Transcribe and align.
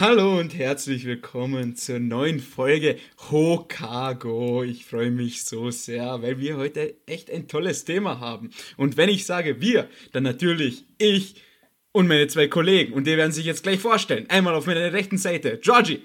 Hallo 0.00 0.38
und 0.38 0.56
herzlich 0.56 1.04
willkommen 1.04 1.76
zur 1.76 1.98
neuen 1.98 2.40
Folge 2.40 2.96
Hokago. 3.30 4.62
Ich 4.62 4.86
freue 4.86 5.10
mich 5.10 5.44
so 5.44 5.70
sehr, 5.70 6.22
weil 6.22 6.38
wir 6.38 6.56
heute 6.56 6.96
echt 7.04 7.30
ein 7.30 7.48
tolles 7.48 7.84
Thema 7.84 8.18
haben. 8.18 8.48
Und 8.78 8.96
wenn 8.96 9.10
ich 9.10 9.26
sage 9.26 9.60
wir, 9.60 9.90
dann 10.12 10.22
natürlich 10.22 10.86
ich 10.96 11.42
und 11.92 12.08
meine 12.08 12.28
zwei 12.28 12.48
Kollegen. 12.48 12.94
Und 12.94 13.06
die 13.06 13.18
werden 13.18 13.32
sich 13.32 13.44
jetzt 13.44 13.62
gleich 13.62 13.78
vorstellen. 13.78 14.24
Einmal 14.30 14.54
auf 14.54 14.64
meiner 14.64 14.90
rechten 14.90 15.18
Seite, 15.18 15.58
Georgie. 15.58 16.02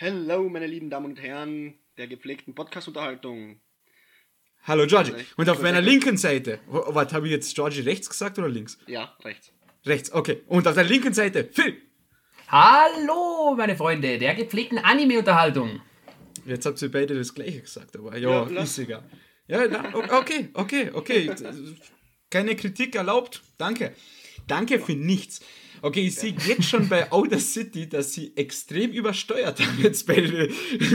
Hallo, 0.00 0.48
meine 0.48 0.66
lieben 0.66 0.90
Damen 0.90 1.06
und 1.06 1.22
Herren 1.22 1.74
der 1.98 2.08
gepflegten 2.08 2.56
Podcast-Unterhaltung. 2.56 3.60
Hallo 4.64 4.84
Georgie. 4.88 5.12
Und 5.36 5.48
auf 5.48 5.62
meiner 5.62 5.80
linken 5.80 6.16
Seite, 6.16 6.58
was 6.66 7.12
habe 7.12 7.28
ich 7.28 7.32
jetzt 7.32 7.54
Georgie 7.54 7.82
rechts 7.82 8.10
gesagt 8.10 8.40
oder 8.40 8.48
links? 8.48 8.78
Ja, 8.88 9.16
rechts. 9.22 9.52
Rechts, 9.86 10.10
okay. 10.10 10.42
Und 10.48 10.66
auf 10.66 10.74
der 10.74 10.82
linken 10.82 11.14
Seite, 11.14 11.48
Phil. 11.52 11.76
Hallo, 12.52 13.54
meine 13.56 13.74
Freunde, 13.74 14.18
der 14.18 14.34
gepflegten 14.34 14.76
Anime-Unterhaltung. 14.76 15.80
Jetzt 16.44 16.66
habt 16.66 16.82
ihr 16.82 16.90
beide 16.92 17.16
das 17.16 17.32
gleiche 17.32 17.62
gesagt, 17.62 17.96
aber 17.96 18.14
ja, 18.18 18.46
ja 18.46 18.62
ist 18.62 18.78
egal. 18.78 19.02
Ja, 19.46 19.66
na, 19.66 19.94
okay, 19.94 20.50
okay, 20.52 20.90
okay. 20.92 21.30
Keine 22.28 22.54
Kritik 22.54 22.94
erlaubt. 22.94 23.42
Danke. 23.56 23.94
Danke 24.46 24.80
für 24.80 24.92
nichts. 24.92 25.40
Okay, 25.80 26.06
ich 26.06 26.16
sehe 26.16 26.34
jetzt 26.46 26.64
schon 26.64 26.90
bei 26.90 27.10
Outer 27.10 27.38
City, 27.38 27.88
dass 27.88 28.12
sie 28.12 28.36
extrem 28.36 28.90
übersteuert 28.90 29.58
haben 29.58 29.80
jetzt 29.82 30.06
bei, 30.06 30.20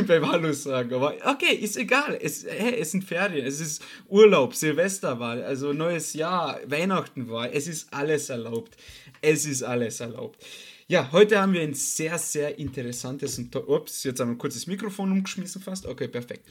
bei 0.07 0.21
Valus 0.21 0.61
sagen. 0.61 0.93
Aber 0.93 1.15
okay, 1.25 1.55
ist 1.55 1.75
egal. 1.75 2.19
Es, 2.21 2.45
hey, 2.47 2.75
es 2.79 2.91
sind 2.91 3.03
Ferien, 3.03 3.47
es 3.47 3.59
ist 3.59 3.83
Urlaub, 4.07 4.53
Silvester 4.53 5.19
war, 5.19 5.43
also 5.43 5.73
neues 5.73 6.13
Jahr, 6.13 6.59
Weihnachten 6.67 7.27
war. 7.29 7.51
Es 7.51 7.67
ist 7.67 7.91
alles 7.91 8.29
erlaubt. 8.29 8.77
Es 9.21 9.45
ist 9.45 9.63
alles 9.63 9.99
erlaubt. 10.01 10.45
Ja, 10.89 11.11
heute 11.11 11.41
haben 11.41 11.51
wir 11.51 11.59
ein 11.59 11.73
sehr, 11.73 12.17
sehr 12.17 12.57
interessantes 12.59 13.37
und 13.37 13.53
ups, 13.53 14.05
jetzt 14.05 14.21
haben 14.21 14.29
wir 14.29 14.37
kurz 14.37 14.53
das 14.53 14.67
Mikrofon 14.67 15.11
umgeschmissen 15.11 15.61
fast. 15.61 15.85
Okay, 15.85 16.07
perfekt. 16.07 16.47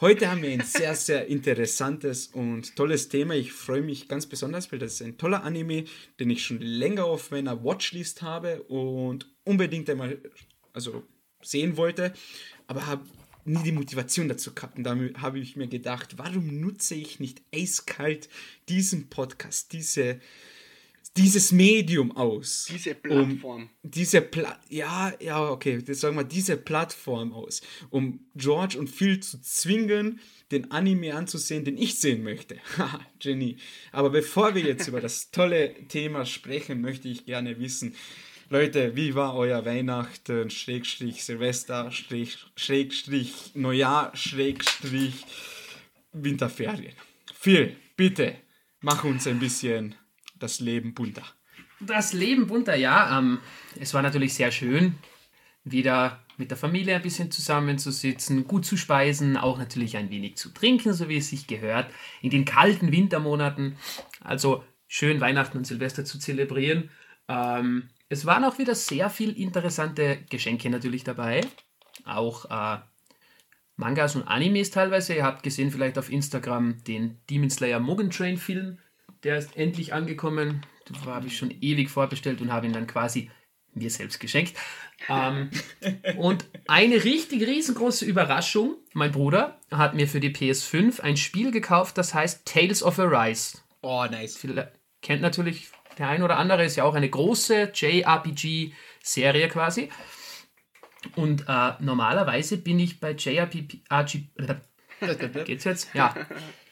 Heute 0.00 0.30
haben 0.30 0.40
wir 0.40 0.50
ein 0.50 0.60
sehr, 0.64 0.94
sehr 0.94 1.26
interessantes 1.26 2.28
und 2.28 2.76
tolles 2.76 3.08
Thema. 3.08 3.34
Ich 3.34 3.52
freue 3.52 3.82
mich 3.82 4.06
ganz 4.06 4.26
besonders, 4.26 4.70
weil 4.70 4.78
das 4.78 4.92
ist 4.92 5.02
ein 5.02 5.18
toller 5.18 5.42
Anime, 5.42 5.86
den 6.20 6.30
ich 6.30 6.44
schon 6.44 6.60
länger 6.60 7.06
auf 7.06 7.32
meiner 7.32 7.64
Watchlist 7.64 8.22
habe 8.22 8.62
und 8.62 9.28
unbedingt 9.42 9.90
einmal 9.90 10.16
also 10.72 11.02
sehen 11.42 11.76
wollte, 11.76 12.12
aber 12.68 12.86
habe 12.86 13.04
nie 13.44 13.64
die 13.64 13.72
Motivation 13.72 14.28
dazu 14.28 14.54
gehabt. 14.54 14.78
Und 14.78 14.84
da 14.84 14.96
habe 15.20 15.40
ich 15.40 15.56
mir 15.56 15.66
gedacht, 15.66 16.18
warum 16.18 16.60
nutze 16.60 16.94
ich 16.94 17.18
nicht 17.18 17.42
eiskalt 17.52 18.28
diesen 18.68 19.08
Podcast, 19.08 19.72
diese 19.72 20.20
dieses 21.16 21.52
Medium 21.52 22.16
aus. 22.16 22.66
Diese 22.70 22.94
Plattform. 22.94 23.62
Um 23.64 23.70
diese 23.82 24.22
Pla 24.22 24.58
ja, 24.68 25.12
ja, 25.20 25.50
okay, 25.50 25.82
das 25.82 26.00
sagen 26.00 26.16
wir, 26.16 26.24
diese 26.24 26.56
Plattform 26.56 27.32
aus, 27.32 27.60
um 27.90 28.20
George 28.34 28.78
und 28.78 28.88
Phil 28.88 29.20
zu 29.20 29.40
zwingen, 29.40 30.20
den 30.50 30.70
Anime 30.70 31.14
anzusehen, 31.14 31.64
den 31.64 31.76
ich 31.76 31.98
sehen 31.98 32.22
möchte. 32.22 32.56
Haha, 32.78 33.00
Jenny. 33.20 33.56
Aber 33.90 34.10
bevor 34.10 34.54
wir 34.54 34.62
jetzt 34.62 34.88
über 34.88 35.00
das 35.00 35.30
tolle 35.30 35.74
Thema 35.88 36.24
sprechen, 36.24 36.80
möchte 36.80 37.08
ich 37.08 37.26
gerne 37.26 37.58
wissen, 37.58 37.94
Leute, 38.48 38.94
wie 38.96 39.14
war 39.14 39.34
euer 39.34 39.64
Weihnachten, 39.64 40.50
Schrägstrich, 40.50 41.24
Silvester, 41.24 41.90
Schrägstrich, 41.90 43.52
Neujahr, 43.54 44.14
Schrägstrich, 44.14 45.24
Winterferien? 46.12 46.92
Phil, 47.32 47.76
bitte, 47.96 48.36
mach 48.82 49.04
uns 49.04 49.26
ein 49.26 49.38
bisschen 49.38 49.94
das 50.42 50.60
Leben 50.60 50.94
bunter? 50.94 51.22
Das 51.80 52.12
Leben 52.12 52.46
bunter, 52.46 52.76
ja. 52.76 53.18
Ähm, 53.18 53.40
es 53.80 53.94
war 53.94 54.02
natürlich 54.02 54.34
sehr 54.34 54.52
schön, 54.52 54.94
wieder 55.64 56.20
mit 56.36 56.50
der 56.50 56.58
Familie 56.58 56.96
ein 56.96 57.02
bisschen 57.02 57.30
zusammenzusitzen, 57.30 58.46
gut 58.46 58.64
zu 58.64 58.76
speisen, 58.76 59.36
auch 59.36 59.58
natürlich 59.58 59.96
ein 59.96 60.10
wenig 60.10 60.36
zu 60.36 60.50
trinken, 60.50 60.92
so 60.92 61.08
wie 61.08 61.18
es 61.18 61.28
sich 61.28 61.46
gehört, 61.46 61.86
in 62.20 62.30
den 62.30 62.44
kalten 62.44 62.92
Wintermonaten. 62.92 63.76
Also 64.20 64.64
schön 64.88 65.20
Weihnachten 65.20 65.58
und 65.58 65.66
Silvester 65.66 66.04
zu 66.04 66.18
zelebrieren. 66.18 66.90
Ähm, 67.28 67.88
es 68.08 68.26
waren 68.26 68.44
auch 68.44 68.58
wieder 68.58 68.74
sehr 68.74 69.08
viele 69.10 69.32
interessante 69.32 70.18
Geschenke 70.28 70.68
natürlich 70.70 71.04
dabei. 71.04 71.42
Auch 72.04 72.44
äh, 72.50 72.80
Mangas 73.76 74.16
und 74.16 74.24
Animes 74.24 74.70
teilweise. 74.70 75.14
Ihr 75.14 75.24
habt 75.24 75.42
gesehen 75.42 75.70
vielleicht 75.70 75.98
auf 75.98 76.10
Instagram 76.10 76.82
den 76.84 77.18
Demon 77.30 77.50
Slayer 77.50 77.80
Mugen 77.80 78.10
Train 78.10 78.36
Film 78.36 78.78
der 79.24 79.38
ist 79.38 79.56
endlich 79.56 79.92
angekommen. 79.92 80.64
Den 80.88 81.04
habe 81.06 81.26
ich 81.26 81.36
schon 81.36 81.50
ewig 81.60 81.90
vorbestellt 81.90 82.40
und 82.40 82.52
habe 82.52 82.66
ihn 82.66 82.72
dann 82.72 82.86
quasi 82.86 83.30
mir 83.74 83.90
selbst 83.90 84.20
geschenkt. 84.20 84.54
Ähm, 85.08 85.50
und 86.16 86.46
eine 86.66 87.02
richtig 87.04 87.46
riesengroße 87.46 88.04
Überraschung, 88.04 88.76
mein 88.92 89.12
Bruder 89.12 89.60
hat 89.70 89.94
mir 89.94 90.06
für 90.06 90.20
die 90.20 90.34
PS5 90.34 91.00
ein 91.00 91.16
Spiel 91.16 91.50
gekauft, 91.50 91.98
das 91.98 92.14
heißt 92.14 92.46
Tales 92.46 92.82
of 92.82 92.98
Arise. 92.98 93.58
Oh, 93.80 94.04
nice. 94.10 94.36
Viele, 94.36 94.72
kennt 95.00 95.22
natürlich 95.22 95.68
der 95.98 96.08
ein 96.08 96.22
oder 96.22 96.38
andere, 96.38 96.64
ist 96.64 96.76
ja 96.76 96.84
auch 96.84 96.94
eine 96.94 97.08
große 97.08 97.72
JRPG-Serie 97.74 99.48
quasi. 99.48 99.90
Und 101.16 101.46
äh, 101.48 101.72
normalerweise 101.80 102.58
bin 102.58 102.78
ich 102.78 103.00
bei 103.00 103.12
JRPG, 103.12 103.80
Geht's 105.44 105.64
jetzt? 105.64 105.88
Ja. 105.94 106.14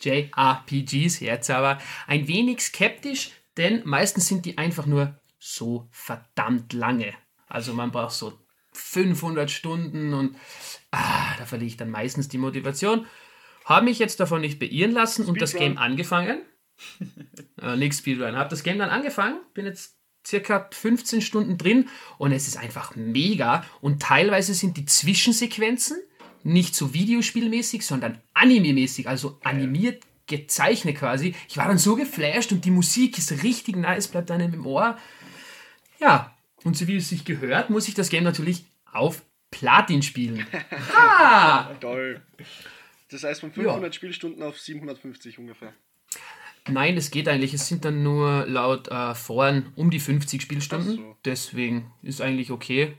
JRPGs 0.01 1.21
jetzt 1.21 1.51
aber 1.51 1.79
ein 2.07 2.27
wenig 2.29 2.61
skeptisch, 2.61 3.33
denn 3.57 3.83
meistens 3.85 4.29
sind 4.29 4.47
die 4.47 4.57
einfach 4.59 4.87
nur 4.87 5.19
so 5.39 5.89
verdammt 5.91 6.73
lange. 6.73 7.13
Also 7.47 7.75
man 7.75 7.91
braucht 7.91 8.13
so 8.13 8.39
500 8.73 9.51
Stunden 9.51 10.15
und 10.15 10.37
ah, 10.91 11.35
da 11.39 11.45
verliere 11.45 11.69
ich 11.69 11.77
dann 11.77 11.91
meistens 11.91 12.29
die 12.29 12.39
Motivation. 12.39 13.07
Habe 13.65 13.87
mich 13.87 13.99
jetzt 13.99 14.21
davon 14.21 14.41
nicht 14.41 14.59
beirren 14.59 14.93
lassen 14.93 15.23
Speedrun. 15.23 15.35
und 15.35 15.43
das 15.43 15.55
Game 15.55 15.79
angefangen. 15.79 16.43
äh, 17.63 17.77
nix 17.77 17.99
Speedrun. 17.99 18.37
Habe 18.37 18.51
das 18.51 18.63
Game 18.63 18.79
dann 18.79 18.91
angefangen, 18.91 19.41
bin 19.55 19.67
jetzt 19.67 19.97
circa 20.27 20.69
15 20.71 21.23
Stunden 21.23 21.59
drin 21.59 21.89
und 22.19 22.33
es 22.33 22.47
ist 22.47 22.57
einfach 22.57 22.95
mega 22.95 23.65
und 23.81 24.03
teilweise 24.03 24.55
sind 24.55 24.77
die 24.77 24.85
Zwischensequenzen 24.85 25.99
nicht 26.43 26.75
so 26.75 26.95
videospielmäßig, 26.95 27.85
sondern 27.85 28.21
anime-mäßig, 28.35 29.07
also 29.07 29.39
animiert 29.43 30.05
gezeichnet 30.27 30.97
quasi. 30.97 31.35
Ich 31.49 31.57
war 31.57 31.67
dann 31.67 31.79
so 31.79 31.97
geflasht 31.97 32.53
und 32.53 32.65
die 32.65 32.71
Musik 32.71 33.19
ist 33.19 33.43
richtig 33.43 33.77
nice, 33.77 34.09
bleibt 34.09 34.31
einem 34.31 34.55
im 34.55 34.67
Ohr. 34.67 34.97
Ja, 36.01 36.37
und 36.65 36.77
so 36.77 36.87
wie 36.87 36.97
es 36.97 37.09
sich 37.09 37.25
gehört, 37.25 37.69
muss 37.69 37.89
ich 37.89 37.95
das 37.95 38.09
Game 38.09 38.25
natürlich 38.25 38.65
auf 38.93 39.23
Platin 39.51 40.03
spielen. 40.03 40.47
ha! 40.95 41.75
Toll. 41.81 42.23
Das 43.11 43.25
heißt 43.25 43.41
von 43.41 43.53
500 43.53 43.83
ja. 43.83 43.93
Spielstunden 43.93 44.43
auf 44.43 44.59
750 44.59 45.39
ungefähr. 45.39 45.75
Nein, 46.69 46.97
es 46.97 47.11
geht 47.11 47.27
eigentlich. 47.27 47.55
Es 47.55 47.67
sind 47.67 47.85
dann 47.85 48.03
nur 48.03 48.47
laut 48.47 48.89
äh, 48.89 49.15
Foren 49.15 49.73
um 49.75 49.91
die 49.91 49.99
50 49.99 50.41
Spielstunden. 50.41 50.97
So. 50.97 51.17
Deswegen 51.25 51.93
ist 52.03 52.21
eigentlich 52.21 52.51
okay. 52.51 52.97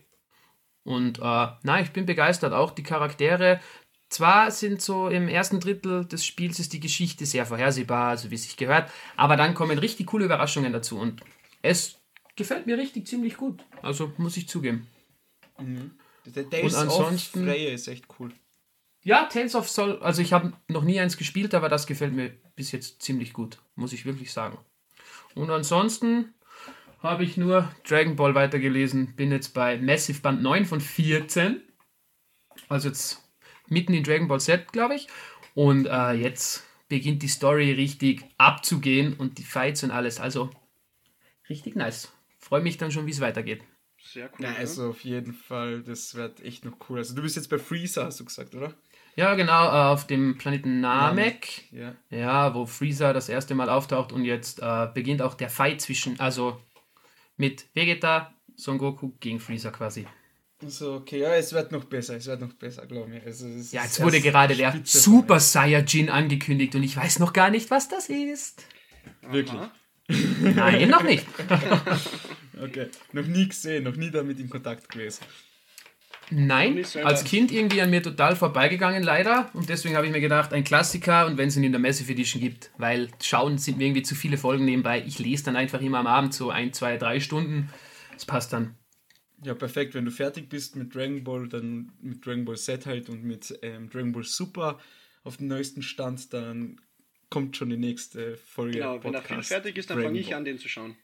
Und 0.84 1.20
äh, 1.20 1.22
na, 1.22 1.82
ich 1.82 1.92
bin 1.92 2.06
begeistert. 2.06 2.54
Auch 2.54 2.72
die 2.72 2.84
Charaktere. 2.84 3.60
Zwar 4.10 4.52
sind 4.52 4.82
so 4.82 5.08
im 5.08 5.30
ersten 5.30 5.62
Drittel 5.62 6.06
des 6.06 6.26
Spiels 6.26 6.60
ist 6.60 6.74
die 6.74 6.82
Geschichte 6.82 7.26
sehr 7.26 7.46
vorhersehbar, 7.46 8.10
also 8.10 8.30
wie 8.30 8.36
es 8.36 8.44
sich 8.44 8.58
gehört, 8.58 8.92
aber 9.16 9.38
dann 9.38 9.54
kommen 9.54 9.78
richtig 9.78 10.08
coole 10.08 10.26
Überraschungen 10.26 10.74
dazu 10.74 11.00
und 11.00 11.22
es 11.62 11.98
gefällt 12.36 12.68
mir 12.68 12.78
richtig 12.78 13.08
ziemlich 13.08 13.38
gut. 13.38 13.64
Also 13.82 14.12
muss 14.18 14.36
ich 14.36 14.50
zugeben. 14.50 14.86
Mhm. 15.58 15.92
Der 16.26 16.50
Tales 16.50 16.74
und 16.74 16.80
ansonsten, 16.80 17.48
of 17.48 17.54
Freya 17.54 17.72
ist 17.72 17.88
echt 17.88 18.06
cool. 18.20 18.34
Ja, 19.02 19.28
Tales 19.28 19.56
of 19.56 19.70
Soul, 19.70 20.00
also 20.02 20.22
ich 20.22 20.34
habe 20.34 20.52
noch 20.68 20.84
nie 20.84 21.00
eins 21.00 21.16
gespielt, 21.16 21.54
aber 21.56 21.70
das 21.70 21.88
gefällt 21.88 22.14
mir 22.14 22.38
bis 22.58 22.74
jetzt 22.74 23.02
ziemlich 23.02 23.32
gut, 23.32 23.60
muss 23.76 23.94
ich 23.94 24.06
wirklich 24.06 24.34
sagen. 24.34 24.58
Und 25.36 25.50
ansonsten 25.50 26.34
habe 27.02 27.24
ich 27.24 27.38
nur 27.38 27.72
Dragon 27.88 28.16
Ball 28.16 28.36
weitergelesen. 28.36 29.16
Bin 29.16 29.32
jetzt 29.32 29.54
bei 29.54 29.78
Massive 29.78 30.22
Band 30.22 30.42
9 30.42 30.66
von 30.66 30.82
14. 30.82 31.62
Also 32.70 32.90
jetzt 32.90 33.22
mitten 33.68 33.94
in 33.94 34.04
Dragon 34.04 34.28
Ball 34.28 34.40
Z, 34.40 34.72
glaube 34.72 34.96
ich. 34.96 35.08
Und 35.54 35.88
äh, 35.88 36.14
jetzt 36.14 36.66
beginnt 36.88 37.24
die 37.24 37.28
Story 37.28 37.72
richtig 37.72 38.24
abzugehen 38.38 39.14
und 39.14 39.38
die 39.38 39.44
Fights 39.44 39.84
und 39.84 39.92
alles. 39.92 40.20
Also 40.20 40.50
richtig 41.50 41.76
nice. 41.76 42.12
Freue 42.40 42.62
mich 42.62 42.78
dann 42.78 42.92
schon, 42.92 43.06
wie 43.08 43.12
es 43.12 43.22
weitergeht. 43.22 43.64
Sehr 44.04 44.30
cool. 44.34 44.46
Ja, 44.46 44.56
also 44.56 44.90
auf 44.90 45.02
jeden 45.02 45.34
Fall, 45.34 45.84
das 45.84 46.16
wird 46.16 46.42
echt 46.44 46.66
noch 46.66 46.74
cool. 46.90 47.00
Also 47.00 47.16
du 47.16 47.22
bist 47.22 47.36
jetzt 47.36 47.50
bei 47.50 47.60
Freezer, 47.60 48.06
hast 48.06 48.20
du 48.20 48.26
gesagt, 48.26 48.56
oder? 48.56 48.74
Ja, 49.16 49.36
genau, 49.36 49.68
äh, 49.68 49.92
auf 49.94 50.08
dem 50.08 50.38
Planeten 50.38 50.82
Namek. 50.82 51.72
Ja. 51.72 51.96
ja, 52.10 52.54
wo 52.56 52.66
Freezer 52.66 53.14
das 53.14 53.30
erste 53.30 53.56
Mal 53.56 53.70
auftaucht 53.70 54.12
und 54.12 54.26
jetzt 54.26 54.60
äh, 54.62 54.88
beginnt 54.94 55.22
auch 55.22 55.36
der 55.36 55.50
Fight 55.50 55.82
zwischen, 55.82 56.20
also 56.20 56.62
mit 57.42 57.66
Vegeta, 57.74 58.36
Son 58.56 58.78
Goku 58.78 59.14
gegen 59.20 59.40
Freezer 59.40 59.72
quasi. 59.72 60.06
So, 60.68 60.94
okay, 60.94 61.22
ja, 61.22 61.34
es 61.34 61.52
wird 61.54 61.72
noch 61.72 61.86
besser, 61.86 62.18
es 62.18 62.28
wird 62.28 62.40
noch 62.40 62.54
besser, 62.54 62.86
glaube 62.86 63.18
ich. 63.18 63.26
Also, 63.26 63.48
ja, 63.76 63.84
jetzt 63.84 64.02
wurde 64.04 64.22
gerade 64.22 64.56
der 64.56 64.80
Super 64.84 65.40
Saiyajin 65.40 66.12
angekündigt 66.12 66.76
und 66.76 66.84
ich 66.84 66.96
weiß 66.96 67.18
noch 67.18 67.34
gar 67.34 67.50
nicht, 67.50 67.72
was 67.72 67.90
das 67.90 68.10
ist. 68.10 68.64
Wirklich? 69.28 69.60
Nein, 70.56 70.90
noch 70.90 71.04
nicht. 71.04 71.26
Okay. 72.62 72.90
Noch 73.12 73.26
nie 73.26 73.48
gesehen, 73.48 73.86
noch 73.86 73.96
nie 73.96 74.12
damit 74.12 74.40
in 74.40 74.48
Kontakt 74.48 74.88
gewesen. 74.88 75.24
Nein, 76.32 76.84
als 77.04 77.24
Kind 77.26 77.52
irgendwie 77.52 77.82
an 77.82 77.90
mir 77.90 78.02
total 78.02 78.36
vorbeigegangen, 78.36 79.04
leider. 79.04 79.50
Und 79.54 79.70
deswegen 79.70 79.96
habe 79.96 80.06
ich 80.06 80.12
mir 80.12 80.22
gedacht, 80.22 80.54
ein 80.54 80.64
Klassiker 80.64 81.26
und 81.28 81.38
wenn 81.38 81.50
es 81.50 81.58
ihn 81.58 81.64
in 81.64 81.72
der 81.72 81.82
Massive 81.82 82.12
Edition 82.12 82.42
gibt, 82.42 82.72
weil 82.78 83.10
schauen 83.22 83.58
sind 83.58 83.78
mir 83.78 83.86
irgendwie 83.86 84.04
zu 84.04 84.16
viele 84.16 84.38
Folgen 84.38 84.66
nebenbei. 84.66 85.04
Ich 85.06 85.20
lese 85.20 85.44
dann 85.46 85.56
einfach 85.56 85.82
immer 85.82 86.00
am 86.00 86.08
Abend 86.08 86.34
so 86.34 86.50
ein, 86.50 86.74
zwei, 86.74 86.98
drei 86.98 87.20
Stunden. 87.20 87.70
Das 88.14 88.26
passt 88.26 88.54
dann. 88.54 88.76
Ja, 89.44 89.56
perfekt. 89.56 89.94
Wenn 89.94 90.06
du 90.06 90.12
fertig 90.12 90.50
bist 90.50 90.76
mit 90.76 90.94
Dragon 90.96 91.24
Ball, 91.24 91.50
dann 91.50 91.92
mit 92.02 92.26
Dragon 92.26 92.46
Ball 92.46 92.58
Z 92.58 92.86
halt 92.86 93.10
und 93.10 93.24
mit 93.24 93.58
ähm, 93.62 93.90
Dragon 93.90 94.12
Ball 94.12 94.24
Super 94.24 94.80
auf 95.24 95.38
dem 95.38 95.48
neuesten 95.48 95.82
Stand, 95.82 96.34
dann 96.34 96.80
kommt 97.30 97.58
schon 97.58 97.70
die 97.70 97.78
nächste 97.78 98.38
Folge. 98.38 98.80
Genau, 98.80 99.00
Podcast, 99.00 99.06
wenn 99.06 99.12
der 99.14 99.22
Film 99.24 99.44
fertig 99.44 99.78
ist, 99.78 99.90
dann 99.90 100.02
fange 100.02 100.20
ich 100.20 100.36
an, 100.36 100.46
den 100.46 100.58
zu 100.60 100.70
schauen. 100.70 100.96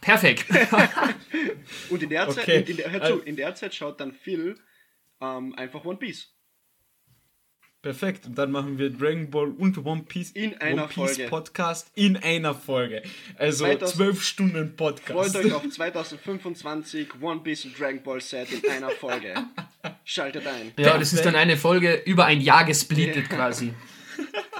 Perfekt. 0.00 0.46
und 1.90 2.02
in 2.02 2.08
der, 2.08 2.28
Zeit, 2.30 2.44
okay. 2.44 2.64
in, 2.66 2.76
der, 2.76 3.04
zu, 3.04 3.18
in 3.20 3.36
der 3.36 3.54
Zeit 3.54 3.74
schaut 3.74 4.00
dann 4.00 4.12
Phil 4.12 4.58
ähm, 5.20 5.54
einfach 5.56 5.84
One 5.84 5.98
Piece. 5.98 6.32
Perfekt. 7.82 8.26
Und 8.26 8.38
dann 8.38 8.52
machen 8.52 8.78
wir 8.78 8.90
Dragon 8.90 9.28
Ball 9.28 9.48
und 9.48 9.76
One 9.84 10.04
Piece, 10.06 10.30
in 10.30 10.56
einer 10.58 10.84
One 10.84 10.88
Piece 10.88 11.16
Folge. 11.16 11.28
Podcast 11.28 11.90
in 11.96 12.16
einer 12.16 12.54
Folge. 12.54 13.02
Also 13.36 13.66
zwölf 13.76 14.22
Stunden 14.22 14.76
Podcast. 14.76 15.32
Freut 15.34 15.44
euch 15.44 15.52
auf 15.52 15.68
2025 15.68 17.20
One 17.20 17.40
Piece 17.40 17.64
und 17.64 17.78
Dragon 17.78 18.00
Ball 18.00 18.20
Set 18.20 18.52
in 18.52 18.70
einer 18.70 18.90
Folge. 18.90 19.34
Schaltet 20.04 20.46
ein. 20.46 20.72
Ja, 20.78 20.96
das 20.96 21.12
ist 21.12 21.26
dann 21.26 21.34
eine 21.34 21.56
Folge 21.56 21.94
über 22.06 22.24
ein 22.24 22.40
Jahr 22.40 22.64
gesplittet 22.64 23.28
quasi. 23.28 23.74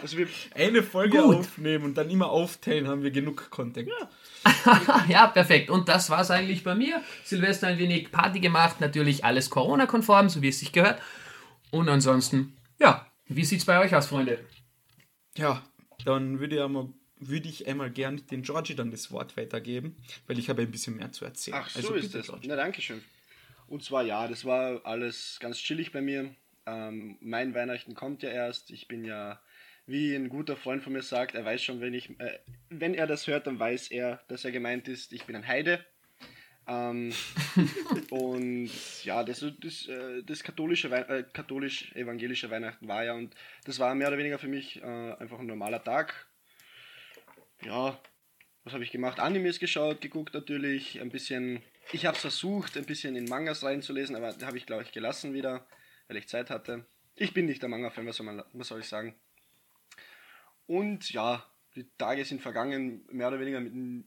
Also 0.03 0.19
wir 0.19 0.27
eine 0.55 0.83
Folge 0.83 1.19
Gut. 1.19 1.37
aufnehmen 1.37 1.85
und 1.85 1.95
dann 1.95 2.11
immer 2.11 2.29
aufteilen, 2.31 2.89
haben 2.89 3.05
wir 3.05 3.13
genug 3.13 3.51
Content. 3.51 3.89
Ja. 3.89 5.05
ja, 5.09 5.27
perfekt. 5.29 5.71
Und 5.71 5.89
das 5.89 6.11
war 6.11 6.21
es 6.21 6.31
eigentlich 6.31 6.65
bei 6.65 6.75
mir. 6.75 7.01
Silvester 7.25 7.69
ein 7.69 7.79
wenig 7.79 8.11
Party 8.11 8.41
gemacht, 8.41 8.81
natürlich 8.81 9.25
alles 9.25 9.49
Corona-konform, 9.49 10.29
so 10.29 10.43
wie 10.43 10.49
es 10.49 10.59
sich 10.59 10.73
gehört. 10.73 11.01
Und 11.71 11.89
ansonsten, 11.89 12.57
ja, 12.81 13.07
wie 13.27 13.45
sieht 13.45 13.61
es 13.61 13.65
bei 13.65 13.79
euch 13.79 13.95
aus, 13.95 14.09
Freunde? 14.09 14.41
Ja, 15.37 15.63
dann 16.05 16.41
würde 16.41 16.57
ich 16.57 16.63
einmal, 16.63 16.89
würde 17.19 17.49
ich 17.49 17.69
einmal 17.69 17.91
gern 17.91 18.27
den 18.27 18.43
Georgie 18.43 18.75
dann 18.75 18.91
das 18.91 19.13
Wort 19.13 19.37
weitergeben, 19.37 19.97
weil 20.27 20.39
ich 20.39 20.49
habe 20.51 20.63
ein 20.63 20.71
bisschen 20.71 20.97
mehr 20.97 21.13
zu 21.13 21.25
erzählen. 21.25 21.59
Ach, 21.61 21.71
so 21.71 21.79
also, 21.79 21.95
ist 21.95 22.15
das. 22.15 22.27
Georgie. 22.27 22.49
Na, 22.49 22.57
danke 22.57 22.83
schön. 22.83 23.03
Und 23.69 23.85
zwar, 23.85 24.03
ja, 24.03 24.27
das 24.27 24.45
war 24.45 24.85
alles 24.85 25.39
ganz 25.41 25.59
chillig 25.59 25.93
bei 25.93 26.03
mir. 26.03 26.35
Ähm, 26.67 27.17
mein 27.21 27.55
Weihnachten 27.55 27.95
kommt 27.95 28.23
ja 28.23 28.31
erst. 28.31 28.71
Ich 28.71 28.89
bin 28.89 29.05
ja 29.05 29.41
wie 29.87 30.15
ein 30.15 30.29
guter 30.29 30.57
Freund 30.57 30.83
von 30.83 30.93
mir 30.93 31.03
sagt, 31.03 31.35
er 31.35 31.45
weiß 31.45 31.63
schon, 31.63 31.81
wenn, 31.81 31.95
ich, 31.95 32.11
äh, 32.21 32.39
wenn 32.69 32.95
er 32.95 33.07
das 33.07 33.27
hört, 33.27 33.47
dann 33.47 33.59
weiß 33.59 33.91
er, 33.91 34.23
dass 34.29 34.45
er 34.45 34.53
gemeint 34.53 34.89
ist, 34.89 35.13
ich 35.13 35.25
bin 35.25 35.37
ein 35.37 35.47
Heide. 35.47 35.85
Ähm, 36.69 37.13
und 38.11 38.71
ja, 39.05 39.25
das, 39.25 39.45
das, 39.61 39.89
äh, 39.89 40.23
das 40.23 40.45
katholische 40.45 40.89
äh, 40.89 41.25
katholisch-evangelische 41.33 42.51
Weihnachten 42.51 42.87
war 42.87 43.03
ja 43.03 43.15
und 43.15 43.35
das 43.65 43.81
war 43.81 43.95
mehr 43.97 44.09
oder 44.09 44.19
weniger 44.19 44.39
für 44.39 44.47
mich 44.47 44.81
äh, 44.81 45.13
einfach 45.15 45.41
ein 45.41 45.47
normaler 45.47 45.83
Tag. 45.83 46.29
Ja, 47.65 48.01
was 48.65 48.75
habe 48.75 48.85
ich 48.85 48.93
gemacht? 48.93 49.19
Animes 49.19 49.59
geschaut, 49.59 50.01
geguckt 50.01 50.35
natürlich, 50.35 51.01
ein 51.01 51.11
bisschen. 51.11 51.63
Ich 51.91 52.07
habe 52.07 52.15
es 52.15 52.21
versucht, 52.21 52.77
ein 52.77 52.87
bisschen 52.87 53.17
in 53.17 53.25
Mangas 53.25 53.65
reinzulesen, 53.65 54.15
aber 54.15 54.33
da 54.33 54.47
habe 54.47 54.57
ich, 54.57 54.67
glaube 54.67 54.85
ich, 54.85 54.93
gelassen 54.93 55.35
wieder, 55.35 55.67
weil 56.07 56.17
ich 56.17 56.29
Zeit 56.29 56.49
hatte. 56.49 56.87
Ich 57.17 57.35
bin 57.35 57.47
nicht 57.47 57.61
der 57.61 57.69
Manga-Fan, 57.69 58.07
was, 58.07 58.21
was 58.21 58.69
soll 58.69 58.81
ich 58.81 58.87
sagen? 58.87 59.17
Und 60.67 61.11
ja, 61.11 61.45
die 61.75 61.87
Tage 61.99 62.25
sind 62.25 62.43
vergangen, 62.43 63.07
mehr 63.11 63.29
oder 63.29 63.41
weniger 63.41 63.61
mit, 63.61 64.05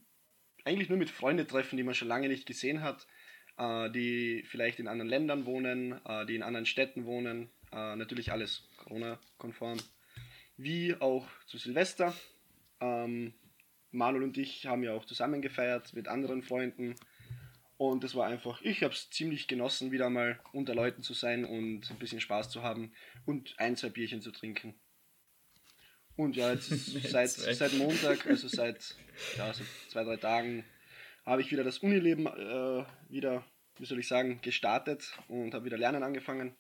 eigentlich 0.64 0.90
nur 0.90 0.98
mit 0.98 1.10
Freunden 1.10 1.48
treffen, 1.48 1.78
die 1.78 1.84
man 1.84 1.96
schon 1.96 2.08
lange 2.08 2.28
nicht 2.28 2.46
gesehen 2.46 2.82
hat, 2.82 3.08
äh, 3.58 3.90
die 3.92 4.44
vielleicht 4.48 4.80
in 4.80 4.88
anderen 4.88 5.10
Ländern 5.10 5.46
wohnen, 5.46 6.00
äh, 6.06 6.26
die 6.26 6.36
in 6.36 6.44
anderen 6.44 6.66
Städten 6.66 7.06
wohnen. 7.06 7.50
Äh, 7.72 7.96
natürlich 7.96 8.32
alles 8.32 8.68
Corona-konform. 8.78 9.80
Wie 10.58 10.96
auch 10.96 11.28
zu 11.46 11.58
Silvester. 11.58 12.14
Ähm, 12.80 13.34
Manuel 13.92 14.24
und 14.24 14.38
ich 14.38 14.66
haben 14.66 14.84
ja 14.84 14.94
auch 14.94 15.06
zusammen 15.06 15.42
gefeiert 15.42 15.94
mit 15.94 16.08
anderen 16.08 16.44
Freunden. 16.44 16.96
Und 17.78 18.04
es 18.04 18.16
war 18.16 18.28
einfach, 18.28 18.62
ich 18.62 18.84
habe 18.84 18.94
es 18.94 19.10
ziemlich 19.10 19.48
genossen, 19.48 19.92
wieder 19.92 20.10
mal 20.10 20.40
unter 20.54 20.74
Leuten 20.74 21.02
zu 21.02 21.14
sein 21.14 21.44
und 21.44 21.90
ein 21.92 22.00
bisschen 22.00 22.22
Spaß 22.22 22.50
zu 22.50 22.64
haben 22.64 22.94
und 23.26 23.60
ein, 23.60 23.76
zwei 23.76 23.90
Bierchen 23.90 24.22
zu 24.22 24.32
trinken. 24.32 24.76
Und 26.16 26.36
ja, 26.36 26.52
jetzt 26.52 26.70
seit, 27.10 27.30
seit 27.30 27.74
Montag, 27.74 28.26
also 28.28 28.48
seit 28.48 28.96
ja, 29.38 29.54
so 29.54 29.64
zwei, 29.90 30.04
drei 30.04 30.18
Tagen, 30.18 30.64
habe 31.26 31.42
ich 31.42 31.52
wieder 31.52 31.64
das 31.64 31.80
Unileben 31.80 32.28
äh, 32.28 32.86
wieder, 33.10 33.44
wie 33.78 33.86
soll 33.86 34.00
ich 34.00 34.08
sagen, 34.08 34.40
gestartet 34.42 35.18
und 35.28 35.54
habe 35.54 35.66
wieder 35.66 35.78
Lernen 35.78 36.04
angefangen. 36.04 36.56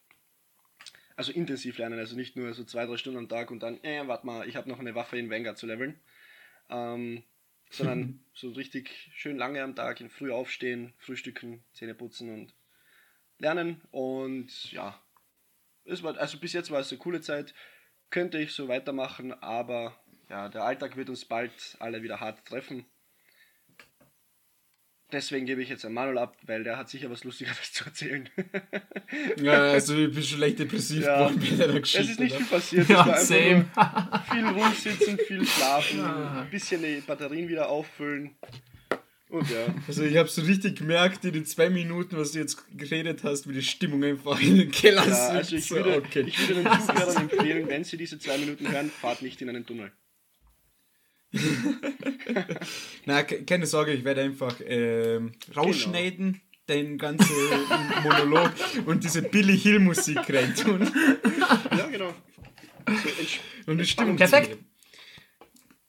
Also 1.15 1.31
intensiv 1.31 1.77
lernen, 1.77 1.97
also 1.97 2.15
nicht 2.17 2.35
nur 2.35 2.53
so 2.53 2.65
zwei, 2.65 2.85
drei 2.85 2.97
Stunden 2.97 3.19
am 3.19 3.29
Tag 3.29 3.49
und 3.49 3.63
dann, 3.63 3.81
äh, 3.83 4.05
warte 4.05 4.25
mal, 4.25 4.49
ich 4.49 4.57
habe 4.57 4.67
noch 4.67 4.79
eine 4.79 4.95
Waffe 4.95 5.17
in 5.17 5.29
Vanguard 5.29 5.57
zu 5.57 5.65
leveln. 5.65 5.97
Ähm, 6.69 7.23
sondern 7.69 8.19
so 8.33 8.51
richtig 8.51 9.11
schön 9.15 9.37
lange 9.37 9.63
am 9.63 9.75
Tag, 9.75 10.01
in 10.01 10.09
früh 10.09 10.31
aufstehen, 10.31 10.93
frühstücken, 10.97 11.63
Zähne 11.73 11.95
putzen 11.95 12.33
und 12.33 12.53
lernen. 13.37 13.81
Und 13.91 14.71
ja, 14.71 15.01
es 15.85 16.03
war, 16.03 16.17
also 16.17 16.37
bis 16.39 16.53
jetzt 16.53 16.71
war 16.71 16.81
es 16.81 16.91
eine 16.91 16.99
coole 16.99 17.21
Zeit 17.21 17.53
könnte 18.09 18.37
ich 18.39 18.53
so 18.53 18.67
weitermachen, 18.67 19.33
aber 19.33 19.95
ja, 20.29 20.49
der 20.49 20.63
Alltag 20.63 20.95
wird 20.97 21.09
uns 21.09 21.25
bald 21.25 21.51
alle 21.79 22.01
wieder 22.01 22.19
hart 22.19 22.45
treffen. 22.45 22.85
Deswegen 25.11 25.45
gebe 25.45 25.61
ich 25.61 25.69
jetzt 25.69 25.85
an 25.85 25.93
Manuel 25.93 26.17
ab, 26.17 26.35
weil 26.43 26.63
der 26.63 26.77
hat 26.77 26.89
sicher 26.89 27.11
was 27.11 27.23
Lustigeres 27.23 27.71
zu 27.73 27.85
erzählen. 27.85 28.27
ja, 29.37 29.71
also 29.71 29.95
ich 29.95 30.13
bin 30.13 30.23
schon 30.23 30.39
leicht 30.39 30.59
depressiv 30.59 31.03
ja. 31.03 31.27
geworden 31.29 31.57
bei 31.57 31.67
der 31.67 31.79
Geschichte. 31.79 32.05
Es 32.05 32.09
ist 32.11 32.19
nicht 32.19 32.35
viel 32.35 32.45
passiert. 32.45 32.89
Ja, 32.89 33.15
es 33.15 33.29
war 33.29 33.37
einfach 33.37 34.33
viel 34.33 34.45
rumsitzen, 34.45 35.17
viel 35.19 35.45
schlafen, 35.45 35.99
ja. 35.99 36.41
ein 36.41 36.49
bisschen 36.49 36.81
die 36.81 37.01
Batterien 37.01 37.47
wieder 37.47 37.69
auffüllen. 37.69 38.35
Und 39.35 39.49
ja. 39.49 39.67
Also 39.87 40.03
ich 40.03 40.15
habe 40.15 40.29
so 40.29 40.41
richtig 40.41 40.77
gemerkt 40.77 41.25
in 41.25 41.33
den 41.33 41.45
zwei 41.45 41.69
Minuten, 41.69 42.17
was 42.17 42.31
du 42.31 42.39
jetzt 42.39 42.63
geredet 42.77 43.23
hast, 43.23 43.49
wie 43.49 43.53
die 43.53 43.61
Stimmung 43.61 44.03
einfach 44.03 44.39
in 44.41 44.57
den 44.57 44.71
Keller 44.71 45.05
ja, 45.05 45.29
also 45.29 45.57
ich 45.57 45.69
würde, 45.71 45.97
okay. 45.97 46.23
ich 46.25 46.47
würde 46.47 46.63
den 46.63 46.81
Zuhörern 46.81 47.29
empfehlen, 47.29 47.67
wenn 47.67 47.83
sie 47.83 47.97
diese 47.97 48.17
zwei 48.17 48.37
Minuten 48.37 48.71
hören, 48.71 48.89
fahrt 48.89 49.21
nicht 49.21 49.41
in 49.41 49.49
einen 49.49 49.65
Tunnel. 49.65 49.91
Na, 53.05 53.23
keine 53.23 53.65
Sorge, 53.65 53.91
ich 53.91 54.05
werde 54.05 54.21
einfach 54.21 54.55
ähm, 54.65 55.33
rausschneiden, 55.53 56.33
genau. 56.33 56.43
den 56.69 56.97
ganzen 56.97 57.35
Monolog 58.03 58.53
und 58.85 59.03
diese 59.03 59.21
Billy 59.21 59.57
Hill 59.57 59.79
Musik 59.79 60.19
reintun. 60.29 60.89
Ja, 61.77 61.87
genau. 61.87 62.13
So, 62.87 63.71
und 63.71 63.79
die 63.79 63.85
Stimmung 63.85 64.15
Perfekt. 64.15 64.59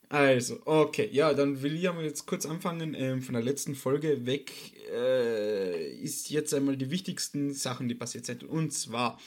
Also, 0.08 0.60
okay, 0.66 1.08
ja, 1.10 1.34
dann 1.34 1.62
will 1.62 1.76
ich 1.76 1.88
aber 1.88 2.02
jetzt 2.02 2.26
kurz 2.26 2.46
anfangen. 2.46 2.94
Ähm, 2.94 3.22
von 3.22 3.34
der 3.34 3.42
letzten 3.42 3.74
Folge 3.74 4.24
weg 4.24 4.52
äh, 4.92 5.90
ist 5.96 6.30
jetzt 6.30 6.54
einmal 6.54 6.76
die 6.76 6.90
wichtigsten 6.90 7.52
Sachen, 7.52 7.88
die 7.88 7.96
passiert 7.96 8.24
sind. 8.24 8.44
Und 8.44 8.72
zwar 8.72 9.18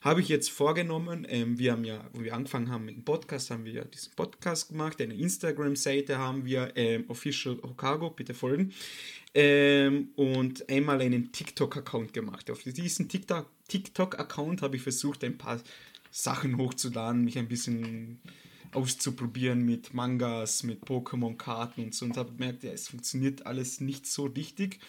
habe 0.00 0.20
ich 0.20 0.28
jetzt 0.28 0.50
vorgenommen, 0.50 1.26
ähm, 1.28 1.58
wir 1.58 1.72
haben 1.72 1.84
ja, 1.84 2.08
wo 2.12 2.22
wir 2.22 2.34
angefangen 2.34 2.70
haben 2.70 2.84
mit 2.84 2.96
dem 2.96 3.04
Podcast, 3.04 3.50
haben 3.50 3.64
wir 3.64 3.72
ja 3.72 3.84
diesen 3.84 4.12
Podcast 4.14 4.68
gemacht, 4.68 5.00
eine 5.00 5.14
Instagram-Seite 5.14 6.18
haben 6.18 6.44
wir, 6.44 6.72
ähm, 6.76 7.04
Official 7.08 7.58
Hokago, 7.62 8.10
bitte 8.10 8.34
folgen, 8.34 8.72
ähm, 9.34 10.10
und 10.14 10.68
einmal 10.68 11.00
einen 11.00 11.32
TikTok-Account 11.32 12.12
gemacht. 12.12 12.48
Auf 12.50 12.62
diesen 12.62 13.08
TikTok-Account 13.08 14.62
habe 14.62 14.76
ich 14.76 14.82
versucht, 14.82 15.24
ein 15.24 15.38
paar 15.38 15.60
Sachen 16.10 16.58
hochzuladen, 16.58 17.24
mich 17.24 17.38
ein 17.38 17.48
bisschen 17.48 18.20
auszuprobieren 18.72 19.64
mit 19.64 19.94
Mangas, 19.94 20.62
mit 20.62 20.84
Pokémon-Karten 20.84 21.84
und 21.84 21.94
so 21.94 22.04
und 22.06 22.16
habe 22.16 22.32
gemerkt, 22.32 22.62
ja, 22.62 22.72
es 22.72 22.88
funktioniert 22.88 23.46
alles 23.46 23.80
nicht 23.80 24.06
so 24.06 24.26
richtig. 24.26 24.80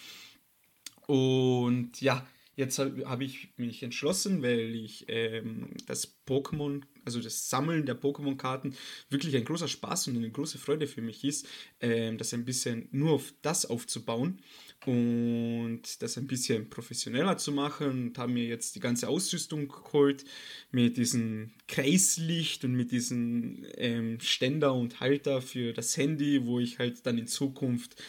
Und 1.06 2.00
ja, 2.00 2.26
jetzt 2.56 2.78
habe 2.78 3.24
ich 3.24 3.48
mich 3.56 3.82
entschlossen, 3.82 4.42
weil 4.42 4.74
ich 4.74 5.04
ähm, 5.08 5.70
das 5.86 6.16
Pokémon, 6.26 6.82
also 7.04 7.20
das 7.20 7.50
Sammeln 7.50 7.86
der 7.86 8.00
Pokémon-Karten 8.00 8.74
wirklich 9.10 9.36
ein 9.36 9.44
großer 9.44 9.68
Spaß 9.68 10.08
und 10.08 10.16
eine 10.16 10.30
große 10.30 10.58
Freude 10.58 10.86
für 10.86 11.02
mich 11.02 11.24
ist, 11.24 11.46
ähm, 11.80 12.18
das 12.18 12.32
ein 12.32 12.44
bisschen 12.44 12.88
nur 12.92 13.12
auf 13.12 13.34
das 13.42 13.66
aufzubauen 13.66 14.40
und 14.86 15.82
das 16.00 16.16
ein 16.18 16.26
bisschen 16.26 16.68
professioneller 16.70 17.36
zu 17.36 17.52
machen 17.52 17.88
und 17.88 18.18
haben 18.18 18.34
mir 18.34 18.44
jetzt 18.44 18.74
die 18.74 18.80
ganze 18.80 19.08
Ausrüstung 19.08 19.68
geholt 19.68 20.24
mit 20.70 20.96
diesem 20.96 21.52
Kreislicht 21.68 22.64
und 22.64 22.74
mit 22.74 22.92
diesem 22.92 23.64
ähm, 23.76 24.20
Ständer 24.20 24.74
und 24.74 25.00
Halter 25.00 25.42
für 25.42 25.72
das 25.72 25.96
Handy, 25.96 26.46
wo 26.46 26.60
ich 26.60 26.78
halt 26.78 27.06
dann 27.06 27.18
in 27.18 27.26
Zukunft 27.26 28.02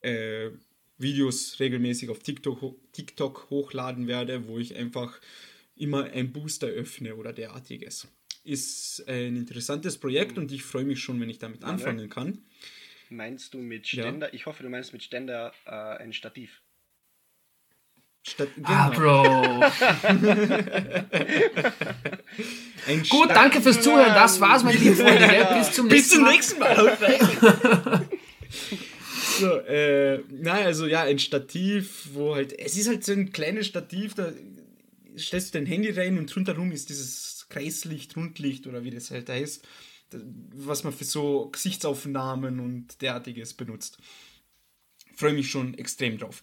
äh, 0.00 0.50
Videos 0.98 1.58
regelmäßig 1.60 2.10
auf 2.10 2.20
TikTok, 2.20 2.76
TikTok 2.92 3.48
hochladen 3.50 4.06
werde, 4.06 4.46
wo 4.46 4.58
ich 4.58 4.76
einfach 4.76 5.18
immer 5.76 6.04
ein 6.04 6.32
Booster 6.32 6.66
öffne 6.66 7.16
oder 7.16 7.32
derartiges. 7.32 8.06
Ist 8.44 9.06
ein 9.08 9.36
interessantes 9.36 9.98
Projekt 9.98 10.38
und 10.38 10.52
ich 10.52 10.62
freue 10.62 10.84
mich 10.84 11.00
schon, 11.00 11.20
wenn 11.20 11.30
ich 11.30 11.38
damit 11.38 11.64
anfangen 11.64 12.08
kann. 12.08 12.38
Meinst 13.10 13.54
du 13.54 13.58
mit 13.58 13.88
Ständer? 13.88 14.28
Ja. 14.28 14.34
Ich 14.34 14.46
hoffe, 14.46 14.62
du 14.62 14.68
meinst 14.68 14.92
mit 14.92 15.02
Ständer 15.02 15.52
äh, 15.66 15.70
ein 15.70 16.12
Stativ. 16.12 16.62
Statt, 18.22 18.48
ah, 18.62 18.90
genau. 18.90 19.62
Ah, 19.62 19.70
Bro. 19.70 19.88
Gut, 23.08 23.30
danke 23.30 23.60
fürs 23.62 23.80
Zuhören. 23.80 24.14
Das 24.14 24.40
war's, 24.40 24.62
meine 24.62 24.78
lieben 24.78 24.94
Freunde. 24.94 25.48
Bis 25.58 25.72
zum 25.72 25.88
Bis 25.88 26.16
nächsten 26.16 26.60
Mal. 26.60 26.84
Bis 26.86 26.98
zum 26.98 27.08
nächsten 27.08 27.46
Mal. 27.46 28.08
so, 29.40 29.58
äh, 29.60 30.22
na, 30.28 30.52
also 30.52 30.86
ja, 30.86 31.02
ein 31.02 31.18
Stativ, 31.18 32.10
wo 32.12 32.36
halt, 32.36 32.56
es 32.56 32.76
ist 32.76 32.88
halt 32.88 33.04
so 33.04 33.12
ein 33.12 33.32
kleines 33.32 33.66
Stativ, 33.66 34.14
da 34.14 34.32
stellst 35.18 35.52
du 35.54 35.58
dein 35.58 35.66
Handy 35.66 35.90
rein 35.90 36.16
und 36.16 36.34
rundherum 36.36 36.70
ist 36.70 36.90
dieses 36.90 37.46
Kreislicht, 37.48 38.16
Rundlicht 38.16 38.68
oder 38.68 38.84
wie 38.84 38.90
das 38.90 39.10
halt 39.10 39.28
heißt, 39.28 39.66
was 40.54 40.84
man 40.84 40.92
für 40.92 41.04
so 41.04 41.48
Gesichtsaufnahmen 41.50 42.60
und 42.60 43.00
derartiges 43.02 43.54
benutzt. 43.54 43.98
Freue 45.14 45.32
mich 45.32 45.50
schon 45.50 45.74
extrem 45.74 46.18
drauf. 46.18 46.40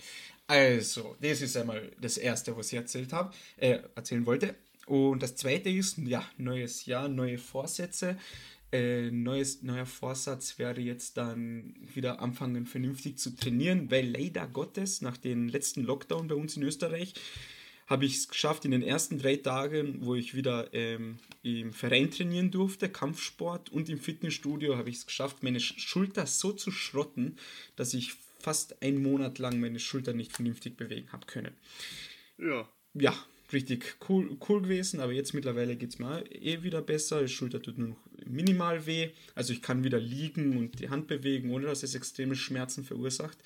Also, 0.47 1.17
das 1.19 1.41
ist 1.41 1.57
einmal 1.57 1.91
das 1.99 2.17
Erste, 2.17 2.55
was 2.55 2.71
ich 2.71 2.77
erzählt 2.77 3.11
habe, 3.11 3.33
äh, 3.57 3.79
erzählen 3.95 4.25
wollte. 4.25 4.55
Und 4.85 5.21
das 5.21 5.35
Zweite 5.35 5.69
ist, 5.69 5.97
ja, 5.97 6.23
neues 6.37 6.85
Jahr, 6.85 7.09
neue 7.09 7.37
Vorsätze. 7.37 8.17
Äh, 8.71 9.11
neues, 9.11 9.63
neuer 9.63 9.85
Vorsatz 9.85 10.59
wäre 10.59 10.81
jetzt 10.81 11.17
dann 11.17 11.75
wieder 11.93 12.21
anfangen, 12.21 12.65
vernünftig 12.65 13.17
zu 13.17 13.35
trainieren, 13.35 13.91
weil 13.91 14.09
leider 14.09 14.45
Gottes 14.47 15.01
nach 15.01 15.17
dem 15.17 15.47
letzten 15.47 15.83
Lockdown 15.83 16.27
bei 16.27 16.35
uns 16.35 16.57
in 16.57 16.63
Österreich 16.63 17.13
habe 17.87 18.05
ich 18.05 18.17
es 18.17 18.27
geschafft 18.27 18.65
in 18.65 18.71
den 18.71 18.83
ersten 18.83 19.17
drei 19.17 19.37
Tagen, 19.37 20.05
wo 20.05 20.13
ich 20.15 20.35
wieder 20.35 20.73
ähm, 20.73 21.17
im 21.41 21.71
Verein 21.71 22.11
trainieren 22.11 22.51
durfte, 22.51 22.89
Kampfsport 22.89 23.69
und 23.69 23.89
im 23.89 23.97
Fitnessstudio, 23.97 24.77
habe 24.77 24.89
ich 24.89 24.97
es 24.97 25.05
geschafft, 25.05 25.41
meine 25.41 25.61
Schulter 25.61 26.27
so 26.27 26.51
zu 26.51 26.69
schrotten, 26.69 27.37
dass 27.77 27.93
ich 27.93 28.13
fast 28.39 28.81
einen 28.81 29.01
Monat 29.01 29.39
lang 29.39 29.59
meine 29.59 29.79
Schulter 29.79 30.13
nicht 30.13 30.33
vernünftig 30.33 30.77
bewegen 30.77 31.11
habe 31.11 31.25
können. 31.25 31.55
Ja. 32.37 32.67
Ja, 32.93 33.15
richtig 33.53 33.97
cool, 34.09 34.37
cool 34.49 34.61
gewesen, 34.61 34.99
aber 34.99 35.13
jetzt 35.13 35.33
mittlerweile 35.33 35.75
geht 35.75 35.91
es 35.91 35.99
mir 35.99 36.23
eh 36.31 36.63
wieder 36.63 36.81
besser. 36.81 37.21
Die 37.21 37.27
Schulter 37.29 37.61
tut 37.61 37.77
nur 37.77 37.89
noch 37.89 37.97
minimal 38.25 38.85
weh. 38.85 39.09
Also 39.35 39.53
ich 39.53 39.61
kann 39.61 39.83
wieder 39.83 39.99
liegen 39.99 40.57
und 40.57 40.79
die 40.79 40.89
Hand 40.89 41.07
bewegen, 41.07 41.51
ohne 41.51 41.67
dass 41.67 41.83
es 41.83 41.95
extreme 41.95 42.35
Schmerzen 42.35 42.83
verursacht. 42.83 43.37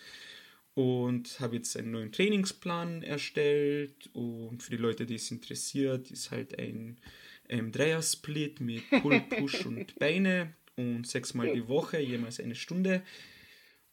Und 0.74 1.40
habe 1.42 1.58
jetzt 1.58 1.76
einen 1.76 1.92
neuen 1.92 2.12
Trainingsplan 2.12 3.04
erstellt. 3.04 4.10
Und 4.14 4.64
für 4.64 4.72
die 4.72 4.78
Leute, 4.78 5.06
die 5.06 5.16
es 5.16 5.30
interessiert, 5.32 6.12
ist 6.12 6.32
halt 6.32 6.58
ein 6.58 7.00
Dreier-Split 7.50 8.62
mit 8.62 8.90
Pull, 9.02 9.20
Push 9.30 9.66
und 9.66 9.96
Beine 10.00 10.56
und 10.76 11.06
sechsmal 11.06 11.54
die 11.54 11.68
Woche, 11.68 12.00
jemals 12.00 12.40
eine 12.40 12.56
Stunde. 12.56 13.04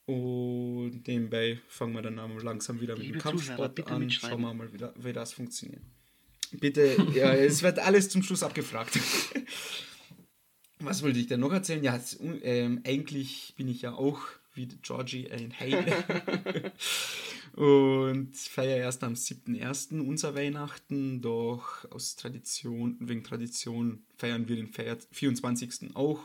Und 0.07 1.07
nebenbei 1.07 1.59
fangen 1.69 1.93
wir 1.93 2.03
dann 2.03 2.17
langsam 2.39 2.81
wieder 2.81 2.97
mit 2.97 3.09
dem 3.09 3.19
Kampfsport 3.19 3.91
an. 3.91 4.11
Schauen 4.11 4.41
wir 4.41 4.55
mal, 4.55 4.73
wie, 4.73 5.05
wie 5.05 5.13
das 5.13 5.35
funktioniert. 5.35 5.83
Bitte, 6.53 6.97
ja, 7.15 7.35
es 7.35 7.63
wird 7.63 7.79
alles 7.79 8.09
zum 8.09 8.23
Schluss 8.23 8.43
abgefragt. 8.43 8.99
Was 10.81 11.03
wollte 11.03 11.19
ich 11.19 11.27
denn 11.27 11.41
noch 11.41 11.53
erzählen? 11.53 11.83
Ja, 11.83 12.01
ähm, 12.43 12.81
eigentlich 12.87 13.53
bin 13.57 13.69
ich 13.69 13.83
ja 13.83 13.93
auch 13.93 14.21
wie 14.59 14.69
Georgie 14.83 15.31
ein 15.31 15.59
Heide. 15.59 16.73
und 17.55 18.37
feiere 18.37 18.77
erst 18.79 19.03
am 19.05 19.15
7.1. 19.15 20.01
unser 20.01 20.35
Weihnachten, 20.35 21.23
doch 21.23 21.91
aus 21.91 22.17
Tradition, 22.17 22.99
wegen 23.01 23.25
Tradition 23.25 24.03
feiern 24.17 24.49
wir 24.49 24.57
den 24.57 24.71
24. 25.13 25.95
auch 25.95 26.21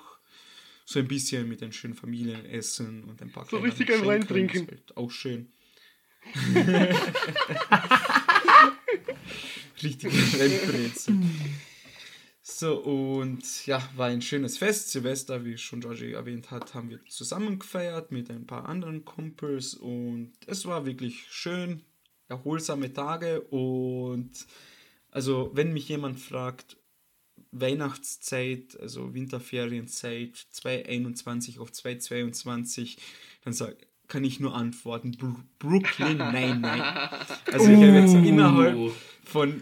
so 0.85 0.99
ein 0.99 1.07
bisschen 1.07 1.47
mit 1.47 1.61
den 1.61 1.71
schönen 1.71 1.93
Familienessen 1.93 3.05
und 3.05 3.21
ein 3.21 3.31
paar 3.31 3.45
So 3.45 3.59
richtig 3.59 3.89
ein 3.93 4.05
Wein 4.05 4.27
trinken. 4.27 4.67
Auch 4.95 5.11
schön. 5.11 5.47
Richtige 9.81 10.17
Rennbrezel. 10.17 11.15
So, 12.45 12.77
und 12.77 13.65
ja, 13.65 13.81
war 13.95 14.07
ein 14.07 14.21
schönes 14.21 14.57
Fest. 14.57 14.91
Silvester, 14.91 15.45
wie 15.45 15.57
schon 15.57 15.79
Georgie 15.79 16.11
erwähnt 16.11 16.51
hat, 16.51 16.73
haben 16.73 16.89
wir 16.89 16.99
zusammen 17.05 17.57
gefeiert 17.57 18.11
mit 18.11 18.29
ein 18.29 18.45
paar 18.45 18.67
anderen 18.67 19.05
Kumpels 19.05 19.73
und 19.73 20.33
es 20.45 20.65
war 20.65 20.85
wirklich 20.85 21.25
schön, 21.29 21.83
erholsame 22.27 22.91
Tage 22.91 23.41
und 23.41 24.45
also, 25.13 25.51
wenn 25.53 25.73
mich 25.73 25.87
jemand 25.89 26.19
fragt, 26.19 26.75
Weihnachtszeit, 27.51 28.79
also 28.81 29.13
Winterferienzeit 29.13 30.35
2021 30.35 31.59
auf 31.59 31.71
2022, 31.71 32.97
dann 33.43 33.53
sag, 33.53 33.77
kann 34.07 34.23
ich 34.23 34.39
nur 34.39 34.55
antworten, 34.55 35.11
Br 35.11 35.35
Brooklyn, 35.59 36.17
nein, 36.17 36.61
nein. 36.61 36.81
Also 37.51 37.69
ich 37.69 37.77
habe 37.77 37.99
jetzt 37.99 38.15
innerhalb 38.15 38.91
von, 39.23 39.61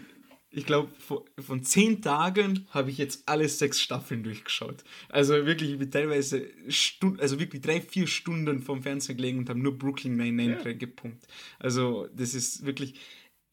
ich 0.52 0.66
glaube, 0.66 0.90
von, 0.98 1.62
zehn 1.64 2.02
Tagen 2.02 2.66
habe 2.70 2.90
ich 2.90 2.98
jetzt 2.98 3.26
alle 3.26 3.48
sechs 3.48 3.80
Staffeln 3.80 4.22
durchgeschaut. 4.22 4.84
Also 5.08 5.46
wirklich, 5.46 5.72
ich 5.72 5.78
bin 5.78 5.90
teilweise 5.90 6.48
Stunden, 6.68 7.20
also 7.20 7.40
wirklich 7.40 7.62
drei, 7.62 7.80
vier 7.80 8.06
Stunden 8.06 8.60
vom 8.60 8.82
Fernseher 8.82 9.14
gelegen 9.14 9.38
und 9.38 9.48
habe 9.48 9.58
nur 9.58 9.78
Brooklyn 9.78 10.16
Nine-Nine 10.16 10.60
ja. 10.64 10.72
gepumpt. 10.72 11.26
Also 11.58 12.08
das 12.14 12.34
ist 12.34 12.66
wirklich 12.66 13.00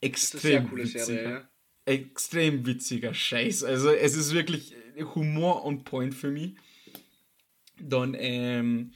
extrem 0.02 0.64
das 0.64 0.72
ist 0.72 0.94
witzig. 0.94 1.06
Serie, 1.06 1.30
ja 1.30 1.50
extrem 1.90 2.66
witziger 2.66 3.14
Scheiß. 3.14 3.64
Also 3.64 3.90
es 3.90 4.16
ist 4.16 4.34
wirklich 4.34 4.76
Humor 5.16 5.66
on 5.66 5.84
point 5.84 6.14
für 6.14 6.30
mich. 6.30 6.56
Dann 7.82 8.16
ähm, 8.18 8.92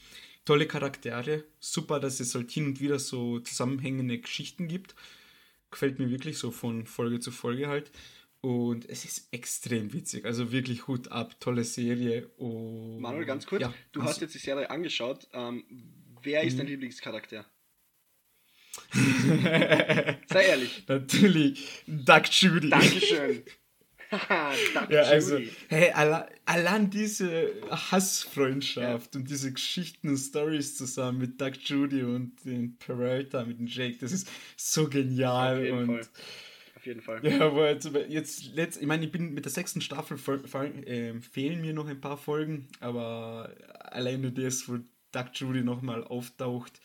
tolle 0.45 0.67
Charaktere. 0.67 1.43
Super, 1.59 1.99
dass 1.99 2.19
es 2.19 2.35
halt 2.35 2.51
hin 2.51 2.67
und 2.67 2.81
wieder 2.81 2.99
so 2.99 3.39
zusammenhängende 3.39 4.19
Geschichten 4.19 4.67
gibt. 4.67 4.93
Gefällt 5.73 5.97
mir 5.97 6.11
wirklich 6.11 6.37
so 6.37 6.51
von 6.51 6.85
Folge 6.85 7.19
zu 7.19 7.31
Folge 7.31 7.67
halt. 7.67 7.91
Und 8.41 8.87
es 8.87 9.05
ist 9.05 9.33
extrem 9.33 9.91
witzig. 9.91 10.25
Also 10.25 10.51
wirklich 10.51 10.87
Hut 10.87 11.11
ab, 11.11 11.39
tolle 11.39 11.63
Serie. 11.63 12.27
Und 12.37 12.99
Manuel, 12.99 13.25
ganz 13.25 13.47
kurz, 13.47 13.63
ja, 13.63 13.73
du 13.91 14.03
hast 14.03 14.21
jetzt 14.21 14.35
die 14.35 14.39
Serie 14.39 14.69
angeschaut. 14.69 15.27
Ähm, 15.33 15.63
wer 16.21 16.43
ist 16.43 16.59
dein 16.59 16.67
mhm. 16.67 16.73
Lieblingscharakter? 16.73 17.45
Sei 18.93 20.45
ehrlich. 20.45 20.83
Natürlich, 20.87 21.83
Doug 21.87 22.23
Judy. 22.29 22.69
Dankeschön. 22.69 23.43
ja, 24.89 25.01
also, 25.03 25.39
hey, 25.69 25.91
allein 26.45 26.89
diese 26.89 27.51
Hassfreundschaft 27.69 29.15
ja. 29.15 29.19
und 29.19 29.29
diese 29.29 29.51
Geschichten 29.51 30.09
und 30.09 30.17
Stories 30.17 30.77
zusammen 30.77 31.19
mit 31.19 31.39
Doug 31.39 31.53
Judy 31.63 32.03
und 32.03 32.43
den 32.45 32.77
Peralta, 32.77 33.43
mit 33.45 33.59
dem 33.59 33.67
Jake, 33.67 33.97
das 33.99 34.11
ist 34.11 34.29
so 34.55 34.87
genial. 34.87 35.57
Auf 35.57 35.63
jeden 35.63 35.77
und 35.77 35.87
Fall. 35.87 36.07
Auf 36.75 36.85
jeden 36.85 37.01
Fall. 37.01 37.19
Ja, 37.23 37.39
aber 37.47 37.69
jetzt, 37.69 37.89
jetzt 38.09 38.55
letzt, 38.55 38.81
ich 38.81 38.87
meine, 38.87 39.05
ich 39.05 39.11
bin 39.11 39.33
mit 39.33 39.45
der 39.45 39.51
sechsten 39.51 39.81
Staffel 39.81 40.17
äh, 40.17 41.13
fehlen 41.21 41.61
mir 41.61 41.73
noch 41.73 41.87
ein 41.87 42.01
paar 42.01 42.17
Folgen, 42.17 42.67
aber 42.81 43.53
alleine 43.79 44.31
das, 44.31 44.67
wo 44.67 44.79
Doug 45.13 45.25
Judy 45.33 45.63
nochmal 45.63 46.03
auftaucht, 46.03 46.81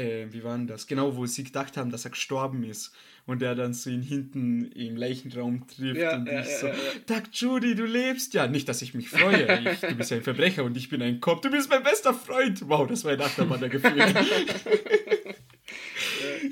äh, 0.00 0.32
wie 0.32 0.42
war 0.42 0.56
denn 0.56 0.66
das? 0.66 0.86
Genau, 0.86 1.16
wo 1.16 1.26
sie 1.26 1.44
gedacht 1.44 1.76
haben, 1.76 1.90
dass 1.90 2.04
er 2.04 2.10
gestorben 2.10 2.64
ist. 2.64 2.92
Und 3.26 3.42
er 3.42 3.54
dann 3.54 3.74
so 3.74 3.90
ihn 3.90 4.02
hinten 4.02 4.72
im 4.72 4.96
Leichenraum 4.96 5.66
trifft 5.68 6.00
ja, 6.00 6.16
und 6.16 6.26
ja, 6.26 6.40
ich 6.40 6.48
ja, 6.48 6.58
so, 6.58 6.66
ja, 6.68 6.74
Doug 7.06 7.22
Judy, 7.32 7.74
du 7.74 7.84
lebst 7.84 8.34
ja. 8.34 8.46
Nicht, 8.46 8.68
dass 8.68 8.82
ich 8.82 8.94
mich 8.94 9.10
freue. 9.10 9.70
Ich, 9.72 9.80
du 9.80 9.94
bist 9.94 10.10
ja 10.10 10.16
ein 10.16 10.22
Verbrecher 10.22 10.64
und 10.64 10.76
ich 10.76 10.88
bin 10.88 11.02
ein 11.02 11.20
Cop. 11.20 11.42
Du 11.42 11.50
bist 11.50 11.70
mein 11.70 11.82
bester 11.82 12.14
Freund. 12.14 12.68
Wow, 12.68 12.88
das 12.88 13.04
war 13.04 13.12
ein 13.12 13.20
Achterbahn 13.20 13.60
der 13.60 13.68
Gefühle. 13.68 14.04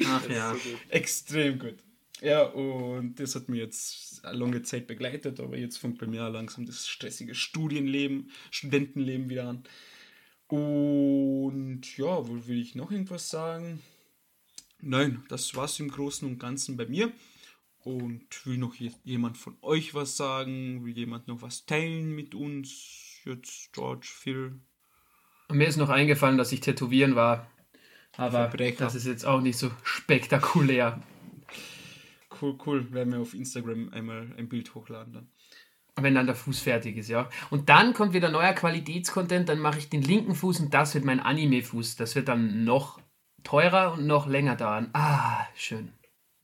Ach 0.06 0.28
ja. 0.28 0.54
So 0.54 0.58
Extrem 0.90 1.58
gut. 1.58 1.76
Ja, 2.20 2.42
und 2.42 3.18
das 3.18 3.34
hat 3.34 3.48
mir 3.48 3.58
jetzt 3.58 4.24
eine 4.24 4.38
lange 4.38 4.62
Zeit 4.62 4.86
begleitet, 4.86 5.40
aber 5.40 5.56
jetzt 5.56 5.78
fängt 5.78 5.98
bei 5.98 6.06
mir 6.06 6.28
langsam 6.28 6.66
das 6.66 6.86
stressige 6.88 7.34
Studienleben, 7.34 8.30
Studentenleben 8.50 9.30
wieder 9.30 9.48
an. 9.48 9.64
Und 10.48 11.82
ja, 11.98 12.26
wo 12.26 12.46
will 12.46 12.60
ich 12.60 12.74
noch 12.74 12.90
irgendwas 12.90 13.28
sagen? 13.28 13.80
Nein, 14.80 15.22
das 15.28 15.54
war's 15.54 15.78
im 15.78 15.90
Großen 15.90 16.26
und 16.26 16.38
Ganzen 16.38 16.76
bei 16.76 16.86
mir. 16.86 17.12
Und 17.84 18.46
will 18.46 18.58
noch 18.58 18.74
jemand 19.04 19.36
von 19.36 19.56
euch 19.60 19.94
was 19.94 20.16
sagen? 20.16 20.84
Will 20.84 20.96
jemand 20.96 21.28
noch 21.28 21.42
was 21.42 21.66
teilen 21.66 22.14
mit 22.14 22.34
uns? 22.34 23.20
Jetzt 23.24 23.72
George, 23.72 24.08
Phil. 24.10 24.58
Mir 25.50 25.68
ist 25.68 25.76
noch 25.76 25.90
eingefallen, 25.90 26.38
dass 26.38 26.52
ich 26.52 26.60
tätowieren 26.60 27.14
war. 27.14 27.50
Aber 28.16 28.48
Verbrecher. 28.48 28.84
das 28.84 28.94
ist 28.94 29.06
jetzt 29.06 29.26
auch 29.26 29.40
nicht 29.40 29.58
so 29.58 29.70
spektakulär. 29.82 31.02
Cool, 32.40 32.58
cool. 32.66 32.92
Werden 32.92 33.12
wir 33.12 33.20
auf 33.20 33.34
Instagram 33.34 33.90
einmal 33.90 34.34
ein 34.36 34.48
Bild 34.48 34.74
hochladen 34.74 35.12
dann 35.12 35.28
wenn 36.02 36.14
dann 36.14 36.26
der 36.26 36.34
Fuß 36.34 36.60
fertig 36.60 36.96
ist, 36.96 37.08
ja. 37.08 37.28
Und 37.50 37.68
dann 37.68 37.94
kommt 37.94 38.12
wieder 38.12 38.30
neuer 38.30 38.52
Qualitätscontent, 38.52 39.48
dann 39.48 39.58
mache 39.58 39.78
ich 39.78 39.88
den 39.88 40.02
linken 40.02 40.34
Fuß 40.34 40.60
und 40.60 40.74
das 40.74 40.94
wird 40.94 41.04
mein 41.04 41.20
Anime-Fuß. 41.20 41.96
Das 41.96 42.14
wird 42.14 42.28
dann 42.28 42.64
noch 42.64 43.00
teurer 43.44 43.94
und 43.94 44.06
noch 44.06 44.26
länger 44.26 44.56
dauern. 44.56 44.90
Ah, 44.92 45.46
schön. 45.54 45.92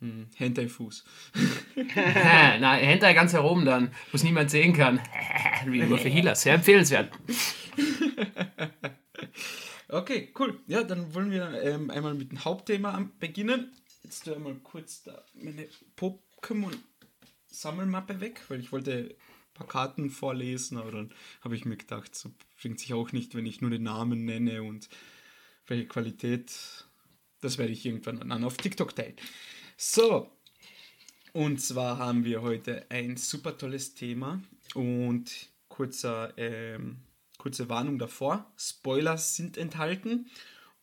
Hm, 0.01 0.29
Hentai-Fuß. 0.37 1.05
Na, 2.61 2.75
Hentai 2.75 3.15
ganz 3.15 3.33
herum 3.33 3.65
dann, 3.65 3.89
wo 4.11 4.17
es 4.17 4.25
niemand 4.25 4.51
sehen 4.51 4.73
kann. 4.73 5.01
Wie 5.67 5.83
nur 5.83 5.99
für 5.99 6.09
Healer, 6.09 6.35
sehr 6.35 6.55
empfehlenswert. 6.55 7.11
Okay, 9.95 10.35
cool. 10.41 10.59
Ja, 10.67 10.83
dann 10.83 11.15
wollen 11.15 11.31
wir 11.31 11.63
ähm, 11.63 11.89
einmal 11.89 12.15
mit 12.15 12.33
dem 12.33 12.45
Hauptthema 12.45 13.09
beginnen. 13.21 13.71
Jetzt 14.03 14.25
tue 14.25 14.35
ich 14.35 14.41
mal 14.41 14.57
kurz 14.57 15.05
da 15.05 15.25
meine 15.35 15.69
Pokémon-Sammelmappe 15.97 18.21
weg, 18.21 18.43
weil 18.49 18.59
ich 18.59 18.73
wollte 18.73 19.15
paar 19.55 19.67
Karten 19.67 20.11
vorlesen, 20.11 20.79
aber 20.79 20.93
dann 20.93 21.13
habe 21.41 21.57
ich 21.57 21.65
mir 21.65 21.77
gedacht, 21.77 22.15
so 22.15 22.31
bringt 22.61 22.81
sich 22.81 22.93
auch 22.93 23.13
nicht, 23.13 23.35
wenn 23.35 23.47
ich 23.47 23.61
nur 23.61 23.71
den 23.71 23.85
Namen 23.85 24.25
nenne 24.25 24.63
und 24.63 24.89
welche 25.67 25.87
Qualität. 25.87 26.53
Das 27.41 27.59
werde 27.59 27.73
ich 27.73 27.85
irgendwann 27.87 28.29
dann 28.29 28.45
auf 28.45 28.57
TikTok 28.57 28.95
teilen. 28.95 29.17
So, 29.77 30.31
und 31.33 31.61
zwar 31.61 31.99
haben 31.99 32.25
wir 32.25 32.43
heute 32.43 32.87
ein 32.91 33.17
super 33.17 33.59
tolles 33.59 33.95
Thema 33.95 34.41
und 34.75 35.51
kurzer, 35.69 36.33
ähm, 36.37 36.99
kurze 37.39 37.69
Warnung 37.69 37.99
davor. 37.99 38.53
Spoilers 38.57 39.35
sind 39.37 39.57
enthalten 39.57 40.31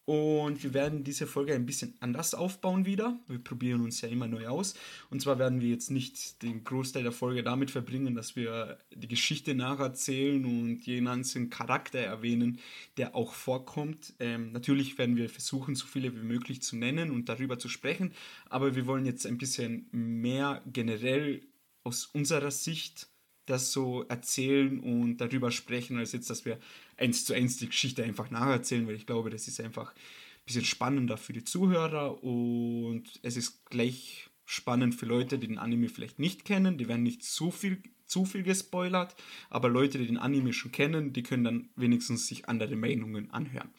und 0.05 0.63
wir 0.63 0.73
werden 0.73 1.03
diese 1.03 1.27
Folge 1.27 1.53
ein 1.53 1.67
bisschen 1.67 1.93
anders 1.99 2.33
aufbauen 2.33 2.85
wieder. 2.85 3.19
Wir 3.27 3.37
probieren 3.37 3.81
uns 3.81 4.01
ja 4.01 4.09
immer 4.09 4.27
neu 4.27 4.47
aus. 4.47 4.73
Und 5.11 5.21
zwar 5.21 5.37
werden 5.37 5.61
wir 5.61 5.69
jetzt 5.69 5.91
nicht 5.91 6.41
den 6.41 6.63
Großteil 6.63 7.03
der 7.03 7.11
Folge 7.11 7.43
damit 7.43 7.69
verbringen, 7.69 8.15
dass 8.15 8.35
wir 8.35 8.79
die 8.93 9.07
Geschichte 9.07 9.53
nacherzählen 9.53 10.43
und 10.43 10.81
jeden 10.87 11.07
einzelnen 11.07 11.51
Charakter 11.51 11.99
erwähnen, 11.99 12.59
der 12.97 13.15
auch 13.15 13.33
vorkommt. 13.33 14.13
Ähm, 14.19 14.51
natürlich 14.51 14.97
werden 14.97 15.17
wir 15.17 15.29
versuchen, 15.29 15.75
so 15.75 15.85
viele 15.85 16.15
wie 16.15 16.25
möglich 16.25 16.63
zu 16.63 16.77
nennen 16.77 17.11
und 17.11 17.29
darüber 17.29 17.59
zu 17.59 17.69
sprechen. 17.69 18.11
Aber 18.49 18.75
wir 18.75 18.87
wollen 18.87 19.05
jetzt 19.05 19.27
ein 19.27 19.37
bisschen 19.37 19.87
mehr 19.91 20.63
generell 20.65 21.41
aus 21.83 22.05
unserer 22.07 22.51
Sicht 22.51 23.10
das 23.51 23.71
so 23.71 24.03
erzählen 24.03 24.79
und 24.79 25.17
darüber 25.17 25.51
sprechen, 25.51 25.97
als 25.97 26.13
jetzt, 26.13 26.29
dass 26.29 26.45
wir 26.45 26.59
eins 26.97 27.25
zu 27.25 27.33
eins 27.33 27.57
die 27.57 27.67
Geschichte 27.67 28.03
einfach 28.03 28.31
nacherzählen, 28.31 28.87
weil 28.87 28.95
ich 28.95 29.05
glaube, 29.05 29.29
das 29.29 29.47
ist 29.47 29.59
einfach 29.59 29.93
ein 29.93 30.45
bisschen 30.45 30.65
spannender 30.65 31.17
für 31.17 31.33
die 31.33 31.43
Zuhörer 31.43 32.23
und 32.23 33.03
es 33.21 33.35
ist 33.35 33.65
gleich 33.65 34.29
spannend 34.45 34.95
für 34.95 35.05
Leute, 35.05 35.37
die 35.37 35.47
den 35.47 35.57
Anime 35.57 35.89
vielleicht 35.89 36.19
nicht 36.19 36.45
kennen, 36.45 36.77
die 36.77 36.87
werden 36.87 37.03
nicht 37.03 37.23
zu 37.23 37.51
viel, 37.51 37.83
zu 38.05 38.25
viel 38.25 38.43
gespoilert, 38.43 39.15
aber 39.49 39.69
Leute, 39.69 39.97
die 39.97 40.07
den 40.07 40.17
Anime 40.17 40.53
schon 40.53 40.71
kennen, 40.71 41.13
die 41.13 41.23
können 41.23 41.43
dann 41.43 41.69
wenigstens 41.75 42.27
sich 42.27 42.47
andere 42.49 42.75
Meinungen 42.75 43.31
anhören. 43.31 43.69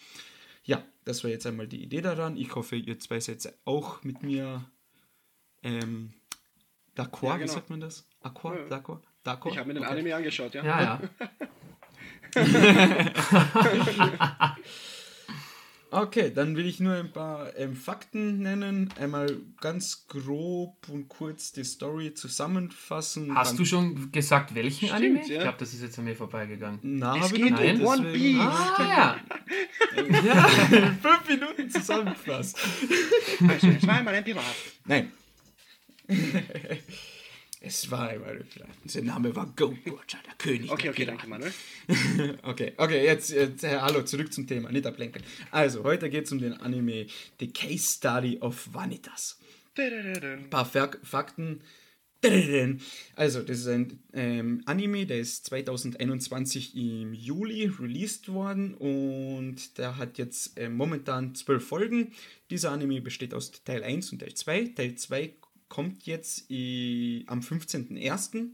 Ja, 0.64 0.84
das 1.04 1.24
war 1.24 1.30
jetzt 1.30 1.46
einmal 1.46 1.66
die 1.66 1.82
Idee 1.82 2.02
daran. 2.02 2.36
Ich 2.36 2.54
hoffe, 2.54 2.76
ihr 2.76 2.98
zwei 2.98 3.18
seid 3.20 3.52
auch 3.64 4.04
mit 4.04 4.22
mir 4.22 4.70
ähm, 5.62 6.14
d'accord, 6.94 7.26
ja, 7.26 7.36
genau. 7.36 7.50
wie 7.50 7.54
sagt 7.54 7.70
man 7.70 7.80
das? 7.80 8.06
Accord, 8.20 8.70
ja. 8.70 8.78
d'accord? 8.78 9.00
D'accord? 9.24 9.52
Ich 9.52 9.58
habe 9.58 9.68
mir 9.68 9.74
den 9.74 9.84
okay. 9.84 9.92
Anime 9.92 10.16
angeschaut, 10.16 10.54
ja. 10.54 10.64
Ja, 10.64 10.82
ja. 10.82 11.00
okay, 15.90 16.32
dann 16.34 16.56
will 16.56 16.66
ich 16.66 16.80
nur 16.80 16.94
ein 16.94 17.12
paar 17.12 17.54
ähm, 17.58 17.76
Fakten 17.76 18.38
nennen. 18.38 18.88
Einmal 18.98 19.36
ganz 19.60 20.06
grob 20.08 20.88
und 20.88 21.08
kurz 21.08 21.52
die 21.52 21.64
Story 21.64 22.14
zusammenfassen. 22.14 23.36
Hast 23.36 23.58
du 23.58 23.66
schon 23.66 24.10
gesagt, 24.12 24.54
welchen 24.54 24.88
Stimmt, 24.88 24.92
Anime? 24.92 25.26
Ja. 25.26 25.34
Ich 25.34 25.40
glaube, 25.40 25.58
das 25.58 25.74
ist 25.74 25.82
jetzt 25.82 25.98
an 25.98 26.06
mir 26.06 26.16
vorbeigegangen. 26.16 26.78
Na, 26.82 27.18
es 27.18 27.30
geht 27.32 27.52
um 27.52 27.84
One 27.84 28.12
Piece. 28.12 28.40
Ah, 28.40 28.76
ja. 28.78 29.20
ja, 30.24 30.48
fünf 31.02 31.28
Minuten 31.28 31.68
zusammengefasst. 31.70 32.58
Also, 33.46 33.74
zweimal 33.78 34.14
ein 34.14 34.24
Pirat. 34.24 34.56
Nein. 34.86 35.12
Es 37.64 37.88
war 37.92 38.08
einmal, 38.08 38.44
sein 38.86 39.04
Name 39.04 39.36
war 39.36 39.46
Roger, 39.46 40.18
der 40.26 40.34
König. 40.36 40.68
Okay, 40.68 40.82
der 40.82 40.90
okay, 40.90 41.04
danke 41.04 41.28
Manuel. 41.28 41.52
okay, 42.42 42.72
okay, 42.76 43.04
jetzt, 43.04 43.30
jetzt 43.30 43.62
äh, 43.62 43.78
hallo, 43.78 44.02
zurück 44.02 44.32
zum 44.32 44.48
Thema, 44.48 44.72
nicht 44.72 44.84
ablenken. 44.84 45.22
Also, 45.52 45.84
heute 45.84 46.10
geht 46.10 46.24
es 46.24 46.32
um 46.32 46.40
den 46.40 46.54
Anime 46.54 47.06
The 47.38 47.52
Case 47.52 47.98
Study 47.98 48.38
of 48.40 48.68
Vanitas. 48.72 49.38
Ein 49.78 50.50
paar 50.50 50.66
Fakten. 50.66 51.60
Also, 53.14 53.42
das 53.42 53.60
ist 53.60 53.68
ein 53.68 54.00
ähm, 54.12 54.62
Anime, 54.66 55.06
der 55.06 55.20
ist 55.20 55.46
2021 55.46 56.76
im 56.76 57.14
Juli 57.14 57.66
released 57.66 58.28
worden 58.28 58.74
und 58.74 59.78
der 59.78 59.98
hat 59.98 60.18
jetzt 60.18 60.58
äh, 60.58 60.68
momentan 60.68 61.36
zwölf 61.36 61.64
Folgen. 61.64 62.12
Dieser 62.50 62.72
Anime 62.72 63.00
besteht 63.00 63.34
aus 63.34 63.52
Teil 63.64 63.84
1 63.84 64.10
und 64.10 64.18
Teil 64.18 64.34
2. 64.34 64.72
Teil 64.74 64.96
2 64.96 65.34
kommt 65.72 66.04
jetzt 66.04 66.50
äh, 66.50 67.24
am 67.28 67.40
15.01. 67.40 68.50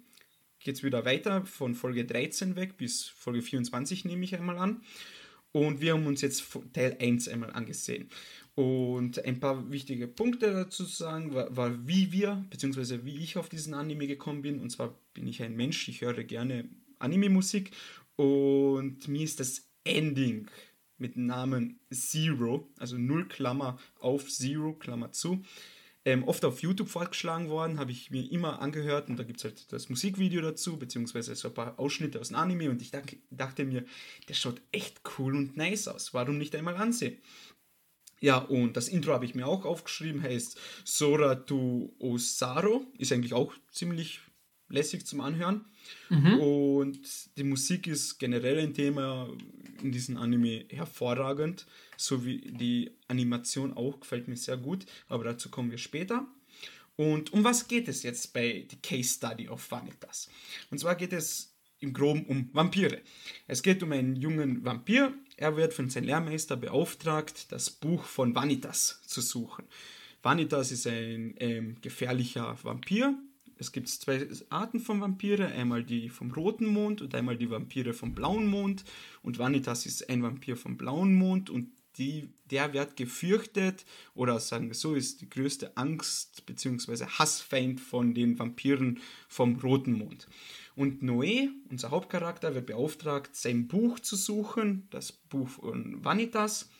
geht 0.60 0.76
es 0.76 0.84
wieder 0.84 1.04
weiter 1.04 1.44
von 1.46 1.74
Folge 1.74 2.04
13 2.04 2.54
weg 2.54 2.76
bis 2.76 3.08
Folge 3.08 3.42
24 3.42 4.04
nehme 4.04 4.22
ich 4.22 4.36
einmal 4.36 4.56
an. 4.56 4.82
Und 5.50 5.80
wir 5.80 5.94
haben 5.94 6.06
uns 6.06 6.20
jetzt 6.20 6.44
Teil 6.72 6.96
1 7.00 7.26
einmal 7.26 7.50
angesehen. 7.50 8.08
Und 8.54 9.24
ein 9.24 9.40
paar 9.40 9.68
wichtige 9.68 10.06
Punkte 10.06 10.52
dazu 10.52 10.84
zu 10.84 10.94
sagen, 10.94 11.34
war, 11.34 11.56
war, 11.56 11.88
wie 11.88 12.12
wir, 12.12 12.46
beziehungsweise 12.50 13.04
wie 13.04 13.16
ich 13.16 13.36
auf 13.36 13.48
diesen 13.48 13.74
Anime 13.74 14.06
gekommen 14.06 14.42
bin. 14.42 14.60
Und 14.60 14.70
zwar 14.70 14.96
bin 15.12 15.26
ich 15.26 15.42
ein 15.42 15.56
Mensch, 15.56 15.88
ich 15.88 16.02
höre 16.02 16.22
gerne 16.22 16.68
Anime-Musik. 17.00 17.72
Und 18.14 19.08
mir 19.08 19.24
ist 19.24 19.40
das 19.40 19.68
Ending 19.82 20.48
mit 20.98 21.16
Namen 21.16 21.80
Zero, 21.92 22.68
also 22.78 22.96
Null 22.96 23.26
Klammer 23.26 23.76
auf 23.98 24.28
Zero, 24.28 24.74
Klammer 24.74 25.10
zu, 25.10 25.42
ähm, 26.04 26.24
oft 26.24 26.44
auf 26.44 26.62
YouTube 26.62 26.88
vorgeschlagen 26.88 27.48
worden, 27.48 27.78
habe 27.78 27.90
ich 27.90 28.10
mir 28.10 28.30
immer 28.30 28.60
angehört 28.60 29.08
und 29.08 29.18
da 29.18 29.24
gibt 29.24 29.38
es 29.38 29.44
halt 29.44 29.72
das 29.72 29.88
Musikvideo 29.88 30.40
dazu, 30.40 30.78
beziehungsweise 30.78 31.34
so 31.34 31.48
ein 31.48 31.54
paar 31.54 31.78
Ausschnitte 31.78 32.20
aus 32.20 32.28
dem 32.28 32.36
Anime 32.36 32.70
und 32.70 32.80
ich 32.80 32.92
dachte 33.30 33.64
mir, 33.64 33.84
der 34.28 34.34
schaut 34.34 34.62
echt 34.72 35.00
cool 35.18 35.36
und 35.36 35.56
nice 35.56 35.88
aus, 35.88 36.14
warum 36.14 36.38
nicht 36.38 36.54
einmal 36.54 36.76
ansehen? 36.76 37.18
Ja, 38.20 38.38
und 38.38 38.76
das 38.76 38.88
Intro 38.88 39.12
habe 39.12 39.24
ich 39.24 39.34
mir 39.34 39.46
auch 39.46 39.64
aufgeschrieben, 39.64 40.22
heißt 40.22 40.58
Sora 40.84 41.36
tu 41.36 41.94
Osaro, 41.98 42.84
ist 42.98 43.12
eigentlich 43.12 43.34
auch 43.34 43.54
ziemlich 43.70 44.20
lässig 44.68 45.06
zum 45.06 45.20
Anhören. 45.20 45.64
Mhm. 46.08 46.40
Und 46.40 47.00
die 47.36 47.44
Musik 47.44 47.86
ist 47.86 48.18
generell 48.18 48.58
ein 48.58 48.74
Thema 48.74 49.28
in 49.82 49.92
diesem 49.92 50.16
Anime 50.16 50.64
hervorragend, 50.68 51.66
so 51.96 52.24
wie 52.24 52.38
die 52.40 52.90
Animation 53.06 53.72
auch 53.74 54.00
gefällt 54.00 54.28
mir 54.28 54.36
sehr 54.36 54.56
gut, 54.56 54.86
aber 55.08 55.24
dazu 55.24 55.50
kommen 55.50 55.70
wir 55.70 55.78
später. 55.78 56.26
Und 56.96 57.32
um 57.32 57.44
was 57.44 57.68
geht 57.68 57.86
es 57.86 58.02
jetzt 58.02 58.32
bei 58.32 58.66
The 58.68 58.76
Case 58.76 59.14
Study 59.14 59.48
of 59.48 59.70
Vanitas? 59.70 60.28
Und 60.70 60.78
zwar 60.78 60.96
geht 60.96 61.12
es 61.12 61.54
im 61.80 61.92
Groben 61.92 62.24
um 62.26 62.50
Vampire. 62.52 63.00
Es 63.46 63.62
geht 63.62 63.82
um 63.84 63.92
einen 63.92 64.16
jungen 64.16 64.64
Vampir. 64.64 65.14
Er 65.36 65.56
wird 65.56 65.72
von 65.72 65.88
seinem 65.90 66.06
Lehrmeister 66.06 66.56
beauftragt, 66.56 67.52
das 67.52 67.70
Buch 67.70 68.02
von 68.02 68.34
Vanitas 68.34 69.00
zu 69.06 69.20
suchen. 69.20 69.64
Vanitas 70.22 70.72
ist 70.72 70.88
ein 70.88 71.34
ähm, 71.38 71.76
gefährlicher 71.80 72.58
Vampir, 72.64 73.16
es 73.58 73.72
gibt 73.72 73.88
zwei 73.88 74.26
Arten 74.50 74.80
von 74.80 75.00
Vampire, 75.00 75.46
einmal 75.46 75.82
die 75.82 76.08
vom 76.08 76.30
roten 76.30 76.66
Mond 76.66 77.02
und 77.02 77.14
einmal 77.14 77.36
die 77.36 77.50
Vampire 77.50 77.92
vom 77.92 78.14
blauen 78.14 78.46
Mond. 78.46 78.84
Und 79.22 79.38
Vanitas 79.38 79.84
ist 79.84 80.08
ein 80.08 80.22
Vampir 80.22 80.56
vom 80.56 80.76
blauen 80.76 81.14
Mond 81.14 81.50
und 81.50 81.70
die, 81.98 82.28
der 82.50 82.72
wird 82.72 82.96
gefürchtet 82.96 83.84
oder 84.14 84.38
sagen 84.38 84.68
wir 84.68 84.74
so, 84.74 84.94
ist 84.94 85.20
die 85.20 85.28
größte 85.28 85.76
Angst 85.76 86.46
bzw. 86.46 87.06
Hassfeind 87.06 87.80
von 87.80 88.14
den 88.14 88.38
Vampiren 88.38 89.00
vom 89.28 89.56
roten 89.56 89.92
Mond. 89.92 90.28
Und 90.76 91.02
Noé, 91.02 91.48
unser 91.68 91.90
Hauptcharakter, 91.90 92.54
wird 92.54 92.66
beauftragt, 92.66 93.34
sein 93.34 93.66
Buch 93.66 93.98
zu 93.98 94.14
suchen, 94.14 94.86
das 94.90 95.10
Buch 95.10 95.48
von 95.48 96.04
Vanitas. 96.04 96.70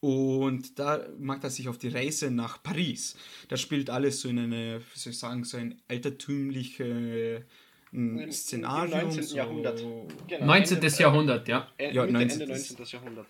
Und 0.00 0.78
da 0.78 1.06
macht 1.18 1.44
er 1.44 1.50
sich 1.50 1.68
auf 1.68 1.78
die 1.78 1.88
Reise 1.88 2.30
nach 2.30 2.62
Paris. 2.62 3.16
Da 3.48 3.56
spielt 3.56 3.90
alles 3.90 4.20
so 4.20 4.28
in 4.28 4.38
eine, 4.38 4.80
wie 4.80 4.98
soll 4.98 5.12
ich 5.12 5.18
sagen, 5.18 5.44
so 5.44 5.56
ein 5.56 5.80
altertümliche 5.88 7.44
ein 7.92 8.32
Szenario. 8.32 8.96
19. 8.96 9.22
So 9.22 9.36
Jahrhundert. 9.36 9.78
Genau, 10.28 10.46
19. 10.46 10.76
Ende, 10.76 10.96
Jahrhundert, 10.98 11.48
ja. 11.48 11.68
Äh, 11.78 11.94
ja, 11.94 12.02
Mitte, 12.02 12.12
19. 12.12 12.40
Ende 12.40 12.52
19. 12.54 12.86
Jahrhundert. 12.86 13.26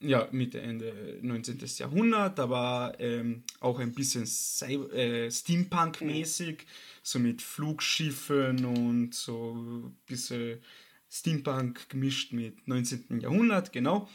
Ja, 0.00 0.28
Mitte, 0.32 0.60
Ende 0.60 1.18
19. 1.22 1.58
Jahrhundert, 1.78 2.40
aber 2.40 2.94
ähm, 2.98 3.44
auch 3.60 3.78
ein 3.78 3.92
bisschen 3.92 4.22
äh, 4.22 5.30
Steampunk-mäßig, 5.30 6.58
mhm. 6.58 6.66
so 7.02 7.18
mit 7.18 7.40
Flugschiffen 7.40 8.64
und 8.64 9.14
so 9.14 9.54
ein 9.54 9.96
bisschen 10.06 10.60
Steampunk 11.08 11.88
gemischt 11.88 12.32
mit 12.32 12.66
19. 12.66 13.20
Jahrhundert, 13.20 13.72
genau. 13.72 14.08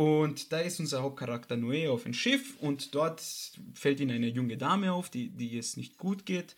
Und 0.00 0.50
da 0.50 0.60
ist 0.60 0.80
unser 0.80 1.02
Hauptcharakter 1.02 1.56
Noé 1.56 1.90
auf 1.90 2.06
ein 2.06 2.14
Schiff 2.14 2.56
und 2.58 2.94
dort 2.94 3.22
fällt 3.74 4.00
ihm 4.00 4.08
eine 4.08 4.28
junge 4.28 4.56
Dame 4.56 4.94
auf, 4.94 5.10
die, 5.10 5.28
die 5.28 5.58
es 5.58 5.76
nicht 5.76 5.98
gut 5.98 6.24
geht. 6.24 6.56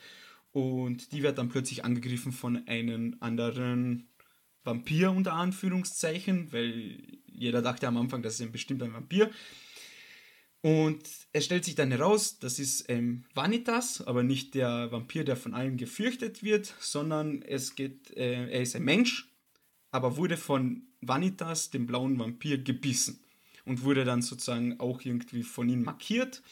Und 0.52 1.10
die 1.10 1.24
wird 1.24 1.38
dann 1.38 1.48
plötzlich 1.48 1.84
angegriffen 1.84 2.30
von 2.30 2.68
einem 2.68 3.16
anderen 3.18 4.06
Vampir 4.62 5.10
unter 5.10 5.32
Anführungszeichen, 5.32 6.52
weil 6.52 7.02
jeder 7.26 7.62
dachte 7.62 7.88
am 7.88 7.96
Anfang, 7.96 8.22
das 8.22 8.34
ist 8.34 8.42
ein 8.42 8.52
bestimmt 8.52 8.80
ein 8.80 8.94
Vampir. 8.94 9.28
Und 10.60 11.02
es 11.32 11.44
stellt 11.44 11.64
sich 11.64 11.74
dann 11.74 11.90
heraus, 11.90 12.38
das 12.38 12.60
ist 12.60 12.88
ähm, 12.90 13.24
Vanitas, 13.34 14.06
aber 14.06 14.22
nicht 14.22 14.54
der 14.54 14.92
Vampir, 14.92 15.24
der 15.24 15.34
von 15.34 15.52
allen 15.52 15.78
gefürchtet 15.78 16.44
wird, 16.44 16.72
sondern 16.78 17.42
es 17.42 17.74
geht, 17.74 18.16
äh, 18.16 18.52
er 18.52 18.62
ist 18.62 18.76
ein 18.76 18.84
Mensch, 18.84 19.32
aber 19.90 20.16
wurde 20.16 20.36
von 20.36 20.84
Vanitas, 21.00 21.70
dem 21.70 21.88
blauen 21.88 22.16
Vampir, 22.20 22.58
gebissen 22.58 23.18
und 23.64 23.82
wurde 23.82 24.04
dann 24.04 24.22
sozusagen 24.22 24.78
auch 24.80 25.02
irgendwie 25.02 25.42
von 25.42 25.68
ihm 25.68 25.82
markiert. 25.82 26.42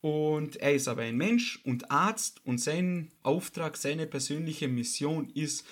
Und 0.00 0.56
er 0.56 0.74
ist 0.74 0.88
aber 0.88 1.02
ein 1.02 1.16
Mensch 1.16 1.60
und 1.64 1.90
Arzt 1.90 2.40
und 2.44 2.58
sein 2.58 3.10
Auftrag, 3.22 3.76
seine 3.76 4.06
persönliche 4.06 4.68
Mission 4.68 5.30
ist, 5.30 5.66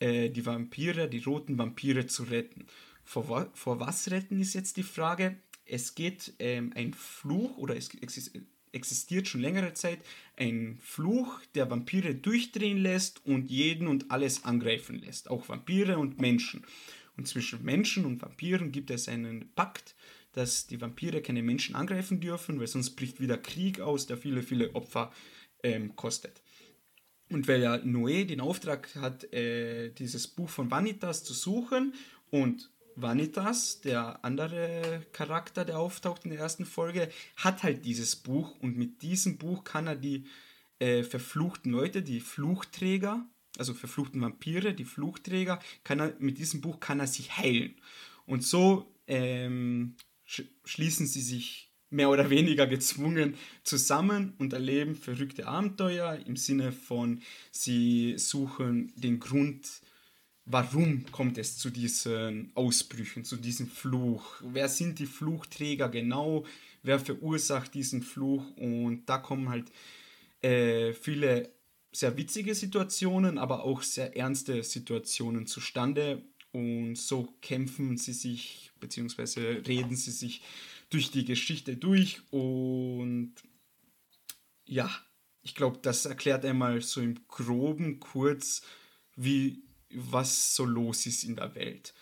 äh, 0.00 0.30
die 0.30 0.44
Vampire, 0.44 1.08
die 1.08 1.22
roten 1.22 1.58
Vampire 1.58 2.06
zu 2.06 2.24
retten. 2.24 2.66
Vor, 3.04 3.50
vor 3.54 3.80
was 3.80 4.10
retten 4.10 4.40
ist 4.40 4.54
jetzt 4.54 4.76
die 4.76 4.82
Frage? 4.82 5.36
Es 5.64 5.94
geht 5.94 6.34
ähm, 6.38 6.72
ein 6.74 6.92
Fluch 6.92 7.56
oder 7.56 7.76
es 7.76 7.90
existiert 8.72 9.28
schon 9.28 9.40
längere 9.40 9.72
Zeit 9.72 10.00
ein 10.36 10.78
Fluch, 10.82 11.40
der 11.54 11.70
Vampire 11.70 12.14
durchdrehen 12.14 12.78
lässt 12.78 13.24
und 13.24 13.50
jeden 13.50 13.86
und 13.86 14.10
alles 14.10 14.44
angreifen 14.44 14.98
lässt, 14.98 15.30
auch 15.30 15.48
Vampire 15.48 15.98
und 15.98 16.20
Menschen. 16.20 16.64
Und 17.18 17.26
zwischen 17.26 17.64
Menschen 17.64 18.04
und 18.04 18.22
Vampiren 18.22 18.70
gibt 18.70 18.90
es 18.90 19.08
einen 19.08 19.52
Pakt, 19.54 19.96
dass 20.32 20.66
die 20.66 20.80
Vampire 20.80 21.22
keine 21.22 21.42
Menschen 21.42 21.74
angreifen 21.74 22.20
dürfen, 22.20 22.60
weil 22.60 22.66
sonst 22.66 22.90
bricht 22.90 23.20
wieder 23.20 23.38
Krieg 23.38 23.80
aus, 23.80 24.06
der 24.06 24.16
viele, 24.16 24.42
viele 24.42 24.74
Opfer 24.74 25.12
ähm, 25.62 25.96
kostet. 25.96 26.42
Und 27.30 27.46
weil 27.46 27.62
ja 27.62 27.74
Noé 27.76 28.24
den 28.24 28.40
Auftrag 28.40 28.94
hat, 28.96 29.32
äh, 29.32 29.90
dieses 29.90 30.28
Buch 30.28 30.48
von 30.48 30.70
Vanitas 30.70 31.24
zu 31.24 31.34
suchen 31.34 31.94
und 32.30 32.70
Vanitas, 33.00 33.80
der 33.80 34.24
andere 34.24 35.06
Charakter, 35.12 35.64
der 35.64 35.78
auftaucht 35.78 36.24
in 36.24 36.30
der 36.30 36.40
ersten 36.40 36.64
Folge, 36.64 37.10
hat 37.36 37.62
halt 37.62 37.84
dieses 37.84 38.16
Buch 38.16 38.58
und 38.60 38.76
mit 38.76 39.02
diesem 39.02 39.38
Buch 39.38 39.62
kann 39.62 39.86
er 39.86 39.96
die 39.96 40.24
äh, 40.80 41.04
verfluchten 41.04 41.70
Leute, 41.70 42.02
die 42.02 42.20
Fluchträger, 42.20 43.24
also 43.56 43.74
verfluchten 43.74 44.20
Vampire, 44.20 44.74
die 44.74 44.84
Fluchträger, 44.84 45.60
kann 45.84 46.00
er, 46.00 46.14
mit 46.18 46.38
diesem 46.38 46.60
Buch 46.60 46.80
kann 46.80 47.00
er 47.00 47.06
sich 47.06 47.36
heilen. 47.36 47.74
Und 48.26 48.42
so 48.42 48.92
ähm, 49.06 49.94
schließen 50.64 51.06
sie 51.06 51.22
sich 51.22 51.68
mehr 51.90 52.10
oder 52.10 52.28
weniger 52.30 52.66
gezwungen 52.66 53.34
zusammen 53.62 54.34
und 54.38 54.52
erleben 54.52 54.94
verrückte 54.94 55.46
Abenteuer 55.46 56.18
im 56.26 56.36
Sinne 56.36 56.72
von, 56.72 57.22
sie 57.50 58.18
suchen 58.18 58.92
den 58.96 59.20
Grund, 59.20 59.66
warum 60.44 61.04
kommt 61.12 61.38
es 61.38 61.56
zu 61.56 61.70
diesen 61.70 62.52
Ausbrüchen, 62.54 63.24
zu 63.24 63.36
diesem 63.36 63.68
Fluch? 63.68 64.42
Wer 64.42 64.68
sind 64.68 64.98
die 64.98 65.06
Fluchträger 65.06 65.88
genau? 65.88 66.44
Wer 66.82 66.98
verursacht 66.98 67.74
diesen 67.74 68.02
Fluch? 68.02 68.44
Und 68.56 69.04
da 69.06 69.18
kommen 69.18 69.48
halt 69.48 69.70
äh, 70.42 70.92
viele 70.92 71.50
sehr 71.92 72.16
witzige 72.16 72.54
Situationen, 72.54 73.38
aber 73.38 73.64
auch 73.64 73.82
sehr 73.82 74.16
ernste 74.16 74.62
Situationen 74.62 75.46
zustande. 75.46 76.22
Und 76.52 76.96
so 76.96 77.34
kämpfen 77.42 77.96
sie 77.96 78.12
sich, 78.12 78.70
beziehungsweise 78.80 79.62
reden 79.66 79.96
sie 79.96 80.10
sich 80.10 80.42
durch 80.90 81.10
die 81.10 81.24
Geschichte 81.24 81.76
durch. 81.76 82.20
Und 82.30 83.34
ja, 84.64 84.90
ich 85.42 85.54
glaube, 85.54 85.78
das 85.82 86.06
erklärt 86.06 86.44
einmal 86.44 86.80
so 86.82 87.00
im 87.00 87.16
groben 87.28 88.00
kurz, 88.00 88.62
wie 89.16 89.62
was 89.90 90.54
so 90.54 90.64
los 90.64 91.06
ist 91.06 91.24
in 91.24 91.36
der 91.36 91.54
Welt. 91.54 91.94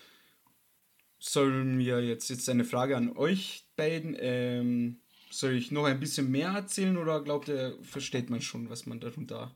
Sollen 1.19 1.79
wir 1.79 2.03
jetzt, 2.03 2.29
jetzt 2.29 2.49
eine 2.49 2.65
Frage 2.65 2.95
an 2.95 3.15
euch 3.17 3.65
beiden, 3.75 4.15
ähm, 4.19 4.99
soll 5.29 5.53
ich 5.53 5.71
noch 5.71 5.85
ein 5.85 5.99
bisschen 5.99 6.31
mehr 6.31 6.49
erzählen 6.49 6.97
oder 6.97 7.21
glaubt 7.21 7.49
ihr, 7.49 7.77
versteht 7.81 8.29
man 8.29 8.41
schon, 8.41 8.69
was 8.69 8.85
man 8.85 8.99
darunter 8.99 9.55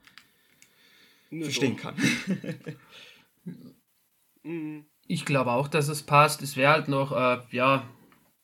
ne, 1.29 1.45
verstehen 1.45 1.75
doch. 1.75 1.83
kann? 1.83 1.95
Mhm. 4.43 4.85
ich 5.07 5.25
glaube 5.25 5.51
auch, 5.51 5.67
dass 5.67 5.87
es 5.87 6.03
passt. 6.03 6.41
Es 6.41 6.57
wäre 6.57 6.71
halt 6.73 6.87
noch, 6.87 7.11
äh, 7.11 7.39
ja, 7.51 7.83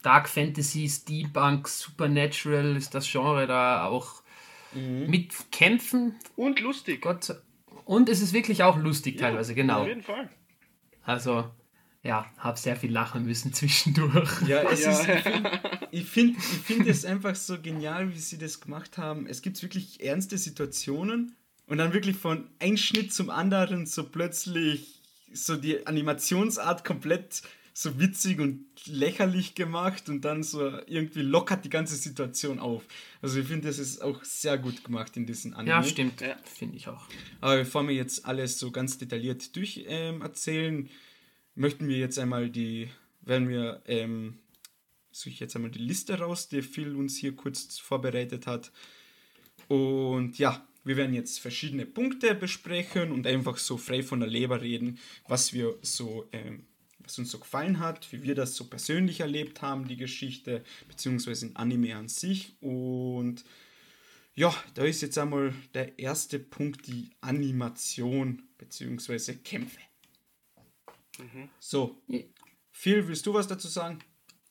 Dark 0.03 0.29
Fantasy, 0.29 0.87
Steampunk, 0.87 1.67
Supernatural 1.67 2.75
ist 2.75 2.93
das 2.93 3.11
Genre 3.11 3.47
da 3.47 3.85
auch 3.85 4.21
mhm. 4.73 5.09
mit 5.09 5.51
Kämpfen. 5.51 6.15
Und 6.35 6.59
lustig. 6.59 7.01
Gott, 7.01 7.35
und 7.85 8.09
es 8.09 8.21
ist 8.21 8.33
wirklich 8.33 8.63
auch 8.63 8.77
lustig 8.77 9.15
ja, 9.15 9.21
teilweise, 9.21 9.55
genau. 9.55 9.81
Auf 9.81 9.87
jeden 9.87 10.03
Fall. 10.03 10.29
Also, 11.03 11.49
ja, 12.03 12.25
habe 12.37 12.57
sehr 12.57 12.75
viel 12.75 12.91
lachen 12.91 13.25
müssen 13.25 13.53
zwischendurch. 13.53 14.41
Ja, 14.47 14.63
es 14.63 14.83
ja. 14.83 14.91
ist, 14.91 15.07
ich 15.91 16.05
finde 16.05 16.37
ich 16.37 16.59
find 16.59 16.87
es 16.87 17.05
einfach 17.05 17.35
so 17.35 17.59
genial, 17.61 18.13
wie 18.13 18.19
sie 18.19 18.37
das 18.37 18.61
gemacht 18.61 18.97
haben. 18.97 19.27
Es 19.27 19.41
gibt 19.41 19.61
wirklich 19.61 20.03
ernste 20.03 20.37
Situationen 20.37 21.35
und 21.65 21.77
dann 21.77 21.93
wirklich 21.93 22.17
von 22.17 22.49
einem 22.59 22.77
Schnitt 22.77 23.13
zum 23.13 23.29
anderen 23.29 23.85
so 23.85 24.07
plötzlich 24.07 24.96
so 25.33 25.55
die 25.55 25.85
Animationsart 25.85 26.83
komplett 26.85 27.41
so 27.73 27.99
witzig 27.99 28.39
und 28.39 28.65
lächerlich 28.87 29.53
gemacht 29.53 30.09
und 30.09 30.25
dann 30.25 30.41
so 30.41 30.79
irgendwie 30.87 31.21
lockert 31.21 31.63
die 31.63 31.69
ganze 31.69 31.95
Situation 31.95 32.57
auf. 32.57 32.83
Also 33.21 33.39
ich 33.39 33.47
finde, 33.47 33.67
das 33.67 33.77
ist 33.77 34.01
auch 34.01 34.23
sehr 34.23 34.57
gut 34.57 34.83
gemacht 34.83 35.15
in 35.15 35.27
diesen 35.27 35.53
Anime. 35.53 35.75
Ja, 35.75 35.83
stimmt. 35.83 36.21
Ja. 36.21 36.37
Finde 36.43 36.75
ich 36.75 36.87
auch. 36.87 37.05
Aber 37.39 37.57
bevor 37.57 37.87
wir 37.87 37.93
jetzt 37.93 38.25
alles 38.25 38.57
so 38.57 38.71
ganz 38.71 38.97
detailliert 38.97 39.55
durch 39.55 39.85
ähm, 39.87 40.23
erzählen, 40.23 40.89
möchten 41.53 41.87
wir 41.87 41.97
jetzt 41.97 42.17
einmal 42.17 42.49
die, 42.49 42.89
werden 43.21 43.47
wir, 43.47 43.83
ähm, 43.85 44.39
suche 45.11 45.29
ich 45.29 45.39
jetzt 45.39 45.55
einmal 45.55 45.69
die 45.69 45.77
Liste 45.77 46.17
raus, 46.17 46.47
die 46.47 46.63
Phil 46.63 46.95
uns 46.95 47.15
hier 47.15 47.35
kurz 47.35 47.77
vorbereitet 47.77 48.47
hat. 48.47 48.71
Und 49.67 50.39
ja, 50.39 50.65
wir 50.87 50.97
werden 50.97 51.13
jetzt 51.13 51.39
verschiedene 51.39 51.85
Punkte 51.85 52.33
besprechen 52.33 53.11
und 53.11 53.27
einfach 53.27 53.57
so 53.57 53.77
frei 53.77 54.03
von 54.03 54.19
der 54.19 54.29
Leber 54.29 54.61
reden, 54.61 54.99
was 55.27 55.53
wir 55.53 55.77
so 55.81 56.27
ähm, 56.31 56.65
was 57.07 57.17
uns 57.19 57.31
so 57.31 57.39
gefallen 57.39 57.79
hat, 57.79 58.11
wie 58.11 58.23
wir 58.23 58.35
das 58.35 58.55
so 58.55 58.65
persönlich 58.65 59.21
erlebt 59.21 59.61
haben, 59.61 59.87
die 59.87 59.95
Geschichte, 59.95 60.63
beziehungsweise 60.87 61.47
ein 61.47 61.55
Anime 61.55 61.95
an 61.95 62.09
sich. 62.09 62.55
Und 62.61 63.45
ja, 64.35 64.53
da 64.73 64.83
ist 64.83 65.01
jetzt 65.01 65.17
einmal 65.17 65.53
der 65.73 65.97
erste 65.97 66.37
Punkt 66.37 66.85
die 66.87 67.11
Animation, 67.21 68.43
beziehungsweise 68.57 69.37
Kämpfe. 69.37 69.79
Mhm. 71.17 71.49
So, 71.59 72.01
Phil, 72.71 73.07
willst 73.07 73.25
du 73.25 73.33
was 73.33 73.47
dazu 73.47 73.69
sagen? 73.69 73.99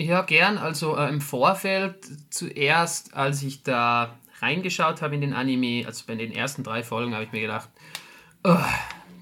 Ja, 0.01 0.23
gern. 0.23 0.59
Also 0.59 0.97
äh, 0.97 1.09
im 1.09 1.21
Vorfeld 1.21 2.07
zuerst, 2.31 3.15
als 3.15 3.43
ich 3.43 3.63
da 3.63 4.19
reingeschaut 4.41 5.03
habe 5.03 5.15
in 5.15 5.21
den 5.21 5.33
Anime, 5.33 5.87
also 5.87 6.05
bei 6.07 6.15
den 6.15 6.33
ersten 6.33 6.63
drei 6.63 6.83
Folgen, 6.83 7.15
habe 7.15 7.25
ich 7.25 7.33
mir 7.33 7.41
gedacht, 7.41 7.69
oh, 8.45 8.57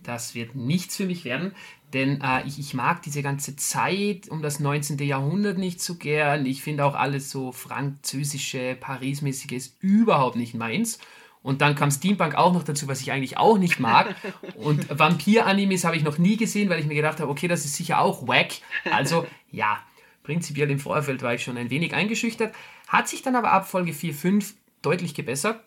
das 0.02 0.34
wird 0.34 0.54
nichts 0.54 0.96
für 0.96 1.06
mich 1.06 1.24
werden. 1.24 1.54
Denn 1.92 2.20
äh, 2.20 2.46
ich, 2.46 2.58
ich, 2.58 2.74
mag 2.74 3.02
diese 3.02 3.22
ganze 3.22 3.54
Zeit 3.56 4.28
um 4.28 4.42
das 4.42 4.58
19. 4.58 4.98
Jahrhundert 4.98 5.58
nicht 5.58 5.80
so 5.80 5.94
gern. 5.94 6.44
Ich 6.44 6.62
finde 6.62 6.84
auch 6.84 6.96
alles 6.96 7.30
so 7.30 7.52
französische, 7.52 8.76
Paris-mäßige 8.78 9.52
ist 9.52 9.76
überhaupt 9.80 10.36
nicht 10.36 10.54
meins. 10.54 10.98
Und 11.42 11.60
dann 11.60 11.74
kam 11.74 11.90
Steampunk 11.90 12.34
auch 12.34 12.52
noch 12.52 12.64
dazu, 12.64 12.88
was 12.88 13.00
ich 13.00 13.12
eigentlich 13.12 13.36
auch 13.36 13.58
nicht 13.58 13.78
mag. 13.78 14.16
Und 14.56 14.88
Vampir-Animes 14.98 15.84
habe 15.84 15.96
ich 15.96 16.02
noch 16.02 16.18
nie 16.18 16.36
gesehen, 16.36 16.68
weil 16.68 16.80
ich 16.80 16.86
mir 16.86 16.94
gedacht 16.94 17.20
habe, 17.20 17.30
okay, 17.30 17.48
das 17.48 17.64
ist 17.64 17.76
sicher 17.76 18.00
auch 18.00 18.26
wack. 18.26 18.54
Also 18.90 19.26
ja, 19.50 19.78
prinzipiell 20.24 20.70
im 20.70 20.80
Vorfeld 20.80 21.22
war 21.22 21.34
ich 21.34 21.44
schon 21.44 21.58
ein 21.58 21.70
wenig 21.70 21.94
eingeschüchtert. 21.94 22.54
Hat 22.88 23.08
sich 23.08 23.22
dann 23.22 23.36
aber 23.36 23.52
ab 23.52 23.68
Folge 23.68 23.92
4, 23.92 24.14
5 24.14 24.54
deutlich 24.84 25.14
gebessert. 25.14 25.60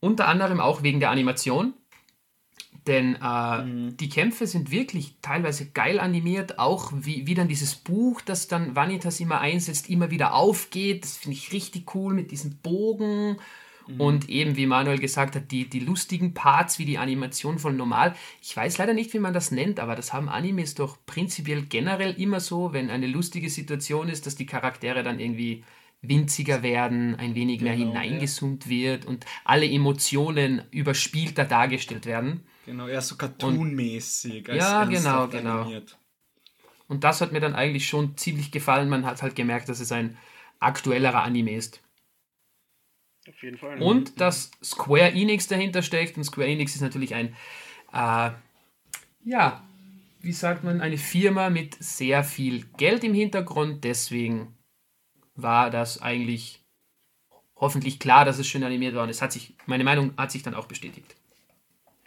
Unter 0.00 0.28
anderem 0.28 0.60
auch 0.60 0.82
wegen 0.82 1.00
der 1.00 1.10
Animation. 1.10 1.74
Denn 2.86 3.18
äh, 3.22 3.62
mhm. 3.62 3.96
die 3.96 4.08
Kämpfe 4.08 4.46
sind 4.46 4.70
wirklich 4.70 5.16
teilweise 5.20 5.70
geil 5.70 6.00
animiert, 6.00 6.58
auch 6.58 6.92
wie, 6.94 7.26
wie 7.26 7.34
dann 7.34 7.48
dieses 7.48 7.74
Buch, 7.74 8.20
das 8.22 8.48
dann 8.48 8.74
Vanitas 8.74 9.20
immer 9.20 9.40
einsetzt, 9.40 9.90
immer 9.90 10.10
wieder 10.10 10.34
aufgeht. 10.34 11.04
Das 11.04 11.18
finde 11.18 11.36
ich 11.36 11.52
richtig 11.52 11.94
cool 11.94 12.14
mit 12.14 12.30
diesem 12.30 12.56
Bogen. 12.56 13.36
Mhm. 13.86 14.00
Und 14.00 14.28
eben, 14.30 14.56
wie 14.56 14.66
Manuel 14.66 14.98
gesagt 14.98 15.36
hat, 15.36 15.50
die, 15.50 15.68
die 15.68 15.80
lustigen 15.80 16.32
Parts 16.32 16.78
wie 16.78 16.86
die 16.86 16.98
Animation 16.98 17.58
von 17.58 17.76
normal. 17.76 18.14
Ich 18.40 18.56
weiß 18.56 18.78
leider 18.78 18.94
nicht, 18.94 19.12
wie 19.12 19.18
man 19.18 19.34
das 19.34 19.50
nennt, 19.50 19.78
aber 19.78 19.94
das 19.94 20.12
haben 20.12 20.28
Animes 20.28 20.74
doch 20.74 20.96
prinzipiell 21.04 21.62
generell 21.62 22.14
immer 22.20 22.40
so, 22.40 22.72
wenn 22.72 22.90
eine 22.90 23.08
lustige 23.08 23.50
Situation 23.50 24.08
ist, 24.08 24.26
dass 24.26 24.36
die 24.36 24.46
Charaktere 24.46 25.02
dann 25.02 25.20
irgendwie 25.20 25.64
winziger 26.02 26.62
werden, 26.62 27.14
ein 27.16 27.34
wenig 27.34 27.60
mehr 27.60 27.76
genau, 27.76 27.92
hineingezoomt 27.92 28.64
ja. 28.64 28.70
wird 28.70 29.04
und 29.04 29.26
alle 29.44 29.66
Emotionen 29.70 30.62
überspielter 30.70 31.44
dargestellt 31.44 32.06
werden. 32.06 32.44
Genau, 32.66 32.88
eher 32.88 33.02
so 33.02 33.16
cartoonmäßig. 33.16 34.48
Ja, 34.48 34.84
genau, 34.84 35.28
genau. 35.28 35.62
Animiert. 35.62 35.98
Und 36.88 37.04
das 37.04 37.20
hat 37.20 37.32
mir 37.32 37.40
dann 37.40 37.54
eigentlich 37.54 37.86
schon 37.86 38.16
ziemlich 38.16 38.50
gefallen. 38.50 38.88
Man 38.88 39.06
hat 39.06 39.22
halt 39.22 39.36
gemerkt, 39.36 39.68
dass 39.68 39.80
es 39.80 39.92
ein 39.92 40.16
aktuellerer 40.58 41.22
Anime 41.22 41.54
ist. 41.54 41.82
Auf 43.28 43.42
jeden 43.42 43.58
Fall. 43.58 43.80
Und 43.80 44.20
dass 44.20 44.50
Square 44.62 45.12
Enix 45.12 45.46
dahinter 45.46 45.82
steckt. 45.82 46.16
Und 46.16 46.24
Square 46.24 46.48
Enix 46.48 46.74
ist 46.74 46.80
natürlich 46.80 47.14
ein, 47.14 47.36
äh, 47.92 48.30
ja, 49.24 49.64
wie 50.20 50.32
sagt 50.32 50.64
man, 50.64 50.80
eine 50.80 50.98
Firma 50.98 51.48
mit 51.48 51.76
sehr 51.78 52.24
viel 52.24 52.66
Geld 52.76 53.04
im 53.04 53.14
Hintergrund. 53.14 53.84
Deswegen 53.84 54.56
war 55.34 55.70
das 55.70 56.00
eigentlich 56.00 56.60
hoffentlich 57.56 57.98
klar, 57.98 58.24
dass 58.24 58.38
es 58.38 58.48
schön 58.48 58.64
animiert 58.64 58.94
war. 58.94 59.04
Und 59.04 59.10
es 59.10 59.22
hat 59.22 59.32
sich, 59.32 59.54
meine 59.66 59.84
Meinung 59.84 60.14
hat 60.16 60.32
sich 60.32 60.42
dann 60.42 60.54
auch 60.54 60.66
bestätigt. 60.66 61.14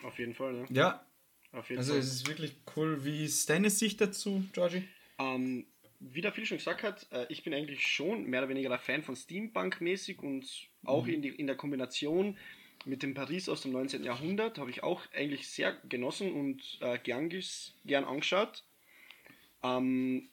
Auf 0.03 0.17
jeden 0.19 0.33
Fall, 0.33 0.53
ne? 0.53 0.65
Ja. 0.69 1.05
Auf 1.51 1.69
jeden 1.69 1.79
also 1.79 1.93
Fall. 1.93 1.99
es 1.99 2.11
ist 2.11 2.27
wirklich 2.27 2.55
cool. 2.75 3.05
Wie 3.05 3.23
ist 3.23 3.49
deine 3.49 3.69
Sicht 3.69 4.01
dazu, 4.01 4.43
Georgie? 4.53 4.87
Ähm, 5.19 5.67
wie 5.99 6.21
der 6.21 6.31
Phil 6.33 6.45
schon 6.45 6.57
gesagt 6.57 6.83
hat, 6.83 7.07
äh, 7.11 7.25
ich 7.29 7.43
bin 7.43 7.53
eigentlich 7.53 7.87
schon 7.87 8.25
mehr 8.25 8.41
oder 8.41 8.49
weniger 8.49 8.71
ein 8.71 8.79
Fan 8.79 9.03
von 9.03 9.15
Steampunk-mäßig 9.15 10.19
und 10.19 10.67
auch 10.83 11.05
mhm. 11.05 11.13
in, 11.13 11.21
die, 11.21 11.29
in 11.29 11.47
der 11.47 11.55
Kombination 11.55 12.37
mit 12.85 13.03
dem 13.03 13.13
Paris 13.13 13.47
aus 13.47 13.61
dem 13.61 13.71
19. 13.71 14.03
Jahrhundert 14.03 14.57
habe 14.57 14.69
ich 14.69 14.83
auch 14.83 15.01
eigentlich 15.13 15.47
sehr 15.47 15.73
genossen 15.87 16.33
und 16.33 16.79
äh, 16.81 16.97
gern, 16.97 17.29
gern 17.85 18.03
angeschaut. 18.03 18.63
Ähm, 19.61 20.29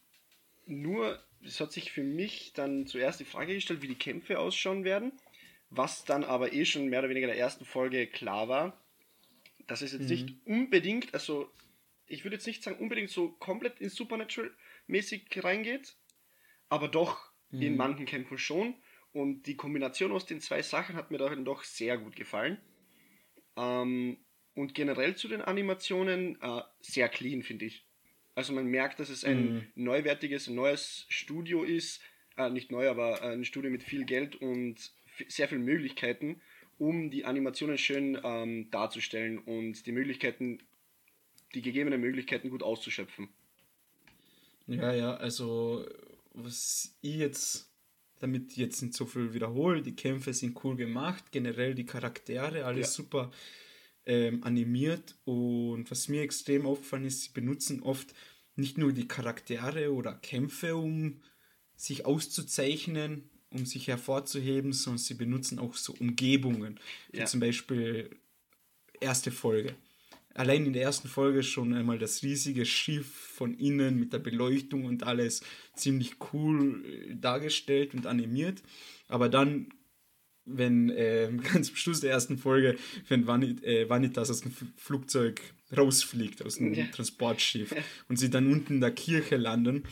nur, 0.71 1.23
es 1.45 1.61
hat 1.61 1.73
sich 1.73 1.93
für 1.93 2.03
mich 2.03 2.53
dann 2.55 2.87
zuerst 2.87 3.21
die 3.21 3.25
Frage 3.25 3.55
gestellt, 3.55 3.83
wie 3.83 3.89
die 3.89 3.99
Kämpfe 3.99 4.39
ausschauen 4.39 4.85
werden, 4.85 5.13
was 5.69 6.05
dann 6.05 6.25
aber 6.25 6.53
eh 6.53 6.65
schon 6.65 6.89
mehr 6.89 7.01
oder 7.01 7.09
weniger 7.09 7.27
in 7.27 7.35
der 7.35 7.43
ersten 7.43 7.65
Folge 7.65 8.07
klar 8.07 8.49
war, 8.49 8.81
dass 9.67 9.83
es 9.83 9.93
jetzt 9.93 10.03
mhm. 10.03 10.09
nicht 10.09 10.47
unbedingt, 10.47 11.15
also 11.15 11.51
ich 12.07 12.25
würde 12.25 12.37
jetzt 12.37 12.47
nicht 12.47 12.63
sagen 12.63 12.79
unbedingt 12.79 13.11
so 13.11 13.29
komplett 13.33 13.81
ins 13.81 13.95
Supernatural 13.95 14.51
mäßig 14.87 15.29
reingeht, 15.45 15.95
aber 16.69 16.89
doch 16.89 17.31
mhm. 17.51 17.63
in 17.63 17.77
manchen 17.77 18.07
Kämpfen 18.07 18.39
schon. 18.39 18.75
Und 19.13 19.45
die 19.47 19.57
Kombination 19.57 20.13
aus 20.13 20.27
den 20.27 20.41
zwei 20.41 20.63
Sachen 20.63 20.95
hat 20.95 21.11
mir 21.11 21.19
dann 21.19 21.45
doch 21.45 21.65
sehr 21.65 21.99
gut 21.99 22.15
gefallen. 22.15 22.59
Ähm, 23.57 24.19
und 24.55 24.75
generell 24.75 25.17
zu 25.17 25.29
den 25.29 25.41
Animationen 25.41 26.41
äh, 26.41 26.63
sehr 26.81 27.09
clean, 27.09 27.43
finde 27.43 27.67
ich. 27.67 27.87
Also 28.35 28.53
man 28.53 28.67
merkt, 28.67 29.01
dass 29.01 29.09
es 29.09 29.25
ein 29.25 29.55
mhm. 29.55 29.67
neuwertiges, 29.75 30.49
neues 30.49 31.07
Studio 31.09 31.63
ist. 31.63 32.01
Äh, 32.37 32.51
nicht 32.51 32.71
neu, 32.71 32.89
aber 32.89 33.23
äh, 33.23 33.33
ein 33.33 33.45
Studio 33.45 33.71
mit 33.71 33.83
viel 33.83 34.05
Geld 34.05 34.37
und 34.37 34.93
sehr 35.29 35.49
vielen 35.49 35.65
Möglichkeiten, 35.65 36.41
um 36.79 37.11
die 37.11 37.25
Animationen 37.25 37.77
schön 37.77 38.19
ähm, 38.23 38.71
darzustellen 38.71 39.39
und 39.39 39.85
die 39.87 39.93
Möglichkeiten, 39.93 40.63
die 41.55 41.63
gegebenen 41.63 42.01
Möglichkeiten 42.01 42.51
gut 42.51 42.63
auszuschöpfen. 42.63 43.29
Ja, 44.67 44.95
ja, 44.95 45.15
also 45.15 45.85
was 46.33 46.97
ich 47.03 47.17
jetzt 47.17 47.71
damit 48.21 48.57
jetzt 48.57 48.83
nicht 48.83 48.95
so 48.95 49.07
viel 49.07 49.33
wiederhole, 49.33 49.83
die 49.83 49.97
Kämpfe 49.97 50.33
sind 50.33 50.63
cool 50.63 50.77
gemacht, 50.77 51.33
generell 51.33 51.75
die 51.75 51.87
Charaktere, 51.87 52.65
alles 52.65 52.97
ja. 52.97 53.05
super 53.05 53.33
ähm, 54.07 54.43
animiert 54.45 55.17
und 55.25 55.91
was 55.91 56.09
mir 56.09 56.23
extrem 56.23 56.67
aufgefallen 56.67 57.05
ist, 57.05 57.23
sie 57.25 57.31
benutzen 57.33 57.83
oft 57.83 58.15
nicht 58.57 58.79
nur 58.79 58.93
die 58.93 59.09
Charaktere 59.09 59.93
oder 59.93 60.15
Kämpfe, 60.15 60.77
um 60.77 61.23
sich 61.77 62.05
auszuzeichnen, 62.05 63.31
um 63.51 63.67
sich 63.67 63.89
hervorzuheben, 63.89 64.73
sondern 64.73 64.99
sie 64.99 65.15
benutzen 65.15 65.59
auch 65.59 65.75
so 65.75 65.95
Umgebungen, 65.99 66.79
wie 67.11 67.19
ja. 67.19 67.27
zum 67.27 67.41
Beispiel 67.41 68.11
erste 69.01 69.31
Folge 69.31 69.75
allein 70.35 70.67
in 70.67 70.73
der 70.73 70.83
ersten 70.83 71.09
Folge 71.09 71.43
schon 71.43 71.75
einmal 71.75 71.99
das 71.99 72.23
riesige 72.23 72.65
Schiff 72.65 73.07
von 73.07 73.55
innen 73.55 73.99
mit 73.99 74.13
der 74.13 74.19
Beleuchtung 74.19 74.85
und 74.85 75.03
alles 75.03 75.43
ziemlich 75.75 76.17
cool 76.33 76.85
äh, 76.85 77.15
dargestellt 77.17 77.95
und 77.95 78.07
animiert. 78.07 78.63
Aber 79.09 79.29
dann, 79.29 79.69
wenn 80.45 80.91
äh, 80.91 81.31
ganz 81.53 81.71
am 81.71 81.77
Schluss 81.77 82.01
der 82.01 82.11
ersten 82.11 82.39
Folge, 82.39 82.77
wenn 83.09 83.27
Vanit, 83.27 83.63
äh, 83.65 83.89
Vanitas 83.89 84.31
aus 84.31 84.41
dem 84.41 84.53
Flugzeug 84.77 85.41
rausfliegt, 85.77 86.45
aus 86.45 86.57
dem 86.57 86.75
ja. 86.75 86.87
Transportschiff 86.87 87.75
und 88.09 88.17
sie 88.17 88.31
dann 88.31 88.51
unten 88.53 88.75
in 88.75 88.81
der 88.81 88.93
Kirche 88.93 89.37
landen 89.37 89.85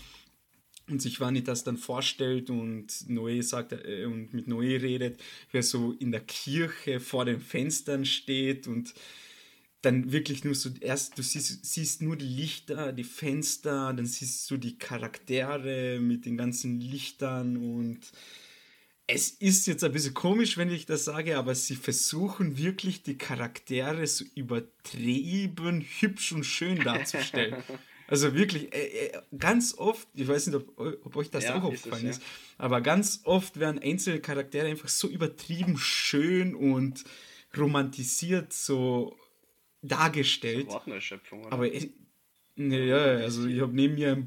und 0.89 1.03
sich 1.03 1.21
Vanitas 1.21 1.65
dann 1.65 1.77
vorstellt 1.77 2.51
und 2.51 2.89
Noé 3.09 3.43
sagt 3.43 3.73
äh, 3.73 4.07
und 4.07 4.33
mit 4.33 4.49
Noé 4.49 4.81
redet, 4.81 5.21
wer 5.53 5.63
so 5.63 5.93
in 5.93 6.11
der 6.11 6.21
Kirche 6.21 7.01
vor 7.01 7.25
den 7.25 7.41
Fenstern 7.41 8.05
steht 8.05 8.67
und 8.67 8.95
dann 9.83 10.11
wirklich 10.11 10.43
nur 10.45 10.57
so 10.57 10.71
erst, 10.81 11.19
du 11.19 11.23
siehst, 11.23 11.65
siehst 11.65 12.03
nur 12.03 12.17
die 12.17 12.27
Lichter, 12.27 12.93
die 12.93 13.05
Fenster, 13.05 13.93
dann 13.93 14.07
siehst 14.07 14.51
du 14.51 14.57
die 14.57 14.77
Charaktere 14.77 16.01
mit 16.01 16.27
den 16.27 16.37
ganzen 16.37 16.81
Lichtern 16.81 17.57
und 17.57 18.01
es 19.11 19.31
ist 19.31 19.67
jetzt 19.67 19.83
ein 19.83 19.93
bisschen 19.93 20.13
komisch, 20.13 20.59
wenn 20.59 20.71
ich 20.71 20.85
das 20.85 21.07
sage, 21.07 21.39
aber 21.39 21.55
sie 21.55 21.77
versuchen 21.77 22.59
wirklich 22.59 23.03
die 23.03 23.17
Charaktere 23.17 24.07
so 24.07 24.25
übertrieben 24.35 25.81
hübsch 25.81 26.33
und 26.33 26.45
schön 26.45 26.79
darzustellen. 26.79 27.57
Also 28.11 28.35
wirklich, 28.35 28.75
äh, 28.75 29.09
äh, 29.09 29.21
ganz 29.39 29.75
oft, 29.77 30.09
ich 30.15 30.27
weiß 30.27 30.47
nicht, 30.47 30.57
ob, 30.57 30.79
ob 31.05 31.15
euch 31.15 31.29
das 31.29 31.45
ja, 31.45 31.57
auch 31.57 31.65
aufgefallen 31.65 32.07
ist, 32.07 32.17
es, 32.17 32.23
ja. 32.23 32.25
ist, 32.25 32.57
aber 32.57 32.81
ganz 32.81 33.21
oft 33.25 33.61
werden 33.61 33.83
einzelne 33.83 34.21
Charaktere 34.21 34.67
einfach 34.67 34.89
so 34.89 35.09
übertrieben 35.09 35.77
schön 35.77 36.55
und 36.55 37.05
romantisiert, 37.55 38.55
so 38.55 39.15
dargestellt. 39.83 40.69
Oder? 40.69 41.53
Aber 41.53 41.71
ich, 41.71 41.91
ne, 42.57 42.87
ja, 42.87 42.97
also 42.97 43.47
ich 43.47 43.61
habe 43.61 43.75
neben 43.75 43.97
mir 43.97 44.27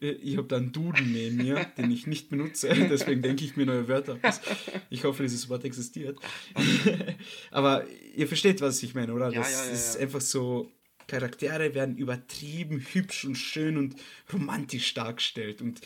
ich 0.00 0.36
habe 0.36 0.48
da 0.48 0.56
einen 0.56 0.72
Duden 0.72 1.12
neben 1.12 1.36
mir, 1.36 1.64
den 1.76 1.90
ich 1.90 2.06
nicht 2.06 2.30
benutze, 2.30 2.68
deswegen 2.90 3.22
denke 3.22 3.44
ich 3.44 3.56
mir 3.56 3.66
neue 3.66 3.86
Wörter 3.86 4.18
aus. 4.22 4.40
Ich 4.88 5.04
hoffe, 5.04 5.22
dieses 5.22 5.48
Wort 5.48 5.64
existiert. 5.64 6.18
Aber 7.50 7.86
ihr 8.14 8.26
versteht, 8.26 8.60
was 8.60 8.82
ich 8.82 8.94
meine, 8.94 9.12
oder? 9.12 9.30
Ja, 9.30 9.40
das 9.40 9.52
ja, 9.52 9.66
ja, 9.66 9.72
ist 9.72 9.96
einfach 9.98 10.20
so, 10.20 10.72
Charaktere 11.06 11.74
werden 11.74 11.96
übertrieben 11.96 12.80
hübsch 12.92 13.24
und 13.24 13.34
schön 13.34 13.76
und 13.76 13.96
romantisch 14.32 14.94
dargestellt. 14.94 15.60
Und 15.60 15.80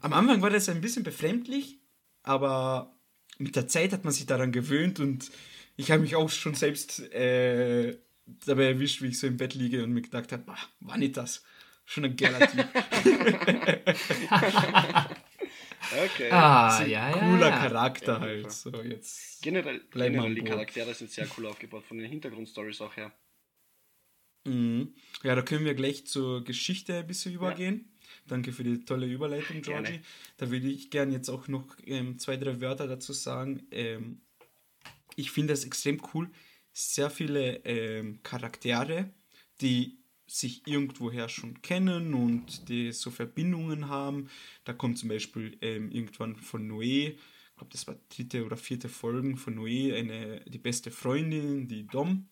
am 0.00 0.14
Anfang 0.14 0.40
war 0.40 0.50
das 0.50 0.68
ein 0.68 0.80
bisschen 0.80 1.02
befremdlich, 1.02 1.78
aber 2.22 2.96
mit 3.38 3.56
der 3.56 3.68
Zeit 3.68 3.92
hat 3.92 4.04
man 4.04 4.12
sich 4.12 4.26
daran 4.26 4.52
gewöhnt 4.52 4.98
und 4.98 5.30
ich 5.76 5.90
habe 5.90 6.02
mich 6.02 6.16
auch 6.16 6.30
schon 6.30 6.54
selbst 6.54 7.00
äh, 7.12 7.98
dabei 8.46 8.64
erwischt, 8.64 9.02
wie 9.02 9.08
ich 9.08 9.18
so 9.18 9.26
im 9.26 9.36
Bett 9.36 9.54
liege 9.54 9.84
und 9.84 9.92
mir 9.92 10.02
gedacht 10.02 10.32
habe, 10.32 10.44
war 10.80 10.98
nicht 10.98 11.16
das. 11.16 11.42
Schon 11.90 12.04
ein 12.04 12.14
geiler 12.14 12.46
Typ. 12.46 12.60
okay. 16.04 16.30
Ah, 16.30 16.84
ja, 16.86 17.10
cooler 17.10 17.48
ja, 17.48 17.58
Charakter 17.58 18.12
ja, 18.12 18.20
halt. 18.20 18.52
So, 18.52 18.70
jetzt 18.80 19.42
generell, 19.42 19.80
generell 19.90 20.36
die 20.36 20.44
Charaktere 20.44 20.94
sind 20.94 21.10
sehr 21.10 21.26
cool 21.36 21.46
aufgebaut, 21.46 21.82
von 21.84 21.98
den 21.98 22.08
Hintergrundstories 22.08 22.80
auch 22.80 22.96
her. 22.96 23.10
Mhm. 24.44 24.94
Ja, 25.24 25.34
da 25.34 25.42
können 25.42 25.64
wir 25.64 25.74
gleich 25.74 26.06
zur 26.06 26.44
Geschichte 26.44 26.98
ein 26.98 27.08
bisschen 27.08 27.34
übergehen. 27.34 27.90
Danke 28.28 28.52
für 28.52 28.62
die 28.62 28.84
tolle 28.84 29.06
Überleitung, 29.06 29.60
Georgie. 29.60 29.98
Da 30.36 30.48
würde 30.48 30.68
ich 30.68 30.90
gerne 30.90 31.12
jetzt 31.12 31.28
auch 31.28 31.48
noch 31.48 31.76
ähm, 31.86 32.20
zwei, 32.20 32.36
drei 32.36 32.60
Wörter 32.60 32.86
dazu 32.86 33.12
sagen. 33.12 33.66
Ähm, 33.72 34.20
ich 35.16 35.32
finde 35.32 35.54
das 35.54 35.64
extrem 35.64 36.00
cool, 36.14 36.30
sehr 36.72 37.10
viele 37.10 37.56
ähm, 37.64 38.22
Charaktere, 38.22 39.10
die 39.60 39.99
sich 40.30 40.66
irgendwoher 40.66 41.28
schon 41.28 41.60
kennen 41.62 42.14
und 42.14 42.68
die 42.68 42.92
so 42.92 43.10
Verbindungen 43.10 43.88
haben. 43.88 44.28
Da 44.64 44.72
kommt 44.72 44.98
zum 44.98 45.08
Beispiel 45.08 45.56
ähm, 45.60 45.90
irgendwann 45.90 46.36
von 46.36 46.70
Noé, 46.70 47.14
ich 47.14 47.56
glaube, 47.56 47.72
das 47.72 47.86
war 47.86 47.96
dritte 48.08 48.46
oder 48.46 48.56
vierte 48.56 48.88
Folgen 48.88 49.36
von 49.36 49.58
Noé, 49.58 49.94
eine, 49.94 50.40
die 50.46 50.58
beste 50.58 50.90
Freundin, 50.90 51.68
die 51.68 51.86
Dom, 51.86 52.28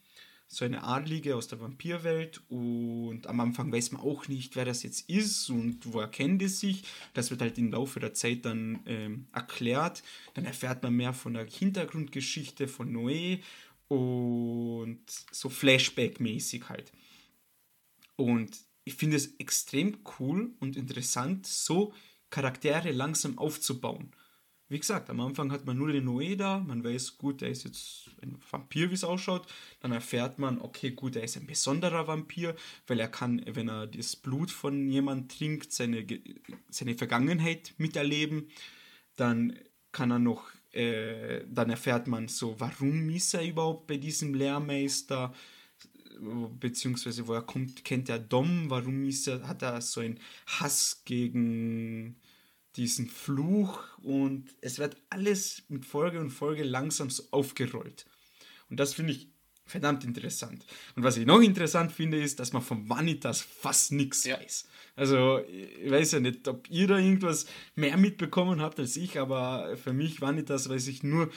so 0.47 0.65
eine 0.65 0.83
Adlige 0.83 1.37
aus 1.37 1.49
der 1.49 1.61
Vampirwelt. 1.61 2.41
Und 2.49 3.27
am 3.27 3.41
Anfang 3.41 3.71
weiß 3.71 3.93
man 3.93 4.01
auch 4.01 4.29
nicht, 4.29 4.57
wer 4.57 4.65
das 4.65 4.83
jetzt 4.83 5.11
ist 5.11 5.51
und 5.51 5.81
woher 5.93 6.09
kennt 6.09 6.43
es 6.43 6.61
sich. 6.61 6.85
Das 7.13 7.31
wird 7.31 7.43
halt 7.43 7.59
im 7.59 7.73
Laufe 7.73 8.01
der 8.01 8.15
Zeit 8.15 8.47
dann 8.47 8.81
ähm, 8.87 9.27
erklärt. 9.33 10.03
Dann 10.35 10.47
erfährt 10.47 10.83
man 10.83 10.95
mehr 10.95 11.13
von 11.13 11.35
der 11.35 11.47
Hintergrundgeschichte 11.47 12.67
von 12.67 12.91
Noé 12.91 13.41
und 13.89 15.01
so 15.31 15.49
Flashback-mäßig 15.51 16.69
halt. 16.69 16.93
Und 18.19 18.59
ich 18.85 18.95
finde 18.95 19.17
es 19.17 19.37
extrem 19.39 19.99
cool 20.19 20.53
und 20.59 20.77
interessant, 20.77 21.47
so 21.47 21.93
Charaktere 22.31 22.91
langsam 22.91 23.39
aufzubauen. 23.39 24.11
Wie 24.69 24.79
gesagt, 24.79 25.09
am 25.09 25.21
Anfang 25.21 25.53
hat 25.53 25.65
man 25.65 25.79
nur 25.79 25.93
den 25.93 26.07
Noé 26.07 26.37
da, 26.37 26.59
man 26.59 26.85
weiß, 26.85 27.17
gut, 27.17 27.41
der 27.41 27.49
ist 27.49 27.65
jetzt 27.65 28.11
ein 28.21 28.37
Vampir, 28.51 28.91
wie 28.91 28.95
es 28.95 29.05
ausschaut. 29.05 29.47
Dann 29.81 29.93
erfährt 29.93 30.39
man, 30.39 30.61
okay, 30.61 30.91
gut, 30.91 31.17
er 31.17 31.23
ist 31.23 31.37
ein 31.37 31.47
besonderer 31.47 32.07
Vampir, 32.07 32.55
weil 32.87 33.01
er 33.01 33.09
kann, 33.09 33.43
wenn 33.47 33.69
er 33.69 33.87
das 33.87 34.17
Blut 34.17 34.51
von 34.51 34.89
jemandem 34.91 35.29
trinkt, 35.29 35.73
seine, 35.73 36.05
seine 36.69 36.97
Vergangenheit 36.97 37.73
miterleben. 37.79 38.51
Dann 39.17 39.59
kann 39.93 40.11
er 40.11 40.19
noch 40.19 40.51
äh, 40.73 41.45
dann 41.49 41.71
erfährt 41.71 42.07
man 42.09 42.29
so, 42.29 42.55
warum 42.59 43.09
ist 43.09 43.33
er 43.33 43.47
überhaupt 43.47 43.87
bei 43.87 43.97
diesem 43.97 44.35
Lehrmeister, 44.35 45.35
beziehungsweise 46.59 47.27
woher 47.29 47.43
kommt, 47.43 47.85
kennt 47.85 48.09
er 48.09 48.19
Dom, 48.19 48.71
warum 48.71 49.05
ist 49.05 49.29
er, 49.29 49.47
hat 49.47 49.63
er 49.63 49.81
so 49.81 50.01
einen 50.01 50.21
Hass 50.47 51.03
gegen 51.05 52.17
diesen 52.77 53.09
Fluch 53.09 53.99
und 53.99 54.55
es 54.61 54.79
wird 54.79 54.97
alles 55.11 55.63
mit 55.69 55.85
Folge 55.85 56.21
und 56.21 56.31
Folge 56.31 56.63
langsam 56.63 57.11
so 57.11 57.25
aufgerollt. 57.31 58.07
Und 58.71 58.79
das 58.79 58.95
finde 58.95 59.13
ich 59.13 59.31
verdammt 59.65 60.05
interessant. 60.05 60.65
Und 60.97 61.03
was 61.03 61.17
ich 61.17 61.27
noch 61.27 61.41
interessant 61.41 61.93
finde, 61.93 62.21
ist, 62.21 62.41
dass 62.41 62.53
man 62.53 62.63
von 62.63 62.89
Vanitas 62.89 63.41
fast 63.41 63.93
nichts 63.93 64.25
ja. 64.25 64.39
weiß. 64.39 64.67
Also, 64.99 65.39
ich 65.47 65.89
weiß 65.89 66.13
ja 66.13 66.21
nicht, 66.21 66.49
ob 66.49 66.69
ihr 66.69 66.89
da 66.89 66.99
irgendwas 66.99 67.47
mehr 67.77 67.97
mitbekommen 67.97 68.61
habt 68.61 68.81
als 68.81 68.97
ich, 68.97 69.17
aber 69.21 69.77
für 69.77 69.93
mich 69.93 70.21
Vanitas 70.21 70.69
weiß 70.69 70.89
ich 70.89 71.05
nur, 71.05 71.31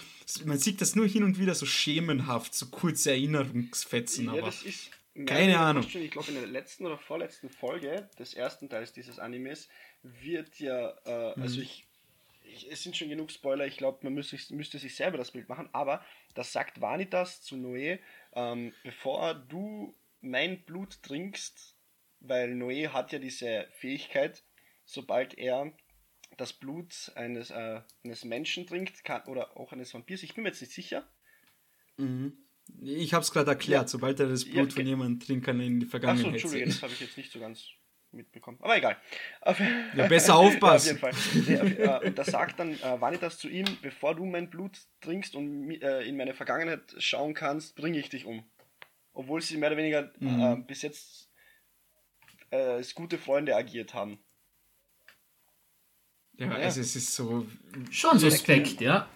man 0.45 0.58
sieht 0.58 0.82
das 0.82 0.95
nur 0.95 1.06
hin 1.06 1.24
und 1.24 1.38
wieder 1.38 1.54
so 1.54 1.67
schemenhaft, 1.67 2.56
so 2.56 2.65
kurze 2.71 3.12
Erinnerungsfetzen. 3.12 4.26
Ja, 4.26 4.32
aber 4.32 4.41
das 4.41 4.63
ist, 4.63 4.89
Keine 5.28 5.60
Ahnung. 5.60 5.84
Schon, 5.84 6.02
ich 6.02 6.10
glaube, 6.10 6.30
in 6.30 6.36
der 6.36 6.47
letzten 6.47 6.88
oder 6.88 6.97
vorletzten 6.97 7.52
Folge 7.52 8.10
des 8.17 8.34
ersten 8.34 8.67
Teils 8.67 8.93
dieses 8.93 9.19
Animes 9.19 9.69
wird 10.02 10.60
ja, 10.60 10.89
äh, 11.06 11.36
mhm. 11.36 11.43
also 11.43 11.62
ich, 11.62 11.86
ich, 12.43 12.71
es 12.71 12.82
sind 12.82 12.97
schon 12.97 13.10
genug 13.10 13.30
Spoiler, 13.30 13.67
ich 13.67 13.78
glaube, 13.78 14.00
man 14.02 14.15
müsste, 14.15 14.38
müsste 14.56 14.80
sich 14.80 14.95
selber 14.95 15.19
das 15.19 15.30
Bild 15.30 15.50
machen, 15.50 15.69
aber 15.71 16.04
das 16.34 16.52
sagt 16.52 16.82
Vanitas 16.82 17.43
zu 17.43 17.58
Noé, 17.58 18.00
ähm, 18.34 18.74
bevor 18.84 19.36
du 19.36 19.93
mein 20.21 20.63
Blut 20.63 21.04
trinkst, 21.04 21.76
weil 22.21 22.53
Noé 22.53 22.89
hat 22.89 23.12
ja 23.12 23.19
diese 23.19 23.67
Fähigkeit, 23.71 24.43
sobald 24.86 25.38
er 25.38 25.73
das 26.38 26.53
Blut 26.53 27.12
eines, 27.15 27.51
äh, 27.51 27.81
eines 28.03 28.23
Menschen 28.23 28.65
trinkt, 28.65 29.03
kann, 29.03 29.23
oder 29.23 29.57
auch 29.57 29.73
eines 29.73 29.93
Vampirs, 29.93 30.23
ich 30.23 30.34
bin 30.34 30.43
mir 30.43 30.49
jetzt 30.49 30.62
nicht 30.62 30.73
sicher. 30.73 31.07
Mhm. 31.97 32.38
Ich 32.79 33.13
habe 33.13 33.23
es 33.23 33.31
gerade 33.31 33.51
erklärt, 33.51 33.84
ja. 33.84 33.88
sobald 33.88 34.19
er 34.19 34.27
das 34.27 34.45
Blut 34.45 34.69
ja, 34.69 34.75
von 34.75 34.86
jemandem 34.86 35.19
trinken 35.19 35.45
kann 35.45 35.60
in 35.60 35.81
die 35.81 35.86
Vergangenheit. 35.86 36.25
Achso, 36.25 36.34
Entschuldige, 36.34 36.65
das 36.65 36.81
habe 36.81 36.93
ich 36.93 37.01
jetzt 37.01 37.17
nicht 37.17 37.31
so 37.31 37.39
ganz 37.39 37.67
mitbekommen. 38.12 38.57
Aber 38.62 38.77
egal. 38.77 38.97
Ja, 39.95 40.07
besser 40.07 40.36
aufpassen. 40.36 40.97
auf 41.03 41.34
jeden 41.34 41.75
Fall. 41.75 42.01
Äh, 42.03 42.07
und 42.07 42.17
da 42.17 42.23
sagt 42.23 42.60
dann 42.60 42.73
äh, 42.73 43.01
Vanitas 43.01 43.38
zu 43.38 43.49
ihm, 43.49 43.65
bevor 43.81 44.15
du 44.15 44.25
mein 44.25 44.49
Blut 44.49 44.79
trinkst 45.01 45.36
und 45.36 45.71
äh, 45.81 46.03
in 46.03 46.17
meine 46.17 46.34
Vergangenheit 46.34 46.95
schauen 46.97 47.34
kannst, 47.34 47.75
bringe 47.75 47.99
ich 47.99 48.10
dich 48.10 48.25
um. 48.25 48.43
Obwohl 49.13 49.41
sie 49.41 49.57
mehr 49.57 49.69
oder 49.69 49.77
weniger 49.77 50.12
mhm. 50.19 50.41
äh, 50.41 50.55
bis 50.65 50.81
jetzt 50.81 51.31
äh, 52.52 52.58
als 52.58 52.94
gute 52.94 53.18
Freunde 53.18 53.56
agiert 53.56 53.94
haben. 53.94 54.20
Ja, 56.38 56.48
ja. 56.48 56.54
Also 56.54 56.82
es 56.82 56.96
ist 56.96 57.14
so. 57.14 57.48
Schon 57.90 58.20
suspekt, 58.20 58.82
ja. 58.82 59.10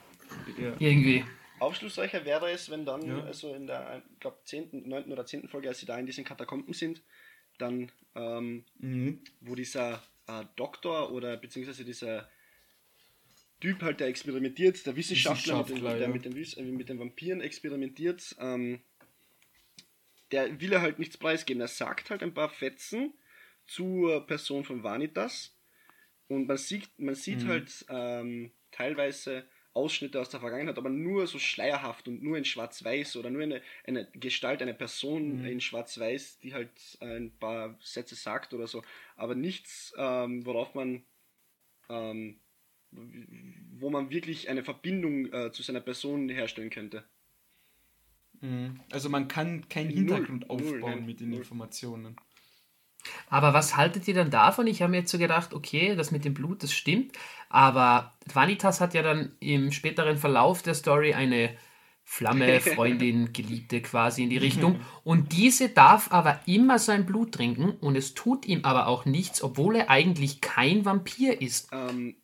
ja. 0.59 0.75
Irgendwie. 0.79 1.23
Aufschlussreicher 1.59 2.25
wäre 2.25 2.51
es, 2.51 2.69
wenn 2.69 2.85
dann, 2.85 3.05
ja. 3.05 3.23
also 3.23 3.53
in 3.53 3.67
der, 3.67 4.03
ich 4.13 4.19
glaube, 4.19 4.37
10., 4.43 4.87
9. 4.87 5.11
oder 5.11 5.25
10. 5.25 5.47
Folge, 5.47 5.69
als 5.69 5.79
sie 5.79 5.85
da 5.85 5.97
in 5.97 6.05
diesen 6.05 6.25
Katakomben 6.25 6.73
sind, 6.73 7.01
dann, 7.57 7.91
ähm, 8.13 8.65
mhm. 8.77 9.21
wo 9.39 9.55
dieser 9.55 10.03
äh, 10.27 10.43
Doktor 10.57 11.11
oder 11.11 11.37
beziehungsweise 11.37 11.85
dieser 11.85 12.29
Typ 13.61 13.81
halt, 13.81 14.01
der 14.01 14.07
experimentiert, 14.07 14.85
der 14.85 14.95
Wissenschaftler, 14.97 15.63
Wissenschaftler 15.67 16.07
mit, 16.09 16.25
den, 16.25 16.33
der 16.33 16.41
mit, 16.41 16.57
den, 16.57 16.67
äh, 16.67 16.71
mit 16.71 16.89
den 16.89 16.99
Vampiren 16.99 17.41
experimentiert, 17.41 18.35
ähm, 18.39 18.81
der 20.31 20.59
will 20.59 20.73
er 20.73 20.81
halt 20.81 20.99
nichts 20.99 21.17
preisgeben. 21.17 21.61
Er 21.61 21.69
sagt 21.69 22.09
halt 22.09 22.21
ein 22.21 22.33
paar 22.33 22.49
Fetzen 22.49 23.13
zur 23.67 24.25
Person 24.27 24.63
von 24.63 24.83
Vanitas 24.83 25.55
und 26.27 26.47
man 26.47 26.57
sieht, 26.57 26.89
man 26.97 27.15
sieht 27.15 27.43
mhm. 27.43 27.47
halt 27.47 27.85
ähm, 27.89 28.51
teilweise 28.71 29.45
Ausschnitte 29.73 30.21
aus 30.21 30.29
der 30.29 30.39
Vergangenheit, 30.39 30.77
aber 30.77 30.89
nur 30.89 31.27
so 31.27 31.37
schleierhaft 31.37 32.07
und 32.07 32.23
nur 32.23 32.37
in 32.37 32.45
Schwarz-Weiß 32.45 33.17
oder 33.17 33.29
nur 33.29 33.43
eine, 33.43 33.61
eine 33.83 34.07
Gestalt, 34.13 34.61
eine 34.61 34.73
Person 34.73 35.39
mhm. 35.39 35.45
in 35.45 35.59
Schwarz-Weiß, 35.59 36.39
die 36.39 36.53
halt 36.53 36.69
ein 37.01 37.31
paar 37.37 37.77
Sätze 37.81 38.15
sagt 38.15 38.53
oder 38.53 38.67
so, 38.67 38.83
aber 39.17 39.35
nichts, 39.35 39.93
ähm, 39.97 40.45
worauf 40.45 40.75
man, 40.75 41.03
ähm, 41.89 42.39
wo 42.91 43.89
man 43.89 44.09
wirklich 44.09 44.47
eine 44.47 44.63
Verbindung 44.63 45.31
äh, 45.33 45.51
zu 45.51 45.61
seiner 45.61 45.81
Person 45.81 46.29
herstellen 46.29 46.69
könnte. 46.69 47.03
Mhm. 48.39 48.79
Also 48.91 49.09
man 49.09 49.27
kann 49.27 49.67
keinen 49.67 49.89
Hintergrund 49.89 50.47
null, 50.47 50.57
aufbauen 50.57 50.79
null, 50.79 51.01
mit 51.01 51.19
den 51.19 51.31
null. 51.31 51.39
Informationen. 51.39 52.15
Aber 53.29 53.53
was 53.53 53.77
haltet 53.77 54.07
ihr 54.07 54.13
dann 54.13 54.31
davon? 54.31 54.67
Ich 54.67 54.81
habe 54.81 54.91
mir 54.91 54.99
jetzt 54.99 55.11
so 55.11 55.17
gedacht, 55.17 55.53
okay, 55.53 55.95
das 55.95 56.11
mit 56.11 56.25
dem 56.25 56.33
Blut, 56.33 56.63
das 56.63 56.73
stimmt. 56.73 57.13
Aber 57.49 58.13
Vanitas 58.33 58.81
hat 58.81 58.93
ja 58.93 59.01
dann 59.01 59.33
im 59.39 59.71
späteren 59.71 60.17
Verlauf 60.17 60.61
der 60.61 60.73
Story 60.73 61.13
eine 61.13 61.55
Flamme, 62.03 62.59
Freundin, 62.61 63.33
Geliebte 63.33 63.81
quasi 63.81 64.23
in 64.23 64.29
die 64.29 64.37
Richtung. 64.37 64.79
Und 65.03 65.33
diese 65.33 65.69
darf 65.69 66.11
aber 66.11 66.39
immer 66.45 66.79
sein 66.79 67.05
Blut 67.05 67.33
trinken 67.33 67.71
und 67.71 67.95
es 67.95 68.13
tut 68.13 68.45
ihm 68.45 68.63
aber 68.63 68.87
auch 68.87 69.05
nichts, 69.05 69.41
obwohl 69.41 69.75
er 69.75 69.89
eigentlich 69.89 70.41
kein 70.41 70.85
Vampir 70.85 71.41
ist. 71.41 71.69
Ähm, 71.71 72.15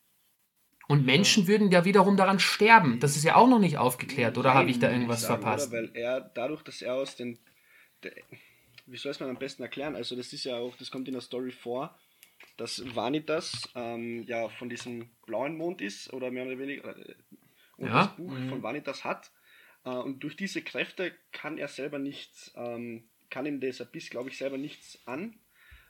und 0.87 1.05
Menschen 1.05 1.43
ja. 1.43 1.47
würden 1.47 1.71
ja 1.71 1.85
wiederum 1.85 2.17
daran 2.17 2.39
sterben. 2.39 2.99
Das 2.99 3.15
ist 3.15 3.23
ja 3.23 3.35
auch 3.35 3.47
noch 3.47 3.59
nicht 3.59 3.77
aufgeklärt, 3.77 4.37
oder 4.37 4.53
habe 4.53 4.69
ich 4.69 4.77
da 4.77 4.91
irgendwas 4.91 5.21
sagen, 5.21 5.41
verpasst? 5.41 5.69
Oder? 5.69 5.83
Weil 5.83 5.91
er, 5.93 6.19
dadurch, 6.19 6.63
dass 6.63 6.81
er 6.81 6.95
aus 6.95 7.15
den. 7.15 7.39
Wie 8.91 8.97
soll 8.97 9.12
es 9.12 9.19
man 9.19 9.30
am 9.30 9.38
besten 9.38 9.63
erklären? 9.63 9.95
Also, 9.95 10.15
das 10.15 10.34
ist 10.34 10.43
ja 10.43 10.58
auch, 10.58 10.75
das 10.77 10.91
kommt 10.91 11.08
in 11.08 11.13
der 11.13 11.21
Story 11.21 11.51
vor, 11.51 11.97
dass 12.58 12.84
Vanitas 12.95 13.69
ähm, 13.75 14.23
ja 14.23 14.49
von 14.49 14.69
diesem 14.69 15.10
blauen 15.25 15.56
Mond 15.56 15.82
ist, 15.82 16.12
oder 16.13 16.32
mehr 16.32 16.45
oder 16.45 16.60
weniger, 16.60 16.97
äh, 16.97 17.15
und 17.77 17.88
ja. 17.88 18.06
das 18.06 18.15
Buch 18.15 18.32
mhm. 18.32 18.49
von 18.49 18.63
Vanitas 18.63 19.04
hat. 19.04 19.32
Äh, 19.86 19.89
und 19.89 20.23
durch 20.23 20.36
diese 20.36 20.62
Kräfte 20.62 21.13
kann 21.32 21.58
er 21.58 21.67
selber 21.67 21.99
nichts, 21.99 22.51
ähm, 22.56 23.06
kann 23.30 23.45
ihm 23.45 23.60
dieser 23.60 23.86
Biss, 23.86 24.10
glaube 24.10 24.30
ich, 24.30 24.38
selber 24.38 24.58
nichts 24.58 24.99
an, 25.06 25.39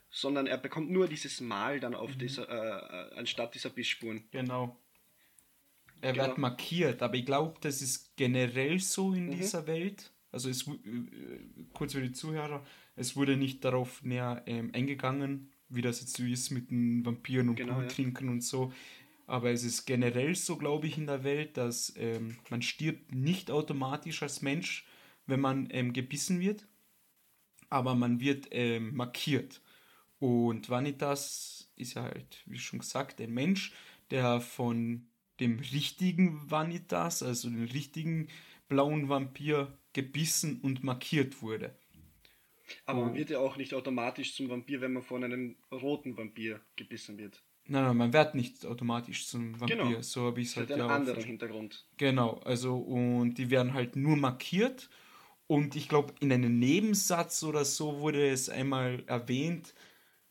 sondern 0.10 0.48
er 0.48 0.58
bekommt 0.58 0.90
nur 0.90 1.08
dieses 1.08 1.42
Mal 1.42 1.80
dann 1.80 1.96
auf 1.96 2.16
mhm. 2.16 2.20
dieser, 2.20 2.50
äh, 2.50 3.14
äh 3.14 3.16
anstatt 3.16 3.56
dieser 3.56 3.70
Bissspuren. 3.70 4.24
Genau. 4.32 4.78
Er 6.02 6.14
genau. 6.14 6.28
wird 6.28 6.38
markiert, 6.38 7.02
aber 7.04 7.16
ich 7.16 7.26
glaube, 7.26 7.60
das 7.62 7.82
ist 7.82 8.16
generell 8.16 8.80
so 8.80 9.14
in 9.14 9.28
mhm. 9.28 9.38
dieser 9.38 9.68
Welt. 9.68 10.12
Also 10.32 10.50
es, 10.50 10.68
äh, 10.68 10.72
kurz 11.74 11.94
für 11.94 12.02
die 12.02 12.12
Zuhörer, 12.12 12.66
es 12.96 13.16
wurde 13.16 13.38
nicht 13.38 13.64
darauf 13.64 14.04
näher 14.04 14.44
ähm, 14.46 14.72
eingegangen, 14.74 15.52
wie 15.70 15.82
das 15.82 16.02
jetzt 16.02 16.18
so 16.18 16.24
ist 16.24 16.52
mit 16.52 16.70
den 16.70 17.06
Vampiren 17.06 17.50
und 17.50 17.56
genau, 17.56 17.80
Bluttrinken 17.80 18.28
ja. 18.28 18.34
und 18.34 18.42
so. 18.42 18.74
Aber 19.28 19.52
es 19.52 19.64
ist 19.64 19.86
generell 19.86 20.36
so, 20.36 20.58
glaube 20.58 20.88
ich, 20.88 20.98
in 20.98 21.08
der 21.08 21.24
Welt, 21.24 21.56
dass 21.56 21.94
ähm, 21.96 22.38
man 22.50 22.62
stirbt 22.62 23.14
nicht 23.14 23.50
automatisch 23.50 24.22
als 24.24 24.42
Mensch, 24.42 24.86
wenn 25.26 25.40
man 25.40 25.70
ähm, 25.72 25.94
gebissen 25.94 26.42
wird, 26.42 26.68
aber 27.70 27.96
man 27.96 28.20
wird 28.20 28.48
ähm, 28.52 28.94
markiert. 28.96 29.62
Und 30.20 30.70
Vanitas 30.70 31.72
ist 31.78 31.94
ja 31.94 32.04
halt, 32.04 32.44
wie 32.46 32.60
schon 32.60 32.80
gesagt, 32.80 33.22
ein 33.22 33.34
Mensch, 33.34 33.74
der 34.12 34.42
von 34.42 35.08
dem 35.40 35.60
richtigen 35.60 36.52
Vanitas, 36.52 37.24
also 37.24 37.50
dem 37.50 37.64
richtigen 37.64 38.28
blauen 38.68 39.10
Vampir, 39.10 39.78
gebissen 39.94 40.60
und 40.62 40.84
markiert 40.84 41.42
wurde. 41.42 41.76
Aber 42.86 43.06
man 43.06 43.16
wird 43.16 43.30
ja 43.30 43.40
auch 43.40 43.58
nicht 43.58 43.74
automatisch 43.74 44.36
zum 44.36 44.50
Vampir, 44.50 44.82
wenn 44.82 44.94
man 44.94 45.04
von 45.04 45.24
einem 45.24 45.58
roten 45.72 46.18
Vampir 46.18 46.62
gebissen 46.76 47.18
wird. 47.18 47.44
Nein, 47.68 47.84
nein, 47.84 47.98
man 47.98 48.14
wird 48.14 48.36
nicht 48.36 48.66
automatisch 48.66 49.28
zum 49.28 49.60
Vampir. 49.60 49.78
Genau. 49.78 50.02
So 50.02 50.26
habe 50.26 50.42
ich 50.42 50.48
es 50.48 50.58
halt 50.58 50.70
ja 50.70 50.78
einen 50.78 50.90
anderen 50.90 51.24
Hintergrund. 51.24 51.86
Genau, 51.98 52.40
also 52.44 52.78
und 52.78 53.36
die 53.36 53.50
werden 53.50 53.74
halt 53.74 53.96
nur 53.96 54.18
markiert. 54.18 54.90
Und 55.48 55.76
ich 55.76 55.90
glaube, 55.90 56.14
in 56.22 56.32
einem 56.32 56.60
Nebensatz 56.60 57.44
oder 57.44 57.66
so 57.66 58.00
wurde 58.00 58.30
es 58.30 58.50
einmal 58.50 59.04
erwähnt, 59.08 59.74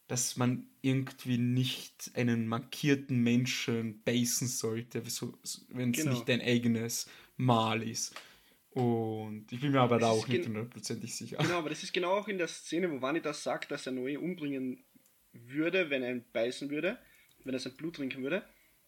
dass 0.08 0.36
man 0.36 0.66
irgendwie 0.82 1.38
nicht 1.38 2.10
einen 2.14 2.48
markierten 2.48 3.22
Menschen 3.22 4.02
basen 4.02 4.48
sollte, 4.48 5.02
so, 5.08 5.34
wenn 5.68 5.92
es 5.92 5.98
genau. 5.98 6.12
nicht 6.12 6.28
dein 6.28 6.40
eigenes 6.40 7.08
Mal 7.36 7.82
ist. 7.82 8.14
Und 8.72 9.46
ich 9.50 9.60
bin 9.60 9.72
mir 9.72 9.80
aber 9.80 9.98
das 9.98 10.08
da 10.08 10.14
auch 10.14 10.28
nicht 10.28 10.46
hundertprozentig 10.46 11.14
sicher. 11.14 11.38
Genau, 11.38 11.58
aber 11.58 11.70
das 11.70 11.82
ist 11.82 11.92
genau 11.92 12.12
auch 12.12 12.28
in 12.28 12.38
der 12.38 12.46
Szene, 12.46 12.90
wo 12.90 13.02
Vanitas 13.02 13.42
sagt, 13.42 13.70
dass 13.70 13.86
er 13.86 13.92
Noé 13.92 14.16
umbringen 14.16 14.84
würde, 15.32 15.90
wenn 15.90 16.02
er 16.02 16.12
ihn 16.12 16.24
beißen 16.32 16.70
würde, 16.70 16.98
wenn 17.44 17.54
er 17.54 17.60
sein 17.60 17.74
Blut 17.74 17.96
trinken 17.96 18.22
würde. 18.22 18.44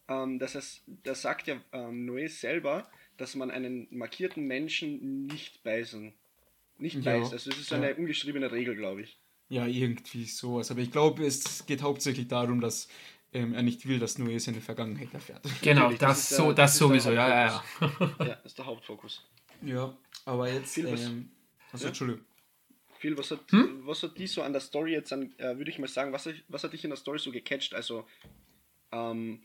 Ähm, 0.08 0.38
dass 0.38 0.54
er, 0.54 0.62
da 1.04 1.14
sagt 1.14 1.46
ja 1.48 1.60
ähm, 1.72 2.08
Noé 2.08 2.28
selber, 2.28 2.88
dass 3.16 3.34
man 3.34 3.50
einen 3.50 3.88
markierten 3.90 4.46
Menschen 4.46 5.26
nicht 5.26 5.62
beißen, 5.64 6.12
nicht 6.78 6.96
ja, 6.96 7.02
beißt. 7.02 7.32
Also 7.32 7.50
das 7.50 7.58
ist 7.58 7.72
eine 7.72 7.90
ja. 7.90 7.96
ungeschriebene 7.96 8.52
Regel, 8.52 8.76
glaube 8.76 9.02
ich. 9.02 9.18
Ja, 9.48 9.66
irgendwie 9.66 10.24
sowas. 10.24 10.70
Aber 10.70 10.80
ich 10.80 10.90
glaube, 10.90 11.24
es 11.26 11.66
geht 11.66 11.82
hauptsächlich 11.82 12.28
darum, 12.28 12.60
dass 12.60 12.88
ähm, 13.32 13.54
er 13.54 13.62
nicht 13.62 13.86
will, 13.86 13.98
dass 13.98 14.18
Noé 14.18 14.38
seine 14.38 14.60
Vergangenheit 14.60 15.12
erfährt. 15.12 15.42
Genau, 15.62 15.90
das, 15.90 15.98
das, 15.98 16.28
so, 16.30 16.46
der, 16.46 16.54
das, 16.54 16.78
sowieso, 16.78 17.10
ja, 17.10 17.28
ja, 17.28 17.46
ja. 17.46 17.64
ja, 18.18 18.24
das 18.36 18.46
ist 18.46 18.58
der 18.58 18.66
Hauptfokus. 18.66 19.24
Ja, 19.64 19.96
aber 20.24 20.50
jetzt. 20.50 20.74
Viel, 20.74 20.90
was, 20.90 21.04
ähm, 21.04 21.30
also, 21.72 21.84
ja? 21.84 21.88
Entschuldigung. 21.88 22.24
Viel, 22.98 23.18
was 23.18 23.30
hat, 23.30 23.40
hm? 23.50 23.82
was 23.84 24.02
hat 24.02 24.16
die 24.16 24.26
so 24.26 24.42
an 24.42 24.52
der 24.52 24.60
Story 24.60 24.92
jetzt 24.92 25.12
an, 25.12 25.34
äh, 25.38 25.56
würde 25.56 25.70
ich 25.70 25.78
mal 25.78 25.88
sagen, 25.88 26.12
was, 26.12 26.28
was 26.48 26.64
hat 26.64 26.72
dich 26.72 26.84
in 26.84 26.90
der 26.90 26.96
Story 26.96 27.18
so 27.18 27.32
gecatcht? 27.32 27.74
Also, 27.74 28.06
ähm, 28.92 29.42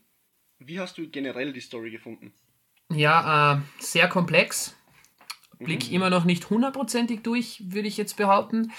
wie 0.58 0.78
hast 0.78 0.98
du 0.98 1.08
generell 1.08 1.52
die 1.52 1.60
Story 1.60 1.90
gefunden? 1.90 2.32
Ja, 2.90 3.54
äh, 3.54 3.60
sehr 3.80 4.08
komplex. 4.08 4.76
Blick 5.58 5.88
mhm. 5.88 5.94
immer 5.94 6.10
noch 6.10 6.24
nicht 6.24 6.50
hundertprozentig 6.50 7.22
durch, 7.22 7.62
würde 7.72 7.88
ich 7.88 7.96
jetzt 7.96 8.16
behaupten. 8.16 8.72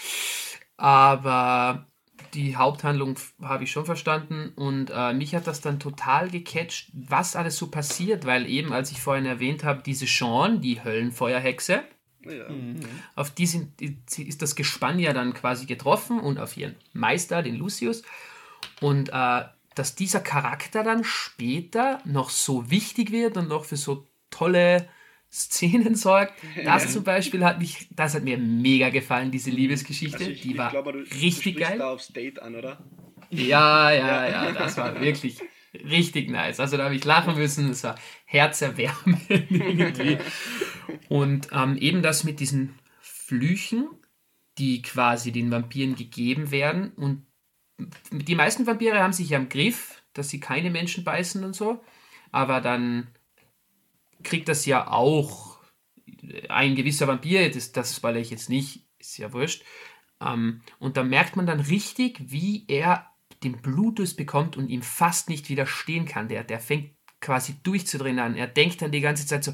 Aber 0.77 1.88
die 2.33 2.55
Haupthandlung 2.55 3.17
habe 3.41 3.63
ich 3.63 3.71
schon 3.71 3.85
verstanden 3.85 4.51
und 4.55 4.91
äh, 4.93 5.13
mich 5.13 5.35
hat 5.35 5.47
das 5.47 5.61
dann 5.61 5.79
total 5.79 6.29
gecatcht, 6.29 6.91
was 6.93 7.35
alles 7.35 7.57
so 7.57 7.67
passiert, 7.67 8.25
weil 8.25 8.47
eben, 8.47 8.73
als 8.73 8.91
ich 8.91 9.01
vorhin 9.01 9.25
erwähnt 9.25 9.63
habe, 9.63 9.81
diese 9.83 10.07
Sean, 10.07 10.61
die 10.61 10.83
Höllenfeuerhexe, 10.83 11.83
ja. 12.25 12.49
Mhm. 12.49 12.79
auf 13.15 13.31
die, 13.31 13.45
sind, 13.45 13.79
die 13.79 14.27
ist 14.27 14.41
das 14.41 14.55
Gespann 14.55 14.99
ja 14.99 15.13
dann 15.13 15.33
quasi 15.33 15.65
getroffen 15.65 16.19
und 16.19 16.37
auf 16.37 16.57
ihren 16.57 16.75
Meister, 16.93 17.41
den 17.41 17.55
Lucius. 17.55 18.03
Und 18.81 19.09
äh, 19.09 19.41
dass 19.75 19.95
dieser 19.95 20.19
Charakter 20.19 20.83
dann 20.83 21.03
später 21.03 21.99
noch 22.03 22.29
so 22.29 22.69
wichtig 22.69 23.11
wird 23.11 23.37
und 23.37 23.47
noch 23.47 23.65
für 23.65 23.77
so 23.77 24.07
tolle 24.29 24.89
Szenen 25.31 25.95
sorgt. 25.95 26.33
Das 26.65 26.91
zum 26.91 27.03
Beispiel 27.03 27.45
hat 27.45 27.59
mich, 27.59 27.87
das 27.91 28.15
hat 28.15 28.23
mir 28.23 28.37
mega 28.37 28.89
gefallen, 28.89 29.31
diese 29.31 29.51
Liebesgeschichte. 29.51 30.17
Also 30.17 30.31
ich, 30.31 30.41
die 30.41 30.51
ich 30.51 30.57
war 30.57 30.71
glaube, 30.71 30.93
du, 30.93 30.99
richtig 30.99 31.55
du 31.55 31.61
geil. 31.61 31.77
da 31.77 31.89
aufs 31.91 32.07
Date 32.07 32.41
an, 32.41 32.55
oder? 32.55 32.83
Ja, 33.29 33.91
ja, 33.91 34.27
ja, 34.27 34.51
das 34.53 34.77
war 34.77 34.99
wirklich 34.99 35.39
richtig 35.73 36.29
nice. 36.29 36.59
Also 36.59 36.77
da 36.77 36.85
habe 36.85 36.95
ich 36.95 37.05
lachen 37.05 37.35
müssen, 37.35 37.69
es 37.69 37.83
war 37.83 37.95
herzerwärmend 38.25 39.21
irgendwie. 39.29 40.17
Und 41.09 41.49
ähm, 41.51 41.77
eben 41.77 42.01
das 42.01 42.23
mit 42.23 42.39
diesen 42.39 42.73
Flüchen, 42.99 43.87
die 44.57 44.81
quasi 44.81 45.31
den 45.31 45.51
Vampiren 45.51 45.95
gegeben 45.95 46.49
werden. 46.49 46.91
Und 46.95 47.25
die 48.11 48.35
meisten 48.35 48.65
Vampire 48.65 48.99
haben 48.99 49.13
sich 49.13 49.29
ja 49.29 49.37
im 49.37 49.49
Griff, 49.49 50.01
dass 50.13 50.29
sie 50.29 50.39
keine 50.39 50.71
Menschen 50.71 51.03
beißen 51.03 51.43
und 51.43 51.55
so. 51.55 51.83
Aber 52.31 52.61
dann 52.61 53.07
kriegt 54.23 54.47
das 54.47 54.65
ja 54.65 54.87
auch 54.87 55.59
ein 56.49 56.75
gewisser 56.75 57.07
Vampir, 57.07 57.49
das, 57.49 57.71
das 57.71 57.95
spoilere 57.95 58.21
ich 58.21 58.29
jetzt 58.29 58.49
nicht, 58.49 58.85
ist 58.99 59.17
ja 59.17 59.31
wurscht. 59.33 59.63
Ähm, 60.21 60.61
und 60.79 60.97
da 60.97 61.03
merkt 61.03 61.35
man 61.35 61.45
dann 61.45 61.59
richtig, 61.59 62.19
wie 62.31 62.65
er 62.67 63.07
den 63.43 63.61
Blutus 63.61 64.15
bekommt 64.15 64.57
und 64.57 64.69
ihm 64.69 64.81
fast 64.81 65.29
nicht 65.29 65.49
widerstehen 65.49 66.05
kann. 66.05 66.27
Der, 66.27 66.43
der 66.43 66.59
fängt 66.59 66.91
quasi 67.21 67.55
durchzudrehen 67.63 68.19
an. 68.19 68.35
Er 68.35 68.47
denkt 68.47 68.81
dann 68.81 68.91
die 68.91 69.01
ganze 69.01 69.25
Zeit 69.25 69.43
so, 69.43 69.53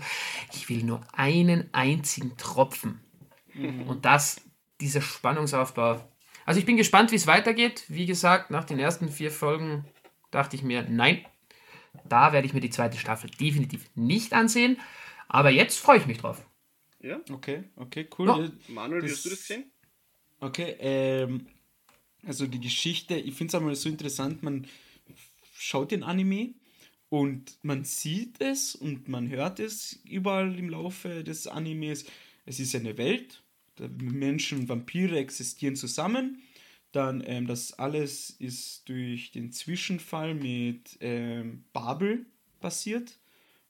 ich 0.53 0.69
will 0.69 0.83
nur 0.83 1.01
einen 1.13 1.69
einzigen 1.73 2.35
Tropfen. 2.37 2.99
Mhm. 3.53 3.83
Und 3.83 4.05
das, 4.05 4.41
dieser 4.81 5.01
Spannungsaufbau. 5.01 6.07
Also 6.45 6.59
ich 6.59 6.65
bin 6.65 6.77
gespannt, 6.77 7.11
wie 7.11 7.15
es 7.15 7.27
weitergeht. 7.27 7.85
Wie 7.87 8.05
gesagt, 8.05 8.51
nach 8.51 8.65
den 8.65 8.79
ersten 8.79 9.09
vier 9.09 9.31
Folgen 9.31 9.85
dachte 10.31 10.55
ich 10.55 10.63
mir, 10.63 10.83
nein, 10.87 11.25
da 12.07 12.33
werde 12.33 12.47
ich 12.47 12.53
mir 12.53 12.59
die 12.59 12.69
zweite 12.69 12.97
Staffel 12.97 13.29
definitiv 13.29 13.89
nicht 13.95 14.33
ansehen. 14.33 14.77
Aber 15.27 15.49
jetzt 15.49 15.79
freue 15.79 15.99
ich 15.99 16.05
mich 16.05 16.19
drauf. 16.19 16.45
Ja? 17.01 17.19
Okay, 17.31 17.63
okay, 17.75 18.07
cool. 18.17 18.27
Ja. 18.27 18.73
Manuel, 18.73 19.03
wie 19.03 19.11
hast 19.11 19.25
du 19.25 19.29
das 19.29 19.39
gesehen? 19.39 19.65
Okay, 20.39 20.75
ähm, 20.79 21.47
also 22.25 22.47
die 22.47 22.59
Geschichte, 22.59 23.15
ich 23.15 23.35
finde 23.35 23.51
es 23.51 23.55
einmal 23.55 23.75
so 23.75 23.89
interessant, 23.89 24.43
man 24.43 24.67
schaut 25.57 25.91
den 25.91 26.03
Anime 26.03 26.53
und 27.09 27.57
man 27.61 27.85
sieht 27.85 28.41
es 28.41 28.75
und 28.75 29.07
man 29.07 29.29
hört 29.29 29.59
es 29.59 29.99
überall 30.03 30.57
im 30.57 30.69
Laufe 30.69 31.23
des 31.23 31.47
Animes. 31.47 32.05
Es 32.45 32.59
ist 32.59 32.75
eine 32.75 32.97
Welt, 32.97 33.43
Menschen 33.79 34.59
und 34.59 34.69
Vampire 34.69 35.17
existieren 35.17 35.75
zusammen 35.75 36.41
dann 36.95 37.23
ähm, 37.25 37.47
das 37.47 37.73
alles 37.73 38.29
ist 38.29 38.87
durch 38.87 39.31
den 39.31 39.51
Zwischenfall 39.51 40.33
mit 40.33 40.97
ähm, 41.01 41.63
Babel 41.73 42.25
passiert, 42.59 43.19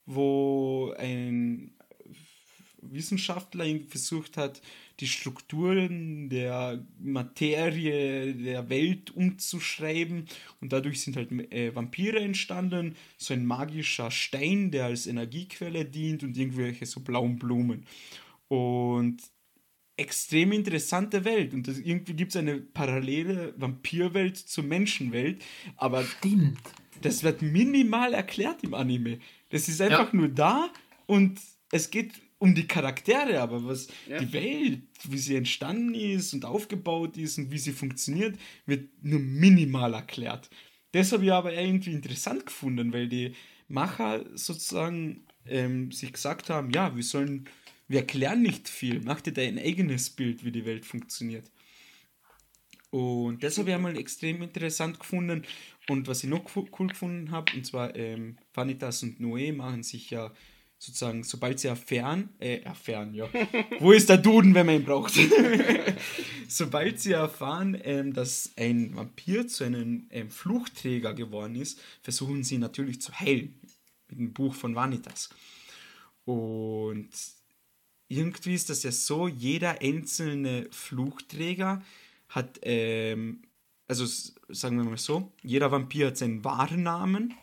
wo 0.05 0.93
ein 0.97 1.71
Wissenschaftler 2.81 3.65
versucht 3.87 4.37
hat, 4.37 4.61
die 4.99 5.07
Strukturen 5.07 6.29
der 6.29 6.85
Materie 6.99 8.33
der 8.33 8.69
Welt 8.69 9.11
umzuschreiben 9.15 10.25
und 10.61 10.71
dadurch 10.71 11.01
sind 11.01 11.17
halt 11.17 11.31
äh, 11.51 11.75
Vampire 11.75 12.19
entstanden, 12.19 12.95
so 13.17 13.33
ein 13.33 13.45
magischer 13.45 14.11
Stein, 14.11 14.71
der 14.71 14.85
als 14.85 15.07
Energiequelle 15.07 15.85
dient 15.85 16.23
und 16.23 16.37
irgendwelche 16.37 16.85
so 16.85 17.01
blauen 17.01 17.37
Blumen. 17.37 17.85
Und 18.47 19.17
extrem 19.97 20.51
interessante 20.51 21.23
Welt 21.23 21.53
und 21.53 21.67
das, 21.67 21.77
irgendwie 21.77 22.13
gibt 22.13 22.31
es 22.31 22.37
eine 22.37 22.57
parallele 22.57 23.53
Vampirwelt 23.57 24.37
zur 24.37 24.63
Menschenwelt, 24.63 25.41
aber 25.77 26.03
Stimmt. 26.03 26.59
das 27.01 27.23
wird 27.23 27.41
minimal 27.41 28.13
erklärt 28.13 28.63
im 28.63 28.73
Anime. 28.73 29.19
Das 29.49 29.69
ist 29.69 29.81
einfach 29.81 30.11
ja. 30.11 30.19
nur 30.19 30.27
da 30.27 30.69
und 31.05 31.39
es 31.71 31.89
geht 31.89 32.11
um 32.37 32.53
die 32.53 32.67
Charaktere, 32.67 33.39
aber 33.39 33.65
was 33.65 33.87
ja. 34.09 34.19
die 34.19 34.33
Welt, 34.33 34.81
wie 35.05 35.17
sie 35.17 35.35
entstanden 35.35 35.93
ist 35.93 36.33
und 36.33 36.43
aufgebaut 36.43 37.17
ist 37.17 37.37
und 37.37 37.51
wie 37.51 37.57
sie 37.57 37.71
funktioniert, 37.71 38.37
wird 38.65 38.89
nur 39.01 39.19
minimal 39.19 39.93
erklärt. 39.93 40.49
Das 40.91 41.11
habe 41.11 41.25
ich 41.25 41.31
aber 41.31 41.53
irgendwie 41.53 41.93
interessant 41.93 42.45
gefunden, 42.45 42.91
weil 42.91 43.07
die 43.07 43.33
Macher 43.67 44.25
sozusagen 44.33 45.25
ähm, 45.45 45.91
sich 45.91 46.11
gesagt 46.11 46.49
haben, 46.49 46.71
ja, 46.71 46.95
wir 46.95 47.03
sollen 47.03 47.45
wir 47.87 47.99
erklären 47.99 48.41
nicht 48.41 48.67
viel. 48.69 49.01
Mach 49.01 49.21
dir 49.21 49.33
dein 49.33 49.59
eigenes 49.59 50.09
Bild, 50.09 50.43
wie 50.43 50.51
die 50.51 50.65
Welt 50.65 50.85
funktioniert. 50.85 51.51
Und 52.89 53.43
das 53.43 53.57
habe 53.57 53.69
ich 53.69 53.75
einmal 53.75 53.97
extrem 53.97 54.41
interessant 54.41 54.99
gefunden. 54.99 55.43
Und 55.89 56.07
was 56.07 56.23
ich 56.23 56.29
noch 56.29 56.45
cool 56.55 56.87
gefunden 56.87 57.31
habe, 57.31 57.51
und 57.53 57.65
zwar 57.65 57.95
ähm, 57.95 58.37
Vanitas 58.53 59.03
und 59.03 59.19
Noé 59.19 59.53
machen 59.53 59.83
sich 59.83 60.09
ja 60.09 60.31
sozusagen, 60.77 61.23
sobald 61.23 61.59
sie 61.59 61.67
erfahren, 61.67 62.29
äh, 62.39 62.61
erfahren, 62.61 63.13
ja. 63.13 63.27
Wo 63.79 63.91
ist 63.91 64.09
der 64.09 64.17
Duden, 64.17 64.53
wenn 64.55 64.65
man 64.65 64.75
ihn 64.75 64.85
braucht? 64.85 65.13
sobald 66.47 66.99
sie 66.99 67.13
erfahren, 67.13 67.77
ähm, 67.83 68.13
dass 68.13 68.53
ein 68.55 68.95
Vampir 68.95 69.47
zu 69.47 69.63
einem 69.63 70.07
ähm, 70.11 70.29
Fluchträger 70.29 71.13
geworden 71.13 71.55
ist, 71.55 71.81
versuchen 72.01 72.43
sie 72.43 72.57
natürlich 72.57 73.01
zu 73.01 73.19
heilen. 73.19 73.59
Mit 74.07 74.19
dem 74.19 74.33
Buch 74.33 74.53
von 74.53 74.75
Vanitas. 74.75 75.29
Und 76.25 77.09
irgendwie 78.07 78.53
ist 78.53 78.69
das 78.69 78.83
ja 78.83 78.91
so, 78.91 79.27
jeder 79.27 79.81
einzelne 79.81 80.67
Fluchträger 80.71 81.83
hat, 82.29 82.59
ähm, 82.63 83.43
also 83.87 84.05
sagen 84.49 84.77
wir 84.77 84.83
mal 84.83 84.97
so, 84.97 85.31
jeder 85.41 85.71
Vampir 85.71 86.07
hat 86.07 86.17
seinen 86.17 86.43
wahren 86.43 86.83
Namen 86.83 87.33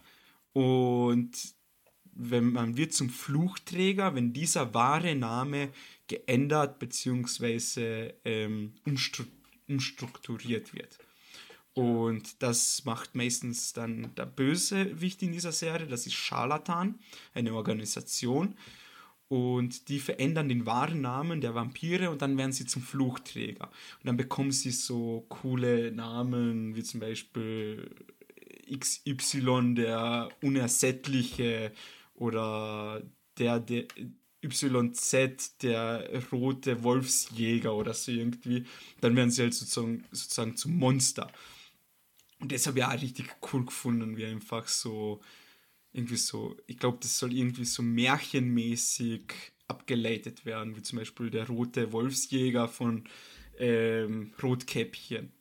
und 0.53 1.31
wenn 2.15 2.53
man 2.53 2.77
wird 2.77 2.93
zum 2.93 3.09
Fluchträger, 3.09 4.15
wenn 4.15 4.33
dieser 4.33 4.75
wahre 4.75 5.15
Name 5.15 5.71
geändert 6.09 6.79
bzw. 6.79 8.13
Ähm, 8.25 8.75
umstrukturiert 9.67 10.75
wird. 10.75 10.99
Und 11.75 12.43
das 12.43 12.85
macht 12.85 13.15
meistens 13.15 13.73
dann 13.73 14.15
der 14.15 14.27
Bösewicht 14.27 15.23
in 15.23 15.33
dieser 15.33 15.53
Serie, 15.53 15.87
das 15.87 16.07
ist 16.07 16.13
Scharlatan, 16.13 16.99
eine 17.33 17.55
Organisation, 17.55 18.55
und 19.33 19.89
die 19.89 19.99
verändern 19.99 20.51
den 20.51 20.67
wahren 20.67 21.01
Namen 21.01 21.41
der 21.41 21.55
Vampire 21.55 22.11
und 22.11 22.21
dann 22.21 22.37
werden 22.37 22.53
sie 22.53 22.67
zum 22.67 22.83
Fluchträger. 22.83 23.65
Und 23.65 24.05
dann 24.05 24.19
bekommen 24.19 24.53
sie 24.53 24.73
so 24.73 25.25
coole 25.31 25.91
Namen 25.91 26.77
wie 26.77 26.83
zum 26.83 27.01
Beispiel 27.01 27.95
XY, 28.71 29.73
der 29.75 30.29
Unersättliche 30.43 31.73
oder 32.15 33.01
der, 33.39 33.59
der 33.59 33.87
YZ, 34.45 35.63
der 35.63 36.11
rote 36.31 36.83
Wolfsjäger 36.83 37.75
oder 37.75 37.95
so 37.95 38.13
irgendwie. 38.13 38.67
Dann 39.01 39.17
werden 39.17 39.31
sie 39.31 39.45
halt 39.45 39.55
sozusagen, 39.55 40.05
sozusagen 40.13 40.57
zum 40.59 40.77
Monster. 40.77 41.33
Und 42.39 42.53
das 42.53 42.67
habe 42.67 42.81
ich 42.81 42.85
auch 42.85 43.01
richtig 43.01 43.35
cool 43.51 43.65
gefunden, 43.65 44.15
wie 44.19 44.27
einfach 44.27 44.69
so 44.69 45.23
irgendwie 45.93 46.17
so, 46.17 46.57
ich 46.67 46.79
glaube, 46.79 46.99
das 47.01 47.19
soll 47.19 47.33
irgendwie 47.33 47.65
so 47.65 47.83
märchenmäßig 47.83 49.33
abgeleitet 49.69 50.45
werden, 50.45 50.77
wie 50.77 50.83
zum 50.83 50.99
Beispiel 50.99 51.31
der 51.31 51.47
rote 51.47 51.93
Wolfsjäger 51.93 52.69
von 52.69 53.09
ähm, 53.59 54.33
Rotkäppchen 54.43 55.33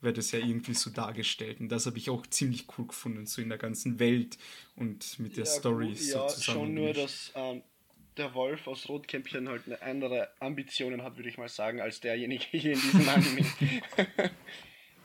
wird 0.00 0.18
es 0.18 0.30
ja 0.32 0.38
irgendwie 0.38 0.74
so 0.74 0.90
dargestellt. 0.90 1.60
Und 1.60 1.68
das 1.68 1.86
habe 1.86 1.98
ich 1.98 2.10
auch 2.10 2.26
ziemlich 2.26 2.66
cool 2.76 2.86
gefunden, 2.86 3.26
so 3.26 3.42
in 3.42 3.48
der 3.48 3.58
ganzen 3.58 3.98
Welt 3.98 4.38
und 4.76 5.18
mit 5.18 5.36
der 5.36 5.44
ja, 5.44 5.50
Story 5.50 5.88
gut, 5.88 6.00
ja, 6.00 6.26
zusammen. 6.28 6.58
Schon 6.58 6.74
nur, 6.74 6.92
dass 6.92 7.32
ähm, 7.34 7.62
der 8.16 8.34
Wolf 8.34 8.66
aus 8.66 8.88
Rotkäppchen 8.88 9.48
halt 9.48 9.66
eine 9.66 9.80
andere 9.82 10.28
Ambitionen 10.40 11.02
hat, 11.02 11.16
würde 11.16 11.28
ich 11.28 11.38
mal 11.38 11.48
sagen, 11.48 11.80
als 11.80 12.00
derjenige 12.00 12.44
hier 12.50 12.72
in 12.72 12.80
diesem 12.80 13.08
Anime. 13.08 13.46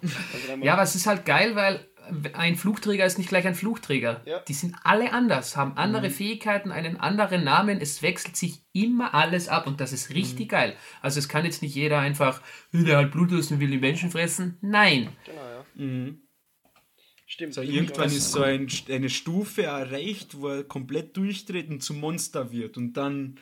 Also 0.02 0.64
ja, 0.64 0.74
aber 0.74 0.84
es 0.84 0.96
ist 0.96 1.08
halt 1.08 1.26
geil, 1.26 1.56
weil 1.56 1.86
ein 2.34 2.56
Flugträger 2.56 3.06
ist 3.06 3.18
nicht 3.18 3.30
gleich 3.30 3.48
ein 3.48 3.56
Flugträger. 3.56 4.22
Ja. 4.26 4.40
Die 4.40 4.54
sind 4.54 4.76
alle 4.84 5.14
anders, 5.14 5.56
haben 5.56 5.78
andere 5.78 6.10
mhm. 6.10 6.14
Fähigkeiten, 6.14 6.72
einen 6.72 6.98
anderen 6.98 7.44
Namen. 7.44 7.80
Es 7.80 8.02
wechselt 8.02 8.36
sich 8.36 8.64
immer 8.74 9.14
alles 9.14 9.48
ab 9.48 9.68
und 9.68 9.80
das 9.80 9.94
ist 9.94 10.10
richtig 10.10 10.48
mhm. 10.48 10.50
geil. 10.50 10.76
Also 11.02 11.20
es 11.20 11.30
kann 11.30 11.46
jetzt 11.46 11.62
nicht 11.62 11.76
jeder 11.76 12.00
einfach, 12.00 12.42
der 12.74 12.98
halt 12.98 13.12
Blutdurst 13.12 13.52
und 13.52 13.60
will 13.60 13.70
die 13.70 13.78
Menschen 13.78 14.12
fressen. 14.12 14.58
Nein. 14.62 15.10
Genau, 15.26 15.42
ja. 15.42 15.66
Mhm. 15.76 16.22
Stimmt. 17.28 17.54
So, 17.54 17.62
irgendwann 17.62 18.10
ist 18.10 18.32
so 18.32 18.42
ein, 18.42 18.68
eine 18.90 19.10
Stufe 19.10 19.64
erreicht, 19.64 20.42
wo 20.42 20.50
er 20.50 20.64
komplett 20.66 21.16
durchdreht 21.16 21.70
und 21.70 21.82
zum 21.82 22.00
Monster 22.00 22.52
wird. 22.52 22.76
Und 22.76 22.94
dann 22.94 23.40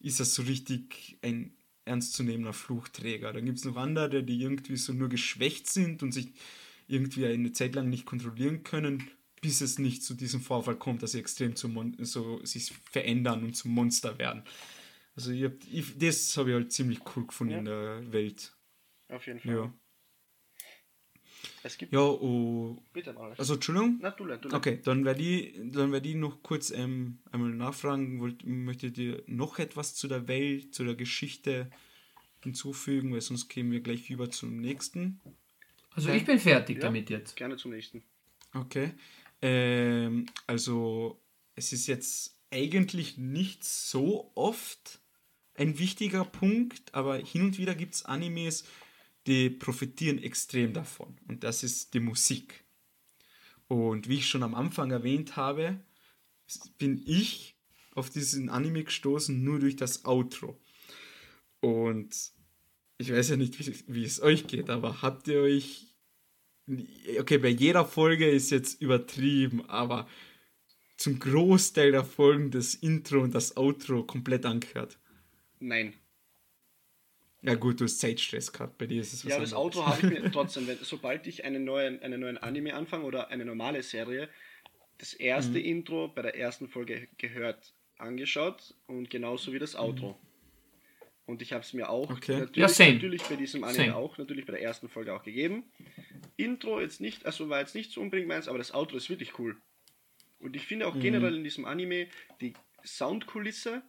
ist 0.00 0.18
er 0.18 0.26
so 0.26 0.42
richtig 0.42 1.18
ein 1.22 1.54
ernstzunehmender 1.90 2.52
Fluchträger. 2.52 3.32
Dann 3.32 3.44
gibt 3.44 3.58
es 3.58 3.64
noch 3.64 3.76
andere, 3.76 4.22
die 4.22 4.40
irgendwie 4.40 4.76
so 4.76 4.92
nur 4.92 5.08
geschwächt 5.08 5.68
sind 5.68 6.02
und 6.02 6.12
sich 6.12 6.32
irgendwie 6.88 7.26
eine 7.26 7.52
Zeit 7.52 7.74
lang 7.74 7.88
nicht 7.88 8.06
kontrollieren 8.06 8.62
können, 8.62 9.10
bis 9.40 9.60
es 9.60 9.78
nicht 9.78 10.02
zu 10.02 10.14
diesem 10.14 10.40
Vorfall 10.40 10.76
kommt, 10.76 11.02
dass 11.02 11.12
sie 11.12 11.18
extrem 11.18 11.56
zum 11.56 11.74
Mon 11.74 11.96
so 12.00 12.44
sich 12.44 12.72
verändern 12.90 13.44
und 13.44 13.54
zum 13.54 13.72
Monster 13.72 14.18
werden. 14.18 14.42
Also 15.16 15.32
ich 15.32 15.44
hab, 15.44 15.52
ich, 15.70 15.98
das 15.98 16.36
habe 16.36 16.50
ich 16.50 16.54
halt 16.54 16.72
ziemlich 16.72 17.00
cool 17.14 17.26
gefunden 17.26 17.52
ja. 17.52 17.58
in 17.58 17.64
der 17.64 18.12
Welt. 18.12 18.52
Auf 19.08 19.26
jeden 19.26 19.40
Fall. 19.40 19.54
Ja. 19.54 19.74
Es 21.62 21.76
gibt. 21.76 21.92
Ja, 21.92 22.00
oh, 22.00 22.76
Bitte 22.92 23.12
mal. 23.12 23.34
also 23.36 23.54
Entschuldigung. 23.54 23.98
Na, 24.00 24.10
du, 24.10 24.24
du. 24.26 24.54
Okay, 24.54 24.80
dann 24.82 25.04
werde 25.04 25.22
ich, 25.22 25.54
dann 25.72 25.92
werde 25.92 26.08
ich 26.08 26.14
noch 26.14 26.42
kurz 26.42 26.70
ähm, 26.70 27.18
einmal 27.30 27.50
nachfragen. 27.50 28.20
Wollt, 28.20 28.44
möchtet 28.46 28.96
ihr 28.98 29.22
noch 29.26 29.58
etwas 29.58 29.94
zu 29.94 30.08
der 30.08 30.26
Welt, 30.28 30.74
zu 30.74 30.84
der 30.84 30.94
Geschichte 30.94 31.70
hinzufügen, 32.42 33.12
weil 33.12 33.20
sonst 33.20 33.48
gehen 33.48 33.70
wir 33.70 33.80
gleich 33.80 34.08
über 34.10 34.30
zum 34.30 34.56
nächsten. 34.56 35.20
Also 35.94 36.10
ich 36.10 36.24
bin 36.24 36.38
fertig 36.38 36.76
Ja. 36.76 36.82
damit 36.82 37.10
jetzt. 37.10 37.36
Gerne 37.36 37.56
zum 37.56 37.72
nächsten. 37.72 38.02
Okay. 38.54 38.92
Ähm, 39.42 40.26
also 40.46 41.20
es 41.54 41.72
ist 41.72 41.86
jetzt 41.86 42.38
eigentlich 42.50 43.18
nicht 43.18 43.64
so 43.64 44.30
oft 44.34 45.00
ein 45.54 45.78
wichtiger 45.78 46.24
Punkt, 46.24 46.94
aber 46.94 47.18
hin 47.18 47.42
und 47.42 47.58
wieder 47.58 47.74
gibt 47.74 47.94
es 47.94 48.04
Animes, 48.06 48.64
die 49.26 49.50
profitieren 49.50 50.18
extrem 50.18 50.72
davon. 50.72 51.18
Und 51.28 51.44
das 51.44 51.62
ist 51.62 51.94
die 51.94 52.00
Musik. 52.00 52.64
Und 53.68 54.08
wie 54.08 54.16
ich 54.16 54.28
schon 54.28 54.42
am 54.42 54.54
Anfang 54.54 54.90
erwähnt 54.90 55.36
habe, 55.36 55.80
bin 56.78 57.02
ich 57.06 57.56
auf 57.94 58.10
diesen 58.10 58.48
Anime 58.48 58.84
gestoßen 58.84 59.42
nur 59.42 59.60
durch 59.60 59.76
das 59.76 60.04
Outro. 60.04 60.60
Und 61.60 62.14
ich 62.98 63.12
weiß 63.12 63.30
ja 63.30 63.36
nicht, 63.36 63.58
wie, 63.58 63.94
wie 63.94 64.04
es 64.04 64.20
euch 64.20 64.46
geht, 64.46 64.70
aber 64.70 65.02
habt 65.02 65.28
ihr 65.28 65.40
euch 65.40 65.90
okay, 67.18 67.38
bei 67.38 67.48
jeder 67.48 67.84
Folge 67.84 68.28
ist 68.28 68.50
jetzt 68.50 68.80
übertrieben, 68.80 69.68
aber 69.68 70.08
zum 70.96 71.18
Großteil 71.18 71.92
der 71.92 72.04
Folgen 72.04 72.50
das 72.50 72.74
Intro 72.74 73.20
und 73.20 73.34
das 73.34 73.56
Outro 73.56 74.04
komplett 74.04 74.44
angehört. 74.44 74.98
Nein. 75.58 75.94
Ja 77.42 77.54
gut, 77.54 77.80
du 77.80 77.84
hast 77.84 77.98
Zeitstress 77.98 78.52
gehabt, 78.52 78.76
bei 78.78 78.86
dir 78.86 79.00
ist 79.00 79.12
es 79.12 79.24
was 79.24 79.32
Ja, 79.32 79.38
das 79.40 79.52
anderes. 79.52 79.76
Auto 79.76 79.84
habe 79.84 80.00
ich 80.00 80.08
mir 80.08 80.22
trotzdem, 80.32 80.66
wenn, 80.66 80.78
sobald 80.82 81.26
ich 81.26 81.44
einen 81.44 81.64
neuen, 81.64 82.02
einen 82.02 82.20
neuen 82.20 82.38
Anime 82.38 82.74
anfange 82.74 83.04
oder 83.04 83.28
eine 83.28 83.44
normale 83.44 83.82
Serie, 83.82 84.28
das 84.98 85.14
erste 85.14 85.58
Mhm. 85.58 85.64
Intro 85.64 86.08
bei 86.08 86.22
der 86.22 86.36
ersten 86.36 86.68
Folge 86.68 87.08
gehört, 87.16 87.74
angeschaut 87.98 88.74
und 88.86 89.08
genauso 89.10 89.52
wie 89.52 89.58
das 89.58 89.74
Outro. 89.74 90.18
Und 91.26 91.42
ich 91.42 91.52
habe 91.52 91.62
es 91.62 91.72
mir 91.72 91.88
auch 91.88 92.10
Okay. 92.10 92.38
natürlich, 92.38 92.56
Ja, 92.56 92.68
same. 92.68 92.94
natürlich 92.94 93.22
bei 93.28 93.36
diesem 93.36 93.64
Anime 93.64 93.74
Same. 93.74 93.94
auch, 93.94 94.18
natürlich 94.18 94.46
bei 94.46 94.52
der 94.52 94.62
ersten 94.62 94.88
Folge 94.88 95.14
auch 95.14 95.22
gegeben. 95.22 95.64
Intro 96.36 96.80
jetzt 96.80 97.00
nicht, 97.00 97.26
also 97.26 97.48
war 97.48 97.60
jetzt 97.60 97.74
nicht 97.74 97.92
so 97.92 98.00
unbedingt 98.00 98.28
meins, 98.28 98.48
aber 98.48 98.58
das 98.58 98.72
Outro 98.74 98.96
ist 98.96 99.10
wirklich 99.10 99.38
cool. 99.38 99.56
Und 100.40 100.56
ich 100.56 100.66
finde 100.66 100.88
auch 100.88 100.94
Mhm. 100.94 101.00
generell 101.00 101.36
in 101.36 101.44
diesem 101.44 101.64
Anime 101.66 102.08
die 102.40 102.54
Soundkulisse 102.84 103.82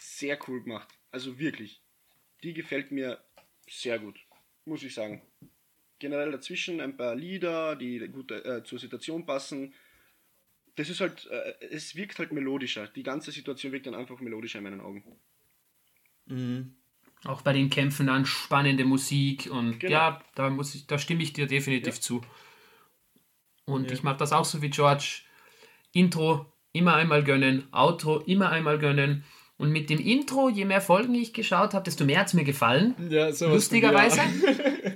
sehr 0.00 0.38
cool 0.48 0.62
gemacht. 0.62 0.88
Also 1.10 1.38
wirklich. 1.38 1.82
Die 2.42 2.54
gefällt 2.54 2.90
mir 2.90 3.18
sehr 3.68 3.98
gut, 3.98 4.18
muss 4.64 4.82
ich 4.82 4.94
sagen. 4.94 5.22
Generell 5.98 6.30
dazwischen 6.30 6.80
ein 6.80 6.96
paar 6.96 7.14
Lieder, 7.16 7.74
die 7.74 7.98
gut 8.08 8.30
äh, 8.30 8.62
zur 8.64 8.78
Situation 8.78 9.26
passen. 9.26 9.74
Das 10.76 10.88
ist 10.88 11.00
halt, 11.00 11.26
äh, 11.26 11.54
es 11.70 11.96
wirkt 11.96 12.18
halt 12.20 12.32
melodischer. 12.32 12.86
Die 12.86 13.02
ganze 13.02 13.32
Situation 13.32 13.72
wirkt 13.72 13.86
dann 13.86 13.96
einfach 13.96 14.20
melodischer 14.20 14.58
in 14.58 14.64
meinen 14.64 14.80
Augen. 14.80 15.02
Mhm. 16.26 16.76
Auch 17.24 17.42
bei 17.42 17.52
den 17.52 17.68
Kämpfen 17.68 18.06
dann 18.06 18.26
spannende 18.26 18.84
Musik 18.84 19.48
und 19.50 19.80
Genau. 19.80 19.92
ja, 19.92 20.24
da 20.36 20.50
muss 20.50 20.76
ich, 20.76 20.86
da 20.86 20.98
stimme 20.98 21.24
ich 21.24 21.32
dir 21.32 21.48
definitiv 21.48 21.96
Ja. 21.96 22.00
zu. 22.00 22.22
Und 23.64 23.90
Ja. 23.90 23.92
ich 23.92 24.04
mache 24.04 24.18
das 24.18 24.32
auch 24.32 24.44
so 24.44 24.62
wie 24.62 24.70
George. 24.70 25.22
Intro 25.92 26.52
immer 26.72 26.94
einmal 26.94 27.24
gönnen, 27.24 27.66
Outro 27.72 28.20
immer 28.20 28.50
einmal 28.50 28.78
gönnen. 28.78 29.24
Und 29.58 29.72
mit 29.72 29.90
dem 29.90 29.98
Intro, 29.98 30.48
je 30.48 30.64
mehr 30.64 30.80
Folgen 30.80 31.14
ich 31.16 31.32
geschaut 31.32 31.74
habe, 31.74 31.84
desto 31.84 32.04
mehr 32.04 32.20
hat 32.20 32.28
es 32.28 32.34
mir 32.34 32.44
gefallen. 32.44 32.94
Ja, 33.10 33.32
sowas 33.32 33.54
Lustigerweise. 33.54 34.20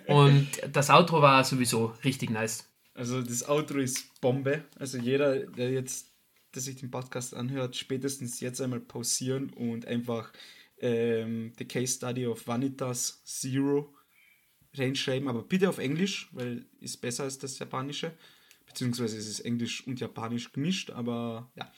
Und 0.06 0.48
das 0.72 0.88
Outro 0.88 1.20
war 1.20 1.42
sowieso 1.42 1.92
richtig 2.04 2.30
nice. 2.30 2.68
Also 2.94 3.22
das 3.22 3.48
Outro 3.48 3.78
ist 3.78 4.20
Bombe. 4.20 4.64
Also 4.78 4.98
jeder, 4.98 5.40
der 5.46 5.72
jetzt, 5.72 6.06
der 6.54 6.62
sich 6.62 6.76
den 6.76 6.92
Podcast 6.92 7.34
anhört, 7.34 7.74
spätestens 7.74 8.38
jetzt 8.38 8.60
einmal 8.60 8.78
pausieren 8.78 9.50
und 9.50 9.86
einfach 9.86 10.32
ähm, 10.78 11.52
The 11.58 11.64
Case 11.64 11.96
Study 11.96 12.26
of 12.26 12.46
Vanitas 12.46 13.20
Zero 13.24 13.92
reinschreiben, 14.74 15.28
aber 15.28 15.42
bitte 15.42 15.68
auf 15.68 15.78
Englisch, 15.78 16.28
weil 16.32 16.66
ist 16.80 17.00
besser 17.00 17.24
als 17.24 17.38
das 17.38 17.58
Japanische. 17.58 18.12
Beziehungsweise 18.66 19.18
es 19.18 19.28
ist 19.28 19.40
Englisch 19.40 19.86
und 19.86 20.00
Japanisch 20.00 20.52
gemischt, 20.52 20.90
aber 20.90 21.50
ja. 21.56 21.70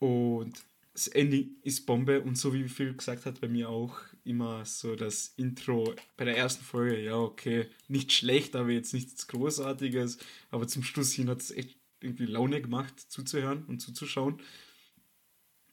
Und 0.00 0.52
das 0.94 1.08
Ending 1.08 1.56
ist 1.62 1.86
Bombe 1.86 2.20
und 2.22 2.38
so 2.38 2.54
wie 2.54 2.68
Phil 2.68 2.94
gesagt 2.94 3.26
hat, 3.26 3.40
bei 3.40 3.48
mir 3.48 3.68
auch 3.68 3.98
immer 4.22 4.64
so 4.64 4.94
das 4.94 5.34
Intro 5.36 5.92
bei 6.16 6.24
der 6.24 6.36
ersten 6.36 6.64
Folge, 6.64 7.02
ja, 7.02 7.16
okay, 7.16 7.66
nicht 7.88 8.12
schlecht, 8.12 8.54
aber 8.54 8.70
jetzt 8.70 8.94
nichts 8.94 9.26
Großartiges, 9.26 10.18
aber 10.50 10.68
zum 10.68 10.84
Schluss 10.84 11.12
hin 11.12 11.28
hat 11.28 11.40
es 11.40 11.50
echt 11.50 11.76
irgendwie 12.00 12.26
Laune 12.26 12.62
gemacht, 12.62 12.94
zuzuhören 13.10 13.64
und 13.64 13.80
zuzuschauen. 13.80 14.40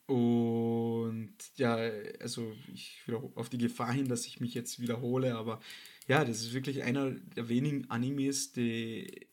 Und 0.06 1.34
ja, 1.54 1.76
also 2.20 2.52
ich 2.74 3.04
auf 3.36 3.48
die 3.48 3.58
Gefahr 3.58 3.92
hin, 3.92 4.08
dass 4.08 4.26
ich 4.26 4.40
mich 4.40 4.54
jetzt 4.54 4.80
wiederhole, 4.80 5.36
aber 5.36 5.60
ja, 6.08 6.24
das 6.24 6.40
ist 6.40 6.52
wirklich 6.52 6.82
einer 6.82 7.12
der 7.12 7.48
wenigen 7.48 7.88
Animes, 7.90 8.52
die 8.52 9.28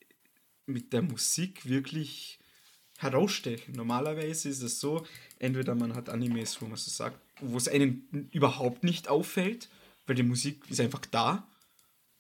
mit 0.67 0.93
der 0.93 1.01
Musik 1.01 1.67
wirklich 1.67 2.38
herausstechen. 2.99 3.75
Normalerweise 3.75 4.49
ist 4.49 4.61
es 4.61 4.79
so, 4.79 5.05
entweder 5.39 5.73
man 5.73 5.95
hat 5.95 6.09
Animes, 6.09 6.61
wo 6.61 6.65
man 6.65 6.75
so 6.75 6.91
sagt, 6.91 7.17
wo 7.39 7.57
es 7.57 7.69
einen 7.69 8.29
überhaupt 8.31 8.83
nicht 8.83 9.07
auffällt, 9.07 9.69
weil 10.05 10.15
die 10.15 10.23
Musik 10.23 10.61
ist 10.69 10.81
einfach 10.81 11.05
da, 11.09 11.47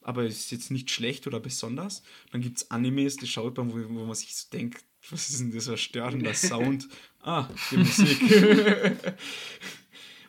aber 0.01 0.23
ist 0.23 0.51
jetzt 0.51 0.71
nicht 0.71 0.89
schlecht 0.89 1.27
oder 1.27 1.41
besonders. 1.41 2.01
Dann 2.31 2.41
gibt 2.41 2.57
es 2.57 2.71
Animes, 2.71 3.17
die 3.17 3.27
schaut 3.27 3.57
man, 3.57 3.71
wo, 3.71 3.75
wo 3.75 4.05
man 4.05 4.15
sich 4.15 4.35
so 4.35 4.47
denkt, 4.53 4.83
was 5.09 5.29
ist 5.29 5.41
denn 5.41 5.51
das 5.51 5.65
für 5.65 5.71
ein 5.73 5.77
störender 5.77 6.33
Sound? 6.35 6.87
Ah, 7.21 7.49
die 7.71 7.77
Musik. 7.77 8.21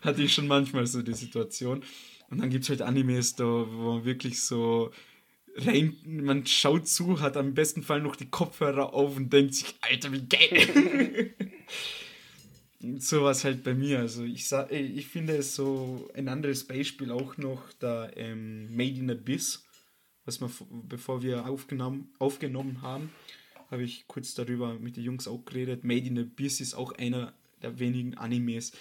Hatte 0.01 0.22
ich 0.22 0.34
schon 0.34 0.48
manchmal 0.48 0.86
so 0.86 1.03
die 1.03 1.14
Situation. 1.14 1.84
Und 2.28 2.38
dann 2.38 2.51
gibt 2.51 2.64
es 2.64 2.70
halt 2.70 2.82
Animes, 2.82 3.36
da, 3.36 3.44
wo 3.44 3.94
man 3.94 4.05
wirklich 4.05 4.40
so 4.40 4.90
rein, 5.57 5.96
man 6.05 6.46
schaut 6.46 6.88
zu, 6.88 7.20
hat 7.20 7.36
am 7.36 7.55
besten 7.55 7.82
Fall 7.82 8.01
noch 8.01 8.16
die 8.16 8.30
Kopfhörer 8.30 8.94
auf 8.94 9.16
und 9.16 9.32
denkt 9.32 9.55
sich, 9.55 9.74
Alter, 9.80 10.12
wie 10.12 10.26
geil. 10.26 11.34
So 12.98 13.24
war 13.24 13.32
es 13.32 13.44
halt 13.44 13.62
bei 13.62 13.74
mir. 13.74 13.98
Also 13.98 14.24
ich, 14.24 14.51
ich 14.70 15.07
finde 15.07 15.36
es 15.36 15.55
so 15.55 16.09
ein 16.14 16.28
anderes 16.28 16.66
Beispiel 16.66 17.12
auch 17.12 17.36
noch, 17.36 17.62
da 17.78 18.11
ähm, 18.16 18.74
Made 18.74 18.98
in 18.98 19.11
Abyss, 19.11 19.66
was 20.24 20.40
wir, 20.40 20.51
bevor 20.88 21.22
wir 21.22 21.46
aufgenommen, 21.46 22.14
aufgenommen 22.18 22.80
haben, 22.80 23.12
habe 23.70 23.82
ich 23.82 24.07
kurz 24.07 24.32
darüber 24.32 24.78
mit 24.78 24.96
den 24.96 25.05
Jungs 25.05 25.28
auch 25.28 25.44
geredet. 25.44 25.84
Made 25.84 26.07
in 26.07 26.18
Abyss 26.18 26.62
ist 26.62 26.72
auch 26.72 26.92
einer 26.92 27.34
der 27.61 27.78
wenigen 27.78 28.16
Animes, 28.16 28.72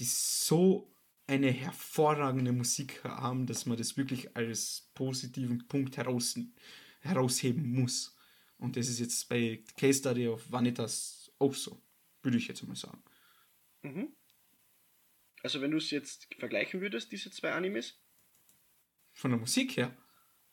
die 0.00 0.04
so 0.04 0.92
eine 1.26 1.50
hervorragende 1.50 2.52
Musik 2.52 3.02
haben, 3.04 3.46
dass 3.46 3.66
man 3.66 3.78
das 3.78 3.96
wirklich 3.96 4.36
als 4.36 4.90
positiven 4.94 5.66
Punkt 5.68 5.96
heraus, 5.96 6.38
herausheben 7.00 7.70
muss. 7.72 8.16
Und 8.58 8.76
das 8.76 8.88
ist 8.88 9.00
jetzt 9.00 9.28
bei 9.28 9.62
Case 9.76 9.98
Study 10.00 10.28
of 10.28 10.50
Vanitas 10.50 11.32
auch 11.38 11.54
so, 11.54 11.82
würde 12.22 12.38
ich 12.38 12.48
jetzt 12.48 12.62
mal 12.62 12.76
sagen. 12.76 13.02
Mhm. 13.82 14.14
Also 15.42 15.60
wenn 15.60 15.70
du 15.70 15.76
es 15.78 15.90
jetzt 15.90 16.28
vergleichen 16.38 16.80
würdest, 16.80 17.12
diese 17.12 17.30
zwei 17.30 17.52
Animes, 17.52 18.00
Von 19.12 19.30
der 19.30 19.40
Musik 19.40 19.76
her. 19.76 19.96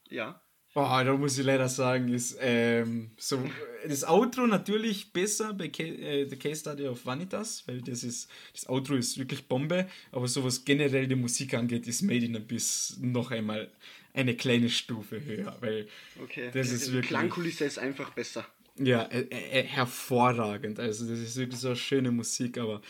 ja. 0.10 0.42
Boah, 0.74 1.04
da 1.04 1.14
muss 1.18 1.38
ich 1.38 1.46
leider 1.46 1.68
sagen, 1.68 2.14
ist 2.14 2.38
ähm, 2.40 3.12
so 3.18 3.44
das 3.86 4.06
Outro 4.08 4.48
natürlich 4.48 5.12
besser 5.12 5.54
bei 5.54 5.68
Ca 5.68 5.84
äh, 5.84 6.26
The 6.30 6.38
Case 6.38 6.62
Study 6.62 6.88
of 6.88 7.06
Vanitas, 7.06 7.64
weil 7.68 7.82
das 7.82 8.06
ist 8.06 8.30
das 8.54 8.70
Outro 8.70 8.96
ist 8.96 9.18
wirklich 9.18 9.46
Bombe, 9.48 9.90
aber 10.14 10.30
so 10.30 10.46
was 10.46 10.64
generell 10.64 11.08
die 11.08 11.16
Musik 11.16 11.56
angeht, 11.56 11.88
ist 11.88 12.04
Made 12.04 12.24
in 12.26 12.38
Abyss 12.38 12.98
noch 13.02 13.32
einmal 13.32 13.70
eine 14.14 14.34
kleine 14.36 14.70
Stufe 14.70 15.22
höher, 15.26 15.58
weil 15.60 15.88
Okay. 16.24 16.50
Das 16.54 16.72
ist 16.72 16.88
die 16.88 16.94
wirklich- 16.94 17.10
Klangkulisse 17.10 17.66
ist 17.66 17.78
einfach 17.78 18.12
besser. 18.12 18.46
ja, 18.78 19.04
äh, 19.04 19.24
äh, 19.30 19.64
hervorragend. 19.64 20.80
Also 20.80 21.06
das 21.10 21.20
ist 21.20 21.36
wirklich 21.36 21.60
so 21.60 21.68
eine 21.70 21.76
schöne 21.76 22.12
Musik, 22.12 22.58
aber 22.58 22.82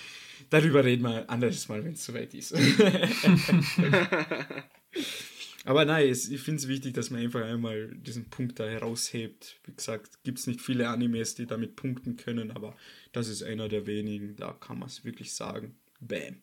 darüber 0.52 0.84
reden 0.84 1.02
wir 1.04 1.16
ein 1.22 1.30
anderes 1.30 1.68
Mal, 1.68 1.84
wenn 1.84 1.94
es 1.94 2.06
soweit 2.06 2.32
ist. 2.36 2.54
aber 5.66 5.86
nein, 5.86 6.08
es, 6.10 6.30
ich 6.30 6.42
finde 6.42 6.60
es 6.62 6.68
wichtig, 6.68 6.94
dass 6.94 7.10
man 7.10 7.22
einfach 7.22 7.42
einmal 7.44 7.94
diesen 7.96 8.30
Punkt 8.30 8.60
da 8.60 8.68
heraushebt. 8.68 9.60
Wie 9.66 9.74
gesagt, 9.76 10.24
gibt 10.24 10.40
es 10.40 10.48
nicht 10.48 10.62
viele 10.62 10.90
Animes, 10.90 11.36
die 11.36 11.46
damit 11.46 11.76
punkten 11.76 12.18
können, 12.18 12.52
aber 12.52 12.76
das 13.12 13.28
ist 13.28 13.44
einer 13.44 13.70
der 13.70 13.86
wenigen, 13.86 14.36
da 14.36 14.54
kann 14.54 14.80
man 14.80 14.88
es 14.90 15.04
wirklich 15.06 15.34
sagen. 15.34 15.78
Bam. 16.00 16.42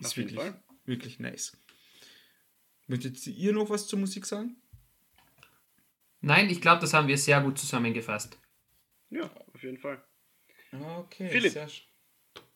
Ist 0.00 0.06
Auf 0.06 0.16
jeden 0.16 0.30
wirklich, 0.30 0.40
Fall. 0.50 0.62
wirklich 0.86 1.18
nice. 1.20 1.56
Möchtet 2.86 3.26
ihr 3.26 3.52
noch 3.52 3.70
was 3.70 3.86
zur 3.86 3.98
Musik 3.98 4.26
sagen? 4.26 4.56
Nein, 6.20 6.48
ich 6.48 6.60
glaube, 6.60 6.80
das 6.80 6.94
haben 6.94 7.08
wir 7.08 7.18
sehr 7.18 7.40
gut 7.42 7.58
zusammengefasst. 7.58 8.38
Ja, 9.10 9.30
auf 9.52 9.62
jeden 9.62 9.78
Fall. 9.78 10.02
Okay, 10.72 11.28
Philipp. 11.28 11.54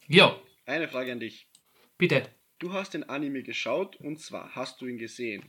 Jo, 0.06 0.40
Eine 0.64 0.88
Frage 0.88 1.12
an 1.12 1.20
dich. 1.20 1.46
bitte. 1.98 2.28
Du 2.58 2.72
hast 2.72 2.94
den 2.94 3.08
Anime 3.08 3.42
geschaut 3.42 3.96
und 3.96 4.20
zwar 4.20 4.54
hast 4.54 4.80
du 4.80 4.86
ihn 4.86 4.98
gesehen 4.98 5.44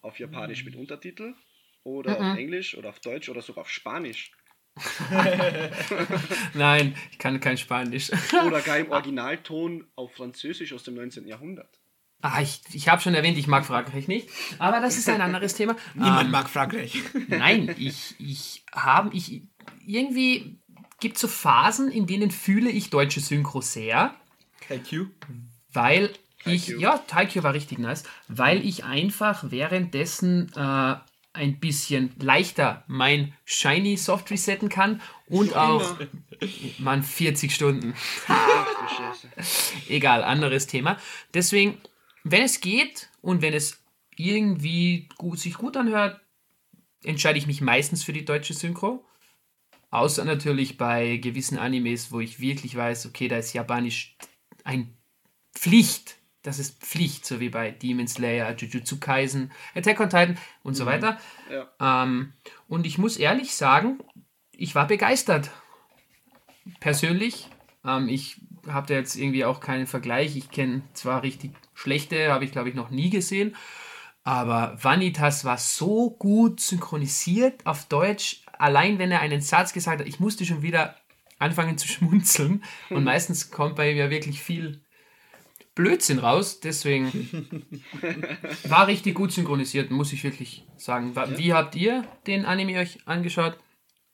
auf 0.00 0.18
Japanisch 0.18 0.64
mit 0.64 0.74
Untertitel 0.74 1.34
oder 1.82 2.18
mhm. 2.18 2.26
auf 2.26 2.38
Englisch 2.38 2.76
oder 2.76 2.88
auf 2.88 3.00
Deutsch 3.00 3.28
oder 3.28 3.42
sogar 3.42 3.62
auf 3.62 3.70
Spanisch? 3.70 4.32
Nein, 6.54 6.96
ich 7.12 7.18
kann 7.18 7.38
kein 7.40 7.58
Spanisch. 7.58 8.10
oder 8.46 8.60
gar 8.62 8.78
im 8.78 8.90
Originalton 8.90 9.86
auf 9.94 10.14
Französisch 10.14 10.72
aus 10.72 10.82
dem 10.82 10.94
19. 10.94 11.28
Jahrhundert. 11.28 11.78
Ah, 12.22 12.40
ich, 12.40 12.62
ich 12.72 12.88
habe 12.88 13.02
schon 13.02 13.14
erwähnt, 13.14 13.36
ich 13.36 13.46
mag 13.46 13.66
Frankreich 13.66 14.08
nicht. 14.08 14.30
Aber 14.58 14.80
das 14.80 14.96
ist 14.96 15.08
ein 15.10 15.20
anderes 15.20 15.54
Thema. 15.54 15.76
Niemand 15.92 16.24
ähm, 16.24 16.30
mag 16.30 16.48
Frankreich. 16.48 16.98
Nein, 17.28 17.74
ich, 17.78 18.14
ich 18.18 18.64
habe, 18.72 19.14
ich, 19.14 19.42
irgendwie 19.86 20.58
gibt 21.00 21.16
es 21.16 21.20
so 21.20 21.28
Phasen, 21.28 21.90
in 21.90 22.06
denen 22.06 22.30
fühle 22.30 22.70
ich 22.70 22.88
deutsche 22.88 23.20
Synchro 23.20 23.60
sehr. 23.60 24.14
IQ. 24.70 25.10
Weil 25.74 26.10
ich, 26.46 26.68
ja, 26.68 26.98
Taikyo 26.98 27.42
war 27.42 27.54
richtig 27.54 27.78
nice, 27.78 28.04
weil 28.28 28.64
ich 28.64 28.84
einfach 28.84 29.44
währenddessen 29.50 30.50
äh, 30.54 30.96
ein 31.32 31.58
bisschen 31.58 32.12
leichter 32.18 32.84
mein 32.86 33.34
Shiny 33.44 33.96
Soft 33.96 34.30
resetten 34.30 34.68
kann 34.68 35.00
und 35.26 35.56
auch 35.56 35.96
man 36.78 37.02
40 37.02 37.54
Stunden. 37.54 37.94
Egal, 39.88 40.22
anderes 40.22 40.66
Thema. 40.66 40.98
Deswegen, 41.34 41.78
wenn 42.22 42.42
es 42.42 42.60
geht 42.60 43.10
und 43.20 43.42
wenn 43.42 43.52
es 43.52 43.82
irgendwie 44.16 45.08
gut, 45.18 45.40
sich 45.40 45.54
gut 45.54 45.76
anhört, 45.76 46.20
entscheide 47.02 47.38
ich 47.38 47.46
mich 47.46 47.60
meistens 47.60 48.04
für 48.04 48.12
die 48.12 48.24
deutsche 48.24 48.54
Synchro. 48.54 49.04
Außer 49.90 50.24
natürlich 50.24 50.76
bei 50.76 51.16
gewissen 51.16 51.58
Animes, 51.58 52.12
wo 52.12 52.20
ich 52.20 52.40
wirklich 52.40 52.76
weiß, 52.76 53.06
okay, 53.06 53.28
da 53.28 53.38
ist 53.38 53.52
Japanisch 53.52 54.16
ein 54.62 54.96
Pflicht 55.54 56.18
das 56.44 56.58
ist 56.58 56.78
Pflicht, 56.84 57.24
so 57.24 57.40
wie 57.40 57.48
bei 57.48 57.70
Demon 57.70 58.06
Slayer, 58.06 58.54
Jujutsu 58.54 59.00
Kaisen, 59.00 59.50
Attack 59.74 59.98
on 59.98 60.10
Titan 60.10 60.38
und 60.62 60.72
mhm. 60.72 60.76
so 60.76 60.86
weiter. 60.86 61.18
Ja. 61.50 62.04
Ähm, 62.04 62.34
und 62.68 62.86
ich 62.86 62.98
muss 62.98 63.16
ehrlich 63.16 63.54
sagen, 63.54 63.98
ich 64.52 64.74
war 64.74 64.86
begeistert. 64.86 65.50
Persönlich. 66.80 67.48
Ähm, 67.82 68.08
ich 68.08 68.42
habe 68.68 68.86
da 68.86 68.94
jetzt 68.94 69.16
irgendwie 69.16 69.46
auch 69.46 69.60
keinen 69.60 69.86
Vergleich. 69.86 70.36
Ich 70.36 70.50
kenne 70.50 70.82
zwar 70.92 71.22
richtig 71.22 71.52
schlechte, 71.72 72.30
habe 72.30 72.44
ich 72.44 72.52
glaube 72.52 72.68
ich 72.68 72.74
noch 72.74 72.90
nie 72.90 73.08
gesehen. 73.08 73.56
Aber 74.22 74.76
Vanitas 74.80 75.46
war 75.46 75.56
so 75.56 76.10
gut 76.10 76.60
synchronisiert 76.60 77.66
auf 77.66 77.86
Deutsch. 77.86 78.42
Allein 78.58 78.98
wenn 78.98 79.10
er 79.10 79.20
einen 79.20 79.40
Satz 79.40 79.72
gesagt 79.72 80.00
hat, 80.00 80.06
ich 80.06 80.20
musste 80.20 80.44
schon 80.44 80.60
wieder 80.60 80.94
anfangen 81.38 81.78
zu 81.78 81.88
schmunzeln. 81.88 82.62
Und 82.90 83.04
meistens 83.04 83.50
kommt 83.50 83.76
bei 83.76 83.90
ihm 83.90 83.96
ja 83.96 84.10
wirklich 84.10 84.42
viel 84.42 84.83
Blödsinn 85.74 86.18
raus. 86.18 86.60
Deswegen 86.60 87.64
war 88.64 88.86
richtig 88.86 89.14
gut 89.14 89.32
synchronisiert, 89.32 89.90
muss 89.90 90.12
ich 90.12 90.22
wirklich 90.24 90.64
sagen. 90.76 91.14
Wie 91.36 91.52
habt 91.52 91.74
ihr 91.74 92.06
den 92.26 92.44
Anime 92.44 92.78
euch 92.78 92.98
angeschaut? 93.06 93.58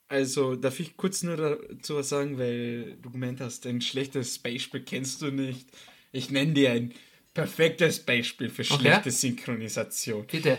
Also, 0.07 0.55
darf 0.55 0.79
ich 0.79 0.97
kurz 0.97 1.23
nur 1.23 1.37
dazu 1.37 1.95
was 1.95 2.09
sagen, 2.09 2.37
weil 2.37 2.97
du 3.01 3.11
gemeint 3.11 3.39
hast, 3.39 3.65
ein 3.65 3.79
schlechtes 3.79 4.39
Beispiel 4.39 4.81
kennst 4.81 5.21
du 5.21 5.31
nicht. 5.31 5.69
Ich 6.11 6.29
nenne 6.29 6.51
dir 6.51 6.71
ein 6.71 6.93
perfektes 7.33 7.99
Beispiel 7.99 8.49
für 8.49 8.65
schlechte 8.65 8.99
okay. 8.99 9.09
Synchronisation. 9.09 10.25
Bitte. 10.27 10.57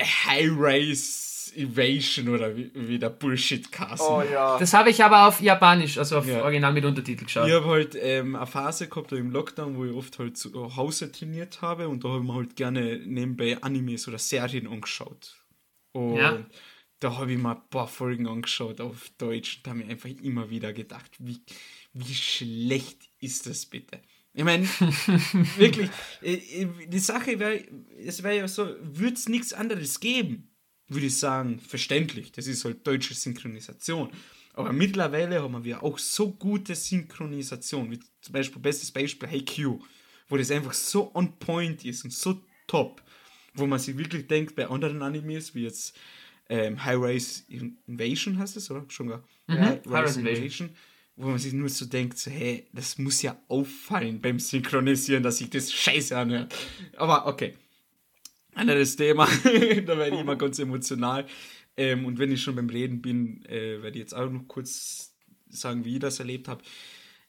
High 0.00 0.50
Rise 0.56 1.33
Evasion 1.56 2.28
oder 2.28 2.56
wie, 2.56 2.70
wie 2.74 2.98
der 2.98 3.10
Bullshit 3.10 3.70
cast 3.70 4.02
Oh 4.02 4.22
ja. 4.22 4.58
Das 4.58 4.72
habe 4.72 4.90
ich 4.90 5.02
aber 5.02 5.26
auf 5.26 5.40
Japanisch, 5.40 5.98
also 5.98 6.18
auf 6.18 6.26
ja. 6.26 6.42
Original 6.42 6.72
mit 6.72 6.84
Untertitel 6.84 7.24
geschaut. 7.24 7.48
Ich 7.48 7.54
habe 7.54 7.66
halt 7.66 7.96
ähm, 8.00 8.36
eine 8.36 8.46
Phase 8.46 8.88
gehabt 8.88 9.12
im 9.12 9.30
Lockdown, 9.30 9.76
wo 9.76 9.84
ich 9.84 9.92
oft 9.92 10.18
halt 10.18 10.36
zu 10.36 10.76
Hause 10.76 11.10
trainiert 11.12 11.62
habe 11.62 11.88
und 11.88 12.04
da 12.04 12.08
habe 12.10 12.20
ich 12.20 12.26
mir 12.26 12.34
halt 12.34 12.56
gerne 12.56 13.00
nebenbei 13.04 13.60
Animes 13.62 14.08
oder 14.08 14.18
Serien 14.18 14.66
angeschaut. 14.66 15.36
Und 15.92 16.16
ja. 16.16 16.44
da 17.00 17.18
habe 17.18 17.32
ich 17.32 17.38
mir 17.38 17.56
ein 17.56 17.68
paar 17.70 17.88
Folgen 17.88 18.26
angeschaut 18.26 18.80
auf 18.80 19.10
Deutsch 19.18 19.56
und 19.56 19.66
da 19.66 19.70
habe 19.70 19.82
ich 19.82 19.90
einfach 19.90 20.10
immer 20.22 20.50
wieder 20.50 20.72
gedacht, 20.72 21.12
wie, 21.18 21.40
wie 21.92 22.14
schlecht 22.14 23.08
ist 23.20 23.46
das 23.46 23.66
bitte? 23.66 24.00
Ich 24.32 24.42
meine, 24.42 24.64
wirklich, 25.56 25.90
äh, 26.20 26.34
äh, 26.34 26.68
die 26.88 26.98
Sache 26.98 27.38
wäre, 27.38 27.62
es 28.04 28.22
wäre 28.24 28.38
ja 28.38 28.48
so, 28.48 28.66
würde 28.80 29.14
es 29.14 29.28
nichts 29.28 29.52
anderes 29.52 30.00
geben 30.00 30.53
würde 30.88 31.06
ich 31.06 31.18
sagen, 31.18 31.58
verständlich. 31.58 32.32
Das 32.32 32.46
ist 32.46 32.64
halt 32.64 32.86
deutsche 32.86 33.14
Synchronisation. 33.14 34.10
Aber 34.54 34.72
mittlerweile 34.72 35.42
haben 35.42 35.64
wir 35.64 35.82
auch 35.82 35.98
so 35.98 36.30
gute 36.30 36.74
Synchronisation, 36.74 37.90
wie 37.90 37.98
zum 38.20 38.32
Beispiel, 38.32 38.62
bestes 38.62 38.92
Beispiel, 38.92 39.28
Hey 39.28 39.44
Q, 39.44 39.80
wo 40.28 40.36
das 40.36 40.50
einfach 40.50 40.72
so 40.72 41.12
on 41.14 41.36
point 41.38 41.84
ist 41.84 42.04
und 42.04 42.12
so 42.12 42.40
top, 42.68 43.02
wo 43.54 43.66
man 43.66 43.80
sich 43.80 43.98
wirklich 43.98 44.28
denkt, 44.28 44.54
bei 44.54 44.68
anderen 44.68 45.02
Animes, 45.02 45.54
wie 45.54 45.64
jetzt 45.64 45.96
ähm, 46.48 46.82
High 46.84 46.98
Rise 47.00 47.42
Invasion 47.48 48.38
heißt 48.38 48.56
es, 48.56 48.70
oder? 48.70 48.84
Schon 48.88 49.08
gar. 49.08 49.24
Mhm. 49.48 49.58
High 49.58 49.86
Rise 49.86 50.20
Invasion. 50.20 50.70
Wo 51.16 51.28
man 51.28 51.38
sich 51.38 51.52
nur 51.52 51.68
so 51.68 51.86
denkt, 51.86 52.18
so, 52.18 52.28
hey, 52.28 52.66
das 52.72 52.98
muss 52.98 53.22
ja 53.22 53.40
auffallen 53.46 54.20
beim 54.20 54.40
Synchronisieren, 54.40 55.22
dass 55.22 55.38
sich 55.38 55.48
das 55.48 55.72
scheiße 55.72 56.16
anhört. 56.16 56.54
Aber 56.96 57.26
okay 57.26 57.54
anderes 58.54 58.96
Thema. 58.96 59.26
da 59.44 59.98
werde 59.98 60.14
ich 60.14 60.20
immer 60.20 60.36
ganz 60.36 60.58
emotional. 60.58 61.26
Ähm, 61.76 62.06
und 62.06 62.18
wenn 62.18 62.32
ich 62.32 62.42
schon 62.42 62.56
beim 62.56 62.68
Reden 62.68 63.02
bin, 63.02 63.44
äh, 63.46 63.82
werde 63.82 63.90
ich 63.90 64.02
jetzt 64.02 64.14
auch 64.14 64.30
noch 64.30 64.46
kurz 64.46 65.14
sagen, 65.48 65.84
wie 65.84 65.94
ich 65.94 66.00
das 66.00 66.20
erlebt 66.20 66.48
habe. 66.48 66.62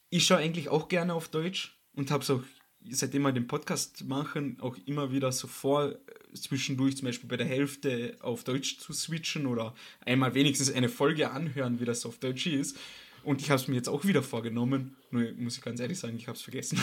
Ich 0.09 0.25
schaue 0.25 0.37
eigentlich 0.37 0.69
auch 0.69 0.87
gerne 0.87 1.13
auf 1.13 1.29
Deutsch 1.29 1.77
und 1.93 2.11
habe 2.11 2.23
es 2.23 2.29
auch, 2.29 2.43
seitdem 2.89 3.23
wir 3.23 3.31
den 3.31 3.47
Podcast 3.47 4.05
machen, 4.05 4.57
auch 4.61 4.77
immer 4.85 5.11
wieder 5.11 5.31
so 5.31 5.47
vor, 5.47 5.91
äh, 5.91 5.95
zwischendurch 6.33 6.97
zum 6.97 7.05
Beispiel 7.05 7.29
bei 7.29 7.37
der 7.37 7.47
Hälfte 7.47 8.17
auf 8.19 8.43
Deutsch 8.43 8.77
zu 8.77 8.93
switchen 8.93 9.47
oder 9.47 9.73
einmal 10.05 10.33
wenigstens 10.35 10.71
eine 10.71 10.89
Folge 10.89 11.31
anhören, 11.31 11.79
wie 11.79 11.85
das 11.85 12.05
auf 12.05 12.19
Deutsch 12.19 12.47
ist. 12.47 12.77
Und 13.25 13.41
ich 13.41 13.49
habe 13.49 13.59
es 13.59 13.67
mir 13.67 13.75
jetzt 13.75 13.89
auch 13.89 14.05
wieder 14.05 14.21
vorgenommen. 14.21 14.95
Nur 15.09 15.31
muss 15.37 15.57
ich 15.57 15.63
ganz 15.63 15.79
ehrlich 15.79 15.97
sagen, 15.97 16.15
ich 16.15 16.27
habe 16.27 16.37
es 16.37 16.43
vergessen. 16.43 16.79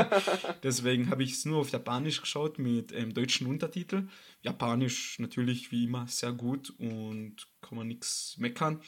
Deswegen 0.62 1.08
habe 1.08 1.22
ich 1.22 1.32
es 1.32 1.46
nur 1.46 1.60
auf 1.60 1.70
Japanisch 1.70 2.20
geschaut 2.20 2.58
mit 2.58 2.92
ähm, 2.92 3.14
deutschen 3.14 3.46
Untertitel. 3.46 4.06
Japanisch 4.42 5.18
natürlich 5.18 5.72
wie 5.72 5.84
immer 5.84 6.06
sehr 6.06 6.32
gut 6.32 6.74
und 6.78 7.36
kann 7.62 7.78
man 7.78 7.88
nichts 7.88 8.36
meckern. 8.36 8.82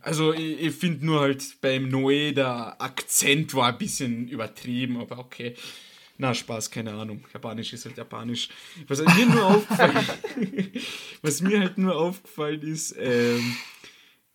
Also 0.00 0.32
ich, 0.32 0.60
ich 0.60 0.74
finde 0.74 1.06
nur 1.06 1.20
halt 1.20 1.60
beim 1.60 1.88
Noe 1.88 2.32
der 2.32 2.82
Akzent 2.82 3.54
war 3.54 3.68
ein 3.68 3.78
bisschen 3.78 4.26
übertrieben, 4.26 4.98
aber 4.98 5.18
okay. 5.18 5.54
Na, 6.18 6.34
Spaß, 6.34 6.70
keine 6.70 6.92
Ahnung. 6.92 7.24
Japanisch 7.32 7.72
ist 7.72 7.86
halt 7.86 7.96
Japanisch. 7.96 8.48
Was 8.88 9.00
mir 9.00 9.26
nur 9.26 9.44
aufgefallen, 9.44 10.06
was 11.22 11.40
mir 11.40 11.60
halt 11.60 11.78
nur 11.78 11.96
aufgefallen 11.96 12.60
ist, 12.60 12.94
ähm, 12.98 13.56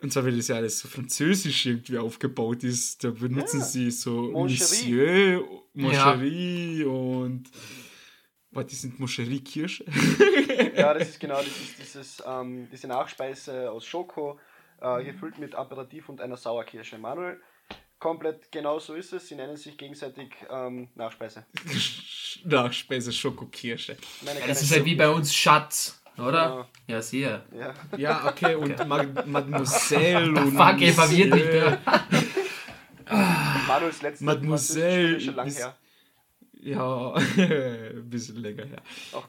und 0.00 0.12
zwar, 0.12 0.24
weil 0.24 0.36
das 0.36 0.48
ja 0.48 0.56
alles 0.56 0.78
so 0.78 0.88
französisch 0.88 1.66
irgendwie 1.66 1.98
aufgebaut 1.98 2.64
ist, 2.64 3.02
da 3.02 3.10
benutzen 3.10 3.60
ja. 3.60 3.66
sie 3.66 3.90
so 3.90 4.30
Monsieur, 4.32 5.42
Moncherie 5.72 6.80
ja. 6.80 6.86
und. 6.86 7.50
Was, 8.50 8.66
die 8.66 8.74
sind 8.74 8.98
Moncherie-Kirsche? 8.98 9.84
ja, 10.76 10.94
das 10.94 11.10
ist 11.10 11.20
genau, 11.20 11.36
das 11.36 11.46
ist 11.46 11.78
dieses, 11.78 12.22
ähm, 12.26 12.68
diese 12.72 12.88
Nachspeise 12.88 13.70
aus 13.70 13.84
Schoko, 13.84 14.38
äh, 14.80 15.04
gefüllt 15.04 15.38
mit 15.38 15.54
Aperitif 15.54 16.08
und 16.08 16.20
einer 16.20 16.36
Sauerkirsche. 16.36 16.96
Manuel, 16.96 17.40
komplett 17.98 18.50
genau 18.52 18.78
so 18.78 18.94
ist 18.94 19.12
es. 19.12 19.28
Sie 19.28 19.34
nennen 19.34 19.56
sich 19.56 19.76
gegenseitig 19.76 20.30
ähm, 20.48 20.88
Nachspeise. 20.94 21.44
Nachspeise 22.44 23.12
Schokokirsche. 23.12 23.96
Ja, 24.24 24.32
das 24.46 24.62
ist 24.62 24.72
halt 24.72 24.84
wie 24.84 24.94
bei 24.94 25.08
uns 25.10 25.34
Schatz. 25.34 26.00
Oder? 26.18 26.68
Ja, 26.86 26.94
ja 26.94 27.02
sehr. 27.02 27.44
Ja. 27.58 27.74
ja, 27.96 28.28
okay, 28.28 28.54
und 28.54 28.72
okay. 28.72 28.86
Mademoiselle 29.26 30.28
und. 30.40 30.56
Fuck, 30.56 30.80
ey, 30.80 30.92
verwirrt 30.92 31.30
mich 31.30 31.42
der. 31.42 31.80
Manuels 33.68 34.02
letzte 34.02 34.24
Mademoiselle. 34.24 35.20
Schon 35.20 35.34
lang 35.34 35.50
her. 35.50 35.76
Ja, 36.66 37.14
ein 37.36 38.10
bisschen 38.10 38.38
länger 38.38 38.64
her. 38.64 38.82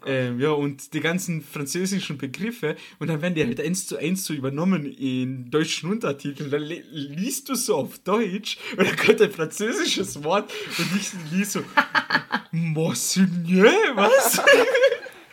Ähm, 0.08 0.40
ja, 0.40 0.52
und 0.52 0.92
die 0.96 1.02
ganzen 1.02 1.44
französischen 1.44 2.18
Begriffe 2.18 2.76
und 2.98 3.10
dann 3.10 3.22
werden 3.22 3.36
die 3.36 3.46
halt 3.46 3.62
eins 3.62 3.86
zu 3.86 3.96
eins 3.98 4.26
so 4.26 4.34
übernommen 4.34 4.92
in 4.92 5.52
deutschen 5.52 5.92
Untertiteln. 5.92 6.50
Dann 6.50 6.64
liest 6.64 7.50
du 7.50 7.54
so 7.54 7.76
auf 7.76 8.00
Deutsch 8.00 8.58
und 8.76 8.88
dann 8.88 8.96
kommt 8.96 9.22
ein 9.22 9.32
französisches 9.32 10.24
Wort 10.24 10.52
und 10.80 10.88
ich 10.96 11.12
liest 11.32 11.52
so 11.52 11.64
Monseigneur, 12.52 13.72
was? 13.94 14.42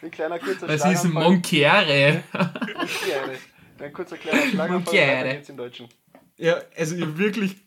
Ein 0.05 0.11
kleiner 0.11 0.39
kurzer 0.39 0.69
Was 0.69 0.85
ist 0.85 1.05
Monchiere? 1.05 2.23
Monchiere. 2.31 3.39
Ein 3.79 3.93
kurzer 3.95 4.19
kleiner 4.19 4.47
Schlaganfall, 4.51 5.27
jetzt 5.27 5.49
im 5.49 5.57
Deutschen. 5.57 5.89
Ja, 6.37 6.61
also 6.77 6.95
ich 6.95 7.01
habe 7.01 7.17
wirklich 7.17 7.53
ein 7.53 7.61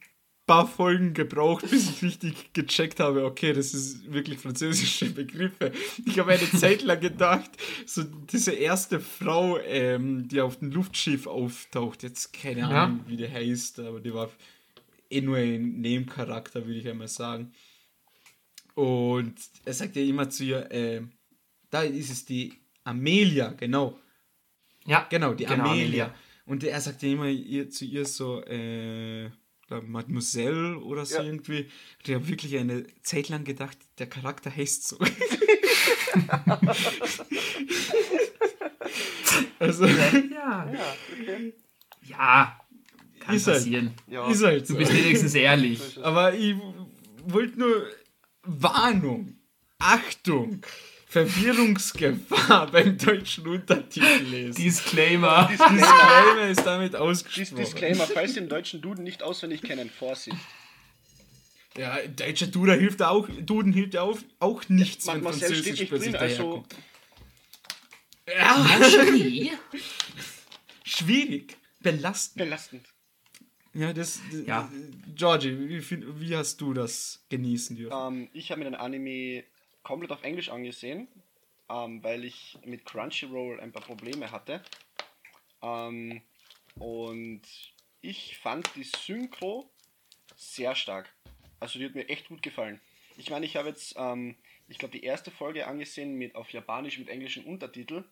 paar 0.45 0.67
Folgen 0.67 1.15
gebraucht, 1.15 1.67
bis 1.67 1.89
ich 1.89 2.03
richtig 2.03 2.53
gecheckt 2.53 2.99
habe, 2.99 3.25
okay, 3.25 3.53
das 3.53 3.73
ist 3.73 4.13
wirklich 4.13 4.37
französische 4.37 5.09
Begriffe. 5.09 5.71
Ich 6.05 6.19
habe 6.19 6.33
eine 6.33 6.51
Zeit 6.59 6.83
lang 6.83 6.99
gedacht, 6.99 7.49
so 7.87 8.03
diese 8.03 8.51
erste 8.51 8.99
Frau, 8.99 9.57
ähm, 9.57 10.27
die 10.27 10.39
auf 10.39 10.59
dem 10.59 10.71
Luftschiff 10.71 11.25
auftaucht, 11.25 12.03
jetzt 12.03 12.33
keine 12.33 12.67
Ahnung, 12.67 12.99
ja. 12.99 13.11
wie 13.11 13.17
die 13.17 13.27
heißt, 13.27 13.79
aber 13.79 13.99
die 13.99 14.13
war 14.13 14.29
eh 15.09 15.21
nur 15.21 15.37
ein 15.37 15.81
Nebencharakter, 15.81 16.67
würde 16.67 16.79
ich 16.79 16.87
einmal 16.87 17.07
sagen. 17.07 17.51
Und 18.75 19.33
er 19.65 19.73
sagt 19.73 19.95
ja 19.95 20.03
immer 20.03 20.29
zu 20.29 20.43
ihr, 20.43 20.71
äh, 20.71 21.01
da 21.69 21.81
ist 21.81 22.09
es 22.11 22.25
die 22.25 22.53
Amelia, 22.83 23.49
genau. 23.53 23.97
Ja, 24.85 25.05
genau, 25.09 25.33
die 25.33 25.45
genau, 25.45 25.65
Amelia. 25.65 26.05
Amelia. 26.05 26.15
Und 26.45 26.63
er 26.63 26.79
sagt 26.79 27.01
ja 27.03 27.09
immer 27.09 27.27
ihr, 27.27 27.69
zu 27.69 27.83
ihr 27.85 28.05
so, 28.05 28.41
äh, 28.43 29.29
Mademoiselle 29.69 30.77
oder 30.79 31.05
so 31.05 31.15
Ja. 31.17 31.23
irgendwie. 31.23 31.63
Und 31.63 32.07
ich 32.07 32.13
habe 32.15 32.25
wirklich 32.27 32.57
eine 32.57 32.85
Zeit 33.01 33.27
lang 33.27 33.43
gedacht, 33.43 33.77
der 33.99 34.07
Charakter 34.07 34.49
heißt 34.55 34.87
so. 34.87 34.97
also, 39.59 39.85
Ja, 39.85 40.71
Ja, 40.71 40.95
okay. 41.19 41.53
ja 42.03 42.59
kann 43.19 43.35
Ist 43.35 43.47
halt. 43.47 43.57
passieren. 43.57 43.93
Ja. 44.07 44.29
ist 44.29 44.43
halt 44.43 44.65
so. 44.67 44.73
Du 44.73 44.79
bist 44.79 44.93
wenigstens 44.93 45.33
ehrlich. 45.35 45.99
Aber 46.01 46.33
ich 46.33 46.55
wollte 47.25 47.59
nur 47.59 47.85
Warnung, 48.43 49.35
Achtung, 49.79 50.61
Verwirrungsgefahr 51.09 52.67
beim 52.71 52.97
deutschen 52.97 53.47
Untertitel 53.47 54.23
lesen. 54.23 54.61
Disclaimer. 54.61 55.47
Disclaimer 55.49 56.47
ist 56.49 56.65
damit 56.65 56.95
ausgesprochen. 56.97 57.63
Disclaimer, 57.63 58.05
falls 58.05 58.33
Sie 58.33 58.41
den 58.41 58.49
deutschen 58.49 58.81
Duden 58.81 59.03
nicht 59.05 59.23
auswendig 59.23 59.61
kennen, 59.61 59.89
Vorsicht. 59.89 60.37
Ja, 61.77 61.97
deutscher 62.07 62.47
Duden 62.47 62.77
hilft 62.79 63.01
auch, 63.01 63.29
Duden 63.39 63.71
hilft 63.71 63.95
auch, 63.97 64.17
auch 64.39 64.67
nichts, 64.67 65.07
wenn 65.07 65.21
Marcel 65.21 65.55
steht 65.55 65.77
Französisch 65.77 65.79
nicht 65.79 65.89
plötzlich 65.89 66.11
drin, 66.15 66.21
also. 66.21 66.65
Ja, 68.27 68.65
schwierig, 70.83 71.55
belastend. 71.79 72.37
belastend. 72.37 72.85
Ja, 73.73 73.93
das, 73.93 74.19
Ja. 74.45 74.69
Georgie, 75.15 75.55
wie, 75.69 76.19
wie 76.19 76.35
hast 76.35 76.59
du 76.59 76.73
das 76.73 77.23
genießen 77.29 77.77
dürfen? 77.77 77.95
Ähm, 77.95 78.29
ich 78.33 78.49
habe 78.51 78.59
mir 78.59 78.65
den 78.65 78.75
Anime 78.75 79.43
komplett 79.87 80.11
auf 80.11 80.23
Englisch 80.23 80.49
angesehen, 80.49 81.07
ähm, 81.69 82.03
weil 82.03 82.25
ich 82.25 82.59
mit 82.65 82.85
Crunchyroll 82.85 83.61
ein 83.61 83.71
paar 83.71 83.83
Probleme 83.83 84.31
hatte. 84.31 84.61
Ähm, 85.61 86.21
und 86.75 87.41
ich 88.01 88.37
fand 88.37 88.69
die 88.75 88.83
Synchro 88.83 89.71
sehr 90.35 90.75
stark. 90.75 91.09
Also 91.61 91.79
die 91.79 91.85
hat 91.85 91.95
mir 91.95 92.09
echt 92.09 92.27
gut 92.27 92.43
gefallen. 92.43 92.81
Ich 93.15 93.29
meine, 93.29 93.45
ich 93.45 93.55
habe 93.55 93.69
jetzt, 93.69 93.95
ähm, 93.97 94.35
ich 94.67 94.77
glaube, 94.77 94.91
die 94.91 95.05
erste 95.05 95.31
Folge 95.31 95.65
angesehen 95.65 96.15
mit 96.15 96.35
auf 96.35 96.51
Japanisch 96.51 96.99
mit 96.99 97.07
englischen 97.07 97.45
Untertitel. 97.45 98.03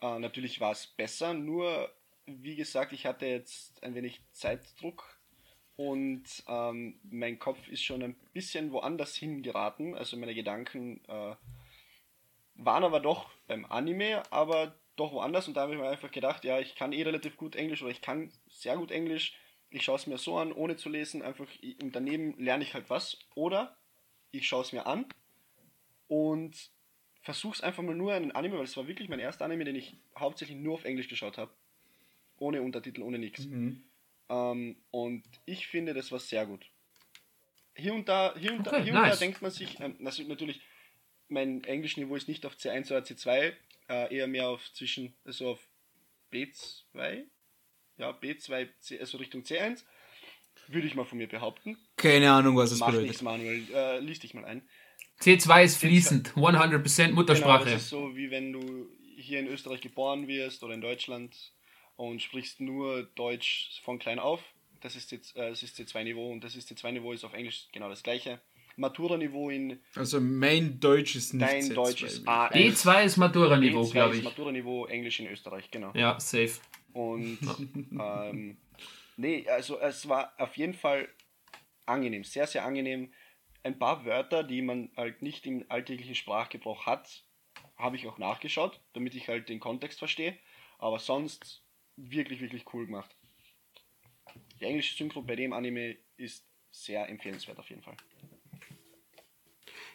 Äh, 0.00 0.20
natürlich 0.20 0.60
war 0.60 0.70
es 0.70 0.86
besser, 0.86 1.34
nur 1.34 1.92
wie 2.26 2.54
gesagt, 2.54 2.92
ich 2.92 3.04
hatte 3.04 3.26
jetzt 3.26 3.82
ein 3.82 3.96
wenig 3.96 4.20
Zeitdruck 4.30 5.19
und 5.80 6.24
ähm, 6.46 7.00
mein 7.04 7.38
Kopf 7.38 7.66
ist 7.68 7.82
schon 7.82 8.02
ein 8.02 8.14
bisschen 8.34 8.70
woanders 8.70 9.16
hingeraten. 9.16 9.94
Also 9.94 10.18
meine 10.18 10.34
Gedanken 10.34 11.00
äh, 11.08 11.34
waren 12.56 12.84
aber 12.84 13.00
doch 13.00 13.30
beim 13.46 13.64
Anime, 13.64 14.22
aber 14.30 14.74
doch 14.96 15.12
woanders. 15.12 15.48
Und 15.48 15.54
da 15.56 15.62
habe 15.62 15.72
ich 15.72 15.78
mir 15.78 15.88
einfach 15.88 16.10
gedacht, 16.10 16.44
ja, 16.44 16.60
ich 16.60 16.74
kann 16.74 16.92
eh 16.92 17.02
relativ 17.02 17.38
gut 17.38 17.56
Englisch 17.56 17.80
oder 17.80 17.92
ich 17.92 18.02
kann 18.02 18.30
sehr 18.46 18.76
gut 18.76 18.90
Englisch. 18.90 19.38
Ich 19.70 19.82
schaue 19.82 19.96
es 19.96 20.06
mir 20.06 20.18
so 20.18 20.36
an, 20.36 20.52
ohne 20.52 20.76
zu 20.76 20.90
lesen, 20.90 21.22
einfach 21.22 21.48
und 21.80 21.96
daneben 21.96 22.34
lerne 22.36 22.62
ich 22.62 22.74
halt 22.74 22.90
was. 22.90 23.18
Oder 23.34 23.74
ich 24.32 24.46
schaue 24.46 24.60
es 24.60 24.74
mir 24.74 24.84
an 24.84 25.06
und 26.08 26.58
versuche 27.22 27.54
es 27.54 27.62
einfach 27.62 27.82
mal 27.82 27.94
nur 27.94 28.12
einen 28.12 28.32
Anime, 28.32 28.58
weil 28.58 28.64
es 28.64 28.76
war 28.76 28.86
wirklich 28.86 29.08
mein 29.08 29.18
erster 29.18 29.46
Anime, 29.46 29.64
den 29.64 29.76
ich 29.76 29.96
hauptsächlich 30.14 30.58
nur 30.58 30.74
auf 30.74 30.84
Englisch 30.84 31.08
geschaut 31.08 31.38
habe. 31.38 31.54
Ohne 32.36 32.60
Untertitel, 32.60 33.00
ohne 33.00 33.18
nichts. 33.18 33.46
Mhm. 33.46 33.89
Ähm, 34.30 34.76
und 34.90 35.24
ich 35.44 35.66
finde, 35.66 35.92
das 35.92 36.10
war 36.12 36.20
sehr 36.20 36.46
gut. 36.46 36.64
Hier 37.74 37.92
und 37.94 38.08
da, 38.08 38.34
hier 38.38 38.52
und, 38.52 38.66
da, 38.66 38.72
Okay, 38.72 38.84
hier 38.84 38.94
und 38.94 39.00
nice. 39.00 39.18
da 39.18 39.24
denkt 39.24 39.42
man 39.42 39.50
sich, 39.50 39.78
ähm, 39.80 39.96
das, 40.00 40.18
natürlich, 40.20 40.60
mein 41.28 41.62
Englischniveau 41.64 42.14
ist 42.16 42.28
nicht 42.28 42.46
auf 42.46 42.54
C1 42.54 42.86
oder 42.90 43.00
C2, 43.00 43.52
äh, 43.88 44.14
eher 44.16 44.26
mehr 44.28 44.48
auf 44.48 44.72
zwischen, 44.72 45.14
also 45.24 45.50
auf 45.50 45.68
B2, 46.32 47.24
ja, 47.98 48.10
B2, 48.10 48.68
C, 48.78 49.00
also 49.00 49.18
Richtung 49.18 49.42
C1, 49.42 49.84
würde 50.68 50.86
ich 50.86 50.94
mal 50.94 51.04
von 51.04 51.18
mir 51.18 51.28
behaupten. 51.28 51.76
Keine 51.96 52.30
Ahnung, 52.32 52.56
was 52.56 52.70
es 52.70 52.78
Mach 52.78 52.88
bedeutet. 52.88 53.08
nichts, 53.08 53.22
Manuel, 53.22 53.64
äh, 53.74 53.98
liest 53.98 54.22
dich 54.22 54.34
mal 54.34 54.44
ein. 54.44 54.62
C2 55.20 55.64
ist 55.64 55.76
fließend. 55.78 56.34
100% 56.34 57.02
Genau, 57.06 57.14
Muttersprache. 57.16 57.64
das 57.70 57.82
ist 57.82 57.88
so, 57.90 58.16
wie 58.16 58.30
wenn 58.30 58.52
du 58.52 58.88
hier 59.16 59.40
in 59.40 59.48
Österreich 59.48 59.80
geboren 59.80 60.28
wirst 60.28 60.62
oder 60.62 60.74
in 60.74 60.80
Deutschland 60.80 61.52
und 62.00 62.22
sprichst 62.22 62.60
nur 62.60 63.02
Deutsch 63.14 63.80
von 63.82 63.98
klein 63.98 64.18
auf. 64.18 64.42
Das 64.80 64.96
ist, 64.96 65.12
jetzt, 65.12 65.36
äh, 65.36 65.50
das 65.50 65.62
ist 65.62 65.78
C2-Niveau 65.78 66.32
und 66.32 66.42
das 66.42 66.56
ist 66.56 66.70
C2-Niveau 66.70 67.12
ist 67.12 67.24
auf 67.24 67.34
Englisch 67.34 67.66
genau 67.72 67.90
das 67.90 68.02
gleiche. 68.02 68.40
Matura-Niveau 68.76 69.50
in 69.50 69.78
Also 69.94 70.20
mein 70.20 70.80
Deutsch 70.80 71.16
ist 71.16 71.34
nicht 71.34 71.46
dein 71.46 71.62
C2, 71.62 71.74
Deutsch 71.74 72.02
ist 72.02 72.26
wirklich. 72.26 72.72
A1. 72.72 72.84
B2 72.84 73.04
ist 73.04 73.16
Matura-Niveau, 73.18 73.82
B2 73.82 73.92
glaube 73.92 74.12
ist 74.12 74.18
ich. 74.18 74.24
Matura-Niveau 74.24 74.86
Englisch 74.86 75.20
in 75.20 75.26
Österreich, 75.26 75.70
genau. 75.70 75.92
Ja, 75.94 76.18
safe. 76.18 76.52
Und 76.94 77.38
ähm, 78.00 78.56
nee, 79.18 79.46
also 79.48 79.78
es 79.80 80.08
war 80.08 80.32
auf 80.38 80.56
jeden 80.56 80.74
Fall 80.74 81.06
angenehm, 81.84 82.24
sehr, 82.24 82.46
sehr 82.46 82.64
angenehm. 82.64 83.12
Ein 83.62 83.78
paar 83.78 84.06
Wörter, 84.06 84.42
die 84.42 84.62
man 84.62 84.90
halt 84.96 85.20
nicht 85.20 85.46
im 85.46 85.66
alltäglichen 85.68 86.14
Sprachgebrauch 86.14 86.86
hat, 86.86 87.24
habe 87.76 87.96
ich 87.96 88.06
auch 88.06 88.16
nachgeschaut, 88.16 88.80
damit 88.94 89.14
ich 89.14 89.28
halt 89.28 89.50
den 89.50 89.60
Kontext 89.60 89.98
verstehe. 89.98 90.38
Aber 90.78 90.98
sonst 90.98 91.62
wirklich, 92.10 92.40
wirklich 92.40 92.64
cool 92.72 92.86
gemacht. 92.86 93.14
Die 94.60 94.64
englische 94.64 94.94
Synchro 94.96 95.22
bei 95.22 95.36
dem 95.36 95.52
Anime 95.52 95.96
ist 96.16 96.44
sehr 96.70 97.08
empfehlenswert 97.08 97.58
auf 97.58 97.68
jeden 97.68 97.82
Fall. 97.82 97.96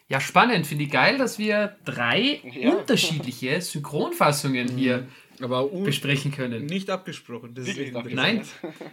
Ja, 0.08 0.20
spannend. 0.20 0.68
Finde 0.68 0.84
ich 0.84 0.92
geil, 0.92 1.18
dass 1.18 1.40
wir 1.40 1.78
drei 1.84 2.42
Ja. 2.54 2.72
unterschiedliche 2.76 3.60
Synchronfassungen 3.62 4.78
hier 4.78 5.08
Aber 5.40 5.72
un- 5.72 5.84
besprechen 5.84 6.32
können. 6.32 6.66
nicht 6.66 6.90
abgesprochen. 6.90 7.56
Das 7.56 7.68
ist. 7.68 7.94
Nein? 7.94 8.46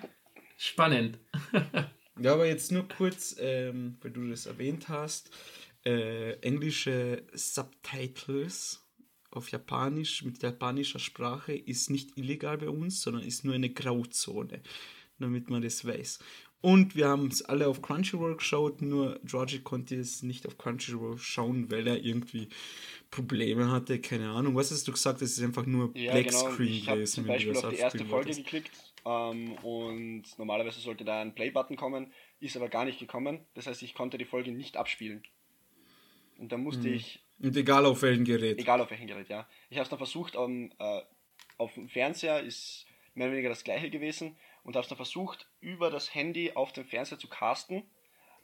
Spannend. 0.57 1.19
Ja, 2.21 2.35
aber 2.35 2.47
jetzt 2.47 2.71
nur 2.71 2.87
kurz, 2.87 3.37
ähm, 3.41 3.97
weil 4.03 4.11
du 4.11 4.29
das 4.29 4.45
erwähnt 4.45 4.91
hast, 4.91 5.31
äh, 5.87 6.35
englische 6.43 7.23
Subtitles 7.33 8.82
auf 9.37 9.51
Japanisch 9.51 10.23
mit 10.25 10.43
japanischer 10.43 10.99
Sprache 10.99 11.55
ist 11.55 11.91
nicht 11.91 12.17
illegal 12.17 12.59
bei 12.59 12.69
uns, 12.69 13.03
sondern 13.03 13.23
ist 13.23 13.45
nur 13.45 13.55
eine 13.55 13.71
Grauzone, 13.71 14.63
damit 15.19 15.51
man 15.51 15.63
das 15.63 15.85
weiß. 15.85 16.19
Und 16.61 16.95
wir 16.95 17.09
haben 17.09 17.27
es 17.27 17.43
alle 17.43 17.67
auf 17.67 17.83
Crunchyroll 17.83 18.37
geschaut, 18.37 18.83
nur 18.83 19.19
Georgie 19.25 19.59
konnte 19.61 19.97
es 19.97 20.23
nicht 20.23 20.47
auf 20.47 20.59
Crunchyroll 20.59 21.19
schauen, 21.19 21.71
weil 21.73 21.87
er 21.89 22.05
irgendwie 22.05 22.49
Probleme 23.11 23.71
hatte, 23.71 24.01
keine 24.01 24.31
Ahnung. 24.31 24.55
Was 24.55 24.71
hast 24.71 24.87
du 24.89 24.93
gesagt? 24.93 25.23
Es 25.23 25.37
ist 25.39 25.45
einfach 25.45 25.67
nur 25.67 25.93
Ja, 25.95 26.13
Black 26.13 26.27
genau. 26.27 26.51
Screen 26.51 26.69
Ich 26.69 26.89
habe 26.89 26.99
gewesen, 26.99 27.15
zum 27.15 27.27
Beispiel 27.27 27.57
auf 27.57 27.69
die 27.69 27.77
erste 27.77 28.05
Folge 28.05 28.35
geklickt 28.35 28.71
ähm, 29.05 29.53
und 29.63 30.25
normalerweise 30.39 30.81
sollte 30.81 31.05
da 31.05 31.21
ein 31.21 31.35
Play-Button 31.35 31.77
kommen, 31.77 32.13
ist 32.41 32.57
aber 32.57 32.69
gar 32.69 32.85
nicht 32.85 32.99
gekommen. 32.99 33.41
Das 33.55 33.67
heißt, 33.67 33.83
ich 33.83 33.95
konnte 33.95 34.19
die 34.19 34.25
Folge 34.25 34.53
nicht 34.53 34.77
abspielen. 34.77 35.23
Und 36.39 36.53
dann 36.53 36.63
musste 36.63 36.89
Mhm. 36.89 36.95
ich, 36.95 37.25
Und 37.43 37.57
egal 37.57 37.85
auf 37.87 38.03
welchem 38.03 38.25
Gerät. 38.25 38.59
egal 38.59 38.81
auf 38.81 38.91
welchem 38.91 39.07
Gerät, 39.07 39.29
ja. 39.29 39.49
Ich 39.69 39.77
habe 39.77 39.83
es 39.85 39.89
dann 39.91 39.99
versucht, 39.99 40.37
um, 40.37 40.71
äh, 40.79 41.01
auf 41.59 41.75
dem 41.75 41.89
Fernseher 41.89 42.41
ist 42.41 42.87
mehr 43.15 43.27
oder 43.27 43.35
weniger 43.35 43.49
das 43.51 43.65
gleiche 43.65 43.91
gewesen 43.91 44.37
und 44.65 44.75
habe 44.77 44.83
es 44.83 44.89
dann 44.89 44.97
versucht, 44.97 45.49
über 45.61 45.91
das 45.91 46.15
Handy 46.15 46.53
auf 46.55 46.73
den 46.73 46.85
Fernseher 46.85 47.19
zu 47.19 47.29
casten. 47.29 47.83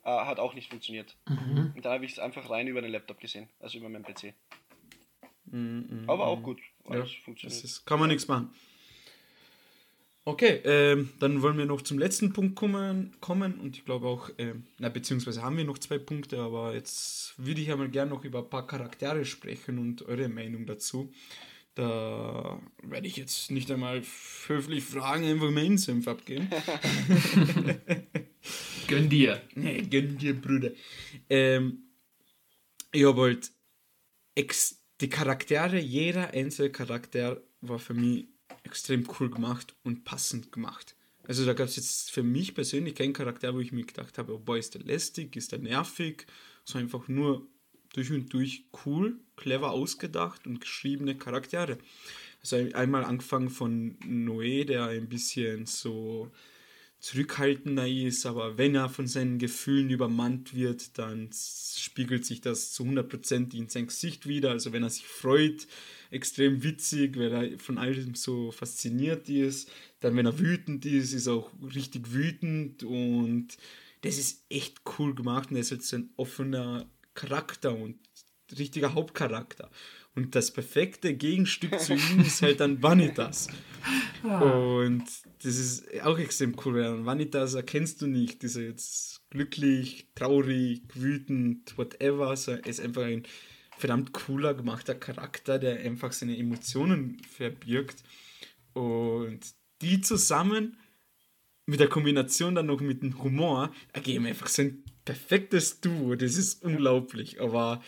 Äh, 0.03 0.09
hat 0.11 0.39
auch 0.39 0.53
nicht 0.53 0.69
funktioniert. 0.69 1.17
Mhm. 1.27 1.73
Und 1.75 1.83
dann 1.85 1.93
habe 1.93 2.05
ich 2.05 2.13
es 2.13 2.19
einfach 2.19 2.49
rein 2.49 2.67
über 2.67 2.81
den 2.81 2.91
Laptop 2.91 3.19
gesehen, 3.19 3.49
also 3.59 3.77
über 3.77 3.89
meinen 3.89 4.03
PC. 4.05 4.33
Mhm, 5.45 6.03
Aber 6.07 6.27
auch 6.27 6.41
gut, 6.41 6.59
Ja, 6.85 6.91
alles 6.91 7.09
das 7.11 7.23
funktioniert. 7.23 7.63
ist, 7.63 7.85
kann 7.85 7.99
man 7.99 8.07
nichts 8.09 8.27
machen. 8.27 8.53
Okay, 10.25 10.61
ähm, 10.63 11.09
dann 11.19 11.41
wollen 11.41 11.57
wir 11.57 11.65
noch 11.65 11.81
zum 11.81 11.97
letzten 11.97 12.33
Punkt 12.33 12.55
kommen, 12.55 13.15
kommen 13.19 13.59
und 13.59 13.77
ich 13.77 13.85
glaube 13.85 14.07
auch, 14.07 14.29
ähm, 14.37 14.63
na, 14.77 14.89
beziehungsweise 14.89 15.41
haben 15.41 15.57
wir 15.57 15.63
noch 15.63 15.79
zwei 15.79 15.97
Punkte, 15.97 16.39
aber 16.39 16.75
jetzt 16.75 17.33
würde 17.37 17.61
ich 17.61 17.71
einmal 17.71 17.89
gerne 17.89 18.11
noch 18.11 18.23
über 18.23 18.39
ein 18.39 18.49
paar 18.49 18.67
Charaktere 18.67 19.25
sprechen 19.25 19.79
und 19.79 20.03
eure 20.03 20.29
Meinung 20.29 20.65
dazu. 20.65 21.11
Da 21.73 22.59
werde 22.83 23.07
ich 23.07 23.15
jetzt 23.15 23.51
nicht 23.51 23.71
einmal 23.71 24.03
höflich 24.47 24.83
fragen, 24.83 25.25
einfach 25.25 25.49
meinen 25.49 25.77
Senf 25.77 26.07
abgeben. 26.07 26.49
Gönn 28.87 29.07
dir. 29.07 29.41
Nee, 29.55 29.83
gönn 29.83 30.17
dir, 30.17 30.33
Brüder. 30.33 30.71
Ähm, 31.29 31.83
ich 32.91 33.05
habe 33.05 33.21
halt 33.21 33.51
die 34.35 35.09
Charaktere, 35.09 35.79
jeder 35.79 36.33
einzelne 36.33 36.71
Charakter 36.71 37.41
war 37.61 37.79
für 37.79 37.93
mich 37.93 38.27
extrem 38.69 39.07
cool 39.19 39.29
gemacht 39.29 39.75
und 39.83 40.05
passend 40.05 40.51
gemacht. 40.51 40.95
Also 41.27 41.45
da 41.45 41.53
gab 41.53 41.67
es 41.67 41.75
jetzt 41.75 42.11
für 42.11 42.23
mich 42.23 42.55
persönlich 42.55 42.95
keinen 42.95 43.13
Charakter, 43.13 43.53
wo 43.53 43.59
ich 43.59 43.71
mir 43.71 43.85
gedacht 43.85 44.17
habe, 44.17 44.33
oh 44.33 44.39
boy, 44.39 44.59
ist 44.59 44.73
der 44.73 44.81
lästig, 44.81 45.35
ist 45.35 45.51
der 45.51 45.59
nervig, 45.59 46.25
so 46.63 46.79
einfach 46.79 47.07
nur 47.07 47.45
durch 47.93 48.11
und 48.11 48.33
durch 48.33 48.65
cool, 48.85 49.19
clever 49.35 49.71
ausgedacht 49.71 50.47
und 50.47 50.61
geschriebene 50.61 51.17
Charaktere. 51.17 51.77
Also 52.41 52.55
einmal 52.73 53.03
angefangen 53.03 53.49
von 53.49 53.97
Noé, 53.99 54.65
der 54.65 54.85
ein 54.85 55.09
bisschen 55.09 55.65
so 55.65 56.31
zurückhaltender 56.99 57.87
ist, 57.87 58.25
aber 58.25 58.57
wenn 58.57 58.75
er 58.75 58.89
von 58.89 59.07
seinen 59.07 59.39
Gefühlen 59.39 59.89
übermannt 59.89 60.53
wird, 60.53 60.97
dann 60.97 61.29
spiegelt 61.31 62.25
sich 62.25 62.41
das 62.41 62.71
zu 62.71 62.83
100% 62.83 63.55
in 63.55 63.69
sein 63.69 63.87
Gesicht 63.87 64.27
wieder. 64.27 64.51
Also 64.51 64.73
wenn 64.73 64.83
er 64.83 64.89
sich 64.89 65.07
freut, 65.07 65.67
extrem 66.11 66.63
witzig, 66.63 67.17
weil 67.17 67.31
er 67.31 67.59
von 67.59 67.77
allem 67.77 68.15
so 68.15 68.51
fasziniert 68.51 69.29
ist. 69.29 69.71
Dann, 69.99 70.15
wenn 70.15 70.25
er 70.25 70.39
wütend 70.39 70.85
ist, 70.85 71.13
ist 71.13 71.27
er 71.27 71.33
auch 71.33 71.51
richtig 71.75 72.13
wütend 72.13 72.83
und 72.83 73.57
das 74.01 74.17
ist 74.17 74.45
echt 74.49 74.81
cool 74.97 75.13
gemacht 75.13 75.49
und 75.49 75.57
er 75.57 75.61
ist 75.61 75.71
jetzt 75.71 75.93
ein 75.93 76.09
offener 76.15 76.89
Charakter 77.13 77.75
und 77.75 77.97
richtiger 78.57 78.93
Hauptcharakter. 78.93 79.69
Und 80.15 80.35
das 80.35 80.51
perfekte 80.51 81.13
Gegenstück 81.13 81.79
zu 81.79 81.93
ihm 81.93 82.19
ist 82.25 82.41
halt 82.41 82.59
dann 82.59 82.81
Vanitas. 82.81 83.47
Und 84.23 85.03
das 85.43 85.57
ist 85.57 86.01
auch 86.01 86.17
extrem 86.17 86.55
cool, 86.65 86.75
weil 86.75 87.05
Vanitas 87.05 87.53
erkennst 87.53 88.01
du 88.01 88.07
nicht. 88.07 88.43
Ist 88.43 88.55
er 88.55 88.63
jetzt 88.63 89.21
glücklich, 89.29 90.07
traurig, 90.15 90.81
wütend, 90.93 91.77
whatever. 91.77 92.35
Er 92.47 92.65
ist 92.65 92.81
einfach 92.81 93.03
ein 93.03 93.23
verdammt 93.79 94.11
cooler, 94.11 94.53
gemachter 94.53 94.93
Charakter, 94.93 95.57
der 95.57 95.79
einfach 95.79 96.11
seine 96.11 96.37
Emotionen 96.37 97.17
verbirgt. 97.23 98.03
Und 98.73 99.39
die 99.81 100.01
zusammen 100.01 100.77
mit 101.65 101.79
der 101.79 101.87
Kombination 101.87 102.55
dann 102.55 102.65
noch 102.65 102.81
mit 102.81 103.01
dem 103.01 103.23
Humor 103.23 103.71
ergeben 103.93 104.25
einfach 104.25 104.47
so 104.47 104.63
ein 104.63 104.83
perfektes 105.05 105.81
Duo. 105.81 106.15
Das 106.15 106.35
ist 106.35 106.63
unglaublich. 106.63 107.39
Aber 107.39 107.81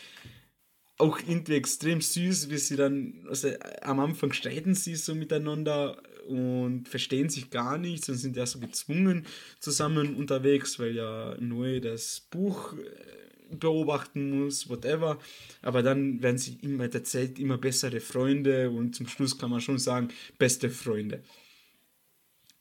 auch 0.98 1.20
irgendwie 1.20 1.56
extrem 1.56 2.00
süß, 2.00 2.50
wie 2.50 2.58
sie 2.58 2.76
dann, 2.76 3.26
also 3.28 3.50
am 3.82 4.00
Anfang 4.00 4.34
streiten 4.34 4.76
sie 4.76 4.96
so 4.96 5.16
miteinander 5.16 6.02
und 6.28 6.88
verstehen 6.88 7.30
sich 7.30 7.50
gar 7.50 7.78
nicht 7.78 8.08
und 8.08 8.16
sind 8.16 8.38
ja 8.38 8.46
so 8.46 8.60
gezwungen 8.60 9.26
zusammen 9.60 10.16
unterwegs, 10.16 10.80
weil 10.80 10.96
ja 10.96 11.36
Noe 11.40 11.82
das 11.82 12.28
Buch 12.30 12.74
äh, 12.74 13.31
beobachten 13.60 14.44
muss, 14.44 14.70
whatever. 14.70 15.20
Aber 15.62 15.84
dann 15.84 16.22
werden 16.22 16.38
sie 16.38 16.58
immer 16.62 16.84
mit 16.84 16.94
der 16.94 17.04
Zeit 17.04 17.40
immer 17.40 17.58
bessere 17.58 18.00
Freunde 18.00 18.70
und 18.70 18.96
zum 18.96 19.08
Schluss 19.08 19.38
kann 19.38 19.52
man 19.52 19.62
schon 19.62 19.80
sagen, 19.80 20.10
beste 20.38 20.70
Freunde. 20.70 21.24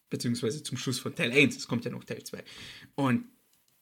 Beziehungsweise 0.09 0.63
zum 0.63 0.77
Schluss 0.77 0.99
von 0.99 1.15
Teil 1.15 1.33
1, 1.33 1.57
es 1.57 1.69
kommt 1.69 1.85
ja 1.85 1.91
noch 1.91 2.05
Teil 2.05 2.23
2. 2.23 2.43
Und 2.97 3.25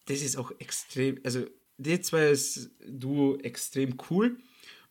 das 0.06 0.22
ist 0.22 0.36
auch 0.36 0.52
extrem, 0.59 1.18
also 1.24 1.46
die 1.78 2.00
zwei 2.00 2.30
ist 2.30 2.70
Duo 2.86 3.38
extrem 3.38 3.96
cool. 4.11 4.36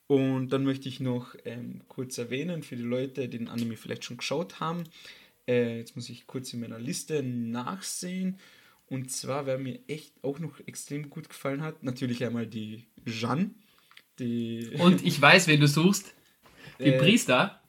Und 0.08 0.50
dann 0.50 0.64
möchte 0.64 0.88
ich 0.88 1.02
noch 1.02 1.36
ähm, 1.44 1.82
kurz 1.90 2.18
erwähnen 2.18 2.64
für 2.64 2.78
die 2.78 2.84
Leute, 2.84 3.28
die 3.28 3.38
den 3.38 3.50
Anime 3.50 3.76
vielleicht 3.76 4.06
schon 4.06 4.18
geschaut 4.18 4.62
haben. 4.62 4.86
Äh, 5.48 5.80
jetzt 5.80 5.98
muss 5.98 6.10
ich 6.10 6.28
kurz 6.28 6.54
in 6.54 6.62
meiner 6.62 6.80
Liste 6.80 7.22
nachsehen. 7.24 8.40
Und 8.90 9.12
zwar, 9.12 9.46
wer 9.46 9.58
mir 9.58 9.80
echt 9.88 10.14
auch 10.24 10.40
noch 10.40 10.60
extrem 10.66 11.10
gut 11.10 11.30
gefallen 11.30 11.62
hat, 11.62 11.84
natürlich 11.84 12.24
einmal 12.24 12.48
die 12.48 12.88
Jeanne. 13.06 13.52
Die 14.20 14.72
Und 14.80 15.06
ich 15.06 15.22
weiß, 15.22 15.48
wen 15.48 15.60
du 15.60 15.68
suchst. 15.68 16.14
Den 16.80 16.94
äh, 16.94 16.98
Priester. 16.98 17.62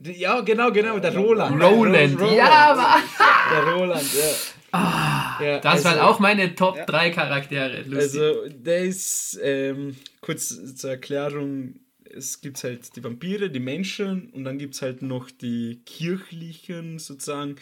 Ja, 0.00 0.40
genau, 0.40 0.70
genau, 0.70 0.98
der 0.98 1.16
Roland. 1.16 1.60
Roland, 1.60 2.20
Roland. 2.20 2.36
ja, 2.36 2.70
aber. 2.70 3.02
Der 3.50 3.72
Roland, 3.72 4.14
ja. 4.14 4.30
Ah, 4.70 5.42
ja, 5.42 5.58
das 5.60 5.72
also, 5.72 5.84
waren 5.86 6.00
auch 6.00 6.18
meine 6.18 6.54
Top 6.54 6.76
ja. 6.76 6.84
3 6.84 7.10
Charaktere. 7.10 7.82
Lustig. 7.82 8.20
Also, 8.20 8.48
der 8.48 8.84
ist, 8.84 9.38
ähm, 9.42 9.96
kurz 10.20 10.74
zur 10.76 10.90
Erklärung, 10.90 11.80
es 12.04 12.40
gibt 12.40 12.62
halt 12.62 12.94
die 12.94 13.02
Vampire, 13.02 13.50
die 13.50 13.60
Menschen 13.60 14.30
und 14.30 14.44
dann 14.44 14.58
gibt 14.58 14.74
es 14.74 14.82
halt 14.82 15.02
noch 15.02 15.30
die 15.30 15.82
kirchlichen 15.84 16.98
sozusagen. 16.98 17.56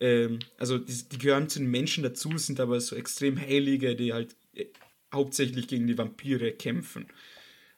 Ähm, 0.00 0.38
also, 0.58 0.78
die, 0.78 1.08
die, 1.08 1.18
gehören 1.18 1.48
zu 1.48 1.58
den 1.58 1.70
Menschen 1.70 2.02
dazu, 2.04 2.36
sind 2.38 2.60
aber 2.60 2.80
so 2.80 2.96
extrem 2.96 3.38
Heilige, 3.38 3.96
die 3.96 4.12
halt 4.12 4.36
äh, 4.54 4.66
hauptsächlich 5.12 5.68
gegen 5.68 5.86
die 5.86 5.98
Vampire 5.98 6.52
kämpfen. 6.52 7.06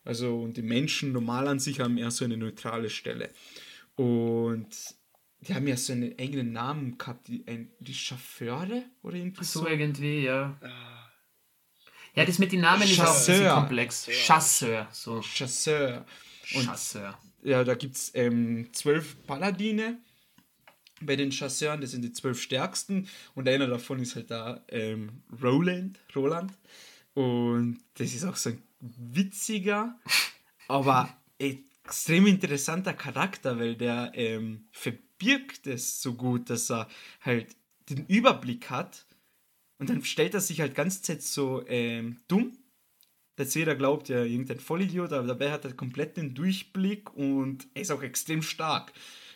Also, 0.05 0.41
und 0.43 0.57
die 0.57 0.63
Menschen 0.63 1.13
normal 1.13 1.49
an 1.49 1.61
sich 1.61 1.81
haben 1.81 1.99
eher 1.99 2.11
so 2.11 2.25
eine 2.25 2.37
neutrale 2.37 2.91
Stelle. 2.91 3.31
Und 3.97 4.69
die 5.43 5.55
haben 5.55 5.67
ja 5.67 5.77
so 5.77 5.93
einen 5.93 6.19
eigenen 6.19 6.53
Namen 6.53 6.99
gehabt, 6.99 7.29
die, 7.29 7.45
ein, 7.47 7.71
die 7.81 7.95
Chauffeure 7.95 8.85
oder 9.03 9.17
irgendwie 9.17 9.45
so. 9.45 9.61
So 9.61 9.69
irgendwie, 9.69 10.25
ja. 10.25 10.59
Ah. 10.63 11.11
Ja, 12.15 12.25
das 12.25 12.39
mit 12.39 12.53
den 12.53 12.61
Namen 12.61 12.87
Chasseur. 12.87 13.05
ist 13.05 13.11
auch 13.11 13.15
ein 13.15 13.27
bisschen 13.27 13.55
komplex. 13.55 14.09
Chasseur, 14.11 14.89
so. 14.93 15.23
Chasseur. 15.23 16.05
Und 16.55 16.65
Chasseur. 16.65 17.19
Ja, 17.43 17.65
da 17.65 17.75
gibt 17.75 17.97
es 17.97 18.11
ähm, 18.15 18.69
zwölf 18.73 19.17
Paladine 19.27 19.99
bei 21.03 21.17
den 21.17 21.33
Chasseuren, 21.33 21.81
das 21.81 21.93
sind 21.93 22.03
die 22.03 22.13
zwölf 22.13 22.41
stärksten 22.41 23.09
und 23.35 23.49
einer 23.49 23.67
davon 23.67 24.01
ist 24.01 24.17
halt 24.17 24.31
da 24.31 24.63
ähm, 24.69 25.23
Roland, 25.43 25.99
Roland. 26.15 26.53
Und 27.15 27.79
das 27.95 28.15
ist 28.15 28.25
auch 28.25 28.37
so 28.37 28.51
ein 28.51 28.63
witziger, 28.81 29.99
aber 30.69 31.17
extrem 31.39 32.27
interessanter 32.27 32.95
Charakter, 32.95 33.59
weil 33.59 33.77
der 33.77 34.13
ähm, 34.15 34.67
birgt 35.19 35.67
es 35.67 36.01
so 36.01 36.15
gut, 36.15 36.51
dass 36.51 36.71
er 36.71 36.89
halt 37.21 37.57
den 37.89 38.07
Überblick 38.07 38.71
hat 38.71 39.07
und 39.79 39.89
dann 39.91 40.05
stellt 40.05 40.35
er 40.35 40.41
sich 40.41 40.61
halt 40.61 40.75
ganz 40.75 41.03
Zeit 41.03 41.23
so 41.23 41.65
ähm, 41.67 42.19
dumm, 42.29 42.57
dass 43.37 43.55
jeder 43.55 43.75
glaubt, 43.75 44.11
ja, 44.11 44.23
irgendein 44.23 44.61
Vollidiot, 44.61 45.13
aber 45.13 45.27
dabei 45.27 45.51
hat 45.51 45.65
er 45.65 45.73
komplett 45.73 46.19
den 46.19 46.35
Durchblick 46.35 47.15
und 47.17 47.67
er 47.73 47.83
ist 47.83 47.91
auch 47.91 48.03
extrem 48.03 48.43
stark. 48.43 48.93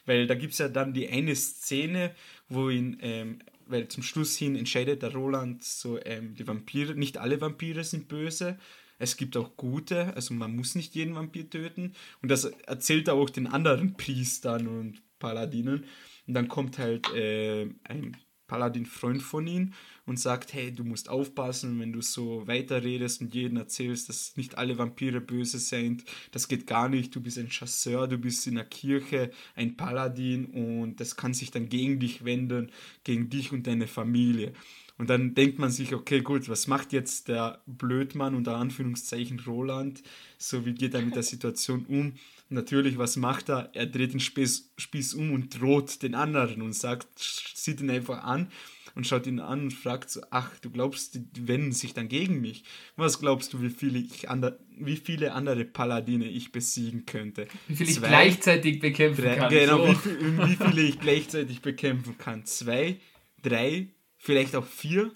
Weil 0.07 0.27
da 0.27 0.35
gibt 0.35 0.53
es 0.53 0.59
ja 0.59 0.69
dann 0.69 0.93
die 0.93 1.09
eine 1.09 1.35
Szene, 1.35 2.15
wo 2.49 2.69
ihn, 2.69 2.99
ähm, 3.01 3.39
weil 3.67 3.89
zum 3.89 4.03
Schluss 4.03 4.37
hin 4.37 4.57
entscheidet 4.57 5.03
der 5.03 5.15
Roland 5.15 5.63
so, 5.65 5.99
ähm, 6.05 6.35
die 6.35 6.47
Vampire, 6.47 6.95
nicht 6.95 7.19
alle 7.19 7.41
Vampire 7.41 7.85
sind 7.85 8.09
böse, 8.09 8.59
es 8.99 9.17
gibt 9.17 9.37
auch 9.37 9.57
gute, 9.57 10.15
also 10.15 10.35
man 10.35 10.55
muss 10.55 10.75
nicht 10.75 10.95
jeden 10.95 11.15
Vampir 11.15 11.51
töten. 11.51 11.95
Und 12.23 12.31
das 12.31 12.45
erzählt 12.45 13.09
er 13.09 13.15
auch 13.15 13.31
den 13.31 13.47
anderen 13.47 13.97
Priestern 13.97 14.67
und 14.67 15.03
Paladinen. 15.19 15.85
Und 16.27 16.35
dann 16.35 16.49
kommt 16.49 16.79
halt 16.79 17.13
äh, 17.13 17.69
ein 17.85 18.17
Paladin-Freund 18.47 19.23
von 19.23 19.47
ihm 19.47 19.73
und 20.07 20.19
sagt, 20.19 20.53
hey, 20.53 20.73
du 20.73 20.85
musst 20.85 21.09
aufpassen, 21.09 21.81
wenn 21.81 21.93
du 21.93 22.03
so 22.03 22.47
weiterredest 22.47 23.21
und 23.21 23.35
jedem 23.35 23.57
erzählst, 23.57 24.09
dass 24.09 24.37
nicht 24.37 24.59
alle 24.59 24.79
Vampire 24.79 25.21
böse 25.21 25.59
sind, 25.59 26.05
das 26.33 26.49
geht 26.49 26.67
gar 26.67 26.89
nicht, 26.89 27.15
du 27.15 27.21
bist 27.21 27.39
ein 27.39 27.51
Chasseur, 27.51 28.07
du 28.07 28.19
bist 28.19 28.47
in 28.47 28.57
der 28.57 28.65
Kirche 28.65 29.31
ein 29.55 29.77
Paladin 29.77 30.47
und 30.47 31.01
das 31.01 31.17
kann 31.17 31.35
sich 31.35 31.51
dann 31.51 31.69
gegen 31.69 32.01
dich 32.01 32.25
wenden, 32.25 32.71
gegen 33.03 33.31
dich 33.31 33.53
und 33.53 33.67
deine 33.67 33.87
Familie. 33.87 34.53
Und 34.97 35.11
dann 35.11 35.35
denkt 35.35 35.59
man 35.59 35.71
sich, 35.71 35.93
okay, 35.93 36.21
gut, 36.21 36.49
was 36.49 36.69
macht 36.69 36.93
jetzt 36.93 37.27
der 37.29 37.61
Blödmann 37.67 38.35
unter 38.35 38.57
Anführungszeichen 38.57 39.41
Roland? 39.41 40.03
So, 40.39 40.65
wie 40.67 40.75
geht 40.75 40.95
er 40.95 41.03
mit 41.03 41.17
der 41.17 41.25
Situation 41.25 41.85
um? 41.87 42.15
Natürlich, 42.51 42.99
was 42.99 43.17
macht 43.17 43.49
er? 43.49 43.71
Er 43.73 43.87
dreht 43.87 44.13
den 44.13 44.21
Spieß, 44.21 44.73
Spieß 44.77 45.15
um 45.15 45.33
und 45.33 45.61
droht 45.61 46.03
den 46.03 46.15
anderen 46.15 46.63
und 46.63 46.75
sagt, 46.75 47.09
sieht 47.19 47.81
ihn 47.81 47.91
einfach 47.91 48.23
an 48.23 48.49
und 48.95 49.07
schaut 49.07 49.27
ihn 49.27 49.41
an 49.41 49.63
und 49.63 49.71
fragt 49.73 50.11
so, 50.11 50.21
ach, 50.31 50.51
du 50.61 50.71
glaubst, 50.71 51.15
die 51.15 51.49
wenden 51.49 51.73
sich 51.73 51.95
dann 51.95 52.09
gegen 52.09 52.41
mich? 52.41 52.65
Was 52.97 53.19
glaubst 53.19 53.53
du, 53.53 53.63
wie 53.63 53.71
viele, 53.71 53.99
ich 53.99 54.29
ander, 54.31 54.59
wie 54.79 54.97
viele 54.97 55.33
andere 55.33 55.65
Paladine 55.65 56.29
ich 56.29 56.53
besiegen 56.53 57.07
könnte? 57.07 57.49
Wie 57.67 57.77
viele 57.77 57.91
ich 57.91 58.03
gleichzeitig 58.03 58.79
bekämpfen 58.79 59.25
drei, 59.25 59.37
kann. 59.37 59.51
Genau, 59.51 59.93
so. 59.93 60.05
wie, 60.05 60.49
wie 60.49 60.57
viele 60.57 60.83
ich 60.83 61.01
gleichzeitig 61.01 61.61
bekämpfen 61.61 62.19
kann. 62.19 62.45
Zwei, 62.45 63.01
drei, 63.43 63.89
vielleicht 64.19 64.55
auch 64.55 64.67
vier, 64.67 65.13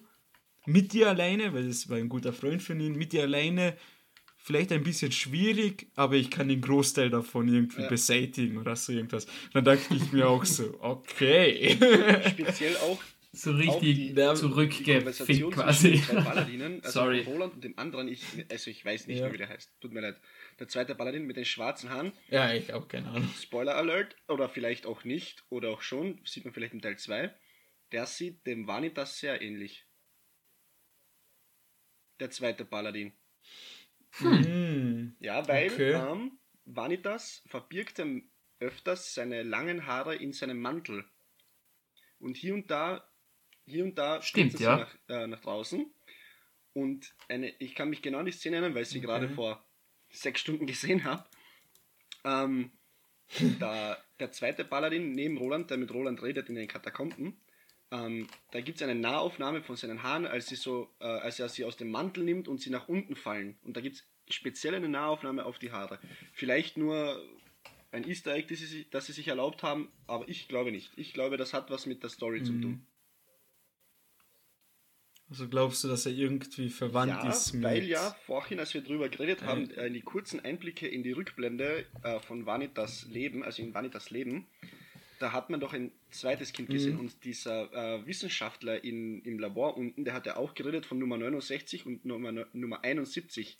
mit 0.66 0.92
dir 0.92 1.08
alleine, 1.08 1.54
weil 1.54 1.66
das 1.66 1.88
war 1.88 1.96
ein 1.96 2.08
guter 2.08 2.32
Freund 2.32 2.62
von 2.62 2.78
ihm, 2.80 2.94
mit 2.94 3.12
dir 3.12 3.22
alleine 3.22 3.76
vielleicht 4.48 4.72
ein 4.72 4.82
bisschen 4.82 5.12
schwierig, 5.12 5.86
aber 5.94 6.16
ich 6.16 6.30
kann 6.30 6.48
den 6.48 6.60
Großteil 6.60 7.08
davon 7.10 7.46
irgendwie 7.46 7.82
ja. 7.82 7.88
beseitigen 7.88 8.58
oder 8.58 8.74
so 8.74 8.92
irgendwas. 8.92 9.28
Dann 9.52 9.64
dachte 9.64 9.94
ich 9.94 10.12
mir 10.12 10.28
auch 10.28 10.44
so, 10.44 10.76
okay. 10.80 11.78
Speziell 12.28 12.76
auch 12.78 13.00
so 13.32 13.52
richtig 13.52 14.16
zurückgefickt 14.34 15.52
quasi. 15.52 15.98
Paladinen, 15.98 16.82
also 16.82 17.00
Sorry. 17.00 17.20
Roland 17.20 17.54
und 17.54 17.62
dem 17.62 17.78
anderen, 17.78 18.08
ich, 18.08 18.24
also 18.50 18.70
ich 18.70 18.84
weiß 18.84 19.06
nicht 19.06 19.18
ja. 19.18 19.26
mehr, 19.26 19.34
wie 19.34 19.38
der 19.38 19.48
heißt. 19.48 19.70
Tut 19.80 19.92
mir 19.92 20.00
leid. 20.00 20.16
Der 20.58 20.66
zweite 20.66 20.96
Paladin 20.96 21.24
mit 21.24 21.36
den 21.36 21.44
schwarzen 21.44 21.90
Haaren. 21.90 22.12
Ja, 22.28 22.52
ich 22.52 22.72
auch 22.72 22.88
keine 22.88 23.08
Ahnung. 23.10 23.30
Spoiler 23.40 23.76
Alert, 23.76 24.16
oder 24.26 24.48
vielleicht 24.48 24.86
auch 24.86 25.04
nicht, 25.04 25.44
oder 25.50 25.68
auch 25.68 25.82
schon, 25.82 26.18
sieht 26.24 26.44
man 26.44 26.52
vielleicht 26.52 26.72
im 26.72 26.80
Teil 26.80 26.98
2 26.98 27.32
der 27.92 28.06
sieht 28.06 28.46
dem 28.46 28.66
Vanitas 28.66 29.18
sehr 29.18 29.40
ähnlich. 29.40 29.86
Der 32.20 32.30
zweite 32.30 32.64
Paladin. 32.64 33.12
Hm. 34.12 35.16
Ja, 35.20 35.46
weil 35.48 35.70
okay. 35.70 35.92
ähm, 35.92 36.38
Vanitas 36.64 37.42
verbirgt 37.46 37.98
ihm 37.98 38.30
öfters 38.60 39.14
seine 39.14 39.42
langen 39.42 39.86
Haare 39.86 40.16
in 40.16 40.32
seinem 40.32 40.60
Mantel. 40.60 41.04
Und 42.18 42.36
hier 42.36 42.54
und 42.54 42.70
da, 42.70 43.08
hier 43.66 43.84
und 43.84 43.96
da 43.96 44.20
Stimmt, 44.22 44.58
ja. 44.58 44.78
nach, 44.78 44.98
äh, 45.08 45.26
nach 45.26 45.40
draußen. 45.40 45.86
Und 46.72 47.14
eine, 47.28 47.50
ich 47.58 47.74
kann 47.74 47.90
mich 47.90 48.02
genau 48.02 48.18
an 48.18 48.26
die 48.26 48.32
Szene 48.32 48.56
erinnern, 48.56 48.74
weil 48.74 48.82
ich 48.82 48.88
sie 48.88 48.98
okay. 48.98 49.06
gerade 49.06 49.28
vor 49.28 49.64
sechs 50.10 50.40
Stunden 50.40 50.66
gesehen 50.66 51.04
habe. 51.04 51.24
Ähm, 52.24 52.72
da 53.60 53.96
der 54.20 54.32
zweite 54.32 54.64
Paladin 54.64 55.12
neben 55.12 55.38
Roland, 55.38 55.70
der 55.70 55.76
mit 55.76 55.92
Roland 55.92 56.22
redet 56.22 56.48
in 56.48 56.54
den 56.54 56.68
Katakomben, 56.68 57.40
ähm, 57.90 58.26
da 58.50 58.60
gibt 58.60 58.76
es 58.76 58.82
eine 58.82 58.94
Nahaufnahme 58.94 59.62
von 59.62 59.76
seinen 59.76 60.02
Haaren, 60.02 60.26
als, 60.26 60.48
sie 60.48 60.56
so, 60.56 60.88
äh, 61.00 61.06
als 61.06 61.40
er 61.40 61.48
sie 61.48 61.64
aus 61.64 61.76
dem 61.76 61.90
Mantel 61.90 62.24
nimmt 62.24 62.48
und 62.48 62.60
sie 62.60 62.70
nach 62.70 62.88
unten 62.88 63.16
fallen. 63.16 63.58
Und 63.62 63.76
da 63.76 63.80
gibt 63.80 63.96
es 63.96 64.34
speziell 64.34 64.74
eine 64.74 64.88
Nahaufnahme 64.88 65.44
auf 65.44 65.58
die 65.58 65.72
Haare. 65.72 65.98
Vielleicht 66.32 66.76
nur 66.76 67.22
ein 67.90 68.06
Easter 68.06 68.34
Egg, 68.34 68.48
das 68.48 68.58
sie, 68.58 68.86
das 68.90 69.06
sie 69.06 69.12
sich 69.12 69.28
erlaubt 69.28 69.62
haben, 69.62 69.90
aber 70.06 70.28
ich 70.28 70.48
glaube 70.48 70.70
nicht. 70.70 70.92
Ich 70.96 71.14
glaube, 71.14 71.36
das 71.36 71.54
hat 71.54 71.70
was 71.70 71.86
mit 71.86 72.02
der 72.02 72.10
Story 72.10 72.40
mhm. 72.40 72.44
zu 72.44 72.60
tun. 72.60 72.86
Also 75.30 75.46
glaubst 75.48 75.84
du, 75.84 75.88
dass 75.88 76.06
er 76.06 76.12
irgendwie 76.12 76.70
verwandt 76.70 77.12
ja, 77.22 77.28
ist 77.28 77.52
mit... 77.52 77.64
weil 77.64 77.84
ja 77.84 78.16
vorhin, 78.24 78.58
als 78.60 78.72
wir 78.72 78.80
drüber 78.80 79.10
geredet 79.10 79.42
haben, 79.42 79.70
äh, 79.72 79.90
die 79.90 80.00
kurzen 80.00 80.40
Einblicke 80.40 80.88
in 80.88 81.02
die 81.02 81.12
Rückblende 81.12 81.84
äh, 82.02 82.18
von 82.20 82.46
Vanitas 82.46 83.06
Leben, 83.10 83.42
also 83.42 83.62
in 83.62 83.74
Vanitas 83.74 84.08
Leben, 84.08 84.46
da 85.18 85.32
hat 85.32 85.50
man 85.50 85.60
doch 85.60 85.72
ein 85.72 85.92
zweites 86.10 86.52
Kind 86.52 86.70
gesehen 86.70 86.94
mhm. 86.94 87.00
und 87.00 87.24
dieser 87.24 87.72
äh, 87.72 88.06
Wissenschaftler 88.06 88.82
in, 88.84 89.22
im 89.22 89.38
Labor 89.38 89.76
unten, 89.76 90.04
der 90.04 90.14
hat 90.14 90.26
ja 90.26 90.36
auch 90.36 90.54
geredet 90.54 90.86
von 90.86 90.98
Nummer 90.98 91.18
69 91.18 91.86
und 91.86 92.04
Nummer, 92.04 92.46
Nummer 92.52 92.84
71. 92.84 93.58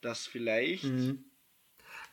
Dass 0.00 0.26
vielleicht 0.26 0.84
mhm. 0.84 1.24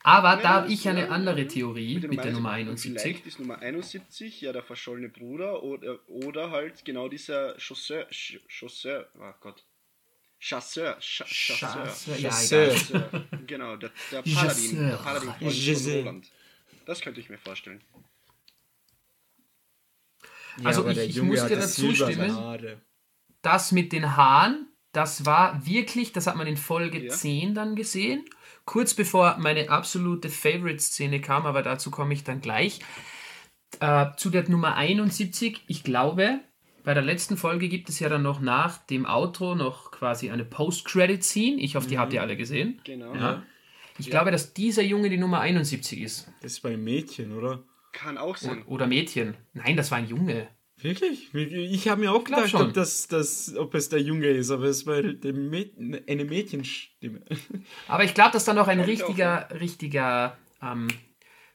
Aber 0.06 0.40
da 0.40 0.50
habe 0.50 0.72
ich 0.72 0.88
eine 0.88 1.10
andere 1.10 1.48
Theorie 1.48 1.96
mit, 1.96 2.12
mit 2.12 2.24
der 2.24 2.32
Nummer 2.32 2.52
71. 2.52 3.02
Vielleicht 3.02 3.26
ist 3.26 3.40
Nummer 3.40 3.58
71 3.58 4.40
ja 4.40 4.54
der 4.54 4.62
verschollene 4.62 5.10
Bruder 5.10 5.64
oder, 5.64 5.98
oder 6.08 6.52
halt 6.52 6.86
genau 6.86 7.10
dieser 7.10 7.60
Chausseur, 7.60 8.06
Chausseur, 8.12 9.10
oh 9.18 9.34
Gott. 9.40 9.66
Chasseur, 10.38 11.00
Ch 11.00 11.24
Chasseur, 11.26 11.88
Chasseur, 11.88 12.18
ja, 12.18 12.30
Chasseur. 12.30 13.26
genau, 13.48 13.78
der, 13.78 13.90
der 14.12 14.22
Paladin, 14.22 14.90
der 14.90 14.98
Paladin 14.98 15.34
von 15.34 15.92
Roland. 15.92 16.32
Das 16.86 17.02
könnte 17.02 17.20
ich 17.20 17.30
mir 17.30 17.38
vorstellen. 17.38 17.82
Ja, 20.58 20.66
also 20.66 20.88
ich, 20.88 20.98
ich 20.98 21.22
muss 21.22 21.46
dir 21.46 21.58
dazu 21.58 21.94
stimmen, 21.94 22.82
das 23.42 23.72
mit 23.72 23.92
den 23.92 24.16
Haaren, 24.16 24.68
das 24.92 25.26
war 25.26 25.66
wirklich, 25.66 26.14
das 26.14 26.28
hat 26.28 26.36
man 26.36 26.48
in 26.48 26.58
Folge 26.58 27.04
ja. 27.04 27.12
10 27.12 27.54
dann 27.54 27.76
gesehen 27.76 28.26
kurz 28.66 28.94
bevor 28.94 29.38
meine 29.38 29.70
absolute 29.70 30.30
Favorite-Szene 30.30 31.22
kam, 31.22 31.46
aber 31.46 31.62
dazu 31.62 31.92
komme 31.92 32.14
ich 32.14 32.24
dann 32.24 32.42
gleich. 32.42 32.80
Äh, 33.80 34.08
zu 34.18 34.30
der 34.30 34.50
Nummer 34.50 34.76
71, 34.76 35.62
ich 35.68 35.84
glaube, 35.84 36.40
bei 36.84 36.94
der 36.94 37.04
letzten 37.04 37.38
Folge 37.38 37.70
gibt 37.70 37.90
es 37.90 38.00
ja 38.00 38.10
dann 38.10 38.22
noch 38.22 38.42
nach 38.42 38.78
dem 38.78 39.06
Outro 39.06 39.56
noch 39.56 39.92
quasi 39.92 40.30
eine 40.30 40.46
Post-Credit-Scene. 40.46 41.62
Ich 41.62 41.76
hoffe, 41.76 41.88
die 41.88 41.96
mhm. 41.96 42.00
habt 42.00 42.14
ihr 42.14 42.22
alle 42.22 42.38
gesehen. 42.38 42.82
Genau. 42.84 43.16
Ja. 43.16 43.44
Ich 43.98 44.08
ja. 44.08 44.12
glaube, 44.12 44.32
dass 44.32 44.54
dieser 44.54 44.84
Junge 44.84 45.10
die 45.10 45.18
Nummer 45.18 45.40
71 45.40 46.02
ist. 46.02 46.28
Das 46.42 46.54
ist 46.54 46.62
bei 46.62 46.70
einem 46.70 46.84
Mädchen, 46.84 47.32
oder? 47.38 47.64
Kann 47.94 48.18
auch 48.18 48.38
sein. 48.38 48.64
Oder 48.66 48.88
Mädchen. 48.88 49.36
Nein, 49.54 49.78
das 49.78 49.92
war 49.92 50.00
ein 50.00 50.08
Junge. 50.08 50.50
Wirklich? 50.78 51.34
Ich 51.34 51.88
habe 51.88 52.02
mir 52.02 52.12
auch 52.12 52.24
gedacht, 52.26 52.54
ob, 52.54 52.74
das, 52.74 53.08
das, 53.08 53.56
ob 53.56 53.74
es 53.76 53.88
der 53.88 54.02
Junge 54.02 54.28
ist, 54.28 54.52
aber 54.52 54.66
es 54.66 54.86
war 54.86 54.98
eine 54.98 56.26
Mädchenstimme. 56.26 57.22
Aber 57.88 58.04
ich 58.04 58.14
glaube, 58.14 58.32
dass 58.32 58.44
da 58.44 58.54
noch 58.54 58.68
ein 58.68 58.82
richtiger, 58.82 59.48
richtiger, 59.62 60.38
ähm, 60.62 60.90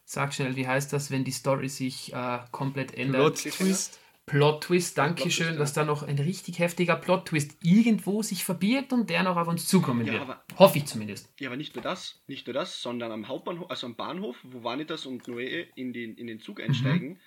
sag 0.07 0.33
schnell, 0.33 0.57
wie 0.57 0.67
heißt 0.67 0.93
das, 0.95 1.11
wenn 1.11 1.25
die 1.25 1.33
Story 1.33 1.69
sich 1.69 2.15
äh, 2.15 2.39
komplett 2.51 2.95
ändert? 2.95 3.43
Plot 3.43 3.53
Twist. 3.53 4.00
Plot 4.31 4.65
Twist, 4.65 4.97
danke 4.97 5.31
schön, 5.31 5.59
dass 5.59 5.73
da 5.73 5.85
noch 5.85 6.05
ein 6.05 6.19
richtig 6.19 6.61
heftiger 6.61 6.95
Plot 6.97 7.27
Twist 7.27 7.57
irgendwo 7.63 8.23
sich 8.23 8.45
verbirgt 8.45 8.93
und 8.93 9.11
der 9.11 9.25
noch 9.25 9.37
auf 9.37 9.49
uns 9.49 9.67
zukommen 9.67 10.07
ja, 10.07 10.13
wird. 10.13 10.23
Aber, 10.23 10.45
Hoffe 10.57 10.79
ich 10.79 10.87
zumindest. 10.87 11.29
Ja, 11.41 11.49
aber 11.49 11.57
nicht 11.57 11.75
nur 11.75 11.83
das, 11.83 12.23
nicht 12.29 12.47
nur 12.47 12.55
das, 12.55 12.81
sondern 12.81 13.11
am 13.11 13.27
Hauptbahnhof, 13.27 13.69
also 13.69 13.87
am 13.87 13.97
Bahnhof, 13.97 14.37
wo 14.45 14.63
Vanitas 14.63 15.05
und 15.05 15.25
Noé 15.25 15.67
in 15.75 15.93
den, 15.93 16.15
in 16.15 16.29
den 16.29 16.41
Zug 16.41 16.61
einsteigen, 16.61 17.09
mhm 17.09 17.21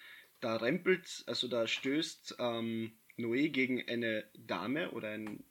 da 0.43 0.57
rempelt, 0.57 1.23
also 1.25 1.47
da 1.47 1.67
stößt 1.67 2.35
ähm, 2.39 2.91
Noé 3.17 3.49
gegen 3.49 3.87
eine 3.87 4.25
Dame 4.35 4.91
oder 4.91 5.09
ein, 5.09 5.43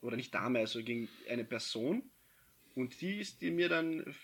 oder 0.00 0.16
nicht 0.16 0.34
Dame, 0.34 0.58
also 0.58 0.82
gegen 0.82 1.08
eine 1.30 1.44
Person 1.44 2.10
und 2.74 3.00
die 3.00 3.20
ist 3.20 3.40
die 3.40 3.50
mir 3.50 3.68
dann 3.68 4.14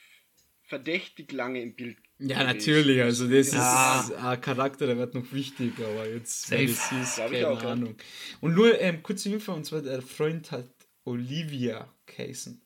verdächtig 0.62 1.32
lange 1.32 1.62
im 1.62 1.74
Bild. 1.74 1.98
Ja, 2.20 2.42
gewesen. 2.42 2.46
natürlich, 2.46 3.02
also 3.02 3.28
das 3.28 3.52
ja. 3.52 4.00
ist 4.00 4.12
ein 4.12 4.40
Charakter, 4.40 4.86
der 4.86 4.98
wird 4.98 5.14
noch 5.14 5.32
wichtig, 5.32 5.72
aber 5.78 6.08
jetzt, 6.08 6.46
Safe. 6.46 6.66
das 6.66 6.92
ist, 6.92 7.16
keine 7.16 7.48
auch, 7.48 7.62
Ahnung. 7.62 7.94
Und 8.40 8.54
nur 8.54 8.80
ähm, 8.80 9.02
kurze 9.04 9.28
Info, 9.28 9.52
und 9.52 9.64
zwar 9.64 9.82
der 9.82 10.02
Freund 10.02 10.50
hat 10.50 10.68
Olivia 11.04 11.88
geheißen. 12.06 12.60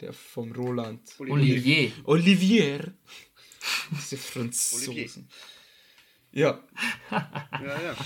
Der 0.00 0.12
vom 0.12 0.50
Roland. 0.50 1.02
Olivier. 1.18 1.92
Olivier. 2.02 2.92
Diese 3.92 4.16
Franzosen. 4.16 4.88
Olivier. 4.88 5.24
Ja. 6.32 6.60
ja, 7.12 7.60
ja. 7.62 7.96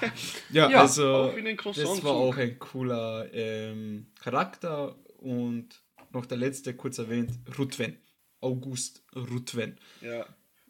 ja, 0.50 0.70
ja, 0.70 0.80
also 0.80 1.30
das 1.30 2.02
war 2.02 2.12
auch 2.12 2.36
ein 2.38 2.58
cooler 2.58 3.28
ähm, 3.34 4.06
Charakter 4.18 4.96
und 5.18 5.68
noch 6.10 6.24
der 6.24 6.38
letzte 6.38 6.74
kurz 6.74 6.96
erwähnt, 6.96 7.32
Rutven. 7.58 7.98
August 8.42 9.02
Rutven. 9.14 9.78
Ja, 10.00 10.26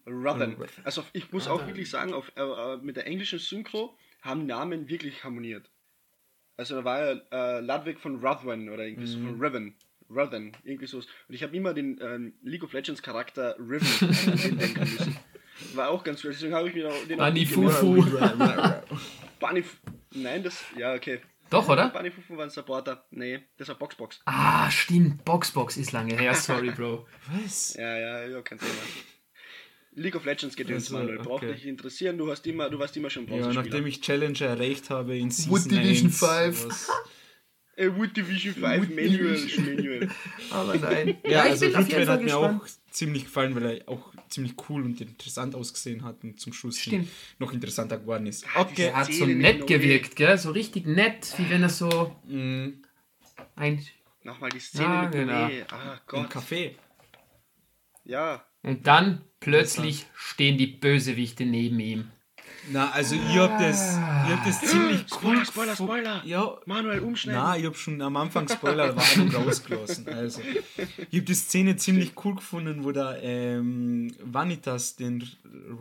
Rutven. 0.07 0.57
Also 0.85 1.05
ich 1.13 1.33
muss 1.33 1.49
auch 1.49 1.67
wirklich 1.67 1.91
sagen, 1.91 2.15
auf, 2.15 2.31
äh, 2.37 2.77
mit 2.79 2.97
der 2.97 3.07
englischen 3.07 3.39
Synchro 3.39 3.97
haben 4.21 4.47
Namen 4.47 4.89
wirklich 4.89 5.25
harmoniert. 5.25 5.71
Also 6.57 6.77
da 6.77 6.85
war 6.85 7.01
ja 7.05 7.21
äh, 7.33 7.61
Ludwig 7.61 7.99
von 7.99 8.25
Ruthven 8.25 8.69
oder 8.69 8.85
irgendwie 8.85 9.07
mhm. 9.07 9.07
so 9.07 9.19
von 9.19 9.41
Riven. 9.41 9.75
Riven, 10.11 10.53
irgendwie 10.65 10.87
so. 10.87 10.99
Und 10.99 11.07
ich 11.29 11.43
habe 11.43 11.57
immer 11.57 11.75
den 11.75 11.99
ähm, 12.03 12.35
League 12.43 12.63
of 12.63 12.73
Legends 12.73 13.03
Charakter 13.03 13.57
Riven 13.59 14.59
denken 14.59 14.81
müssen. 14.81 15.17
War 15.75 15.89
auch 15.91 16.05
ganz 16.05 16.25
cool, 16.25 16.33
deswegen 16.33 16.55
habe 16.55 16.69
ich 16.69 16.75
mir 16.75 16.91
den 17.09 17.19
Bunny 17.19 17.47
Fufu. 17.47 18.05
Bunny 19.41 19.65
Nein, 20.15 20.43
das. 20.43 20.65
Ja, 20.77 20.95
okay. 20.95 21.21
Doch, 21.53 21.69
oder? 21.69 21.91
Bunny 21.91 22.11
Fufu 22.11 22.37
war 22.37 22.45
ein 22.45 22.51
Supporter. 22.51 23.05
Nee, 23.11 23.41
das 23.59 23.69
war 23.69 23.75
Boxbox. 23.75 24.21
Ah, 24.25 24.71
stimmt. 24.71 25.23
Boxbox 25.25 25.77
ist 25.77 25.93
lange 25.93 26.17
her. 26.17 26.35
Sorry, 26.35 26.71
Bro. 26.71 27.07
Was? 27.31 27.75
Ja, 27.75 27.99
ja, 27.99 28.27
ja, 28.27 28.41
kein 28.41 28.59
Thema. 28.59 28.71
League 29.95 30.17
of 30.17 30.25
Legends 30.25 30.57
geht 30.57 30.71
jetzt 30.71 30.91
mal, 30.91 31.05
okay. 31.05 31.23
braucht 31.23 31.43
dich 31.43 31.67
interessieren, 31.67 32.17
du 32.17 32.31
hast 32.31 32.47
immer, 32.47 32.71
du 32.71 32.79
warst 32.79 32.97
immer 32.97 33.11
schon 33.11 33.29
Ja, 33.29 33.53
nachdem 33.53 33.87
ich 33.87 34.01
Challenger 34.01 34.47
erreicht 34.47 34.89
habe 34.89 35.19
in 35.19 35.31
Season 35.31 35.53
Wood 35.53 35.71
Division 35.71 36.11
5. 36.11 36.89
Äh, 37.77 37.91
Wood 37.95 38.17
Division 38.17 38.55
5 38.55 38.89
Manual. 38.89 39.39
Manual. 39.59 40.09
Aber 40.51 40.77
nein. 40.77 41.19
ja, 41.25 41.31
ja 41.31 41.43
also 41.43 41.67
Rückwärts 41.67 42.09
hat 42.09 42.23
mir 42.23 42.39
auch 42.39 42.67
ziemlich 42.91 43.25
gefallen, 43.25 43.55
weil 43.55 43.81
er 43.81 43.89
auch 43.89 44.12
ziemlich 44.33 44.55
cool 44.69 44.83
und 44.83 45.01
interessant 45.01 45.55
ausgesehen 45.55 46.03
hat 46.05 46.25
und 46.25 46.41
zum 46.41 46.53
Schluss 46.53 46.89
noch 47.39 47.53
interessanter 47.53 47.99
geworden 47.99 48.27
ist. 48.27 48.45
Okay. 48.55 48.87
Er 48.87 48.97
hat 48.97 49.13
so 49.13 49.27
nett 49.27 49.67
gewirkt, 49.67 50.17
gell? 50.17 50.37
So 50.39 50.51
richtig 50.51 50.87
nett, 50.87 51.35
wie 51.37 51.49
wenn 51.51 51.63
er 51.63 51.69
so 51.69 52.17
mm. 52.27 52.69
ein... 53.57 53.87
Nochmal 54.25 54.51
die 54.51 54.61
Szene 54.61 54.85
ja, 54.85 55.03
mit 55.03 55.13
genau. 55.13 55.51
Ah, 55.71 56.01
Gott. 56.07 56.21
Im 56.21 56.41
Café. 56.41 56.71
Ja. 58.05 58.45
Und 58.63 58.87
dann 58.87 59.23
plötzlich 59.41 60.07
stehen 60.15 60.59
die 60.59 60.69
Bösewichte 60.69 61.45
neben 61.45 61.81
ihm. 61.81 62.11
Na, 62.71 62.91
also 62.91 63.17
ich 63.17 63.39
hab 63.39 63.59
das, 63.59 63.97
ich 63.97 64.33
hab 64.33 64.45
das 64.45 64.61
ziemlich 64.61 65.05
cool. 65.23 65.45
Spoiler, 65.45 65.45
Spoiler, 65.45 65.75
Spoiler. 65.75 66.23
Ja. 66.25 66.59
Manuel 66.67 67.01
umschneiden. 67.01 67.43
Na, 67.43 67.57
ich 67.57 67.65
hab 67.65 67.77
schon 67.77 68.01
am 68.01 68.17
Anfang 68.17 68.49
Spoiler 68.49 68.95
Warnung 68.95 69.35
rausgelassen. 69.35 70.09
Also, 70.09 70.41
ich 71.11 71.19
hab 71.19 71.27
die 71.27 71.35
Szene 71.35 71.77
ziemlich 71.77 72.13
cool 72.25 72.37
gefunden, 72.37 72.85
wo 72.85 72.93
da 72.93 73.17
ähm, 73.17 74.15
Vanitas 74.23 74.97
den 74.97 75.29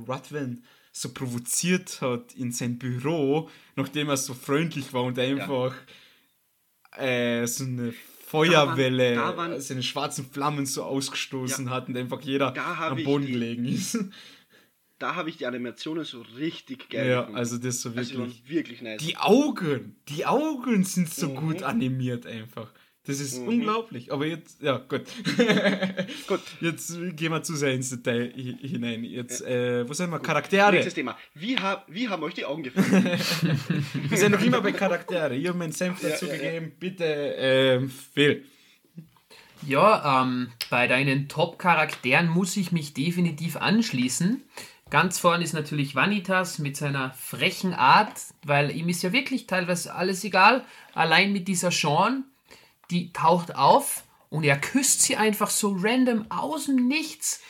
Ruthven 0.08 0.64
so 0.92 1.10
provoziert 1.10 2.02
hat 2.02 2.34
in 2.34 2.52
sein 2.52 2.78
Büro, 2.78 3.50
nachdem 3.76 4.10
er 4.10 4.18
so 4.18 4.34
freundlich 4.34 4.92
war 4.92 5.04
und 5.04 5.18
einfach 5.20 5.74
ja. 6.98 7.04
äh, 7.04 7.48
so 7.48 7.64
eine 7.64 7.94
Feuerwelle, 8.26 9.16
da 9.16 9.22
waren, 9.22 9.36
da 9.36 9.54
waren, 9.54 9.62
seine 9.62 9.84
schwarzen 9.84 10.26
Flammen 10.26 10.66
so 10.66 10.84
ausgestoßen 10.84 11.66
ja, 11.66 11.72
hat 11.72 11.90
und 11.90 11.98
einfach 11.98 12.22
jeder 12.22 12.56
am 12.58 13.04
Boden 13.04 13.26
gelegen 13.26 13.66
ist 13.66 13.98
da 15.02 15.16
habe 15.16 15.30
ich 15.30 15.38
die 15.38 15.46
Animationen 15.46 16.04
so 16.04 16.22
richtig 16.38 16.90
geil 16.90 17.10
Ja, 17.10 17.20
gefunden. 17.22 17.38
also 17.38 17.58
das 17.58 17.82
so 17.82 17.96
wirklich. 17.96 18.20
Also 18.20 18.34
wirklich 18.48 18.82
nice. 18.82 19.02
Die 19.02 19.18
Augen, 19.18 19.96
die 20.08 20.26
Augen 20.26 20.84
sind 20.84 21.14
so 21.14 21.30
mhm. 21.30 21.36
gut 21.36 21.64
animiert 21.64 22.26
einfach. 22.28 22.72
Das 23.04 23.20
ist 23.20 23.40
mhm. 23.40 23.48
unglaublich. 23.48 24.14
Aber 24.14 24.28
jetzt, 24.28 24.62
ja, 24.62 24.78
gut. 24.78 25.06
gut. 26.28 26.42
Jetzt 26.60 26.96
gehen 27.16 27.32
wir 27.32 27.42
zu 27.42 27.56
sehr 27.56 27.74
ins 27.74 27.90
Detail 27.90 28.32
hinein. 28.32 29.04
Jetzt, 29.04 29.42
ja. 29.42 29.48
äh, 29.48 29.90
wo 29.90 29.94
sind 29.94 30.12
wir? 30.12 30.18
Gut. 30.18 30.28
Charaktere. 30.28 30.72
Nächstes 30.72 30.94
Thema. 30.94 31.18
Wie, 31.34 31.58
hab, 31.58 31.92
wie 31.92 32.08
haben 32.08 32.22
euch 32.22 32.36
die 32.36 32.46
Augen 32.46 32.62
gefallen? 32.62 33.04
wir 34.10 34.18
sind 34.18 34.34
noch 34.34 34.44
immer 34.44 34.62
bei 34.62 34.72
Charaktere. 34.72 35.36
Ich 35.36 35.48
habe 35.48 35.58
meinen 35.58 35.72
Senf 35.72 36.00
dazu 36.00 36.28
ja, 36.28 36.36
gegeben. 36.36 36.66
Ja. 36.68 36.72
Bitte, 36.80 37.06
ähm, 37.06 37.90
Phil. 37.90 38.46
Ja, 39.66 40.22
ähm, 40.22 40.52
bei 40.70 40.88
deinen 40.88 41.28
Top-Charakteren 41.28 42.28
muss 42.28 42.56
ich 42.56 42.72
mich 42.72 42.94
definitiv 42.94 43.58
anschließen. 43.58 44.44
Ganz 44.92 45.20
vorne 45.20 45.46
ist 45.46 45.54
natürlich 45.54 45.96
Vanitas 45.96 46.60
mit 46.60 46.76
seiner 46.76 47.12
frechen 47.12 47.74
Art, 47.74 48.20
weil 48.46 48.76
ihm 48.76 48.90
ist 48.90 49.04
ja 49.04 49.14
wirklich 49.14 49.48
teilweise 49.48 49.96
alles 49.96 50.22
egal. 50.26 50.66
Allein 50.94 51.32
mit 51.32 51.48
dieser 51.48 51.72
Sean, 51.72 52.26
die 52.90 53.14
taucht 53.14 53.56
auf 53.56 54.04
und 54.30 54.44
er 54.44 54.60
küsst 54.60 55.02
sie 55.02 55.16
einfach 55.16 55.50
so 55.50 55.74
random 55.80 56.30
aus 56.30 56.66
dem 56.66 56.90
Nichts. 56.90 57.42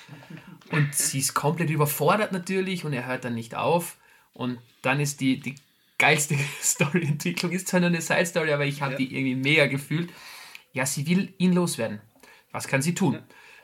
Und 0.71 0.93
sie 0.93 1.17
ist 1.17 1.33
komplett 1.33 1.71
überfordert 1.71 2.31
natürlich 2.31 2.85
und 2.85 2.93
er 2.93 3.07
hört 3.07 3.25
dann 3.25 3.33
nicht 3.33 3.55
auf. 3.55 3.97
Und 4.33 4.59
dann 4.83 4.99
ist 4.99 5.19
die, 5.19 5.39
die 5.39 5.55
geilste 5.97 6.37
Storyentwicklung, 6.61 7.51
ist 7.53 7.67
zwar 7.67 7.79
nur 7.79 7.89
eine 7.89 8.01
Side-Story, 8.01 8.53
aber 8.53 8.65
ich 8.65 8.83
habe 8.83 8.93
ja. 8.93 8.97
die 8.99 9.15
irgendwie 9.15 9.35
mega 9.35 9.65
gefühlt. 9.65 10.11
ja, 10.73 10.85
sie 10.85 11.07
will 11.07 11.33
ihn 11.39 11.53
loswerden. 11.53 12.01
Was 12.51 12.67
kann 12.67 12.83
sie 12.83 12.93
tun? 12.93 13.17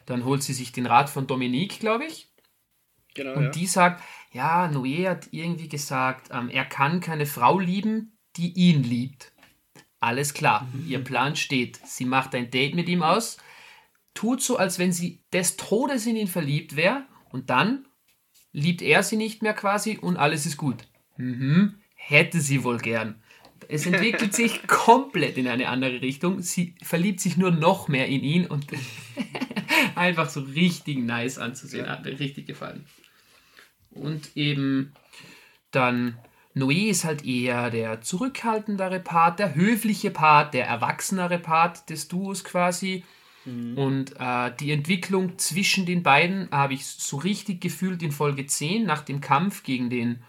Dann 0.07 0.25
holt 0.25 0.41
sie 0.41 0.53
sich 0.53 0.71
den 0.71 0.87
Rat 0.87 1.11
von 1.11 1.27
Dominique, 1.27 1.79
glaube 1.79 2.05
ich. 2.05 2.27
Genau, 3.17 3.33
und 3.33 3.43
ja. 3.45 3.49
die 3.49 3.65
sagt, 3.65 4.03
ja, 4.31 4.67
Noé 4.67 5.09
hat 5.09 5.27
irgendwie 5.31 5.67
gesagt, 5.67 6.29
ähm, 6.31 6.49
er 6.49 6.63
kann 6.63 7.01
keine 7.01 7.25
Frau 7.25 7.59
lieben, 7.59 8.17
die 8.37 8.53
ihn 8.53 8.83
liebt. 8.83 9.33
Alles 9.99 10.33
klar, 10.33 10.67
mhm. 10.71 10.87
ihr 10.87 11.03
Plan 11.03 11.35
steht. 11.35 11.79
Sie 11.85 12.05
macht 12.05 12.35
ein 12.35 12.51
Date 12.51 12.75
mit 12.75 12.87
ihm 12.87 13.01
aus, 13.01 13.37
tut 14.13 14.41
so, 14.41 14.57
als 14.57 14.79
wenn 14.79 14.91
sie 14.91 15.23
des 15.33 15.57
Todes 15.57 16.05
in 16.05 16.15
ihn 16.15 16.27
verliebt 16.27 16.75
wäre 16.75 17.05
und 17.31 17.49
dann 17.49 17.87
liebt 18.51 18.81
er 18.81 19.03
sie 19.03 19.17
nicht 19.17 19.41
mehr 19.41 19.53
quasi 19.53 19.97
und 19.97 20.17
alles 20.17 20.45
ist 20.45 20.57
gut. 20.57 20.87
Mhm, 21.17 21.79
hätte 21.95 22.39
sie 22.39 22.63
wohl 22.63 22.77
gern. 22.77 23.21
Es 23.69 23.85
entwickelt 23.85 24.33
sich 24.33 24.67
komplett 24.67 25.37
in 25.37 25.47
eine 25.47 25.67
andere 25.67 26.01
Richtung. 26.01 26.41
Sie 26.41 26.75
verliebt 26.83 27.19
sich 27.19 27.37
nur 27.37 27.51
noch 27.51 27.87
mehr 27.87 28.07
in 28.07 28.23
ihn 28.23 28.45
und 28.45 28.67
einfach 29.95 30.29
so 30.29 30.41
richtig 30.41 30.99
nice 30.99 31.39
anzusehen. 31.39 31.89
Hat 31.89 32.05
mir 32.05 32.19
richtig 32.19 32.45
gefallen. 32.45 32.85
Und 33.97 34.35
eben 34.35 34.93
dann 35.71 36.17
Noé 36.57 36.89
ist 36.89 37.05
halt 37.05 37.25
eher 37.25 37.69
der 37.69 38.01
zurückhaltendere 38.01 38.99
Part, 38.99 39.39
der 39.39 39.55
höfliche 39.55 40.11
Part, 40.11 40.53
der 40.53 40.65
erwachsenere 40.65 41.39
Part 41.39 41.89
des 41.89 42.07
Duos 42.07 42.43
quasi. 42.43 43.03
Mhm. 43.45 43.77
Und 43.77 44.13
äh, 44.19 44.51
die 44.59 44.71
Entwicklung 44.71 45.37
zwischen 45.37 45.85
den 45.85 46.03
beiden 46.03 46.49
habe 46.51 46.73
ich 46.73 46.85
so 46.85 47.17
richtig 47.17 47.61
gefühlt 47.61 48.01
in 48.01 48.11
Folge 48.11 48.45
10 48.45 48.85
nach 48.85 49.01
dem 49.01 49.21
Kampf 49.21 49.63
gegen 49.63 49.89
den 49.89 50.23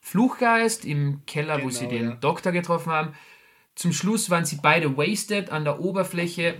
Fluchgeist 0.00 0.84
im 0.84 1.22
Keller, 1.26 1.56
genau, 1.56 1.66
wo 1.66 1.70
sie 1.70 1.88
den 1.88 2.08
ja. 2.10 2.14
Doktor 2.14 2.52
getroffen 2.52 2.92
haben. 2.92 3.12
Zum 3.74 3.92
Schluss 3.92 4.30
waren 4.30 4.44
sie 4.44 4.58
beide 4.62 4.96
wasted 4.96 5.50
an 5.50 5.64
der 5.64 5.80
Oberfläche. 5.80 6.54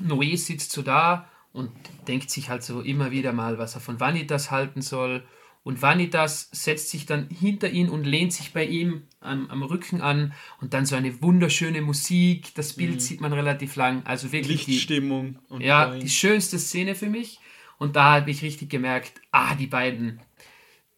Noé 0.00 0.36
sitzt 0.36 0.72
so 0.72 0.82
da 0.82 1.28
und 1.52 1.70
denkt 2.06 2.30
sich 2.30 2.48
halt 2.48 2.62
so 2.62 2.80
immer 2.80 3.10
wieder 3.10 3.32
mal, 3.32 3.58
was 3.58 3.74
er 3.74 3.80
von 3.80 4.00
Vanitas 4.00 4.50
halten 4.50 4.80
soll. 4.80 5.24
Und 5.68 5.82
Vanitas 5.82 6.48
setzt 6.50 6.88
sich 6.88 7.04
dann 7.04 7.28
hinter 7.28 7.68
ihn 7.68 7.90
und 7.90 8.04
lehnt 8.04 8.32
sich 8.32 8.54
bei 8.54 8.64
ihm 8.64 9.02
am, 9.20 9.50
am 9.50 9.62
Rücken 9.62 10.00
an. 10.00 10.32
Und 10.62 10.72
dann 10.72 10.86
so 10.86 10.96
eine 10.96 11.20
wunderschöne 11.20 11.82
Musik. 11.82 12.54
Das 12.54 12.72
Bild 12.72 12.94
mhm. 12.94 13.00
sieht 13.00 13.20
man 13.20 13.34
relativ 13.34 13.76
lang. 13.76 14.02
Also 14.06 14.32
wirklich 14.32 14.66
Lichtstimmung. 14.66 15.38
Die, 15.50 15.64
ja, 15.66 15.90
Wein. 15.90 16.00
die 16.00 16.08
schönste 16.08 16.58
Szene 16.58 16.94
für 16.94 17.10
mich. 17.10 17.38
Und 17.76 17.96
da 17.96 18.14
habe 18.14 18.30
ich 18.30 18.40
richtig 18.40 18.70
gemerkt, 18.70 19.20
ah, 19.30 19.54
die 19.56 19.66
beiden 19.66 20.22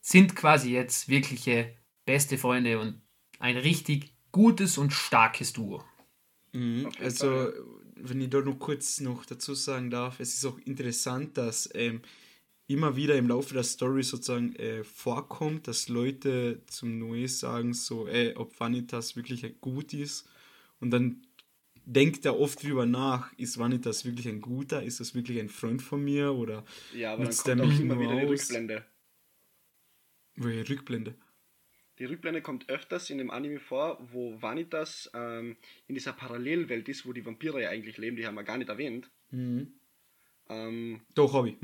sind 0.03 0.37
quasi 0.37 0.71
jetzt 0.71 1.09
wirkliche 1.09 1.75
beste 2.07 2.39
Freunde 2.39 2.79
und 2.79 3.01
ein 3.41 3.57
richtig 3.57 4.15
gutes 4.31 4.79
und 4.79 4.93
starkes 4.93 5.53
Duo. 5.53 5.83
Mhm. 6.53 6.89
Also, 7.01 7.49
wenn 7.97 8.21
ich 8.21 8.31
da 8.31 8.39
noch 8.41 8.61
kurz 8.61 9.01
noch 9.01 9.27
dazu 9.27 9.53
sagen 9.55 9.91
darf, 9.91 10.21
es 10.21 10.35
ist 10.35 10.45
auch 10.47 10.61
interessant, 10.61 11.37
dass 11.37 11.69
ähm, 11.75 12.03
immer 12.71 12.95
wieder 12.95 13.17
im 13.17 13.29
Laufe 13.29 13.53
der 13.53 13.65
Story 13.65 14.03
sozusagen 14.03 14.55
äh, 14.57 14.85
vorkommt, 14.85 15.67
dass 15.67 15.89
Leute 15.89 16.63
zum 16.67 17.03
Noé 17.03 17.27
sagen, 17.27 17.75
so, 17.75 18.07
ey, 18.07 18.37
ob 18.37 18.59
Vanitas 18.59 19.17
wirklich 19.17 19.61
gut 19.61 19.93
ist. 19.93 20.29
Und 20.79 20.91
dann 20.93 21.27
denkt 21.85 22.25
er 22.25 22.39
oft 22.39 22.63
drüber 22.63 22.87
nach, 22.87 23.33
ist 23.37 23.59
Vanitas 23.59 24.05
wirklich 24.05 24.29
ein 24.29 24.41
guter, 24.41 24.85
ist 24.85 25.01
das 25.01 25.15
wirklich 25.15 25.41
ein 25.41 25.49
Freund 25.49 25.83
von 25.83 26.03
mir 26.05 26.33
oder 26.33 26.65
ja, 26.95 27.15
aber 27.15 27.25
dann 27.25 27.59
kommt 27.59 27.61
auch 27.61 27.81
immer 27.81 27.99
wieder 27.99 28.21
die 28.21 28.27
Rückblende. 28.27 28.85
Welche 30.37 30.71
Rückblende? 30.71 31.15
Die 31.99 32.05
Rückblende 32.05 32.41
kommt 32.41 32.69
öfters 32.71 33.11
in 33.11 33.19
dem 33.19 33.31
Anime 33.31 33.59
vor, 33.59 33.99
wo 34.13 34.41
Vanitas 34.41 35.11
ähm, 35.13 35.57
in 35.89 35.97
dieser 35.97 36.13
Parallelwelt 36.13 36.89
ist, 36.89 37.05
wo 37.05 37.13
die 37.13 37.27
Vampire 37.27 37.61
ja 37.61 37.71
eigentlich 37.71 37.99
leben, 37.99 38.17
die 38.17 38.27
haben 38.27 38.37
wir 38.37 38.45
gar 38.45 38.57
nicht 38.57 38.71
erwähnt. 38.71 39.11
Mhm. 39.31 39.73
Ähm, 40.49 41.03
Doch, 41.15 41.35
habe 41.35 41.51
ich. 41.51 41.57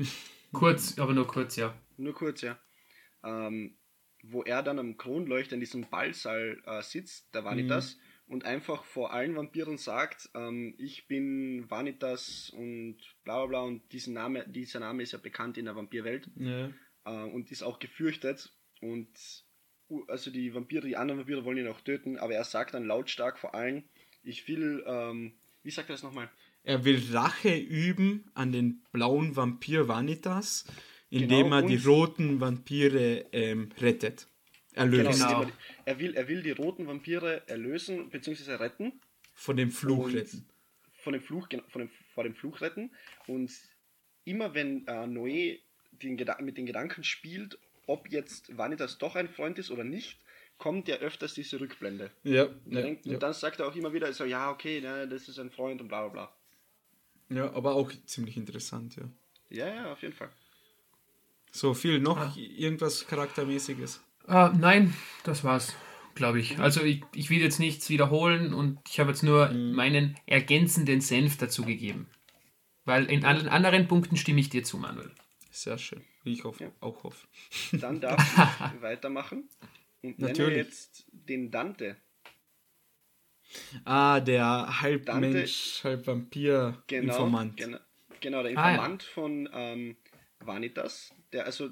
Kurz, 0.51 0.97
aber 0.97 1.13
nur 1.13 1.27
kurz, 1.27 1.55
ja. 1.55 1.75
Nur 1.97 2.13
kurz, 2.13 2.41
ja. 2.41 2.57
Ähm, 3.23 3.77
wo 4.23 4.43
er 4.43 4.63
dann 4.63 4.79
am 4.79 4.97
Kronleuchter 4.97 5.53
in 5.53 5.59
diesem 5.59 5.89
Ballsaal 5.89 6.61
äh, 6.65 6.81
sitzt, 6.81 7.33
der 7.33 7.45
Vanitas, 7.45 7.95
mhm. 7.95 8.33
und 8.33 8.45
einfach 8.45 8.83
vor 8.83 9.13
allen 9.13 9.35
Vampiren 9.35 9.77
sagt, 9.77 10.29
ähm, 10.33 10.75
ich 10.77 11.07
bin 11.07 11.69
Vanitas 11.69 12.51
und 12.55 12.97
bla 13.23 13.37
bla 13.39 13.45
bla 13.45 13.61
und 13.61 13.91
diesen 13.91 14.13
Name, 14.13 14.47
dieser 14.47 14.79
Name 14.79 15.03
ist 15.03 15.13
ja 15.13 15.19
bekannt 15.19 15.57
in 15.57 15.65
der 15.65 15.75
Vampirwelt 15.75 16.29
ja. 16.35 16.71
äh, 17.05 17.23
und 17.29 17.51
ist 17.51 17.63
auch 17.63 17.79
gefürchtet 17.79 18.51
und 18.81 19.09
also 20.07 20.31
die 20.31 20.53
Vampire, 20.53 20.85
die 20.85 20.97
anderen 20.97 21.19
Vampire 21.19 21.45
wollen 21.45 21.59
ihn 21.59 21.67
auch 21.67 21.81
töten, 21.81 22.17
aber 22.17 22.33
er 22.33 22.43
sagt 22.43 22.73
dann 22.73 22.85
lautstark 22.85 23.37
vor 23.37 23.55
allen, 23.55 23.87
ich 24.23 24.47
will, 24.47 24.83
ähm, 24.85 25.37
wie 25.63 25.71
sagt 25.71 25.89
er 25.89 25.93
das 25.93 26.03
nochmal? 26.03 26.29
Er 26.67 26.83
will 26.83 27.01
Rache 27.13 27.55
üben 27.55 28.29
an 28.33 28.51
den 28.51 28.83
blauen 28.91 29.37
Vampir 29.37 29.87
Vanitas, 29.87 30.65
indem 31.09 31.45
genau, 31.45 31.55
er 31.55 31.61
die 31.61 31.77
roten 31.77 32.41
Vampire 32.41 33.25
ähm, 33.31 33.69
rettet. 33.79 34.27
Erlöst. 34.73 35.17
Genau, 35.17 35.43
genau. 35.43 35.53
Er, 35.85 35.99
will, 35.99 36.13
er 36.15 36.27
will 36.27 36.43
die 36.43 36.51
roten 36.51 36.85
Vampire 36.85 37.47
erlösen 37.47 38.09
bzw. 38.09 38.55
retten. 38.55 38.99
Von 39.33 39.55
dem 39.55 39.71
Fluch 39.71 40.11
retten. 40.11 40.45
Von 40.91 41.13
dem 41.13 41.21
Fluch, 41.21 41.47
von 41.69 41.83
dem, 41.83 41.89
vor 42.13 42.25
dem 42.25 42.35
Fluch 42.35 42.59
retten. 42.59 42.91
Und 43.27 43.49
immer 44.25 44.53
wenn 44.53 44.85
äh, 44.87 45.07
Noé 45.07 45.61
den, 45.93 46.17
mit 46.41 46.57
den 46.57 46.65
Gedanken 46.65 47.05
spielt, 47.05 47.57
ob 47.85 48.11
jetzt 48.11 48.57
Vanitas 48.57 48.97
doch 48.97 49.15
ein 49.15 49.29
Freund 49.29 49.57
ist 49.57 49.71
oder 49.71 49.85
nicht, 49.85 50.19
kommt 50.57 50.89
ja 50.89 50.97
öfters 50.97 51.33
diese 51.33 51.61
Rückblende. 51.61 52.11
Ja. 52.23 52.43
Und, 52.43 52.73
ja, 52.73 52.81
denkt, 52.81 53.05
ja. 53.05 53.13
und 53.13 53.23
dann 53.23 53.31
sagt 53.31 53.61
er 53.61 53.67
auch 53.69 53.75
immer 53.77 53.93
wieder 53.93 54.11
so, 54.11 54.25
ja, 54.25 54.51
okay, 54.51 54.81
ne, 54.81 55.07
das 55.07 55.29
ist 55.29 55.39
ein 55.39 55.49
Freund 55.49 55.79
und 55.79 55.87
bla 55.87 56.01
bla 56.01 56.09
bla. 56.09 56.36
Ja, 57.29 57.53
aber 57.53 57.75
auch 57.75 57.91
ziemlich 58.05 58.37
interessant, 58.37 58.95
ja. 58.95 59.03
Ja, 59.49 59.73
ja, 59.73 59.91
auf 59.91 60.01
jeden 60.01 60.13
Fall. 60.13 60.29
So, 61.51 61.73
viel 61.73 61.99
noch 61.99 62.17
ah. 62.17 62.33
irgendwas 62.37 63.07
Charaktermäßiges? 63.07 64.03
Uh, 64.27 64.49
nein, 64.57 64.93
das 65.23 65.43
war's, 65.43 65.73
glaube 66.15 66.39
ich. 66.39 66.59
Also 66.59 66.83
ich, 66.83 67.03
ich 67.15 67.29
will 67.29 67.39
jetzt 67.39 67.59
nichts 67.59 67.89
wiederholen 67.89 68.53
und 68.53 68.79
ich 68.89 68.99
habe 68.99 69.09
jetzt 69.09 69.23
nur 69.23 69.49
mhm. 69.49 69.71
meinen 69.73 70.15
ergänzenden 70.25 71.01
Senf 71.01 71.37
dazu 71.37 71.63
gegeben. 71.63 72.09
Weil 72.85 73.05
in 73.05 73.25
allen 73.25 73.49
anderen 73.49 73.87
Punkten 73.87 74.17
stimme 74.17 74.39
ich 74.39 74.49
dir 74.49 74.63
zu, 74.63 74.77
Manuel. 74.77 75.11
Sehr 75.51 75.77
schön, 75.77 76.03
wie 76.23 76.33
ich 76.33 76.43
hoffe, 76.43 76.65
ja. 76.65 76.71
auch 76.79 77.03
hoffe. 77.03 77.27
Dann 77.71 77.99
darf 77.99 78.21
ich 78.75 78.81
weitermachen 78.81 79.49
und 80.03 80.19
Natürlich. 80.19 80.49
nenne 80.49 80.55
jetzt 80.57 81.05
den 81.11 81.49
Dante. 81.49 81.97
Ah, 83.85 84.19
der 84.19 84.81
halb 84.81 85.05
Dante, 85.05 85.29
Mensch, 85.29 85.83
halb 85.83 86.05
Vampir 86.05 86.81
genau, 86.87 87.13
Informant. 87.13 87.57
Genau, 87.57 87.77
genau 88.19 88.41
der 88.43 88.51
Informant 88.51 89.03
ah, 89.03 89.05
ja. 89.05 89.13
von 89.13 89.49
ähm, 89.53 89.97
Vanitas. 90.39 91.13
Der, 91.31 91.45
also 91.45 91.69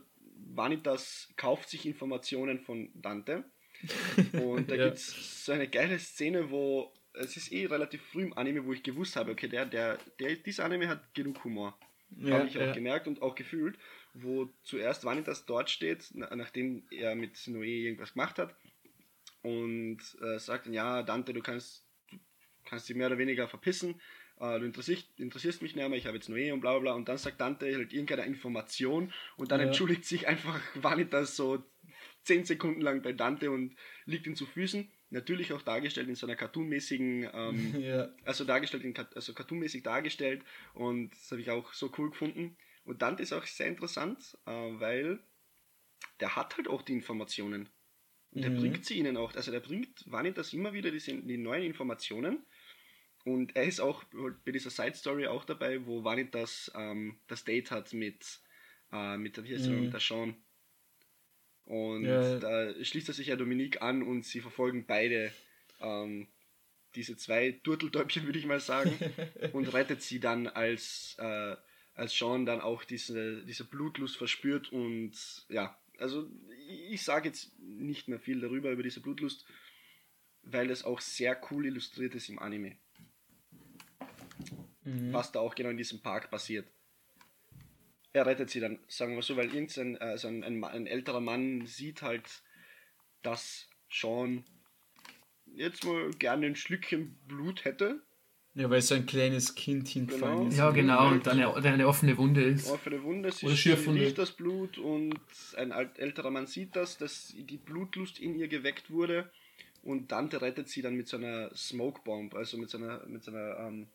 Vanitas 0.53 1.29
kauft 1.37 1.69
sich 1.69 1.85
Informationen 1.85 2.59
von 2.59 2.89
Dante. 2.93 3.43
Und 4.33 4.69
da 4.69 4.75
ja. 4.75 4.85
gibt 4.85 4.97
es 4.97 5.45
so 5.45 5.51
eine 5.51 5.67
geile 5.67 5.99
Szene, 5.99 6.49
wo 6.49 6.93
es 7.13 7.37
ist 7.37 7.51
eh 7.51 7.65
relativ 7.65 8.01
früh 8.01 8.23
im 8.23 8.37
Anime, 8.37 8.65
wo 8.65 8.73
ich 8.73 8.83
gewusst 8.83 9.15
habe, 9.15 9.31
okay, 9.31 9.47
der, 9.47 9.65
der, 9.65 9.97
der, 10.19 10.35
dieser 10.35 10.65
Anime 10.65 10.87
hat 10.87 11.13
genug 11.13 11.43
Humor. 11.43 11.77
Ja, 12.17 12.39
habe 12.39 12.47
ich 12.47 12.57
auch 12.57 12.61
ja. 12.61 12.73
gemerkt 12.73 13.07
und 13.07 13.21
auch 13.21 13.35
gefühlt, 13.35 13.77
wo 14.13 14.49
zuerst 14.63 15.03
Vanitas 15.03 15.45
dort 15.45 15.69
steht, 15.69 16.11
nachdem 16.13 16.83
er 16.91 17.15
mit 17.15 17.35
Noé 17.35 17.83
irgendwas 17.83 18.13
gemacht 18.13 18.39
hat 18.39 18.55
und 19.45 19.99
äh, 20.21 20.39
sagt 20.39 20.65
dann, 20.65 20.73
ja, 20.73 21.03
Dante, 21.03 21.31
du 21.31 21.41
kannst, 21.41 21.85
du 22.09 22.17
kannst 22.65 22.89
dich 22.89 22.95
mehr 22.95 23.07
oder 23.07 23.19
weniger 23.19 23.47
verpissen, 23.47 24.01
äh, 24.39 24.59
du 24.59 24.65
interessierst, 24.65 25.07
interessierst 25.19 25.61
mich 25.61 25.75
nicht 25.75 25.87
mehr, 25.87 25.97
ich 25.97 26.07
habe 26.07 26.17
jetzt 26.17 26.29
Noé 26.29 26.51
und 26.51 26.61
bla 26.61 26.77
bla. 26.79 26.93
Und 26.93 27.07
dann 27.07 27.17
sagt 27.17 27.39
Dante 27.39 27.73
halt 27.73 27.93
irgendeine 27.93 28.25
Information 28.25 29.13
und 29.37 29.51
dann 29.51 29.59
ja. 29.59 29.67
entschuldigt 29.67 30.05
sich 30.05 30.27
einfach 30.27 30.59
Vanitas 30.75 31.35
so 31.35 31.63
10 32.23 32.45
Sekunden 32.45 32.81
lang 32.81 33.03
bei 33.03 33.13
Dante 33.13 33.51
und 33.51 33.75
liegt 34.05 34.25
ihm 34.25 34.35
zu 34.35 34.47
Füßen. 34.47 34.91
Natürlich 35.11 35.53
auch 35.53 35.61
dargestellt 35.61 36.09
in 36.09 36.15
so 36.15 36.25
einer 36.25 36.35
cartoonmäßigen, 36.35 37.29
ähm, 37.31 37.75
ja. 37.79 38.09
also 38.25 38.43
dargestellt, 38.45 38.83
in, 38.83 38.95
also 39.13 39.33
cartoonmäßig 39.33 39.83
dargestellt 39.83 40.43
und 40.73 41.11
das 41.11 41.29
habe 41.31 41.41
ich 41.41 41.51
auch 41.51 41.71
so 41.73 41.91
cool 41.97 42.09
gefunden. 42.09 42.57
Und 42.83 43.03
Dante 43.03 43.21
ist 43.21 43.31
auch 43.31 43.45
sehr 43.45 43.67
interessant, 43.67 44.37
äh, 44.45 44.51
weil 44.51 45.19
der 46.19 46.35
hat 46.35 46.57
halt 46.57 46.67
auch 46.67 46.81
die 46.81 46.93
Informationen. 46.93 47.69
Und 48.35 48.41
der 48.41 48.51
mhm. 48.51 48.59
bringt 48.59 48.85
sie 48.85 48.99
ihnen 48.99 49.15
auch. 49.15 49.33
Also 49.33 49.51
der 49.51 49.61
bringt 49.61 50.03
Vanitas 50.11 50.51
immer 50.51 50.73
wieder 50.73 50.91
diese, 50.91 51.15
die 51.15 51.37
neuen 51.37 51.63
Informationen. 51.63 52.45
Und 53.23 53.55
er 53.55 53.63
ist 53.63 53.79
auch 53.79 54.03
bei 54.43 54.51
dieser 54.51 54.69
Side 54.69 54.93
Story 54.93 55.25
auch 55.25 55.45
dabei, 55.45 55.85
wo 55.85 56.03
Vanitas 56.03 56.69
ähm, 56.75 57.17
das 57.27 57.45
Date 57.45 57.71
hat 57.71 57.93
mit, 57.93 58.41
äh, 58.91 59.17
mit, 59.17 59.41
wie 59.41 59.55
heißt 59.55 59.69
mhm. 59.69 59.85
mit 59.85 59.93
der 59.93 60.01
Sean. 60.01 60.35
Und 61.63 62.03
ja. 62.03 62.37
da 62.37 62.83
schließt 62.83 63.07
er 63.07 63.13
sich 63.13 63.27
ja 63.27 63.37
Dominique 63.37 63.81
an 63.81 64.03
und 64.03 64.25
sie 64.25 64.41
verfolgen 64.41 64.85
beide 64.85 65.31
ähm, 65.79 66.27
diese 66.93 67.15
zwei 67.15 67.59
Turteltäubchen, 67.63 68.25
würde 68.25 68.37
ich 68.37 68.45
mal 68.45 68.59
sagen, 68.59 68.93
und 69.53 69.73
rettet 69.73 70.01
sie 70.01 70.19
dann, 70.19 70.47
als, 70.47 71.15
äh, 71.19 71.55
als 71.93 72.15
Sean 72.15 72.45
dann 72.45 72.59
auch 72.59 72.83
diese, 72.83 73.45
diese 73.45 73.63
Blutlust 73.63 74.17
verspürt 74.17 74.71
und 74.73 75.13
ja, 75.47 75.79
also 75.99 76.29
ich 76.67 77.03
sage 77.03 77.29
jetzt 77.29 77.57
nicht 77.59 78.07
mehr 78.07 78.19
viel 78.19 78.39
darüber, 78.39 78.71
über 78.71 78.83
diese 78.83 79.01
Blutlust, 79.01 79.45
weil 80.43 80.69
es 80.69 80.83
auch 80.83 81.01
sehr 81.01 81.39
cool 81.51 81.65
illustriert 81.65 82.15
ist 82.15 82.29
im 82.29 82.39
Anime. 82.39 82.77
mhm. 84.85 85.11
was 85.11 85.31
da 85.31 85.39
auch 85.39 85.55
genau 85.55 85.69
in 85.69 85.77
diesem 85.77 86.01
Park 86.01 86.29
passiert. 86.29 86.67
Er 88.13 88.25
rettet 88.25 88.49
sie 88.49 88.61
dann, 88.61 88.79
sagen 88.87 89.15
wir 89.15 89.21
so, 89.21 89.35
weil 89.35 89.53
irgendein 89.53 89.97
also 89.97 90.29
ein, 90.29 90.43
ein, 90.43 90.63
ein 90.63 90.87
älterer 90.87 91.19
Mann 91.19 91.65
sieht 91.65 92.01
halt, 92.01 92.43
dass 93.23 93.67
Sean 93.89 94.45
jetzt 95.45 95.83
mal 95.83 96.11
gerne 96.11 96.45
ein 96.45 96.55
Schlückchen 96.55 97.17
Blut 97.27 97.65
hätte. 97.65 98.04
Ja, 98.55 98.69
weil 98.69 98.81
so 98.81 98.95
ein 98.95 99.05
kleines 99.05 99.53
Kind 99.53 99.89
hingefallen 99.89 100.37
genau. 100.37 100.47
ist. 100.47 100.57
Ja, 100.57 100.71
genau, 100.71 101.09
und 101.09 101.27
eine, 101.27 101.53
eine 101.53 101.87
offene 101.87 102.17
Wunde 102.17 102.41
ist. 102.41 102.69
Offene 102.69 103.03
Wunde, 103.03 103.31
sie 103.31 103.47
riecht 103.47 104.17
das 104.17 104.31
Blut 104.31 104.77
und 104.77 105.19
ein 105.57 105.71
älterer 105.71 106.31
Mann 106.31 106.47
sieht 106.47 106.73
das, 106.77 106.97
dass 106.97 107.33
die 107.37 107.57
Blutlust 107.57 108.17
in 108.17 108.39
ihr 108.39 108.47
geweckt 108.47 108.89
wurde 108.89 109.29
und 109.83 110.11
Dante 110.11 110.41
rettet 110.41 110.69
sie 110.69 110.81
dann 110.81 110.95
mit 110.95 111.09
so 111.09 111.17
einer 111.17 111.53
Smoke 111.53 112.01
Bomb, 112.05 112.33
also 112.33 112.57
mit 112.57 112.69
so 112.69 112.77
einer, 112.77 113.05
mit 113.07 113.23
so 113.23 113.31
einer, 113.31 113.59
ähm, 113.59 113.87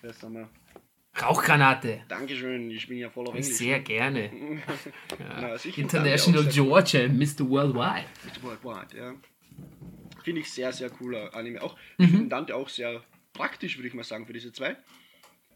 wer 0.00 0.10
ist 0.10 0.22
nochmal? 0.22 0.48
Rauchgranate. 1.20 2.02
Dankeschön, 2.08 2.70
ich 2.70 2.88
bin 2.88 2.96
ja 2.96 3.10
voll 3.10 3.28
auf 3.28 3.34
Englisch. 3.34 3.56
Sehr 3.56 3.80
gerne. 3.80 4.30
ja. 5.18 5.40
Na, 5.40 5.54
International 5.56 6.46
Georgia, 6.46 7.06
Mr. 7.08 7.48
Worldwide. 7.48 8.06
Mr. 8.24 8.42
Worldwide, 8.42 8.96
ja. 8.96 9.14
Finde 10.24 10.40
ich 10.40 10.50
sehr, 10.50 10.72
sehr 10.72 10.88
cooler 10.88 11.34
Anime. 11.34 11.60
Auch, 11.62 11.76
mhm. 11.98 12.04
ich 12.04 12.10
finde 12.10 12.28
Dante 12.28 12.56
auch 12.56 12.68
sehr 12.68 13.02
praktisch, 13.32 13.76
würde 13.76 13.88
ich 13.88 13.94
mal 13.94 14.04
sagen, 14.04 14.26
für 14.26 14.32
diese 14.32 14.52
zwei. 14.52 14.76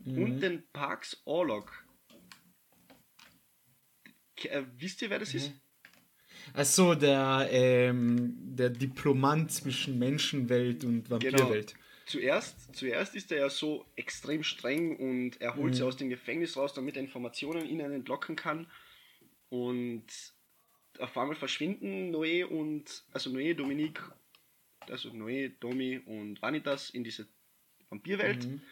Mhm. 0.01 0.23
Und 0.23 0.41
den 0.41 0.65
Parks 0.73 1.21
Orlog. 1.25 1.85
Äh, 4.43 4.63
wisst 4.77 5.03
ihr, 5.03 5.11
wer 5.11 5.19
das 5.19 5.33
mhm. 5.33 5.39
ist? 5.39 5.53
Achso, 6.53 6.95
der, 6.95 7.49
ähm, 7.51 8.35
der 8.37 8.71
Diplomant 8.71 9.51
zwischen 9.51 9.99
Menschenwelt 9.99 10.85
und 10.85 11.09
Vampirwelt. 11.09 11.73
Genau. 11.73 11.85
Zuerst, 12.07 12.77
zuerst 12.77 13.15
ist 13.15 13.33
er 13.33 13.39
ja 13.39 13.51
so 13.51 13.87
extrem 13.97 14.43
streng 14.43 14.97
und 14.97 15.41
er 15.41 15.57
holt 15.57 15.73
mhm. 15.73 15.77
sie 15.77 15.83
aus 15.83 15.97
dem 15.97 16.11
Gefängnis 16.11 16.57
raus, 16.57 16.75
damit 16.75 16.97
er 16.97 17.03
Informationen 17.03 17.67
ihnen 17.67 17.93
entlocken 17.93 18.37
kann. 18.37 18.71
Und 19.49 20.05
auf 20.99 21.17
einmal 21.17 21.37
verschwinden 21.37 22.15
Noé 22.15 22.45
und, 22.45 23.05
also 23.13 23.31
Noé, 23.31 23.55
Dominique, 23.55 24.03
also 24.89 25.09
Noé, 25.11 25.55
Domi 25.61 25.99
und 25.99 26.43
Vanitas 26.43 26.91
in 26.91 27.05
diese 27.05 27.27
Vampirwelt, 27.95 28.47
mhm. 28.47 28.63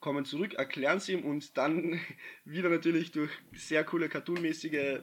kommen 0.00 0.24
zurück, 0.24 0.54
erklären 0.54 1.00
sie 1.00 1.12
ihm 1.12 1.24
und 1.24 1.56
dann 1.56 2.00
wieder 2.44 2.68
natürlich 2.68 3.12
durch 3.12 3.30
sehr 3.52 3.84
coole 3.84 4.08
cartoonmäßige 4.08 4.74
äh, 4.74 5.00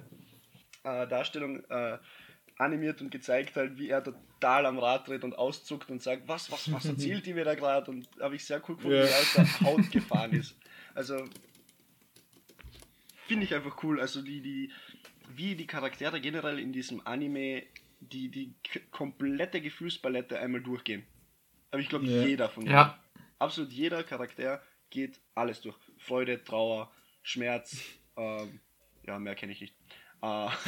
Darstellung 0.84 1.64
äh, 1.70 1.98
animiert 2.58 3.02
und 3.02 3.10
gezeigt 3.10 3.56
halt, 3.56 3.78
wie 3.78 3.90
er 3.90 4.04
total 4.04 4.66
am 4.66 4.80
Rad 4.80 5.08
dreht 5.08 5.24
und 5.24 5.38
auszuckt 5.38 5.90
und 5.90 6.02
sagt, 6.02 6.28
was, 6.28 6.52
was, 6.52 6.72
was 6.72 6.86
erzählt 6.94 7.26
die 7.26 7.34
mir 7.34 7.46
da 7.46 7.56
gerade? 7.56 7.90
Und 7.90 8.08
habe 8.20 8.36
ich 8.36 8.46
sehr 8.46 8.62
cool 8.68 8.76
gefunden, 8.76 8.98
ja. 8.98 9.04
wie 9.04 9.10
er 9.10 9.20
aus 9.20 9.34
der 9.34 9.62
Haut 9.62 9.92
gefahren 9.92 10.34
ist. 10.34 10.56
Also 10.94 11.24
finde 13.28 13.46
ich 13.46 13.56
einfach 13.56 13.82
cool. 13.84 14.02
Also 14.02 14.22
die, 14.22 14.42
die, 14.42 14.72
wie 15.34 15.56
die 15.56 15.68
Charaktere 15.68 16.20
generell 16.20 16.60
in 16.60 16.74
diesem 16.74 17.06
Anime 17.06 17.64
die, 18.02 18.30
die 18.30 18.54
komplette 18.92 19.62
Gefühlspalette 19.62 20.40
einmal 20.40 20.62
durchgehen. 20.62 21.06
Aber 21.72 21.82
ich 21.82 21.90
glaube, 21.90 22.06
ja. 22.06 22.24
jeder 22.24 22.50
von 22.50 22.64
denen. 22.64 22.76
Ja. 22.76 23.00
Absolut 23.40 23.72
jeder 23.72 24.04
Charakter 24.04 24.62
geht 24.90 25.20
alles 25.34 25.62
durch. 25.62 25.76
Freude, 25.98 26.44
Trauer, 26.44 26.92
Schmerz, 27.24 27.78
ähm, 28.18 28.60
ja, 29.08 29.18
mehr 29.18 29.36
kenne 29.36 29.54
ich 29.54 29.62
nicht. 29.62 29.76
Ah. 30.22 30.52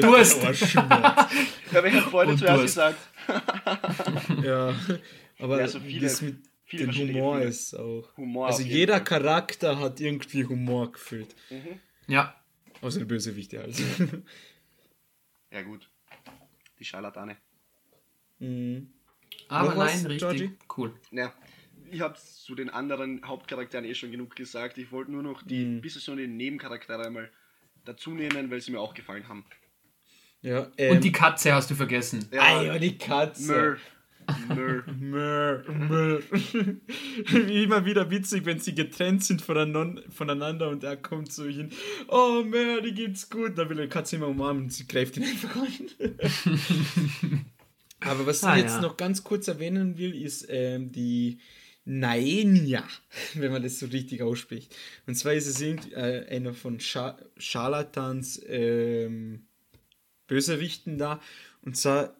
du 0.00 0.16
hast 0.16 0.44
Ja, 0.74 1.82
welcher 1.82 2.02
Freude 2.02 2.36
zuerst 2.36 2.62
gesagt. 2.62 2.98
ja, 4.44 4.72
aber 5.40 5.58
ja, 5.58 5.66
so 5.66 5.80
viele, 5.80 6.06
das 6.06 6.22
mit 6.22 6.36
viele 6.64 6.86
dem 6.86 6.94
Humor 6.94 7.34
Gefühle. 7.34 7.50
ist 7.50 7.74
auch. 7.74 8.16
Humor 8.16 8.46
also 8.46 8.62
jeder 8.62 8.94
Fall. 8.98 9.04
Charakter 9.04 9.80
hat 9.80 9.98
irgendwie 9.98 10.44
Humor 10.44 10.92
gefühlt. 10.92 11.34
Mhm. 11.50 11.80
Ja. 12.06 12.40
Außer 12.80 13.00
der 13.00 13.06
Bösewichte 13.06 13.58
halt. 13.58 13.74
ja 15.50 15.62
gut. 15.62 15.90
Die 16.78 16.84
Scharlatane. 16.84 17.36
Mhm. 18.40 18.92
Aber 19.48 19.74
nein, 19.74 20.06
richtig 20.06 20.18
Georgie? 20.18 20.50
cool. 20.76 20.94
Ja, 21.10 21.32
ich 21.90 22.00
habe 22.00 22.18
zu 22.18 22.54
den 22.54 22.70
anderen 22.70 23.26
Hauptcharakteren 23.26 23.84
eh 23.84 23.94
schon 23.94 24.10
genug 24.10 24.34
gesagt. 24.36 24.78
Ich 24.78 24.90
wollte 24.92 25.12
nur 25.12 25.22
noch 25.22 25.42
die 25.42 25.64
mhm. 25.64 25.80
bisschen 25.80 26.00
so 26.00 26.16
die 26.16 26.26
Nebencharaktere 26.26 27.06
einmal 27.06 27.30
dazu 27.84 28.10
nehmen, 28.10 28.50
weil 28.50 28.60
sie 28.60 28.72
mir 28.72 28.80
auch 28.80 28.94
gefallen 28.94 29.28
haben. 29.28 29.44
Ja, 30.42 30.70
ähm, 30.76 30.96
Und 30.96 31.04
die 31.04 31.12
Katze 31.12 31.54
hast 31.54 31.70
du 31.70 31.74
vergessen. 31.74 32.28
Ja, 32.30 32.42
ah 32.42 32.62
ja, 32.62 32.78
die 32.78 32.98
Katze. 32.98 33.52
Murr. 33.52 33.76
Murr. 34.48 34.84
Murr. 35.00 35.64
Murr. 35.72 36.22
Immer 37.48 37.84
wieder 37.84 38.10
witzig, 38.10 38.44
wenn 38.44 38.58
sie 38.58 38.74
getrennt 38.74 39.24
sind 39.24 39.42
voneinander 39.42 40.68
und 40.68 40.84
er 40.84 40.96
kommt 40.96 41.32
so 41.32 41.44
hin. 41.44 41.70
Oh, 42.08 42.42
Murr, 42.44 42.82
die 42.82 42.92
geht's 42.92 43.28
gut. 43.30 43.56
Da 43.56 43.68
will 43.68 43.76
die 43.76 43.88
Katze 43.88 44.16
immer 44.16 44.28
umarmen 44.28 44.64
und 44.64 44.72
sie 44.72 44.86
greift 44.86 45.16
ihn 45.16 45.24
einfach 45.24 45.56
an. 45.56 47.46
Aber 48.00 48.26
was 48.26 48.44
ah, 48.44 48.56
ich 48.56 48.62
jetzt 48.62 48.74
ja. 48.74 48.80
noch 48.80 48.96
ganz 48.96 49.24
kurz 49.24 49.48
erwähnen 49.48 49.98
will, 49.98 50.14
ist 50.14 50.46
ähm, 50.48 50.92
die 50.92 51.38
Naenia, 51.84 52.86
wenn 53.34 53.52
man 53.52 53.62
das 53.62 53.78
so 53.78 53.86
richtig 53.86 54.22
ausspricht. 54.22 54.74
Und 55.06 55.14
zwar 55.14 55.34
ist 55.34 55.46
es 55.46 55.60
äh, 55.60 56.26
einer 56.28 56.54
von 56.54 56.80
Scha 56.80 57.18
Charlatans 57.36 58.40
ähm, 58.46 59.46
Bösewichten 60.26 60.98
da. 60.98 61.20
Und 61.62 61.76
zwar 61.76 62.16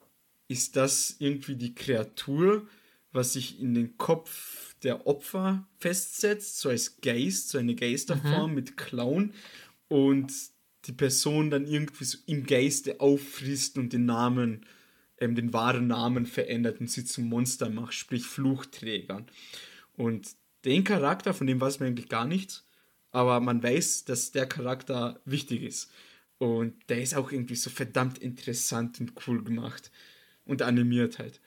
ist 0.49 0.77
das 0.77 1.17
irgendwie 1.19 1.57
die 1.57 1.75
Kreatur, 1.75 2.67
was 3.13 3.33
sich 3.33 3.61
in 3.61 3.75
den 3.75 3.97
Kopf 3.97 4.75
der 4.83 5.07
Opfer 5.07 5.67
festsetzt, 5.79 6.59
so 6.59 6.69
als 6.69 7.01
Geist, 7.01 7.49
so 7.49 7.59
eine 7.59 7.75
Geisterform 7.75 8.51
mhm. 8.51 8.55
mit 8.55 8.77
Clown. 8.77 9.33
Und 9.89 10.33
die 10.87 10.93
Person 10.93 11.51
dann 11.51 11.67
irgendwie 11.67 12.05
so 12.05 12.19
im 12.27 12.45
Geiste 12.45 13.01
auffrisst 13.01 13.79
und 13.79 13.93
den 13.93 14.05
Namen 14.05 14.67
ähm, 15.25 15.35
den 15.35 15.53
wahren 15.53 15.87
Namen 15.87 16.27
verändert 16.27 16.81
und 16.81 16.91
sie 16.91 17.05
zum 17.05 17.29
Monster 17.29 17.71
macht, 17.71 17.95
sprich 17.95 18.25
Fluchträgern. 18.25 19.27
Und 19.97 20.29
den 20.65 20.85
Charakter, 20.85 21.35
von 21.35 21.47
dem 21.47 21.61
weiß 21.61 21.81
man 21.81 21.89
eigentlich 21.89 22.09
gar 22.09 22.27
nichts, 22.27 22.67
aber 23.11 23.41
man 23.41 23.63
weiß, 23.63 24.05
dass 24.05 24.33
der 24.33 24.47
Charakter 24.47 25.21
wichtig 25.25 25.63
ist. 25.63 25.91
Und 26.39 26.75
der 26.89 27.01
ist 27.01 27.15
auch 27.15 27.31
irgendwie 27.31 27.55
so 27.55 27.71
verdammt 27.71 28.19
interessant 28.19 29.01
und 29.01 29.13
cool 29.27 29.43
gemacht 29.45 29.91
und 30.45 30.63
animiert 30.63 31.19
halt. 31.19 31.41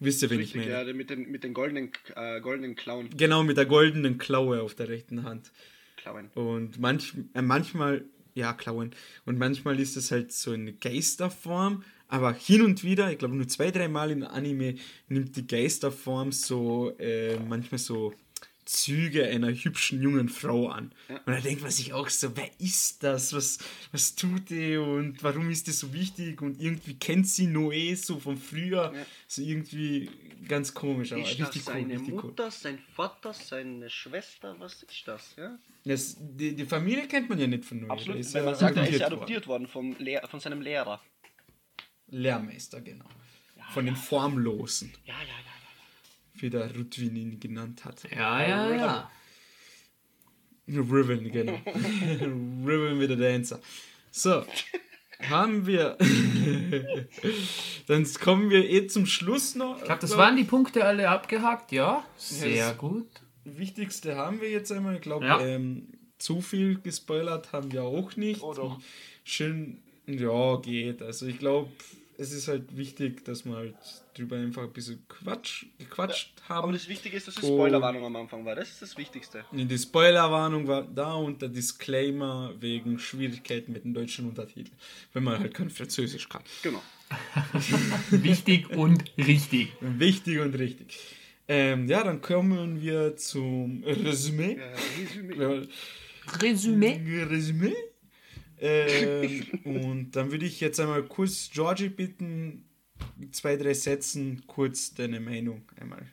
Wisst 0.00 0.22
ihr, 0.22 0.30
wen 0.30 0.40
ich 0.40 0.54
meine? 0.54 0.70
Ja, 0.70 0.92
mit 0.92 1.10
den, 1.10 1.30
mit 1.30 1.44
den 1.44 1.54
goldenen, 1.54 1.92
äh, 2.14 2.40
goldenen 2.40 2.74
Klauen. 2.74 3.10
Genau, 3.16 3.42
mit 3.42 3.56
der 3.56 3.66
goldenen 3.66 4.18
Klaue 4.18 4.62
auf 4.62 4.74
der 4.74 4.88
rechten 4.88 5.22
Hand. 5.22 5.52
Klauen. 5.96 6.30
Und 6.34 6.78
manch, 6.78 7.14
äh, 7.34 7.42
manchmal, 7.42 8.04
ja, 8.34 8.52
Klauen. 8.52 8.94
Und 9.24 9.38
manchmal 9.38 9.80
ist 9.80 9.96
es 9.96 10.10
halt 10.10 10.32
so 10.32 10.52
eine 10.52 10.72
Geisterform 10.72 11.84
aber 12.08 12.32
hin 12.32 12.62
und 12.62 12.84
wieder, 12.84 13.10
ich 13.10 13.18
glaube 13.18 13.34
nur 13.34 13.48
zwei, 13.48 13.70
drei 13.70 13.88
Mal 13.88 14.10
im 14.10 14.22
Anime, 14.22 14.76
nimmt 15.08 15.36
die 15.36 15.46
Geisterform 15.46 16.32
so 16.32 16.90
äh, 16.98 17.38
manchmal 17.38 17.78
so 17.78 18.12
Züge 18.64 19.28
einer 19.28 19.52
hübschen 19.52 20.00
jungen 20.02 20.28
Frau 20.28 20.68
an. 20.68 20.92
Ja. 21.08 21.16
Und 21.16 21.32
da 21.34 21.40
denkt 21.40 21.62
man 21.62 21.70
sich 21.70 21.92
auch 21.92 22.08
so, 22.08 22.34
wer 22.36 22.48
ist 22.58 23.02
das? 23.02 23.34
Was, 23.34 23.58
was 23.92 24.14
tut 24.14 24.50
die 24.50 24.76
und 24.76 25.22
warum 25.22 25.50
ist 25.50 25.68
das 25.68 25.80
so 25.80 25.92
wichtig? 25.92 26.40
Und 26.40 26.60
irgendwie 26.60 26.94
kennt 26.94 27.28
sie 27.28 27.46
Noé 27.46 27.94
so 27.96 28.18
von 28.18 28.36
früher. 28.36 28.92
Ja. 28.94 29.06
So 29.26 29.42
irgendwie 29.42 30.10
ganz 30.48 30.72
komisch. 30.72 31.12
Aber 31.12 31.22
ist 31.22 31.38
richtig 31.38 31.64
das 31.64 31.64
seine 31.64 31.98
cool, 31.98 32.22
Mutter, 32.22 32.44
cool. 32.44 32.50
sein 32.50 32.78
Vater, 32.94 33.34
seine 33.34 33.90
Schwester? 33.90 34.56
Was 34.58 34.82
ist 34.82 35.02
das? 35.06 35.34
Ja? 35.36 35.58
Das, 35.84 36.16
die, 36.18 36.54
die 36.54 36.64
Familie 36.64 37.06
kennt 37.06 37.28
man 37.28 37.38
ja 37.38 37.46
nicht 37.46 37.64
von 37.64 37.82
Noé. 37.82 37.90
Absolut, 37.90 38.34
weil 38.34 38.44
man 38.44 38.54
sagt, 38.54 38.76
er 38.76 38.88
ist 38.88 39.02
adoptiert 39.02 39.46
worden, 39.46 39.64
worden 39.64 39.94
vom 39.94 39.96
Lehr 39.98 40.26
von 40.26 40.40
seinem 40.40 40.62
Lehrer. 40.62 41.02
Lehrmeister, 42.14 42.80
genau. 42.80 43.06
Ja, 43.56 43.64
Von 43.72 43.86
den 43.86 43.96
Formlosen. 43.96 44.92
Ja, 45.04 45.14
ja, 45.14 45.20
ja, 45.20 45.26
ja. 45.26 46.40
Wie 46.40 46.50
der 46.50 46.74
Rudwin 46.74 47.16
ihn 47.16 47.40
genannt 47.40 47.84
hat. 47.84 48.02
Ja, 48.10 48.46
ja, 48.46 48.74
ja. 48.74 49.10
Riven, 50.68 51.30
genau. 51.30 51.52
Riven 51.66 52.98
with 52.98 53.08
the 53.08 53.16
Dancer. 53.16 53.60
So, 54.10 54.46
haben 55.28 55.66
wir. 55.66 55.98
Dann 57.86 58.06
kommen 58.14 58.50
wir 58.50 58.68
eh 58.68 58.86
zum 58.86 59.06
Schluss 59.06 59.54
noch. 59.54 59.78
Ich 59.78 59.84
glaube, 59.84 60.00
das 60.00 60.16
waren 60.16 60.36
die 60.36 60.44
Punkte 60.44 60.84
alle 60.84 61.08
abgehakt, 61.08 61.72
ja. 61.72 62.04
Sehr 62.16 62.70
das 62.70 62.78
gut. 62.78 63.08
Wichtigste 63.44 64.16
haben 64.16 64.40
wir 64.40 64.50
jetzt 64.50 64.72
einmal. 64.72 64.96
Ich 64.96 65.02
glaube, 65.02 65.26
ja. 65.26 65.40
ähm, 65.40 65.88
zu 66.18 66.40
viel 66.40 66.80
gespoilert 66.80 67.52
haben 67.52 67.72
wir 67.72 67.82
auch 67.82 68.16
nicht. 68.16 68.42
Oh, 68.42 68.54
doch. 68.54 68.80
Schön, 69.24 69.82
ja, 70.06 70.56
geht. 70.56 71.02
Also 71.02 71.26
ich 71.26 71.38
glaube, 71.38 71.70
es 72.18 72.32
ist 72.32 72.48
halt 72.48 72.76
wichtig, 72.76 73.24
dass 73.24 73.44
wir 73.44 73.54
halt 73.54 73.74
drüber 74.14 74.36
einfach 74.36 74.62
ein 74.62 74.72
bisschen 74.72 75.06
Quatsch, 75.08 75.66
gequatscht 75.78 76.32
ja, 76.40 76.48
haben. 76.48 76.64
Aber 76.64 76.72
das 76.72 76.88
Wichtige 76.88 77.16
ist, 77.16 77.28
dass 77.28 77.34
die 77.34 77.46
Spoilerwarnung 77.46 78.04
am 78.04 78.16
Anfang 78.16 78.44
war. 78.44 78.54
Das 78.54 78.68
ist 78.70 78.82
das 78.82 78.96
Wichtigste. 78.96 79.44
Die 79.52 79.78
Spoilerwarnung 79.78 80.66
war 80.66 80.82
da 80.82 81.14
und 81.14 81.42
der 81.42 81.48
Disclaimer 81.48 82.52
wegen 82.60 82.98
Schwierigkeiten 82.98 83.72
mit 83.72 83.84
dem 83.84 83.94
deutschen 83.94 84.28
Untertitel. 84.28 84.72
Wenn 85.12 85.24
man 85.24 85.38
halt 85.38 85.54
kein 85.54 85.70
Französisch 85.70 86.28
kann. 86.28 86.42
Genau. 86.62 86.82
Wichtig 88.10 88.70
und 88.70 89.04
richtig. 89.18 89.72
Wichtig 89.80 90.38
und 90.40 90.54
richtig. 90.54 90.98
Ähm, 91.46 91.88
ja, 91.88 92.02
dann 92.02 92.22
kommen 92.22 92.80
wir 92.80 93.16
zum 93.16 93.84
Resümee. 93.84 94.56
Ja, 94.56 94.72
Resümee. 94.98 95.68
Resümee. 96.40 97.24
Resümee. 97.24 97.74
Ähm, 98.58 99.60
und 99.64 100.12
dann 100.12 100.30
würde 100.30 100.46
ich 100.46 100.60
jetzt 100.60 100.80
einmal 100.80 101.04
kurz 101.04 101.50
Georgie 101.52 101.88
bitten, 101.88 102.68
zwei, 103.32 103.56
drei 103.56 103.74
Sätzen 103.74 104.46
kurz 104.46 104.94
deine 104.94 105.20
Meinung 105.20 105.70
einmal 105.76 106.06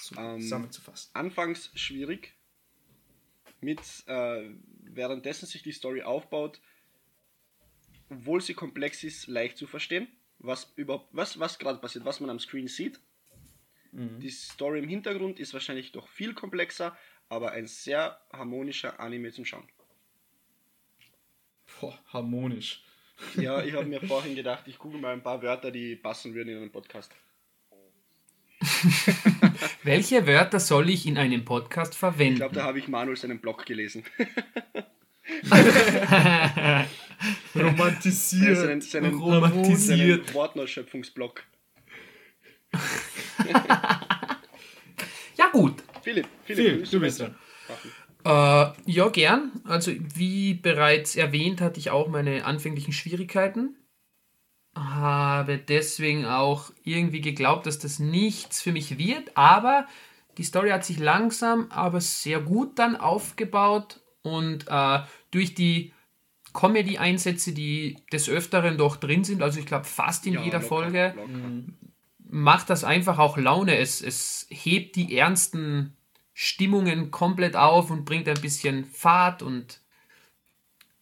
zu, 0.00 0.14
Ähm, 0.18 0.40
zusammenzufassen. 0.40 1.10
Anfangs 1.14 1.70
schwierig. 1.74 2.34
Mit, 3.60 3.80
äh, 4.06 4.50
währenddessen 4.82 5.46
sich 5.46 5.62
die 5.62 5.72
Story 5.72 6.02
aufbaut, 6.02 6.60
obwohl 8.10 8.40
sie 8.40 8.54
komplex 8.54 9.02
ist, 9.02 9.26
leicht 9.26 9.56
zu 9.56 9.66
verstehen, 9.66 10.08
was 10.38 10.72
überhaupt, 10.76 11.08
was, 11.12 11.40
was 11.40 11.58
gerade 11.58 11.80
passiert, 11.80 12.04
was 12.04 12.20
man 12.20 12.30
am 12.30 12.38
Screen 12.38 12.68
sieht. 12.68 13.00
Die 13.98 14.28
Story 14.28 14.80
im 14.80 14.88
Hintergrund 14.88 15.40
ist 15.40 15.54
wahrscheinlich 15.54 15.90
doch 15.92 16.06
viel 16.08 16.34
komplexer, 16.34 16.96
aber 17.30 17.52
ein 17.52 17.66
sehr 17.66 18.20
harmonischer 18.30 19.00
Anime 19.00 19.32
zum 19.32 19.46
Schauen. 19.46 19.66
Boah, 21.80 21.98
harmonisch. 22.12 22.82
Ja, 23.36 23.62
ich 23.62 23.72
habe 23.74 23.86
mir 23.86 24.00
vorhin 24.00 24.34
gedacht, 24.34 24.64
ich 24.66 24.78
google 24.78 25.00
mal 25.00 25.12
ein 25.12 25.22
paar 25.22 25.40
Wörter, 25.42 25.70
die 25.70 25.96
passen 25.96 26.34
würden 26.34 26.50
in 26.50 26.56
einen 26.58 26.70
Podcast. 26.72 27.12
Welche 29.82 30.26
Wörter 30.26 30.60
soll 30.60 30.90
ich 30.90 31.06
in 31.06 31.16
einem 31.18 31.44
Podcast 31.44 31.92
Ich 31.94 31.98
verwenden? 31.98 32.36
glaube, 32.36 32.54
da 32.54 32.64
habe 32.64 32.78
ich 32.78 32.88
Manuel 32.88 33.16
seinen 33.16 33.38
Blog 33.40 33.64
gelesen. 33.66 34.04
Romantisiert. 37.54 38.56
seinen, 38.58 38.80
seinen, 38.80 39.14
Romantisiert. 39.18 40.24
seinen 40.26 40.34
Wortneuschöpfungsblog. 40.34 41.42
Ja, 45.38 45.48
gut. 45.52 45.82
Philipp, 46.02 46.26
Phil, 46.44 46.56
willst 46.78 46.92
du 46.94 47.00
bist 47.00 47.20
dran. 47.20 47.34
machen? 47.68 47.92
Äh, 48.26 48.72
ja, 48.86 49.08
gern. 49.08 49.52
Also, 49.64 49.92
wie 50.14 50.54
bereits 50.54 51.14
erwähnt, 51.14 51.60
hatte 51.60 51.78
ich 51.78 51.90
auch 51.90 52.08
meine 52.08 52.44
anfänglichen 52.44 52.92
Schwierigkeiten. 52.92 53.76
Habe 54.74 55.58
deswegen 55.58 56.26
auch 56.26 56.70
irgendwie 56.82 57.20
geglaubt, 57.20 57.66
dass 57.66 57.78
das 57.78 57.98
nichts 57.98 58.60
für 58.60 58.72
mich 58.72 58.98
wird. 58.98 59.36
Aber 59.36 59.86
die 60.38 60.42
Story 60.42 60.70
hat 60.70 60.84
sich 60.84 60.98
langsam, 60.98 61.70
aber 61.70 62.00
sehr 62.00 62.40
gut 62.40 62.78
dann 62.78 62.96
aufgebaut. 62.96 64.00
Und 64.22 64.66
äh, 64.68 64.98
durch 65.30 65.54
die 65.54 65.92
Comedy-Einsätze, 66.52 67.52
die 67.52 67.96
des 68.12 68.28
Öfteren 68.28 68.76
doch 68.76 68.96
drin 68.96 69.24
sind, 69.24 69.40
also 69.42 69.60
ich 69.60 69.66
glaube 69.66 69.84
fast 69.84 70.26
in 70.26 70.34
Ja, 70.34 70.42
jeder 70.42 70.58
locker, 70.58 70.68
Folge, 70.68 71.14
locker. 71.16 71.30
macht 72.28 72.68
das 72.70 72.82
einfach 72.82 73.18
auch 73.18 73.36
Laune. 73.36 73.78
Es, 73.78 74.02
es 74.02 74.46
hebt 74.50 74.96
die 74.96 75.16
ernsten 75.16 75.95
Stimmungen 76.38 77.10
komplett 77.10 77.56
auf 77.56 77.90
und 77.90 78.04
bringt 78.04 78.28
ein 78.28 78.38
bisschen 78.42 78.84
Fahrt 78.84 79.42
und 79.42 79.80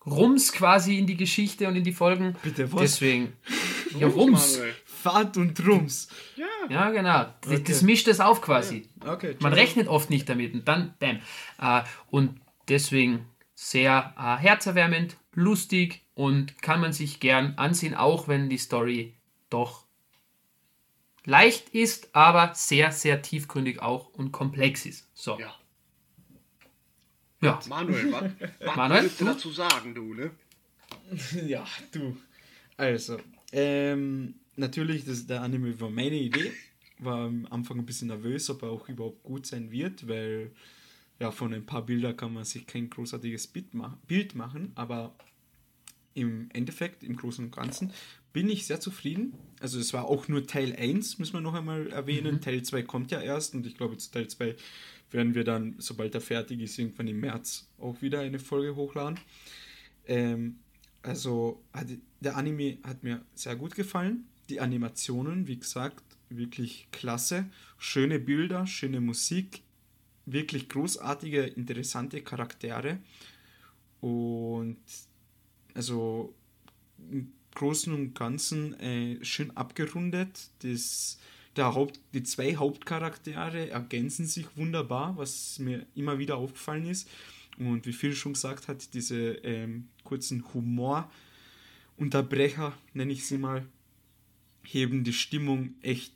Rums 0.06 0.52
quasi 0.52 0.96
in 0.96 1.08
die 1.08 1.16
Geschichte 1.16 1.66
und 1.66 1.74
in 1.74 1.82
die 1.82 1.92
Folgen. 1.92 2.36
Bitte, 2.42 2.72
was? 2.72 2.80
Deswegen. 2.80 3.32
Ja, 3.98 4.08
Rums. 4.08 4.54
Manuel. 4.56 4.74
Fahrt 4.86 5.36
und 5.36 5.64
Rums. 5.68 6.08
Ja, 6.36 6.46
Ja, 6.68 6.90
genau. 6.90 7.26
Das, 7.42 7.52
Okay. 7.52 7.62
das 7.64 7.82
mischt 7.82 8.08
es 8.08 8.18
auf 8.18 8.40
quasi. 8.40 8.88
Okay, 9.06 9.36
Man 9.38 9.52
rechnet 9.52 9.86
oft 9.86 10.10
nicht 10.10 10.28
damit 10.28 10.52
und 10.52 10.66
dann, 10.66 10.94
bam. 10.98 11.20
Äh, 11.60 11.84
und 12.10 12.40
deswegen 12.68 13.24
sehr 13.54 14.12
äh, 14.18 14.42
herzerwärmend, 14.42 15.16
lustig 15.34 16.02
und 16.14 16.60
kann 16.60 16.80
man 16.80 16.92
sich 16.92 17.20
gern 17.20 17.54
ansehen, 17.56 17.94
auch 17.94 18.26
wenn 18.26 18.48
die 18.48 18.58
Story 18.58 19.14
doch 19.48 19.83
leicht 21.24 21.70
ist, 21.70 22.14
aber 22.14 22.54
sehr, 22.54 22.92
sehr 22.92 23.22
tiefgründig 23.22 23.80
auch 23.80 24.08
und 24.08 24.32
komplex 24.32 24.86
ist. 24.86 25.08
So. 25.14 25.38
ja. 25.38 25.54
Ja. 27.40 27.60
Manuel, 27.68 28.10
was, 28.10 28.22
was 28.60 28.76
Manuel, 28.76 29.02
willst 29.02 29.20
du 29.20 29.24
du? 29.26 29.30
dazu 29.32 29.50
sagen, 29.50 29.94
du, 29.94 30.14
ne? 30.14 30.30
Ja, 31.46 31.66
du. 31.92 32.16
Also, 32.76 33.18
ähm, 33.52 34.34
natürlich, 34.56 35.04
das, 35.04 35.26
der 35.26 35.42
Anime 35.42 35.78
war 35.78 35.90
meine 35.90 36.16
Idee. 36.16 36.52
War 36.98 37.26
am 37.26 37.46
Anfang 37.50 37.78
ein 37.78 37.86
bisschen 37.86 38.08
nervös, 38.08 38.48
ob 38.48 38.62
er 38.62 38.70
auch 38.70 38.88
überhaupt 38.88 39.22
gut 39.22 39.46
sein 39.46 39.70
wird, 39.70 40.08
weil 40.08 40.52
ja, 41.20 41.30
von 41.30 41.52
ein 41.52 41.66
paar 41.66 41.84
Bildern 41.84 42.16
kann 42.16 42.32
man 42.32 42.44
sich 42.44 42.66
kein 42.66 42.88
großartiges 42.88 43.48
Bild, 43.48 43.74
ma 43.74 43.98
Bild 44.06 44.34
machen, 44.34 44.72
aber 44.74 45.14
im 46.14 46.48
Endeffekt, 46.52 47.02
im 47.02 47.16
Großen 47.16 47.44
und 47.44 47.54
Ganzen, 47.54 47.92
bin 48.34 48.50
ich 48.50 48.66
sehr 48.66 48.80
zufrieden. 48.80 49.32
Also 49.60 49.78
es 49.78 49.94
war 49.94 50.06
auch 50.06 50.28
nur 50.28 50.46
Teil 50.46 50.74
1, 50.76 51.18
müssen 51.18 51.34
wir 51.34 51.40
noch 51.40 51.54
einmal 51.54 51.86
erwähnen. 51.86 52.42
Teil 52.42 52.62
2 52.62 52.82
kommt 52.82 53.10
ja 53.12 53.20
erst 53.22 53.54
und 53.54 53.64
ich 53.64 53.76
glaube, 53.76 53.96
zu 53.96 54.10
Teil 54.10 54.26
2 54.28 54.56
werden 55.12 55.34
wir 55.36 55.44
dann, 55.44 55.76
sobald 55.78 56.14
er 56.14 56.20
fertig 56.20 56.60
ist, 56.60 56.76
irgendwann 56.76 57.06
im 57.06 57.20
März 57.20 57.68
auch 57.78 58.02
wieder 58.02 58.20
eine 58.20 58.40
Folge 58.40 58.74
hochladen. 58.74 59.20
Ähm, 60.06 60.56
also 61.02 61.62
hat, 61.72 61.86
der 62.20 62.36
Anime 62.36 62.78
hat 62.82 63.04
mir 63.04 63.24
sehr 63.34 63.54
gut 63.54 63.76
gefallen. 63.76 64.26
Die 64.48 64.60
Animationen, 64.60 65.46
wie 65.46 65.60
gesagt, 65.60 66.02
wirklich 66.28 66.88
klasse. 66.90 67.46
Schöne 67.78 68.18
Bilder, 68.18 68.66
schöne 68.66 69.00
Musik, 69.00 69.62
wirklich 70.26 70.68
großartige, 70.68 71.42
interessante 71.42 72.20
Charaktere. 72.20 72.98
Und 74.00 74.78
also 75.74 76.34
Großen 77.54 77.92
und 77.92 78.14
Ganzen 78.14 78.78
äh, 78.80 79.22
schön 79.24 79.56
abgerundet. 79.56 80.48
Das, 80.60 81.18
der 81.56 81.74
Haupt, 81.74 82.00
die 82.12 82.22
zwei 82.22 82.56
Hauptcharaktere 82.56 83.70
ergänzen 83.70 84.26
sich 84.26 84.46
wunderbar, 84.56 85.16
was 85.16 85.58
mir 85.58 85.86
immer 85.94 86.18
wieder 86.18 86.36
aufgefallen 86.36 86.86
ist. 86.86 87.08
Und 87.58 87.86
wie 87.86 87.92
Phil 87.92 88.14
schon 88.14 88.32
gesagt 88.32 88.66
hat, 88.66 88.94
diese 88.94 89.34
ähm, 89.44 89.88
kurzen 90.02 90.42
Humorunterbrecher, 90.52 92.72
nenne 92.92 93.12
ich 93.12 93.24
sie 93.26 93.38
mal, 93.38 93.64
heben 94.64 95.04
die 95.04 95.12
Stimmung 95.12 95.74
echt 95.82 96.12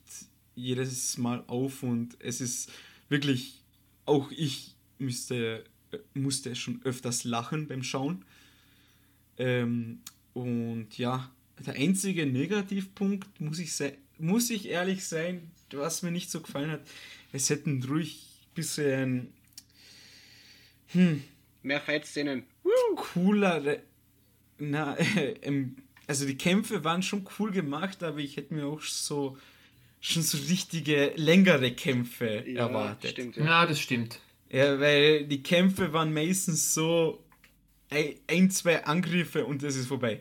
jedes 0.56 1.18
Mal 1.18 1.44
auf 1.46 1.84
und 1.84 2.16
es 2.18 2.40
ist 2.40 2.72
wirklich, 3.08 3.62
auch 4.06 4.32
ich 4.32 4.74
müsste, 4.98 5.62
äh, 5.92 5.98
musste 6.14 6.56
schon 6.56 6.80
öfters 6.82 7.22
lachen 7.24 7.68
beim 7.68 7.84
Schauen. 7.84 8.24
Ähm, 9.36 10.00
und 10.42 10.96
ja, 10.98 11.30
der 11.66 11.74
einzige 11.74 12.26
Negativpunkt, 12.26 13.40
muss 13.40 13.58
ich, 13.58 13.72
muss 14.18 14.50
ich 14.50 14.68
ehrlich 14.68 15.04
sein, 15.04 15.50
was 15.72 16.02
mir 16.02 16.10
nicht 16.10 16.30
so 16.30 16.40
gefallen 16.40 16.70
hat, 16.70 16.80
es 17.32 17.50
hätten 17.50 17.82
ruhig 17.84 18.24
ein 18.50 18.54
bisschen 18.54 19.28
Mehr 21.62 21.80
Fight-Szenen. 21.80 22.44
coolere. 22.96 23.82
Na, 24.58 24.96
äh, 24.96 25.32
ähm, 25.42 25.76
also 26.06 26.26
die 26.26 26.36
Kämpfe 26.38 26.82
waren 26.84 27.02
schon 27.02 27.26
cool 27.38 27.50
gemacht, 27.50 28.02
aber 28.02 28.18
ich 28.18 28.36
hätte 28.36 28.54
mir 28.54 28.66
auch 28.66 28.80
so 28.80 29.36
schon 30.00 30.22
so 30.22 30.38
richtige 30.48 31.12
längere 31.16 31.72
Kämpfe 31.72 32.44
Ja, 32.46 32.66
erwartet. 32.68 33.10
stimmt, 33.10 33.36
ja. 33.36 33.44
Ja, 33.44 33.66
das 33.66 33.80
stimmt. 33.80 34.20
Ja, 34.50 34.78
weil 34.80 35.26
die 35.26 35.42
Kämpfe 35.42 35.92
waren 35.92 36.14
meistens 36.14 36.72
so 36.72 37.22
ein, 37.90 38.50
zwei 38.50 38.84
Angriffe 38.84 39.44
und 39.46 39.62
es 39.62 39.76
ist 39.76 39.86
vorbei. 39.86 40.20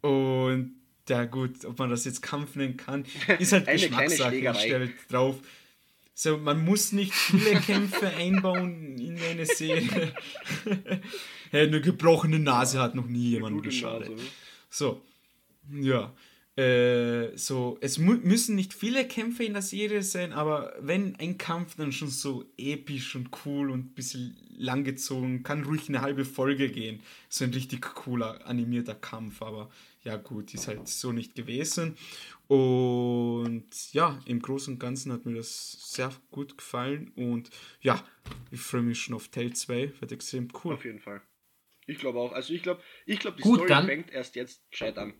Und 0.00 0.74
ja 1.08 1.24
gut, 1.24 1.64
ob 1.64 1.78
man 1.78 1.90
das 1.90 2.04
jetzt 2.04 2.22
Kampf 2.22 2.54
nennen 2.54 2.76
kann, 2.76 3.04
ist 3.38 3.52
halt 3.52 3.66
Geschmackssache. 3.70 4.54
Stelle 4.54 4.90
drauf. 5.08 5.36
So, 6.14 6.36
man 6.36 6.62
muss 6.64 6.92
nicht 6.92 7.14
viele 7.14 7.58
Kämpfe 7.60 8.08
einbauen 8.16 8.98
in 8.98 9.18
eine 9.18 9.46
Serie. 9.46 10.14
ja, 11.52 11.60
eine 11.60 11.80
gebrochene 11.80 12.38
Nase 12.38 12.78
hat 12.78 12.94
noch 12.94 13.06
nie 13.06 13.30
jemand 13.30 13.62
geschadet. 13.62 14.10
Nase, 14.10 14.22
ne? 14.22 14.28
So, 14.68 15.02
ja. 15.80 16.12
Äh, 16.56 17.36
so, 17.36 17.78
es 17.80 17.98
mu 17.98 18.14
müssen 18.14 18.56
nicht 18.56 18.74
viele 18.74 19.06
Kämpfe 19.06 19.44
in 19.44 19.52
der 19.52 19.62
Serie 19.62 20.02
sein, 20.02 20.32
aber 20.32 20.74
wenn 20.80 21.14
ein 21.16 21.38
Kampf 21.38 21.76
dann 21.76 21.92
schon 21.92 22.08
so 22.08 22.44
episch 22.58 23.14
und 23.14 23.30
cool 23.46 23.70
und 23.70 23.80
ein 23.86 23.94
bisschen 23.94 24.36
langgezogen, 24.50 25.42
kann 25.42 25.62
ruhig 25.64 25.88
eine 25.88 26.02
halbe 26.02 26.24
Folge 26.24 26.68
gehen. 26.70 27.00
So 27.28 27.44
ein 27.44 27.54
richtig 27.54 27.80
cooler 27.82 28.44
animierter 28.46 28.94
Kampf, 28.96 29.40
aber 29.42 29.70
ja 30.02 30.16
gut, 30.16 30.52
ist 30.52 30.66
halt 30.66 30.88
so 30.88 31.12
nicht 31.12 31.34
gewesen. 31.34 31.96
Und 32.48 33.92
ja, 33.92 34.20
im 34.26 34.42
Großen 34.42 34.74
und 34.74 34.80
Ganzen 34.80 35.12
hat 35.12 35.24
mir 35.24 35.36
das 35.36 35.72
sehr 35.92 36.10
gut 36.30 36.58
gefallen 36.58 37.12
und 37.14 37.48
ja, 37.80 38.04
ich 38.50 38.60
freue 38.60 38.82
mich 38.82 39.00
schon 39.00 39.14
auf 39.14 39.28
Teil 39.28 39.52
2, 39.52 39.92
wird 40.00 40.12
extrem 40.12 40.48
cool. 40.64 40.74
Auf 40.74 40.84
jeden 40.84 40.98
Fall. 41.00 41.22
Ich 41.86 41.98
glaube 41.98 42.18
auch. 42.18 42.32
Also 42.32 42.52
ich 42.52 42.62
glaube, 42.62 42.82
ich 43.06 43.18
glaube, 43.20 43.36
die 43.36 43.42
Gut, 43.44 43.56
Story 43.60 43.68
dann- 43.68 43.86
fängt 43.86 44.10
erst 44.10 44.34
jetzt 44.34 44.68
gescheit 44.70 44.98
an. 44.98 45.14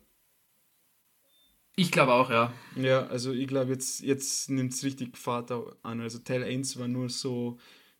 Ich 1.77 1.91
glaube 1.91 2.13
auch, 2.13 2.31
ja. 2.31 2.53
Ja, 2.77 3.07
also 3.07 3.33
ich 3.33 3.47
glaube, 3.47 3.73
jetzt, 3.73 4.01
jetzt 4.01 4.51
nimmt 4.51 4.73
es 4.73 4.85
richtig 4.85 5.17
Fahrt 5.17 5.51
an. 5.51 6.01
Also 6.01 6.19
Teil 6.19 6.45
1 6.45 6.79
war 6.79 6.89
nur 6.89 7.09
so 7.09 7.59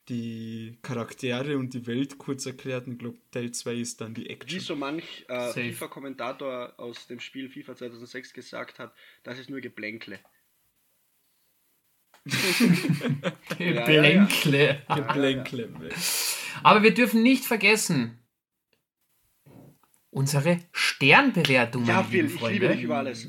die 0.09 0.77
Charaktere 0.81 1.57
und 1.57 1.73
die 1.73 1.87
Welt 1.87 2.17
kurz 2.17 2.45
erklärt 2.45 2.87
und 2.87 2.93
ich 2.93 2.99
glaube, 2.99 3.17
Teil 3.31 3.51
2 3.51 3.73
ist 3.75 4.01
dann 4.01 4.13
die 4.13 4.25
Wie 4.25 4.29
Action. 4.29 4.59
so 4.59 4.75
manch 4.75 5.25
äh. 5.29 5.51
FIFA-Kommentator 5.53 6.73
aus 6.77 7.07
dem 7.07 7.19
Spiel 7.19 7.49
FIFA 7.49 7.75
2006 7.75 8.33
gesagt 8.33 8.79
hat, 8.79 8.93
das 9.23 9.39
ist 9.39 9.49
nur 9.49 9.61
Geblänkle. 9.61 10.19
Geblänkle. 13.57 14.81
Ja, 14.89 14.95
Geblänkle. 14.95 15.69
Aber 16.63 16.83
wir 16.83 16.93
dürfen 16.93 17.23
nicht 17.23 17.45
vergessen, 17.45 18.19
unsere 20.11 20.59
Sternbewertung. 20.71 21.85
Ja, 21.85 22.03
Phil, 22.03 22.25
ich 22.25 22.41
liebe 22.41 22.67
dich 22.69 22.83
über 22.83 22.97
alles. 22.97 23.27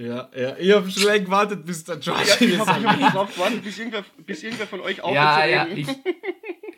Ja. 0.00 0.30
Ja, 0.34 0.56
ich 0.58 0.72
habe 0.72 0.90
schon 0.90 1.02
lange 1.02 1.24
gewartet, 1.24 1.66
bis 1.66 1.84
der 1.84 1.98
George 1.98 2.22
ja, 2.26 2.46
ich 2.46 2.58
habe 2.58 3.12
hab 3.12 3.34
gewartet, 3.34 3.62
bis 3.62 3.78
irgendwer, 3.78 4.02
bis 4.24 4.42
irgendwer 4.42 4.66
von 4.66 4.80
euch 4.80 5.02
aufhört 5.02 5.14
ja, 5.14 5.46
ja, 5.46 5.66
ich, 5.66 5.88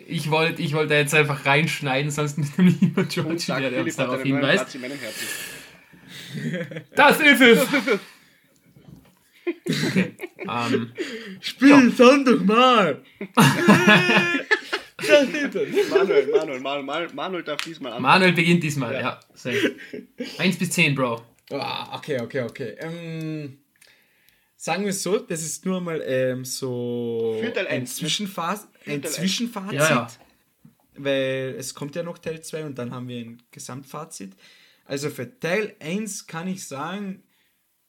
ich 0.09 0.31
wollte 0.31 0.61
ich 0.61 0.75
wollt 0.75 0.91
da 0.91 0.97
jetzt 0.97 1.15
einfach 1.15 1.47
reinschneiden, 1.47 2.11
sonst 2.11 2.37
ist 2.39 2.59
nämlich 2.59 2.83
immer 2.83 3.05
George, 3.05 3.45
der, 3.47 3.71
der 3.71 3.83
uns 3.83 3.95
darauf 3.95 4.23
hinweist. 4.23 4.77
Das 6.97 7.21
ist 7.21 7.41
es! 7.41 7.69
okay, 9.69 10.15
um, 10.47 10.91
Spiel 11.41 11.69
ja. 11.69 11.91
Sonntag 11.91 12.45
mal! 12.45 13.03
Manuel, 15.91 16.29
Manuel, 16.31 16.61
Manuel, 16.61 17.09
Manuel 17.13 17.43
darf 17.43 17.61
diesmal 17.61 17.93
anfangen. 17.93 18.03
Manuel 18.03 18.33
beginnt 18.33 18.63
diesmal, 18.63 18.95
ja. 18.95 19.21
ja. 19.45 19.51
1 20.39 20.57
bis 20.59 20.71
10, 20.71 20.95
Bro. 20.95 21.23
Ah, 21.51 21.97
okay, 21.97 22.21
okay, 22.21 22.43
okay. 22.43 22.77
Ähm, 22.79 23.59
sagen 24.57 24.85
wir 24.85 24.91
es 24.91 25.03
so, 25.03 25.19
das 25.19 25.43
ist 25.43 25.65
nur 25.65 25.81
mal 25.81 26.03
ähm, 26.07 26.45
so 26.45 27.41
ein, 27.69 27.87
Zwischenphase, 27.87 28.69
ein 28.87 29.03
Zwischenfazit. 29.03 29.75
Ja, 29.75 29.89
ja. 29.89 30.09
Weil 30.95 31.57
es 31.59 31.75
kommt 31.75 31.97
ja 31.97 32.03
noch 32.03 32.19
Teil 32.19 32.43
2 32.43 32.65
und 32.67 32.79
dann 32.79 32.93
haben 32.93 33.09
wir 33.09 33.19
ein 33.25 33.43
Gesamtfazit. 33.51 34.35
Also 34.85 35.11
für 35.11 35.39
Teil 35.39 35.75
1 35.81 36.27
kann 36.27 36.49
ich 36.49 36.67
sagen, 36.67 37.23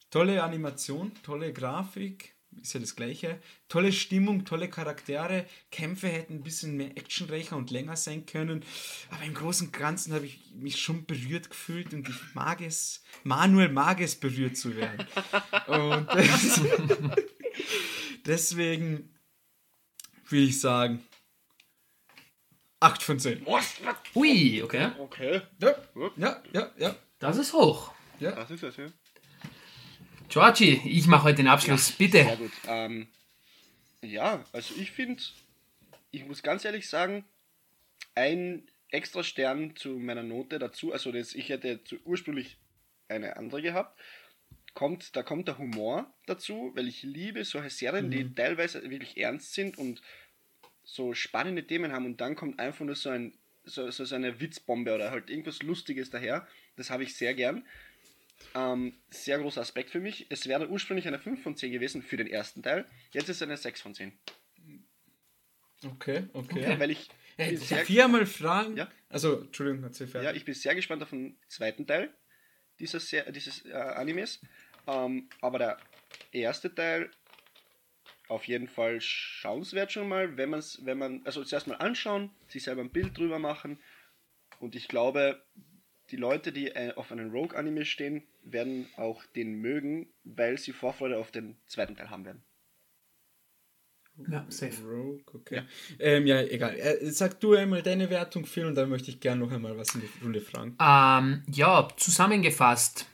tolle 0.09 0.41
Animation, 0.41 1.11
tolle 1.23 1.51
Grafik, 1.53 2.32
ist 2.61 2.73
ja 2.73 2.79
das 2.79 2.95
gleiche. 2.95 3.39
Tolle 3.67 3.91
Stimmung, 3.91 4.45
tolle 4.45 4.69
Charaktere. 4.69 5.45
Kämpfe 5.71 6.07
hätten 6.07 6.35
ein 6.35 6.43
bisschen 6.43 6.77
mehr 6.77 6.97
actionreicher 6.97 7.55
und 7.55 7.71
länger 7.71 7.95
sein 7.95 8.25
können. 8.25 8.63
Aber 9.09 9.23
im 9.23 9.33
Großen 9.33 9.67
und 9.67 9.73
Ganzen 9.73 10.13
habe 10.13 10.25
ich 10.25 10.39
mich 10.55 10.81
schon 10.81 11.05
berührt 11.05 11.49
gefühlt 11.49 11.93
und 11.93 12.07
ich 12.07 12.35
mag 12.35 12.61
es, 12.61 13.03
Manuel 13.23 13.69
mag 13.69 14.01
es, 14.01 14.15
berührt 14.15 14.57
zu 14.57 14.75
werden. 14.75 15.05
und 15.67 16.07
deswegen 18.25 19.09
will 20.29 20.49
ich 20.49 20.59
sagen, 20.59 21.03
8 22.79 23.01
von 23.01 23.19
10. 23.19 23.45
Ui, 24.15 24.61
okay. 24.61 24.91
Okay. 24.99 25.41
Ja, 25.59 25.75
ja, 26.17 26.41
ja. 26.51 26.71
ja. 26.77 26.95
Das 27.19 27.37
ist 27.37 27.53
hoch. 27.53 27.93
Ja. 28.19 28.31
Das 28.31 28.51
ist 28.51 28.63
das, 28.63 28.75
ja. 28.75 28.87
Georgie, 30.33 30.81
ich 30.83 31.05
mache 31.05 31.25
heute 31.25 31.37
den 31.37 31.47
Abschluss, 31.47 31.89
ja, 31.89 31.95
bitte. 31.99 32.23
Sehr 32.23 32.37
gut. 32.37 32.51
Ähm, 32.67 33.07
ja, 34.01 34.43
also 34.51 34.73
ich 34.79 34.89
finde, 34.89 35.21
ich 36.09 36.25
muss 36.25 36.41
ganz 36.41 36.65
ehrlich 36.65 36.89
sagen, 36.89 37.23
ein 38.15 38.63
extra 38.89 39.23
Stern 39.23 39.75
zu 39.75 39.89
meiner 39.89 40.23
Note 40.23 40.57
dazu, 40.57 40.91
also 40.91 41.11
das, 41.11 41.35
ich 41.35 41.49
hätte 41.49 41.79
ursprünglich 42.03 42.57
eine 43.09 43.37
andere 43.37 43.61
gehabt, 43.61 43.99
kommt, 44.73 45.15
da 45.15 45.21
kommt 45.21 45.47
der 45.47 45.59
Humor 45.59 46.11
dazu, 46.25 46.71
weil 46.73 46.87
ich 46.87 47.03
liebe 47.03 47.45
solche 47.45 47.69
Serien, 47.69 48.07
mhm. 48.07 48.11
die 48.11 48.33
teilweise 48.33 48.89
wirklich 48.89 49.17
ernst 49.17 49.53
sind 49.53 49.77
und 49.77 50.01
so 50.83 51.13
spannende 51.13 51.67
Themen 51.67 51.91
haben 51.91 52.07
und 52.07 52.21
dann 52.21 52.35
kommt 52.35 52.59
einfach 52.59 52.85
nur 52.85 52.95
so, 52.95 53.09
ein, 53.09 53.37
so, 53.65 53.91
so 53.91 54.15
eine 54.15 54.39
Witzbombe 54.39 54.95
oder 54.95 55.11
halt 55.11 55.29
irgendwas 55.29 55.61
Lustiges 55.61 56.09
daher. 56.09 56.47
Das 56.75 56.89
habe 56.89 57.03
ich 57.03 57.15
sehr 57.15 57.35
gern. 57.35 57.67
Ähm, 58.55 58.93
sehr 59.09 59.39
großer 59.39 59.61
Aspekt 59.61 59.89
für 59.89 59.99
mich. 59.99 60.27
Es 60.29 60.47
wäre 60.47 60.69
ursprünglich 60.69 61.07
eine 61.07 61.19
5 61.19 61.41
von 61.41 61.55
10 61.55 61.71
gewesen 61.71 62.01
für 62.01 62.17
den 62.17 62.27
ersten 62.27 62.63
Teil. 62.63 62.85
Jetzt 63.11 63.29
ist 63.29 63.37
es 63.37 63.41
eine 63.41 63.57
6 63.57 63.81
von 63.81 63.93
10. 63.93 64.13
Okay, 65.85 66.27
okay. 66.33 66.59
okay 66.59 66.79
weil 66.79 66.91
ich. 66.91 67.09
Hey, 67.35 67.57
viermal 67.57 68.27
fragen. 68.27 68.77
Ja? 68.77 68.91
Also, 69.09 69.41
Entschuldigung, 69.41 69.91
fertig. 69.91 70.13
Ja, 70.21 70.33
ich 70.33 70.45
bin 70.45 70.53
sehr 70.53 70.75
gespannt 70.75 71.01
auf 71.01 71.09
den 71.09 71.35
zweiten 71.47 71.87
Teil 71.87 72.13
dieses, 72.79 73.09
dieses 73.09 73.65
äh, 73.65 73.73
Animes. 73.73 74.39
Ähm, 74.85 75.29
aber 75.41 75.57
der 75.57 75.77
erste 76.31 76.73
Teil 76.73 77.09
auf 78.27 78.47
jeden 78.47 78.67
Fall 78.67 78.99
schauenswert 79.01 79.91
schon 79.91 80.07
mal, 80.07 80.37
wenn 80.37 80.49
man 80.49 80.59
es, 80.59 80.85
wenn 80.85 80.97
man, 80.97 81.21
also 81.25 81.43
zuerst 81.43 81.67
mal 81.67 81.75
anschauen, 81.75 82.31
sich 82.47 82.63
selber 82.63 82.81
ein 82.81 82.91
Bild 82.91 83.17
drüber 83.17 83.39
machen. 83.39 83.79
Und 84.59 84.75
ich 84.75 84.87
glaube, 84.87 85.43
die 86.11 86.17
Leute, 86.17 86.51
die 86.51 86.67
äh, 86.67 86.93
auf 86.95 87.11
einen 87.11 87.31
Rogue-Anime 87.31 87.85
stehen, 87.85 88.23
werden 88.43 88.87
auch 88.97 89.25
den 89.25 89.55
mögen, 89.55 90.07
weil 90.23 90.57
sie 90.57 90.73
Vorfreude 90.73 91.17
auf 91.17 91.31
den 91.31 91.55
zweiten 91.65 91.95
Teil 91.95 92.09
haben 92.09 92.25
werden. 92.25 92.43
Ja, 94.29 94.45
safe. 94.47 94.83
Rogue, 94.83 95.23
okay. 95.33 95.55
Ja, 95.55 95.63
ähm, 95.99 96.27
ja 96.27 96.41
egal. 96.41 96.75
Äh, 96.75 97.09
sag 97.09 97.39
du 97.39 97.55
einmal 97.55 97.81
deine 97.81 98.09
Wertung, 98.09 98.45
Phil, 98.45 98.65
und 98.65 98.75
dann 98.75 98.89
möchte 98.89 99.09
ich 99.09 99.19
gerne 99.19 99.41
noch 99.41 99.51
einmal 99.51 99.75
was 99.77 99.95
in 99.95 100.01
die 100.01 100.23
Runde 100.23 100.41
fragen. 100.41 100.77
Ähm, 100.79 101.43
ja, 101.51 101.87
zusammengefasst. 101.97 103.07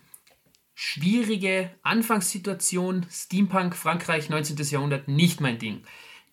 Schwierige 0.75 1.71
Anfangssituation, 1.83 3.05
Steampunk, 3.09 3.75
Frankreich, 3.75 4.29
19. 4.29 4.57
Jahrhundert, 4.57 5.07
nicht 5.07 5.41
mein 5.41 5.57
Ding. 5.57 5.83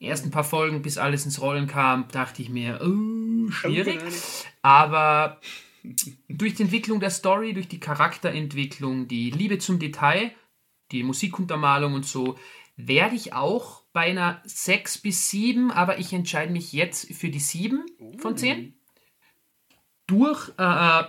Die 0.01 0.07
ersten 0.07 0.31
paar 0.31 0.45
Folgen, 0.45 0.83
bis 0.83 0.99
alles 0.99 1.25
ins 1.25 1.41
Rollen 1.41 1.67
kam, 1.67 2.09
dachte 2.09 2.43
ich 2.43 2.49
mir, 2.49 2.81
oh, 2.83 3.51
schwierig. 3.51 4.01
Aber 4.63 5.41
durch 6.29 6.55
die 6.55 6.63
Entwicklung 6.63 7.01
der 7.01 7.11
Story, 7.11 7.53
durch 7.53 7.69
die 7.69 7.81
Charakterentwicklung, 7.81 9.09
die 9.09 9.31
Liebe 9.31 9.59
zum 9.59 9.79
Detail, 9.79 10.33
die 10.93 11.03
Musikuntermalung 11.03 11.95
und 11.95 12.07
so, 12.07 12.37
werde 12.77 13.17
ich 13.17 13.33
auch 13.33 13.83
bei 13.93 14.11
einer 14.11 14.43
6 14.45 14.99
bis 14.99 15.31
7, 15.31 15.71
aber 15.71 15.99
ich 15.99 16.13
entscheide 16.13 16.53
mich 16.53 16.73
jetzt 16.73 17.13
für 17.15 17.31
die 17.31 17.41
7 17.41 17.87
von 18.19 18.37
10. 18.37 18.75
Durch 20.07 20.53
äh, 20.59 21.01
äh, 21.01 21.05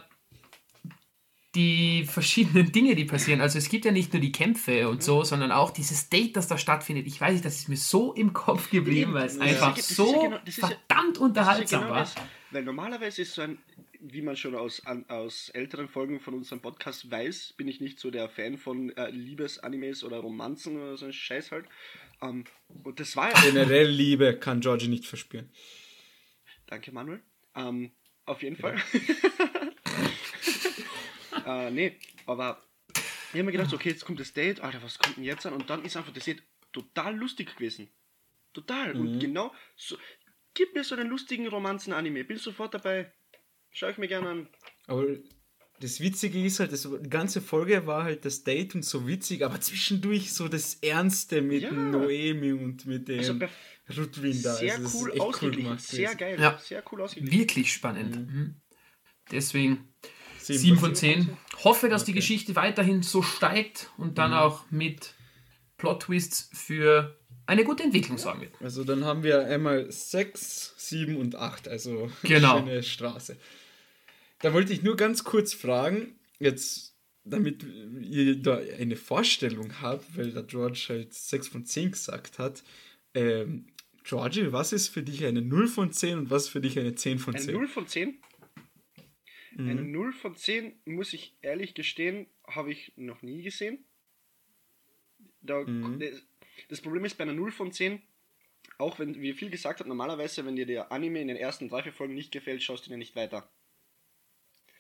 die 1.54 2.06
verschiedenen 2.06 2.72
Dinge, 2.72 2.96
die 2.96 3.06
passieren. 3.06 3.42
Also 3.42 3.58
es 3.58 3.70
gibt 3.70 3.84
ja 3.84 3.92
nicht 3.92 4.14
nur 4.14 4.22
die 4.22 4.32
Kämpfe 4.32 4.88
und 4.88 5.04
so, 5.04 5.24
sondern 5.24 5.52
auch 5.52 5.72
dieses 5.72 6.10
Date, 6.10 6.38
das 6.38 6.48
da 6.48 6.58
stattfindet. 6.58 7.08
Ich 7.08 7.20
weiß 7.20 7.34
nicht, 7.34 7.46
das 7.46 7.56
ist 7.56 7.68
mir 7.68 7.78
so 7.78 8.14
im 8.14 8.32
Kopf 8.34 8.70
geblieben, 8.70 9.14
weil 9.14 9.26
es 9.26 9.40
einfach 9.40 9.76
so 9.76 10.34
verdammt 10.48 11.18
unterhaltsam 11.18 11.90
war. 11.90 12.08
Weil 12.52 12.64
normalerweise 12.64 13.24
ist 13.24 13.34
so 13.34 13.42
ein 13.42 13.58
wie 14.00 14.22
man 14.22 14.36
schon 14.36 14.56
aus, 14.56 14.86
an, 14.86 15.06
aus 15.10 15.50
älteren 15.50 15.88
Folgen 15.88 16.20
von 16.20 16.34
unserem 16.34 16.62
Podcast 16.62 17.10
weiß, 17.10 17.54
bin 17.54 17.68
ich 17.68 17.82
nicht 17.82 18.00
so 18.00 18.12
der 18.12 18.30
Fan 18.30 18.58
von 18.58 18.96
äh, 18.98 19.10
Liebesanimes 19.10 20.04
oder 20.04 20.18
Romanzen 20.20 20.78
oder 20.78 20.98
so 20.98 21.06
ein 21.06 21.14
Scheiß 21.14 21.52
halt. 21.52 21.66
Ähm, 22.22 22.46
und 22.84 23.00
das 23.00 23.16
war 23.16 23.32
ja. 23.32 23.42
Generell 23.42 23.90
Liebe 23.90 24.38
kann 24.38 24.62
Georgie 24.62 24.88
nicht 24.88 25.06
verspüren. 25.06 25.50
Danke, 26.68 26.92
Manuel. 26.92 27.22
Ähm, 27.56 27.92
auf 28.26 28.44
jeden 28.44 28.58
Fall. 28.58 28.76
äh, 31.46 31.72
nee, 31.72 31.98
aber 32.26 32.62
ich 32.94 33.34
habe 33.34 33.44
mir 33.44 33.52
gedacht, 33.52 33.74
okay, 33.74 33.90
jetzt 33.90 34.06
kommt 34.06 34.20
das 34.20 34.34
Date, 34.34 34.62
Alter, 34.62 34.82
was 34.84 35.00
kommt 35.00 35.18
denn 35.18 35.24
jetzt 35.24 35.46
an? 35.46 35.54
Und 35.54 35.70
dann 35.70 35.84
ist 35.86 35.96
einfach 35.96 36.14
das 36.14 36.26
Date 36.26 36.44
total 36.72 37.16
lustig 37.16 37.56
gewesen. 37.56 37.90
Total. 38.54 38.94
Mhm. 38.94 39.02
Und 39.02 39.20
genau 39.20 39.54
so. 39.76 39.98
Gib 40.54 40.74
mir 40.74 40.84
so 40.84 40.96
einen 40.96 41.10
lustigen 41.10 41.48
Romanzen-Anime, 41.48 42.24
bin 42.24 42.38
sofort 42.38 42.74
dabei. 42.74 43.14
Schau 43.78 43.90
ich 43.90 44.00
mir 44.00 44.08
gerne 44.08 44.30
an. 44.30 44.48
Aber 44.88 45.06
das 45.82 46.00
Witzige 46.00 46.44
ist 46.44 46.60
halt, 46.60 46.72
das, 46.72 46.90
die 47.04 47.10
ganze 47.12 47.42
Folge 47.42 47.86
war 47.86 48.06
halt 48.06 48.26
das 48.26 48.44
Date 48.44 48.74
und 48.74 48.84
so 48.84 49.06
witzig, 49.06 49.46
aber 49.46 49.62
zwischendurch 49.62 50.34
so 50.34 50.48
das 50.48 50.80
Ernste 50.82 51.44
mit 51.44 51.62
ja. 51.62 51.72
Noemi 51.72 52.54
und 52.54 52.88
mit 52.88 53.08
dem 53.08 53.20
also 53.20 53.38
Rudwin 53.96 54.42
da. 54.42 54.56
Sehr 54.56 54.78
also 54.78 54.98
cool 54.98 55.20
ausgeglichen, 55.20 55.74
cool 55.74 55.80
sehr 55.80 56.16
geil, 56.16 56.40
ja. 56.42 56.58
sehr 56.58 56.84
cool 56.92 57.02
ausgeglichen. 57.02 57.40
Wirklich 57.40 57.72
spannend. 57.72 58.16
Mhm. 58.16 58.40
mhm. 58.40 58.56
Deswegen 59.30 59.94
7 60.40 60.80
von 60.80 60.96
10. 60.96 61.38
Hoffe, 61.64 61.88
dass 61.88 62.02
okay. 62.02 62.14
die 62.14 62.16
Geschichte 62.16 62.56
weiterhin 62.56 63.04
so 63.04 63.22
steigt 63.22 63.92
und 63.98 64.18
dann 64.18 64.32
mhm. 64.32 64.38
auch 64.38 64.72
mit 64.72 65.14
Plot-Twists 65.78 66.50
für 66.52 67.16
eine 67.46 67.64
gute 67.64 67.84
Entwicklung 67.84 68.18
sorgen 68.18 68.42
wird. 68.42 68.54
Also 68.60 68.84
dann 68.84 69.06
haben 69.06 69.22
wir 69.22 69.46
einmal 69.46 69.92
6, 69.92 70.74
7 70.78 71.18
und 71.18 71.36
8, 71.36 71.68
also 71.68 72.10
genau. 72.24 72.58
schöne 72.58 72.82
Straße. 72.82 73.38
Da 74.40 74.54
wollte 74.54 74.74
ich 74.74 74.84
nur 74.84 74.96
ganz 74.96 75.24
kurz 75.24 75.54
fragen, 75.54 76.20
jetzt, 76.40 76.96
damit 77.24 77.66
ihr 78.02 78.36
da 78.42 78.58
eine 78.58 78.96
Vorstellung 78.96 79.82
habt, 79.82 80.16
weil 80.16 80.32
der 80.32 80.44
George 80.44 80.86
halt 80.90 81.14
6 81.14 81.48
von 81.48 81.66
10 81.66 81.92
gesagt 81.92 82.40
hat. 82.40 82.64
Ähm, 83.14 83.68
Georgie, 84.04 84.52
was 84.52 84.72
ist 84.74 84.88
für 84.90 85.04
dich 85.04 85.26
eine 85.26 85.42
0 85.42 85.68
von 85.68 85.92
10 85.92 86.20
und 86.20 86.30
was 86.30 86.48
für 86.48 86.62
dich 86.62 86.80
eine 86.80 86.96
10 86.96 87.20
von 87.20 87.36
10? 87.36 87.50
Eine 87.50 87.58
0 87.58 87.68
von 87.68 87.88
10? 87.88 88.18
Mhm. 89.58 89.70
Eine 89.70 89.82
0 89.82 90.14
von 90.14 90.36
10, 90.36 90.80
muss 90.86 91.14
ich 91.14 91.36
ehrlich 91.42 91.74
gestehen, 91.74 92.28
habe 92.48 92.72
ich 92.72 92.94
noch 92.96 93.22
nie 93.24 93.42
gesehen. 93.42 93.84
Da, 95.42 95.64
mhm. 95.64 96.02
Das 96.70 96.82
Problem 96.82 97.06
ist 97.06 97.18
bei 97.18 97.24
einer 97.24 97.34
0 97.34 97.52
von 97.52 97.72
10, 97.72 98.02
auch 98.78 99.00
wenn, 99.00 99.20
wie 99.20 99.34
viel 99.34 99.50
gesagt 99.50 99.80
hat, 99.80 99.88
normalerweise, 99.88 100.46
wenn 100.46 100.56
dir 100.56 100.66
der 100.66 100.92
Anime 100.92 101.22
in 101.22 101.28
den 101.28 101.38
ersten 101.38 101.68
drei, 101.68 101.84
vier 101.84 101.94
Folgen 101.94 102.14
nicht 102.14 102.32
gefällt, 102.32 102.62
schaust 102.62 102.86
du 102.86 102.92
dir 102.92 102.98
nicht 102.98 103.16
weiter. 103.16 103.50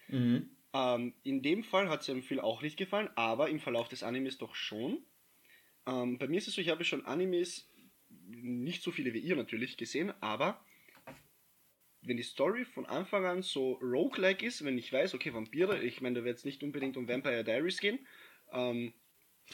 Mhm. 0.07 0.49
Ähm, 0.73 1.13
in 1.23 1.41
dem 1.41 1.63
Fall 1.63 1.89
hat 1.89 2.01
es 2.01 2.07
dem 2.07 2.23
viel 2.23 2.39
auch 2.39 2.61
nicht 2.61 2.77
gefallen, 2.77 3.09
aber 3.15 3.49
im 3.49 3.59
Verlauf 3.59 3.87
des 3.87 4.03
Animes 4.03 4.37
doch 4.37 4.55
schon. 4.55 4.99
Ähm, 5.85 6.17
bei 6.17 6.27
mir 6.27 6.37
ist 6.37 6.47
es 6.47 6.55
so, 6.55 6.61
ich 6.61 6.69
habe 6.69 6.83
schon 6.83 7.05
Animes 7.05 7.69
nicht 8.29 8.83
so 8.83 8.91
viele 8.91 9.13
wie 9.13 9.19
ihr 9.19 9.35
natürlich 9.35 9.77
gesehen, 9.77 10.13
aber 10.21 10.63
wenn 12.01 12.17
die 12.17 12.23
Story 12.23 12.65
von 12.65 12.85
Anfang 12.85 13.25
an 13.25 13.41
so 13.41 13.73
roguelike 13.73 14.45
ist, 14.45 14.63
wenn 14.63 14.77
ich 14.77 14.91
weiß, 14.91 15.13
okay, 15.13 15.33
Vampire, 15.33 15.81
ich 15.81 16.01
meine, 16.01 16.19
da 16.19 16.25
wird 16.25 16.37
es 16.37 16.45
nicht 16.45 16.63
unbedingt 16.63 16.97
um 16.97 17.07
Vampire 17.07 17.43
Diaries 17.43 17.79
gehen. 17.79 17.99
Ähm, 18.51 18.93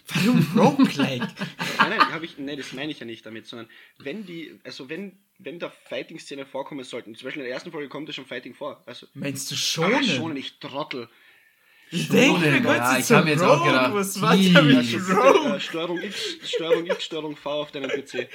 Warum 0.07 0.39
roguelike? 0.55 1.27
nein, 1.77 1.97
nein, 1.97 2.23
ich, 2.23 2.37
nein, 2.37 2.57
das 2.57 2.73
meine 2.73 2.91
ich 2.91 2.99
ja 2.99 3.05
nicht 3.05 3.25
damit, 3.25 3.45
sondern 3.45 3.69
wenn 3.99 4.25
die, 4.25 4.59
also 4.63 4.89
wenn, 4.89 5.19
wenn 5.39 5.59
da 5.59 5.69
Fighting-Szene 5.69 6.45
vorkommen 6.45 6.83
sollten, 6.83 7.15
zum 7.15 7.25
Beispiel 7.25 7.41
in 7.41 7.47
der 7.47 7.53
ersten 7.53 7.71
Folge 7.71 7.89
kommt 7.89 8.07
ja 8.07 8.13
schon 8.13 8.25
Fighting 8.25 8.53
vor. 8.53 8.81
Also, 8.85 9.07
Meinst 9.13 9.49
du 9.51 9.55
schon? 9.55 9.93
Ach, 9.93 10.03
schon, 10.03 10.35
ich 10.37 10.59
Trottel. 10.59 11.09
Ich 11.91 12.07
denke 12.09 12.39
mir 12.39 12.61
ja, 12.63 12.97
ich 12.97 13.05
so 13.05 13.17
hab 13.17 13.25
mir 13.25 13.31
jetzt 13.31 13.43
auch 13.43 13.63
gedacht, 13.63 13.93
Was 13.93 14.19
war 14.19 14.33
Ja, 14.35 14.61
mit 14.63 14.75
Rogue? 15.09 15.55
äh, 15.55 15.59
Steuerung 15.59 16.01
X, 16.01 16.37
Steuerung 16.43 16.85
X, 16.87 17.03
Steuerung 17.03 17.35
V 17.35 17.61
auf 17.61 17.71
deinem 17.71 17.89
PC. 17.91 18.27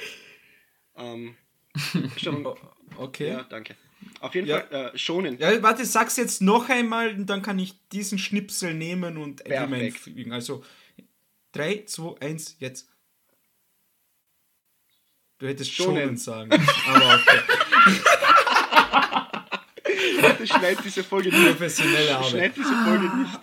Ähm, 0.95 1.35
Steuerung, 2.17 2.57
Okay. 2.95 3.29
ja, 3.29 3.43
danke. 3.43 3.75
Auf 4.21 4.33
jeden 4.33 4.47
Ja. 4.47 4.61
Fall, 4.61 4.91
äh, 4.93 4.97
schonen. 4.97 5.37
Ja, 5.39 5.61
warte, 5.61 5.85
sag's 5.85 6.15
jetzt 6.15 6.41
noch 6.41 6.69
einmal 6.69 7.09
und 7.13 7.25
dann 7.25 7.41
kann 7.41 7.59
ich 7.59 7.73
diesen 7.89 8.17
Schnipsel 8.17 8.73
nehmen 8.73 9.17
und 9.17 9.45
Element 9.45 9.93
fügen. 9.97 10.31
Also 10.31 10.63
3, 11.51 11.83
2, 11.85 12.21
1, 12.21 12.57
jetzt. 12.59 12.89
Du 15.39 15.47
hättest 15.47 15.73
Schonen. 15.73 16.17
schonen 16.17 16.17
sagen. 16.17 16.51
Aber 16.51 17.15
okay. 17.15 17.39
Bitte 20.21 20.47
schneid 20.47 20.77
diese 20.83 21.03
Folge 21.03 21.29
nicht. 21.29 21.45
Professionelle 21.47 22.15
Arbeit. 22.15 22.29
Schneid 22.29 22.53
diese 22.57 22.75
Folge 22.85 23.09
nicht. 23.17 23.39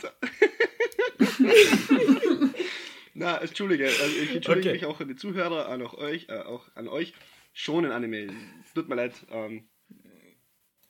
Na, 3.14 3.38
entschuldige, 3.38 3.86
also 3.86 4.04
ich 4.22 4.34
entschuldige 4.34 4.68
Okay. 4.68 4.78
mich 4.78 4.84
auch 4.86 5.00
an 5.00 5.08
die 5.08 5.16
Zuhörer, 5.16 5.68
an 5.68 5.80
auch 5.82 5.94
euch, 5.94 6.28
äh, 6.28 6.40
auch 6.40 6.66
an 6.74 6.86
euch. 6.88 7.14
Schonen 7.54 7.90
Anime. 7.90 8.28
Tut 8.74 8.88
mir 8.90 8.94
leid. 8.96 9.14
Ähm, 9.30 9.66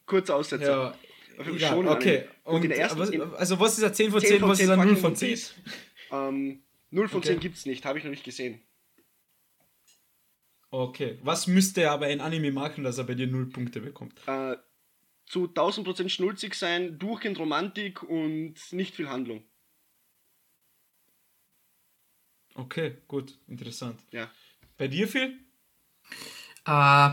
kurzer 0.05 0.35
Aussetzer. 0.35 0.93
Ja, 1.57 1.69
schonen 1.69 1.87
okay. 1.87 2.17
Anime. 2.17 2.29
Und, 2.43 2.69
der 2.69 2.77
ersten- 2.79 2.99
was, 2.99 3.11
also 3.39 3.59
was 3.61 3.77
ist 3.77 3.83
ein 3.85 3.93
10 3.93 4.11
von 4.11 4.19
10, 4.19 4.29
10 4.29 4.39
von 4.41 4.49
was 4.49 4.59
ist 4.59 4.65
10 4.65 4.73
ein 4.73 4.79
0 4.79 4.87
fucking 4.87 5.01
von 5.01 5.15
10? 5.15 5.29
Movies. 5.29 5.53
Ähm, 6.11 6.63
0 6.91 7.07
von 7.07 7.17
Okay. 7.19 7.27
10 7.29 7.39
gibt's 7.39 7.65
nicht, 7.65 7.85
habe 7.85 7.97
ich 7.97 8.03
noch 8.03 8.11
nicht 8.11 8.25
gesehen. 8.25 8.61
Okay. 10.69 11.19
Was 11.23 11.47
müsste 11.47 11.89
aber 11.91 12.07
ein 12.07 12.21
Anime 12.21 12.51
machen, 12.51 12.83
dass 12.83 12.97
er 12.97 13.05
bei 13.05 13.15
dir 13.15 13.27
0 13.27 13.49
Punkte 13.49 13.81
bekommt? 13.81 14.19
Äh, 14.27 14.57
zu 15.25 15.47
1000% 15.47 16.09
schnulzig 16.09 16.55
sein, 16.55 16.99
durchgehend 16.99 17.39
Romantik 17.39 18.03
und 18.03 18.55
nicht 18.71 18.95
viel 18.95 19.09
Handlung. 19.09 19.43
Okay, 22.55 22.97
gut, 23.07 23.37
interessant. 23.47 23.99
Ja. 24.11 24.31
Bei 24.77 24.87
dir, 24.87 25.07
Phil? 25.07 25.37
Äh, 26.65 27.09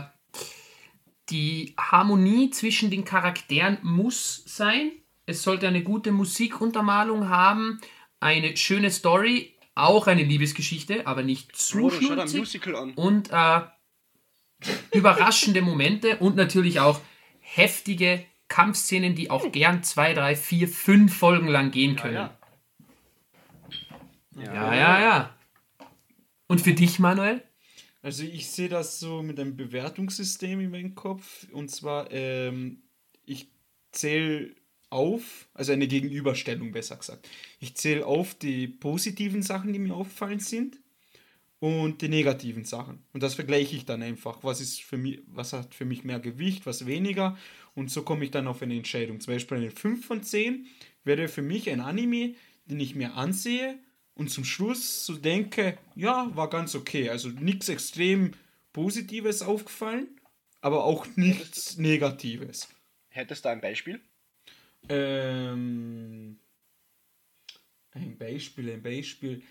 die 1.29 1.75
Harmonie 1.79 2.49
zwischen 2.49 2.89
den 2.89 3.05
Charakteren 3.05 3.77
muss 3.83 4.43
sein. 4.45 4.91
Es 5.25 5.43
sollte 5.43 5.67
eine 5.67 5.83
gute 5.83 6.11
Musikuntermalung 6.11 7.29
haben, 7.29 7.79
eine 8.19 8.57
schöne 8.57 8.91
Story, 8.91 9.54
auch 9.75 10.07
eine 10.07 10.23
Liebesgeschichte, 10.23 11.05
aber 11.05 11.21
nicht 11.21 11.55
zu 11.55 11.89
ein 11.89 11.91
schnulzig. 11.91 12.39
Musical 12.39 12.75
an. 12.75 12.93
Und 12.93 13.29
äh, 13.31 13.61
überraschende 14.91 15.61
Momente 15.61 16.17
und 16.17 16.35
natürlich 16.35 16.79
auch 16.79 17.01
heftige 17.39 18.25
Kampfszenen, 18.47 19.15
die 19.15 19.29
auch 19.29 19.51
gern 19.51 19.83
zwei, 19.83 20.13
drei, 20.13 20.35
vier, 20.35 20.67
fünf 20.67 21.15
Folgen 21.15 21.47
lang 21.47 21.71
gehen 21.71 21.95
können. 21.95 22.15
ja. 22.15 22.37
ja, 24.35 24.75
ja. 24.75 24.99
ja. 24.99 25.35
Und 26.47 26.61
für 26.61 26.73
dich, 26.73 26.99
Manuel? 26.99 27.43
Also 28.01 28.23
ich 28.23 28.51
sehe 28.51 28.69
das 28.69 28.99
so 28.99 29.23
mit 29.23 29.39
einem 29.39 29.57
Bewertungssystem 29.57 30.59
in 30.59 30.69
meinem 30.69 30.93
Kopf. 30.93 31.47
Und 31.51 31.71
zwar, 31.71 32.11
ähm, 32.11 32.83
ich 33.25 33.49
zähle 33.91 34.55
auf, 34.95 35.47
also 35.53 35.73
eine 35.73 35.87
Gegenüberstellung 35.87 36.71
besser 36.71 36.95
gesagt. 36.95 37.29
Ich 37.59 37.75
zähle 37.75 38.05
auf 38.05 38.33
die 38.33 38.67
positiven 38.67 39.43
Sachen, 39.43 39.73
die 39.73 39.79
mir 39.79 39.93
aufgefallen 39.93 40.39
sind 40.39 40.79
und 41.59 42.01
die 42.01 42.07
negativen 42.07 42.63
Sachen. 42.63 43.03
Und 43.11 43.21
das 43.21 43.35
vergleiche 43.35 43.75
ich 43.75 43.85
dann 43.85 44.01
einfach. 44.01 44.43
Was 44.43 44.61
ist 44.61 44.81
für 44.81 44.97
mich, 44.97 45.21
was 45.27 45.51
hat 45.51 45.75
für 45.75 45.85
mich 45.85 46.03
mehr 46.05 46.19
Gewicht, 46.19 46.65
was 46.65 46.85
weniger. 46.85 47.37
Und 47.75 47.91
so 47.91 48.03
komme 48.03 48.23
ich 48.23 48.31
dann 48.31 48.47
auf 48.47 48.61
eine 48.61 48.75
Entscheidung. 48.75 49.19
Zum 49.19 49.33
Beispiel 49.33 49.57
eine 49.57 49.71
5 49.71 50.05
von 50.05 50.23
10 50.23 50.65
wäre 51.03 51.27
für 51.27 51.41
mich 51.41 51.69
ein 51.69 51.81
Anime, 51.81 52.35
den 52.65 52.79
ich 52.79 52.95
mir 52.95 53.15
ansehe 53.15 53.77
und 54.15 54.29
zum 54.29 54.45
Schluss 54.45 55.05
so 55.05 55.15
denke, 55.15 55.77
ja, 55.95 56.31
war 56.35 56.49
ganz 56.49 56.73
okay. 56.73 57.09
Also 57.09 57.29
nichts 57.29 57.67
extrem 57.67 58.31
Positives 58.71 59.41
aufgefallen, 59.41 60.07
aber 60.61 60.85
auch 60.85 61.05
nichts 61.15 61.77
Negatives. 61.77 62.69
Hättest 63.09 63.43
du 63.43 63.49
ein 63.49 63.61
Beispiel? 63.61 63.99
Ähm, 64.89 66.37
ein 67.91 68.17
Beispiel, 68.17 68.71
ein 68.71 68.81
Beispiel. 68.81 69.41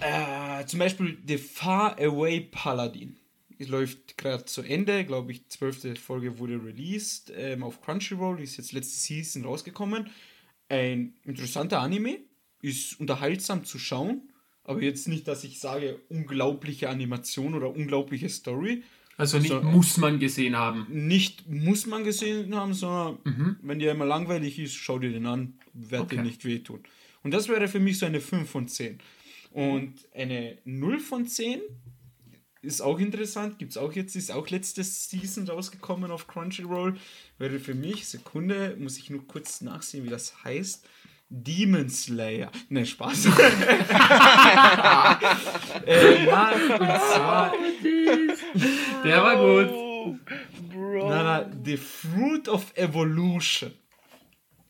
Äh, 0.00 0.64
zum 0.66 0.78
Beispiel 0.78 1.18
The 1.26 1.38
Far 1.38 1.98
Away 1.98 2.40
Paladin. 2.40 3.18
Es 3.58 3.68
läuft 3.68 4.16
gerade 4.16 4.44
zu 4.44 4.62
Ende, 4.62 5.04
glaube 5.04 5.32
ich, 5.32 5.48
zwölfte 5.48 5.96
Folge 5.96 6.38
wurde 6.38 6.62
released 6.64 7.32
ähm, 7.36 7.64
auf 7.64 7.80
Crunchyroll, 7.80 8.40
ist 8.40 8.56
jetzt 8.56 8.72
letzte 8.72 8.98
Season 8.98 9.44
rausgekommen. 9.44 10.10
Ein 10.68 11.14
interessanter 11.24 11.80
Anime, 11.80 12.18
ist 12.62 12.98
unterhaltsam 13.00 13.64
zu 13.64 13.78
schauen, 13.78 14.32
aber 14.64 14.82
jetzt 14.82 15.08
nicht, 15.08 15.26
dass 15.28 15.44
ich 15.44 15.60
sage, 15.60 16.00
unglaubliche 16.08 16.88
Animation 16.88 17.54
oder 17.54 17.70
unglaubliche 17.70 18.28
Story. 18.28 18.82
Also 19.18 19.38
nicht 19.38 19.48
So. 19.50 19.60
muss 19.60 19.98
man 19.98 20.18
gesehen 20.18 20.56
haben. 20.56 20.86
Nicht 20.88 21.46
muss 21.48 21.84
man 21.86 22.04
gesehen 22.04 22.54
haben, 22.54 22.72
sondern 22.72 23.18
wenn 23.62 23.78
dir 23.80 23.90
immer 23.92 24.06
langweilig 24.06 24.58
ist, 24.58 24.74
schau 24.74 24.98
dir 24.98 25.10
den 25.10 25.26
an, 25.26 25.58
wird 25.74 26.02
Okay. 26.02 26.16
dir 26.16 26.22
nicht 26.22 26.44
wehtun. 26.46 26.80
Und 27.22 27.32
das 27.34 27.48
wäre 27.48 27.68
für 27.68 27.80
mich 27.80 27.98
so 27.98 28.06
eine 28.06 28.20
5 28.20 28.48
von 28.48 28.68
10. 28.68 28.98
Und 29.50 29.94
eine 30.14 30.56
0 30.64 31.00
von 31.00 31.26
10 31.26 31.60
ist 32.62 32.80
auch 32.80 32.98
interessant, 33.00 33.58
gibt 33.58 33.72
es 33.72 33.76
auch 33.76 33.92
jetzt, 33.92 34.14
ist 34.16 34.30
auch 34.32 34.48
letzte 34.50 34.82
Season 34.84 35.46
rausgekommen 35.48 36.10
auf 36.10 36.26
Crunchyroll. 36.28 36.96
Wäre 37.38 37.58
für 37.58 37.74
mich, 37.74 38.06
Sekunde, 38.06 38.76
muss 38.78 38.98
ich 38.98 39.10
nur 39.10 39.26
kurz 39.26 39.60
nachsehen, 39.62 40.04
wie 40.04 40.10
das 40.10 40.44
heißt. 40.44 40.86
Demon 41.30 41.90
Slayer. 41.90 42.50
Ne, 42.70 42.86
Spaß. 42.86 43.26
äh, 45.86 46.26
na, 46.26 46.52
und 46.52 47.02
zwar 47.12 47.52
Der 49.04 49.22
war 49.22 49.36
gut. 49.36 50.18
Bro. 50.70 51.08
Na, 51.08 51.22
na, 51.22 51.50
The 51.64 51.76
Fruit 51.76 52.48
of 52.48 52.76
Evolution. 52.76 53.72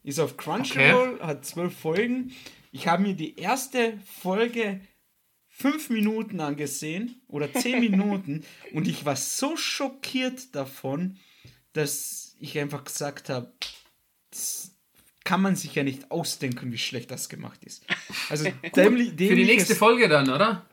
Ist 0.02 0.20
auf 0.20 0.36
Crunchyroll, 0.36 1.20
hat 1.20 1.44
zwölf 1.44 1.78
Folgen. 1.78 2.32
Ich 2.72 2.88
habe 2.88 3.02
mir 3.02 3.14
die 3.14 3.36
erste 3.36 3.98
Folge 4.20 4.80
fünf 5.48 5.90
Minuten 5.90 6.40
angesehen 6.40 7.20
oder 7.26 7.52
zehn 7.52 7.80
Minuten 7.90 8.44
und 8.72 8.86
ich 8.86 9.04
war 9.04 9.16
so 9.16 9.56
schockiert 9.56 10.54
davon, 10.54 11.18
dass 11.72 12.36
ich 12.38 12.58
einfach 12.58 12.84
gesagt 12.84 13.28
habe, 13.28 13.52
das 14.30 14.76
kann 15.24 15.42
man 15.42 15.56
sich 15.56 15.74
ja 15.74 15.82
nicht 15.82 16.10
ausdenken, 16.10 16.72
wie 16.72 16.78
schlecht 16.78 17.10
das 17.10 17.28
gemacht 17.28 17.64
ist. 17.64 17.84
Also 18.30 18.48
dämlich, 18.76 19.10
Für 19.10 19.34
die 19.34 19.44
nächste 19.44 19.74
Folge 19.74 20.08
dann, 20.08 20.30
oder? 20.30 20.64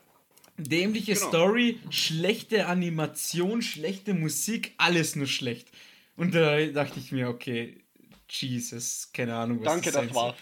Dämliche 0.58 1.14
Genau. 1.14 1.28
Story, 1.28 1.80
schlechte 1.90 2.68
Animation, 2.68 3.62
schlechte 3.62 4.14
Musik, 4.14 4.74
alles 4.78 5.16
nur 5.16 5.28
schlecht. 5.28 5.68
Und 6.16 6.34
da 6.34 6.64
dachte 6.68 7.00
ich 7.00 7.12
mir, 7.12 7.28
okay, 7.30 7.84
Jesus, 8.30 9.10
keine 9.14 9.36
Ahnung, 9.36 9.60
was 9.60 9.66
Danke, 9.66 9.92
das 9.92 10.06
das 10.08 10.16
war. 10.16 10.30
soll. 10.30 10.36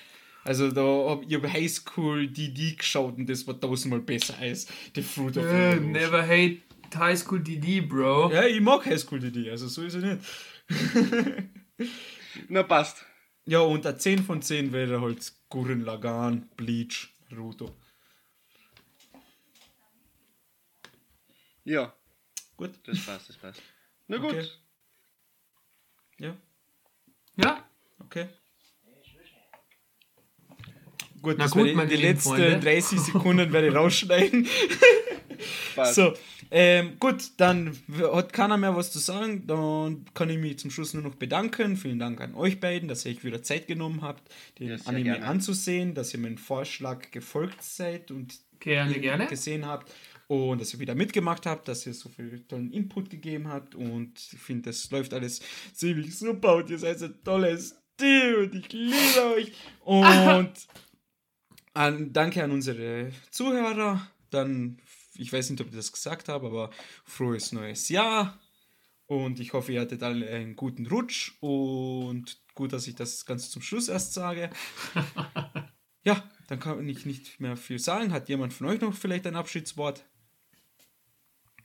Also 0.46 0.72
da 0.72 0.82
hab 1.10 1.24
ich 1.28 1.34
hab 1.36 1.52
High 1.52 1.72
School 1.72 2.28
DD 2.28 2.76
geschaut 2.78 3.18
und 3.18 3.28
das 3.30 3.48
war 3.48 3.60
tausendmal 3.60 4.02
besser 4.02 4.36
als 4.40 4.68
The 4.94 5.02
Fruit 5.02 5.38
of 5.38 5.46
Äh, 5.46 5.72
Evolution. 5.72 5.92
never 5.94 6.22
hate 6.28 6.58
High 6.96 7.18
School 7.18 7.40
DD, 7.42 7.82
Bro. 7.82 8.32
Ja, 8.34 8.46
ich 8.46 8.60
mag 8.62 8.86
High 8.86 9.00
School 9.00 9.20
DD, 9.20 9.50
also 9.50 9.68
so 9.68 9.82
ist 9.84 9.96
er 9.96 10.02
nicht. 10.16 10.22
Na, 12.50 12.64
passt. 12.64 13.06
Ja, 13.46 13.60
und 13.60 13.86
ein 13.86 14.00
10 14.00 14.24
von 14.24 14.42
10 14.42 14.72
wäre 14.72 15.02
halt 15.02 15.34
Gurren 15.50 15.82
Lagann, 15.82 16.50
Bleach, 16.56 17.10
Naruto. 17.30 17.76
Ja, 21.66 21.94
Gut, 22.56 22.72
das 22.86 23.04
passt, 23.06 23.30
das 23.30 23.38
passt. 23.38 23.62
Na 24.08 24.18
gut. 24.18 24.32
Okay. 24.32 24.46
ja, 26.20 26.36
Ja? 27.36 27.66
okay. 28.00 28.28
Gut, 31.22 31.38
Na 31.38 31.46
das 31.46 31.52
gut, 31.52 31.74
meine 31.74 31.90
die 31.90 31.96
letzten 31.96 32.30
Freunde. 32.30 32.60
30 32.60 33.00
Sekunden 33.00 33.52
werde 33.54 33.68
ich 33.70 33.76
rausschneiden. 33.76 34.48
So, 35.92 36.14
ähm, 36.52 36.98
gut, 37.00 37.32
dann 37.38 37.76
hat 38.00 38.32
keiner 38.32 38.56
mehr 38.58 38.76
was 38.76 38.92
zu 38.92 39.00
sagen. 39.00 39.46
Dann 39.48 40.06
kann 40.14 40.30
ich 40.30 40.38
mich 40.38 40.60
zum 40.60 40.70
Schluss 40.72 40.94
nur 40.94 41.04
noch 41.04 41.16
bedanken. 41.16 41.76
Vielen 41.76 42.00
Dank 42.00 42.22
an 42.22 42.36
euch 42.36 42.60
beiden, 42.62 42.88
dass 42.88 43.06
ihr 43.06 43.12
euch 43.12 43.26
wieder 43.26 43.42
Zeit 43.44 43.68
genommen 43.68 44.02
habt, 44.04 44.32
den 44.60 44.70
Ja, 44.70 44.76
Anime 44.86 45.04
gerne. 45.04 45.26
anzusehen, 45.26 45.96
dass 45.96 46.14
ihr 46.14 46.20
meinem 46.20 46.38
Vorschlag 46.38 47.10
gefolgt 47.12 47.62
seid 47.64 48.12
und 48.12 48.40
Gerne, 48.60 48.96
ihn 48.96 49.02
gerne. 49.02 49.28
gesehen 49.28 49.66
habt. 49.66 49.92
Und 50.28 50.62
dass 50.62 50.74
ihr 50.74 50.80
wieder 50.80 50.96
mitgemacht 50.96 51.46
habt, 51.46 51.68
dass 51.68 51.86
ihr 51.86 51.94
so 51.94 52.10
viel 52.10 52.46
tollen 52.48 52.72
Input 52.72 53.10
gegeben 53.10 53.48
habt. 53.48 53.76
Und 53.76 54.14
ich 54.32 54.40
finde, 54.40 54.70
das 54.70 54.90
läuft 54.92 55.14
alles 55.14 55.42
ziemlich 55.74 56.18
super. 56.18 56.56
Und 56.56 56.70
ihr 56.70 56.80
seid 56.80 57.00
so 57.00 57.08
tolles 57.08 57.76
Team. 57.98 58.36
Und 58.40 58.56
ich 58.56 58.72
liebe 58.72 59.36
euch. 59.36 59.52
Und 59.82 60.54
an, 61.74 62.14
danke 62.14 62.44
an 62.44 62.52
unsere 62.52 63.12
Zuhörer, 63.32 64.08
dann, 64.30 64.80
ich 65.16 65.32
weiß 65.32 65.50
nicht, 65.50 65.62
ob 65.62 65.68
ich 65.68 65.76
das 65.76 65.92
gesagt 65.92 66.30
habe, 66.30 66.48
aber 66.48 66.72
frohes 67.06 67.52
neues 67.52 67.90
Jahr. 67.90 68.40
Und 69.06 69.40
ich 69.40 69.54
hoffe, 69.54 69.74
ihr 69.74 69.82
hattet 69.82 70.02
alle 70.02 70.28
einen 70.30 70.56
guten 70.56 70.88
Rutsch. 70.88 71.34
Und 71.42 72.42
gut, 72.56 72.74
dass 72.74 72.88
ich 72.88 72.96
das 72.96 73.26
Ganze 73.26 73.50
zum 73.50 73.62
Schluss 73.62 73.90
erst 73.90 74.14
sage. 74.14 74.50
ja, 76.04 76.24
dann 76.48 76.60
kann 76.60 76.88
ich 76.88 77.06
nicht 77.06 77.40
mehr 77.40 77.58
viel 77.58 77.80
sagen. 77.80 78.14
Hat 78.14 78.30
jemand 78.30 78.54
von 78.54 78.68
euch 78.68 78.82
noch 78.82 78.94
vielleicht 78.94 79.28
ein 79.28 79.36
Abschiedswort? 79.36 80.06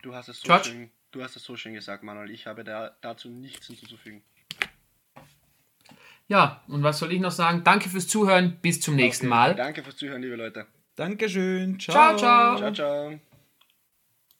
Du 0.03 0.15
hast 0.15 0.29
es 0.29 0.41
so, 0.41 0.63
schön, 0.63 0.91
du 1.11 1.23
hast 1.23 1.37
es 1.37 1.43
so 1.43 1.57
schön 1.57 1.75
gesagt, 1.75 2.03
Manuel. 2.03 2.31
Ich 2.31 2.47
habe 2.47 2.65
da, 2.65 2.97
dazu 3.01 3.29
nichts 3.29 3.67
hinzuzufügen. 3.67 4.23
Ja, 6.29 6.63
und 6.69 6.83
was 6.83 6.99
soll 6.99 7.13
ich 7.13 7.21
noch 7.21 7.31
sagen? 7.31 7.65
Danke 7.65 7.89
fürs 7.89 8.07
Zuhören. 8.07 8.59
Bis 8.61 8.81
zum 8.81 8.97
nächsten 8.97 9.27
okay. 9.27 9.35
Mal. 9.35 9.55
Danke 9.55 9.83
fürs 9.83 9.97
Zuhören, 9.97 10.23
liebe 10.23 10.37
Leute. 10.37 10.67
Dankeschön. 10.95 11.79
Ciao, 11.81 12.17
ciao. 12.17 12.57
Ciao, 12.59 12.73
ciao. 12.73 13.21